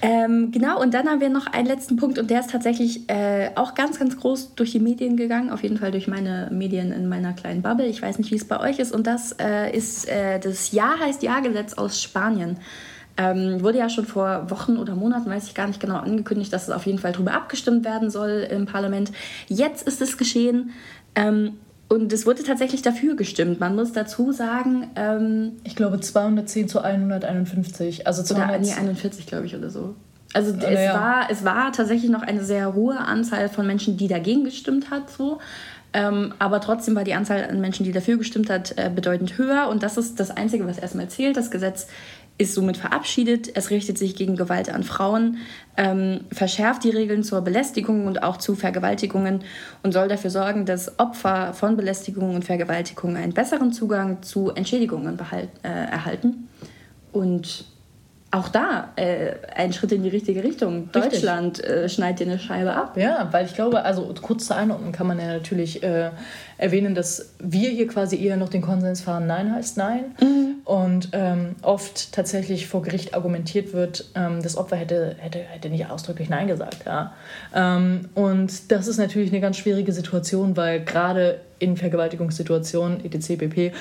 Ähm, 0.00 0.50
genau, 0.50 0.80
und 0.80 0.94
dann 0.94 1.08
haben 1.08 1.20
wir 1.20 1.28
noch 1.28 1.46
einen 1.46 1.66
letzten 1.66 1.96
Punkt 1.96 2.18
und 2.18 2.30
der 2.30 2.40
ist 2.40 2.50
tatsächlich 2.50 3.08
äh, 3.08 3.50
auch 3.54 3.74
ganz, 3.74 3.98
ganz 3.98 4.16
groß 4.16 4.56
durch 4.56 4.72
die 4.72 4.80
Medien 4.80 5.16
gegangen, 5.16 5.50
auf 5.50 5.62
jeden 5.62 5.78
Fall 5.78 5.92
durch 5.92 6.08
meine 6.08 6.48
Medien 6.50 6.92
in 6.92 7.08
meiner 7.08 7.32
kleinen 7.32 7.62
Bubble. 7.62 7.86
Ich 7.86 8.02
weiß 8.02 8.18
nicht, 8.18 8.30
wie 8.30 8.36
es 8.36 8.44
bei 8.46 8.58
euch 8.60 8.78
ist. 8.78 8.92
Und 8.92 9.06
das 9.06 9.32
äh, 9.40 9.70
ist 9.76 10.08
äh, 10.08 10.40
das 10.40 10.72
Ja 10.72 10.94
heißt 10.98 11.22
Ja-Gesetz 11.22 11.74
aus 11.74 12.02
Spanien. 12.02 12.56
Ähm, 13.22 13.62
wurde 13.62 13.78
ja 13.78 13.88
schon 13.88 14.04
vor 14.04 14.50
Wochen 14.50 14.78
oder 14.78 14.96
Monaten, 14.96 15.30
weiß 15.30 15.46
ich 15.46 15.54
gar 15.54 15.68
nicht 15.68 15.78
genau, 15.78 15.96
angekündigt, 15.96 16.52
dass 16.52 16.64
es 16.64 16.70
auf 16.70 16.86
jeden 16.86 16.98
Fall 16.98 17.12
darüber 17.12 17.34
abgestimmt 17.34 17.84
werden 17.84 18.10
soll 18.10 18.48
im 18.50 18.66
Parlament. 18.66 19.12
Jetzt 19.48 19.86
ist 19.86 20.02
es 20.02 20.18
geschehen. 20.18 20.70
Ähm, 21.14 21.52
und 21.88 22.12
es 22.12 22.26
wurde 22.26 22.42
tatsächlich 22.42 22.82
dafür 22.82 23.16
gestimmt. 23.16 23.60
Man 23.60 23.76
muss 23.76 23.92
dazu 23.92 24.32
sagen. 24.32 24.90
Ähm, 24.96 25.52
ich 25.62 25.76
glaube 25.76 26.00
210 26.00 26.66
zu 26.66 26.80
151. 26.82 28.06
Also 28.06 28.22
200 28.22 28.48
oder 28.48 28.58
nee, 28.58 28.72
41, 28.72 29.26
glaube 29.26 29.46
ich, 29.46 29.54
oder 29.54 29.70
so. 29.70 29.94
Also 30.32 30.52
es, 30.56 30.80
ja. 30.80 30.94
war, 30.94 31.30
es 31.30 31.44
war 31.44 31.70
tatsächlich 31.72 32.10
noch 32.10 32.22
eine 32.22 32.42
sehr 32.42 32.74
hohe 32.74 32.98
Anzahl 32.98 33.48
von 33.50 33.66
Menschen, 33.66 33.98
die 33.98 34.08
dagegen 34.08 34.44
gestimmt 34.44 34.90
hat. 34.90 35.10
So. 35.10 35.38
Ähm, 35.92 36.32
aber 36.38 36.60
trotzdem 36.60 36.94
war 36.94 37.04
die 37.04 37.12
Anzahl 37.12 37.44
an 37.44 37.60
Menschen, 37.60 37.84
die 37.84 37.92
dafür 37.92 38.16
gestimmt 38.16 38.48
hat, 38.48 38.72
äh, 38.78 38.90
bedeutend 38.94 39.36
höher. 39.36 39.68
Und 39.68 39.82
das 39.82 39.98
ist 39.98 40.18
das 40.18 40.30
Einzige, 40.30 40.66
was 40.66 40.78
erstmal 40.78 41.08
zählt. 41.08 41.36
Das 41.36 41.50
Gesetz 41.50 41.88
ist 42.38 42.54
somit 42.54 42.76
verabschiedet. 42.76 43.50
Es 43.54 43.70
richtet 43.70 43.98
sich 43.98 44.16
gegen 44.16 44.36
Gewalt 44.36 44.72
an 44.72 44.82
Frauen, 44.82 45.38
ähm, 45.76 46.20
verschärft 46.32 46.84
die 46.84 46.90
Regeln 46.90 47.22
zur 47.22 47.40
Belästigung 47.42 48.06
und 48.06 48.22
auch 48.22 48.36
zu 48.36 48.54
Vergewaltigungen 48.54 49.44
und 49.82 49.92
soll 49.92 50.08
dafür 50.08 50.30
sorgen, 50.30 50.66
dass 50.66 50.98
Opfer 50.98 51.54
von 51.54 51.76
Belästigungen 51.76 52.34
und 52.34 52.44
Vergewaltigungen 52.44 53.16
einen 53.16 53.32
besseren 53.32 53.72
Zugang 53.72 54.22
zu 54.22 54.50
Entschädigungen 54.50 55.16
behalt, 55.16 55.50
äh, 55.62 55.68
erhalten. 55.68 56.48
Und 57.12 57.66
auch 58.32 58.48
da 58.48 58.88
äh, 58.96 59.34
ein 59.54 59.74
Schritt 59.74 59.92
in 59.92 60.02
die 60.02 60.08
richtige 60.08 60.42
Richtung. 60.42 60.88
Richtig. 60.94 61.02
Deutschland 61.02 61.62
äh, 61.62 61.86
schneidet 61.88 62.20
dir 62.20 62.32
eine 62.32 62.38
Scheibe 62.38 62.72
ab. 62.72 62.96
Ja, 62.96 63.28
weil 63.30 63.44
ich 63.44 63.54
glaube, 63.54 63.84
also 63.84 64.12
kurz 64.22 64.46
zur 64.46 64.56
Einordnung 64.56 64.90
kann 64.90 65.06
man 65.06 65.18
ja 65.20 65.26
natürlich 65.26 65.82
äh, 65.82 66.10
erwähnen, 66.56 66.94
dass 66.94 67.34
wir 67.38 67.68
hier 67.68 67.86
quasi 67.86 68.24
eher 68.24 68.38
noch 68.38 68.48
den 68.48 68.62
Konsens 68.62 69.02
fahren, 69.02 69.26
Nein 69.26 69.54
heißt 69.54 69.76
Nein. 69.76 70.16
Mhm. 70.18 70.54
Und 70.64 71.10
ähm, 71.12 71.56
oft 71.60 72.12
tatsächlich 72.12 72.68
vor 72.68 72.80
Gericht 72.80 73.14
argumentiert 73.14 73.74
wird, 73.74 74.06
ähm, 74.14 74.42
das 74.42 74.56
Opfer 74.56 74.76
hätte, 74.76 75.14
hätte, 75.18 75.40
hätte 75.40 75.68
nicht 75.68 75.90
ausdrücklich 75.90 76.30
Nein 76.30 76.46
gesagt. 76.46 76.86
Ja. 76.86 77.12
Ähm, 77.54 78.08
und 78.14 78.72
das 78.72 78.86
ist 78.86 78.96
natürlich 78.96 79.30
eine 79.30 79.42
ganz 79.42 79.58
schwierige 79.58 79.92
Situation, 79.92 80.56
weil 80.56 80.82
gerade 80.82 81.40
in 81.58 81.76
Vergewaltigungssituationen, 81.76 83.04
etc. 83.04 83.36
pp., 83.36 83.72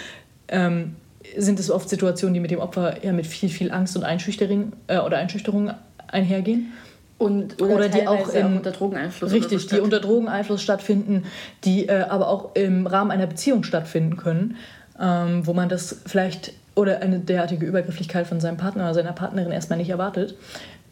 ähm, 0.50 0.96
sind 1.38 1.60
es 1.60 1.70
oft 1.70 1.90
Situationen, 1.90 2.34
die 2.34 2.40
mit 2.40 2.52
dem 2.52 2.60
Opfer 2.60 3.04
eher 3.04 3.14
mit 3.14 3.28
viel, 3.28 3.50
viel 3.50 3.72
Angst 3.72 3.96
und 3.96 4.04
Einschüchterung, 4.04 4.74
äh, 4.88 5.00
oder 5.00 5.18
Einschüchterung 5.18 5.72
einhergehen. 6.08 6.74
Und, 7.18 7.62
oder, 7.62 7.76
oder 7.76 7.90
die 7.90 8.08
auch, 8.08 8.30
in, 8.30 8.46
auch, 8.46 8.50
unter 8.50 8.72
Drogeneinfluss 8.72 9.32
richtig, 9.32 9.62
so 9.62 9.76
die 9.76 9.82
unter 9.82 10.00
Drogeneinfluss 10.00 10.62
stattfinden, 10.62 11.26
die 11.64 11.88
äh, 11.88 12.02
aber 12.10 12.28
auch 12.30 12.56
im 12.56 12.88
Rahmen 12.88 13.12
einer 13.12 13.28
Beziehung 13.28 13.64
stattfinden 13.64 14.18
können, 14.18 14.58
ähm, 15.00 15.46
wo 15.46 15.54
man 15.54 15.70
das 15.70 15.98
vielleicht 16.08 16.54
oder 16.74 17.02
eine 17.02 17.20
derartige 17.20 17.66
Übergrifflichkeit 17.66 18.26
von 18.26 18.40
seinem 18.40 18.58
Partner 18.58 18.86
oder 18.86 18.96
seiner 18.96 19.14
Partnerin 19.14 19.52
erstmal 19.52 19.78
nicht 19.78 19.90
erwartet 19.90 20.36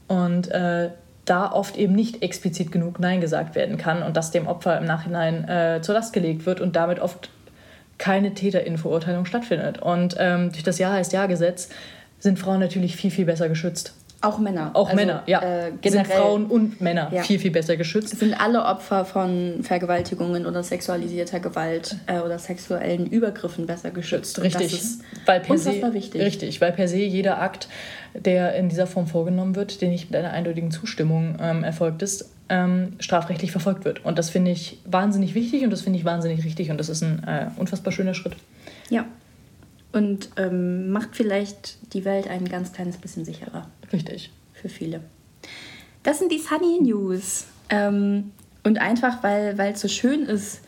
und 0.08 0.52
äh, 0.52 0.90
da 1.26 1.52
oft 1.52 1.78
eben 1.78 1.94
nicht 1.94 2.22
explizit 2.22 2.72
genug 2.72 3.00
Nein 3.00 3.22
gesagt 3.22 3.56
werden 3.56 3.78
kann 3.78 4.04
und 4.04 4.18
das 4.18 4.32
dem 4.32 4.48
Opfer 4.48 4.78
im 4.78 4.86
Nachhinein 4.86 5.48
äh, 5.48 5.80
zur 5.82 5.96
Last 5.96 6.14
gelegt 6.14 6.46
wird 6.46 6.60
und 6.60 6.76
damit 6.76 7.00
oft 7.00 7.30
keine 8.00 8.34
Täterinnenverurteilung 8.34 9.26
stattfindet. 9.26 9.80
Und 9.80 10.16
ähm, 10.18 10.52
durch 10.52 10.64
das 10.64 10.80
Ja 10.80 10.92
heißt 10.92 11.14
Ja-Gesetz 11.14 11.70
sind 12.18 12.40
Frauen 12.40 12.60
natürlich 12.60 12.96
viel, 12.96 13.12
viel 13.12 13.26
besser 13.26 13.48
geschützt. 13.48 13.94
Auch 14.22 14.38
Männer. 14.38 14.72
Auch 14.74 14.88
also, 14.88 14.98
Männer, 14.98 15.24
ja. 15.28 15.42
Äh, 15.42 15.72
sind 15.86 16.06
Frauen 16.06 16.48
und 16.48 16.82
Männer 16.82 17.10
ja. 17.14 17.24
viel, 17.24 17.40
viel 17.40 17.52
besser 17.52 17.78
geschützt. 17.78 18.20
Sind 18.20 18.34
alle 18.34 18.66
Opfer 18.66 19.06
von 19.06 19.64
Vergewaltigungen 19.64 20.46
oder 20.46 20.62
sexualisierter 20.62 21.40
Gewalt 21.40 21.96
äh, 22.06 22.20
oder 22.20 22.38
sexuellen 22.38 23.06
Übergriffen 23.06 23.66
besser 23.66 23.92
geschützt. 23.92 24.42
Richtig. 24.42 24.72
das 24.74 24.82
ist 24.82 25.02
weil 25.26 25.40
per 25.40 25.58
se, 25.58 25.94
wichtig. 25.94 26.22
Richtig, 26.22 26.60
weil 26.60 26.74
per 26.74 26.90
se 26.90 26.98
jeder 26.98 27.42
Akt, 27.42 27.70
der 28.14 28.56
in 28.56 28.70
dieser 28.70 28.88
Form 28.88 29.08
vorgenommen 29.08 29.56
wird, 29.56 29.82
der 29.82 29.90
nicht 29.90 30.10
mit 30.10 30.20
einer 30.20 30.32
eindeutigen 30.32 30.72
Zustimmung 30.72 31.38
ähm, 31.40 31.64
erfolgt 31.64 32.02
ist, 32.02 32.32
ähm, 32.50 32.94
strafrechtlich 33.00 33.52
verfolgt 33.52 33.86
wird. 33.86 34.04
Und 34.06 34.18
das 34.18 34.30
finde 34.30 34.52
ich 34.52 34.80
wahnsinnig 34.86 35.36
wichtig 35.36 35.64
und 35.64 35.70
das 35.70 35.82
finde 35.82 36.00
ich 36.00 36.06
wahnsinnig 36.06 36.44
richtig 36.44 36.72
und 36.72 36.78
das 36.78 36.90
ist 36.90 37.04
ein 37.04 37.24
äh, 37.26 37.48
unfassbar 37.58 37.92
schöner 37.94 38.14
Schritt. 38.14 38.36
Ja. 38.90 39.06
Und 39.92 40.30
ähm, 40.38 40.92
macht 40.92 41.16
vielleicht 41.16 41.94
die 41.94 42.06
Welt 42.06 42.28
ein 42.28 42.46
ganz 42.46 42.74
kleines 42.74 42.98
bisschen 42.98 43.26
sicherer. 43.26 43.68
Richtig. 43.92 44.32
Für 44.54 44.70
viele. 44.70 45.02
Das 46.04 46.20
sind 46.20 46.32
die 46.32 46.40
Sunny 46.40 46.80
News. 46.82 47.48
Ähm, 47.70 48.32
und 48.64 48.80
einfach, 48.80 49.24
weil 49.24 49.58
es 49.58 49.82
so 49.82 49.88
schön 49.88 50.24
ist, 50.24 50.62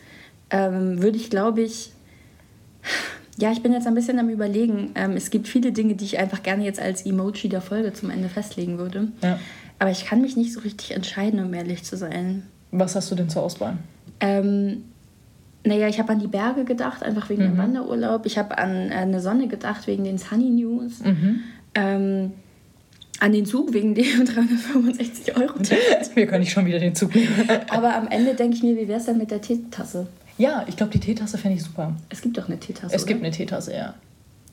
ähm, 0.50 1.02
würde 1.02 1.18
ich, 1.18 1.30
glaube 1.30 1.62
ich, 1.62 1.92
ja, 3.42 3.50
ich 3.50 3.60
bin 3.60 3.72
jetzt 3.72 3.88
ein 3.88 3.94
bisschen 3.96 4.20
am 4.20 4.28
Überlegen. 4.28 4.92
Ähm, 4.94 5.16
es 5.16 5.30
gibt 5.30 5.48
viele 5.48 5.72
Dinge, 5.72 5.96
die 5.96 6.04
ich 6.04 6.16
einfach 6.16 6.44
gerne 6.44 6.64
jetzt 6.64 6.80
als 6.80 7.04
Emoji 7.04 7.48
der 7.48 7.60
Folge 7.60 7.92
zum 7.92 8.08
Ende 8.08 8.28
festlegen 8.28 8.78
würde. 8.78 9.08
Ja. 9.20 9.36
Aber 9.80 9.90
ich 9.90 10.04
kann 10.04 10.20
mich 10.20 10.36
nicht 10.36 10.52
so 10.52 10.60
richtig 10.60 10.92
entscheiden, 10.92 11.44
um 11.44 11.52
ehrlich 11.52 11.82
zu 11.82 11.96
sein. 11.96 12.44
Was 12.70 12.94
hast 12.94 13.10
du 13.10 13.16
denn 13.16 13.28
zur 13.28 13.42
Auswahl? 13.42 13.78
Ähm, 14.20 14.84
naja, 15.64 15.88
ich 15.88 15.98
habe 15.98 16.12
an 16.12 16.20
die 16.20 16.28
Berge 16.28 16.64
gedacht, 16.64 17.02
einfach 17.02 17.30
wegen 17.30 17.42
mhm. 17.42 17.48
dem 17.48 17.58
Wanderurlaub. 17.58 18.26
Ich 18.26 18.38
habe 18.38 18.56
an 18.58 18.92
äh, 18.92 18.94
eine 18.94 19.20
Sonne 19.20 19.48
gedacht, 19.48 19.88
wegen 19.88 20.04
den 20.04 20.18
Sunny 20.18 20.50
News. 20.50 21.00
Mhm. 21.00 21.40
Ähm, 21.74 22.30
an 23.18 23.32
den 23.32 23.44
Zug 23.44 23.72
wegen 23.72 23.96
dem 23.96 24.24
365 24.24 25.36
Euro 25.36 25.58
Ticket. 25.58 26.14
Wir 26.14 26.28
können 26.28 26.42
nicht 26.42 26.52
schon 26.52 26.66
wieder 26.66 26.78
den 26.78 26.94
Zug 26.94 27.12
nehmen. 27.12 27.34
Aber 27.70 27.96
am 27.96 28.06
Ende 28.06 28.34
denke 28.34 28.54
ich 28.54 28.62
mir, 28.62 28.76
wie 28.76 28.86
wäre 28.86 29.00
es 29.00 29.06
denn 29.06 29.18
mit 29.18 29.32
der 29.32 29.40
Teetasse? 29.40 30.06
Ja, 30.38 30.64
ich 30.66 30.76
glaube, 30.76 30.92
die 30.92 31.00
Teetasse 31.00 31.38
fände 31.38 31.56
ich 31.56 31.62
super. 31.62 31.94
Es 32.08 32.20
gibt 32.22 32.38
doch 32.38 32.48
eine 32.48 32.58
Teetasse. 32.58 32.94
Es 32.94 33.02
oder? 33.02 33.08
gibt 33.08 33.22
eine 33.22 33.30
Teetasse, 33.30 33.74
ja. 33.74 33.94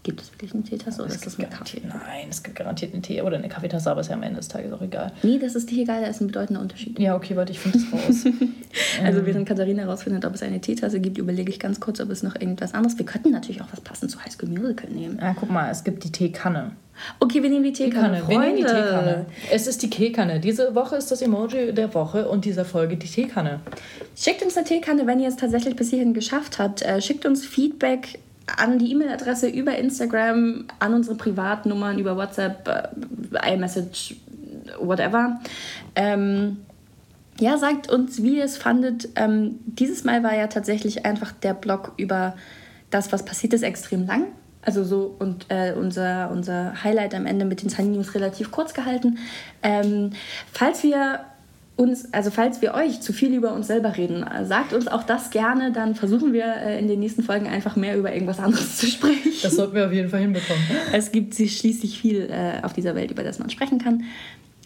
Gibt 0.01 0.21
es 0.21 0.32
wirklich 0.32 0.53
eine 0.53 0.63
Teetasse 0.63 1.03
oder 1.03 1.13
ist 1.13 1.25
das 1.25 1.38
mit 1.38 1.51
Kaffee? 1.51 1.82
Nein, 1.86 2.27
es 2.30 2.41
gibt 2.41 2.55
garantiert 2.55 2.93
eine 2.93 3.01
Tee 3.01 3.21
oder 3.21 3.38
eine 3.38 3.49
Kaffeetasse, 3.49 3.91
aber 3.91 3.99
ist 3.99 4.07
ja 4.07 4.15
am 4.15 4.23
Ende 4.23 4.38
des 4.38 4.47
Tages 4.47 4.71
auch 4.71 4.82
egal. 4.82 5.11
Nee, 5.23 5.39
das 5.39 5.55
ist 5.55 5.69
dir 5.69 5.84
egal, 5.84 6.01
da 6.01 6.07
ist 6.07 6.21
ein 6.21 6.27
bedeutender 6.27 6.61
Unterschied. 6.61 6.97
Ja, 6.97 7.17
okay, 7.17 7.36
warte, 7.36 7.51
ich 7.51 7.59
finde 7.59 7.80
das 7.80 7.91
raus. 7.91 8.34
also, 9.03 9.25
während 9.25 9.45
Katharina 9.45 9.84
herausfindet, 9.84 10.23
ob 10.23 10.36
es 10.36 10.41
eine 10.41 10.61
Teetasse 10.61 11.01
gibt, 11.01 11.17
überlege 11.17 11.51
ich 11.51 11.59
ganz 11.59 11.82
kurz, 11.82 11.99
ob 11.99 12.09
es 12.11 12.23
noch 12.23 12.36
irgendwas 12.36 12.73
anderes 12.73 12.97
Wir 12.97 13.05
könnten 13.05 13.32
natürlich 13.32 13.61
auch 13.61 13.67
was 13.71 13.82
passend 13.82 14.09
zu 14.09 14.23
High 14.23 14.32
School 14.32 14.47
Musical 14.47 14.89
nehmen. 14.89 15.19
Ja, 15.21 15.36
guck 15.38 15.51
mal, 15.51 15.69
es 15.69 15.84
gibt 15.84 16.05
die 16.05 16.11
Teekanne. 16.11 16.71
Okay, 17.20 17.41
wir 17.43 17.50
nehmen 17.50 17.64
die 17.64 17.74
Teekanne. 17.74 18.24
Wir 18.28 18.39
nehmen 18.39 18.58
die 18.58 18.64
Teekanne. 18.64 19.26
Es 19.52 19.68
ist 19.68 19.82
die 19.82 19.89
Teekanne. 19.89 20.39
Diese 20.39 20.76
Woche 20.76 20.95
ist 20.95 21.12
das 21.12 21.22
Emoji 21.22 21.74
der 21.74 21.93
Woche 21.93 22.28
und 22.28 22.45
dieser 22.45 22.66
Folge 22.66 22.97
die 22.97 23.08
Teekanne. 23.08 23.60
Schickt 24.16 24.43
uns 24.43 24.58
eine 24.58 24.66
Teekanne, 24.66 25.08
wenn 25.08 25.20
ihr 25.20 25.30
es 25.30 25.36
tatsächlich 25.36 25.76
bis 25.76 25.89
hierhin 25.89 26.14
geschafft 26.14 26.60
habt. 26.60 26.82
Äh, 26.82 27.02
schickt 27.02 27.26
uns 27.26 27.45
Feedback 27.45 28.20
an 28.58 28.80
die 28.80 28.91
E-Mail-Adresse 28.91 29.47
über 29.47 29.78
Instagram, 29.78 30.66
an 30.80 30.93
unsere 30.93 31.16
Privatnummern, 31.16 32.00
über 32.00 32.18
WhatsApp, 32.18 32.68
äh, 32.68 33.54
iMessage, 33.54 34.16
whatever. 34.80 35.39
Ähm, 35.95 36.58
ja, 37.39 37.58
sagt 37.58 37.89
uns, 37.89 38.22
wie 38.22 38.38
ihr 38.38 38.43
es 38.43 38.58
fandet. 38.58 39.10
Ähm, 39.16 39.60
dieses 39.66 40.04
Mal 40.04 40.24
war 40.24 40.36
ja 40.36 40.47
tatsächlich 40.47 41.06
einfach 41.06 41.32
der 41.32 41.54
Blog 41.54 41.93
über 41.97 42.36
das, 42.89 43.12
was 43.12 43.24
passiert 43.24 43.54
ist, 43.54 43.64
extrem 43.64 44.06
lang. 44.06 44.28
Also 44.62 44.84
so 44.84 45.16
und 45.20 45.45
äh, 45.49 45.74
unser, 45.74 46.30
unser 46.32 46.84
Highlight 46.84 47.16
am 47.16 47.26
Ende 47.26 47.45
mit 47.45 47.62
den 47.62 47.70
Sunny 47.70 47.89
News 47.89 48.14
relativ 48.14 48.51
kurz 48.51 48.74
gehalten. 48.74 49.18
Ähm, 49.64 50.12
falls 50.51 50.84
wir 50.84 51.22
uns, 51.80 52.14
also 52.14 52.30
falls 52.30 52.62
wir 52.62 52.74
euch 52.74 52.99
zu 52.99 53.14
viel 53.14 53.34
über 53.34 53.53
uns 53.53 53.68
selber 53.68 53.95
reden, 53.95 54.26
sagt 54.43 54.74
uns 54.74 54.89
auch 54.89 55.03
das 55.03 55.30
gerne, 55.30 55.72
dann 55.72 55.95
versuchen 55.95 56.34
wir 56.34 56.57
äh, 56.57 56.78
in 56.78 56.89
den 56.89 56.99
nächsten 56.99 57.24
Folgen 57.24 57.47
einfach 57.47 57.78
mehr 57.78 57.97
über 57.97 58.12
irgendwas 58.14 58.39
anderes 58.39 58.78
zu 58.78 58.88
sprechen. 58.88 59.32
Das 59.41 59.55
sollten 59.55 59.76
wir 59.76 59.86
auf 59.86 59.93
jeden 59.93 60.10
Fall 60.10 60.20
hinbekommen. 60.20 60.62
Es 60.91 61.14
gibt 61.14 61.36
schließlich 61.36 61.97
viel 61.97 62.30
äh, 62.30 62.62
auf 62.66 62.74
dieser 62.74 62.95
Welt, 62.95 63.12
über 63.12 63.24
das 63.24 63.39
man 63.39 63.49
sprechen 63.49 63.80
kann. 63.80 64.03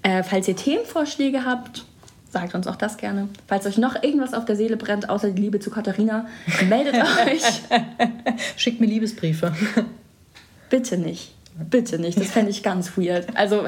Äh, 0.01 0.23
falls 0.23 0.47
ihr 0.47 0.55
Themenvorschläge 0.55 1.45
habt, 1.45 1.85
sagt 2.33 2.55
uns 2.55 2.67
auch 2.67 2.75
das 2.75 2.97
gerne. 2.97 3.29
Falls 3.47 3.65
euch 3.65 3.77
noch 3.77 4.01
irgendwas 4.03 4.33
auf 4.33 4.43
der 4.43 4.55
Seele 4.57 4.75
brennt, 4.75 5.09
außer 5.09 5.29
die 5.31 5.41
Liebe 5.41 5.59
zu 5.59 5.69
Katharina, 5.69 6.25
meldet 6.67 6.95
euch. 6.95 7.61
Schickt 8.57 8.81
mir 8.81 8.87
Liebesbriefe. 8.87 9.53
Bitte 10.69 10.97
nicht. 10.97 11.33
Bitte 11.69 11.99
nicht. 11.99 12.19
Das 12.19 12.31
fände 12.31 12.49
ich 12.51 12.63
ganz 12.63 12.97
weird. 12.97 13.27
Also, 13.37 13.67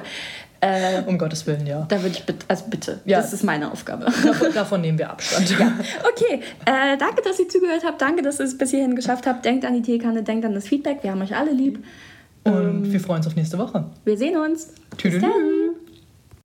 äh, 0.61 1.03
Um 1.05 1.20
Gottes 1.20 1.45
Willen, 1.45 1.68
ja. 1.68 1.86
da 1.88 2.01
würde 2.01 2.16
ich 2.18 2.24
bitte, 2.26 2.43
also 2.47 2.66
bitte, 2.68 2.99
Ja. 3.05 3.22
das 3.22 3.32
ist 3.32 3.43
meine 3.43 3.72
Aufgabe. 3.72 4.05
Davon, 4.05 4.51
davon 4.53 4.82
nehmen 4.82 4.97
wir 4.97 5.11
Abstand. 5.11 5.55
Okay, 6.11 6.41
äh, 6.66 6.97
danke, 6.97 7.22
dass 7.24 7.39
ihr 7.39 7.47
zugehört 7.47 7.84
habt. 7.86 8.01
Danke, 8.01 8.24
dass 8.24 8.39
ihr 8.39 8.45
es 8.45 8.57
bis 8.57 8.72
hierhin 8.72 8.95
geschafft 8.95 9.28
habt. 9.28 9.45
Denkt 9.45 9.63
an 9.66 9.74
die 9.76 9.84
Teekanne, 9.84 10.24
denkt 10.24 10.43
an 10.45 10.55
das 10.55 10.68
Feedback. 10.68 11.03
Wir 11.03 11.11
haben 11.11 11.22
euch 11.22 11.36
alle 11.36 11.51
lieb. 11.51 11.84
Und 12.43 12.91
wir 12.91 12.99
freuen 12.99 13.18
uns 13.18 13.28
auf 13.28 13.36
nächste 13.36 13.57
Woche. 13.59 13.86
Wir 14.03 14.18
sehen 14.18 14.38
uns. 14.38 14.74
Dann. 15.03 15.22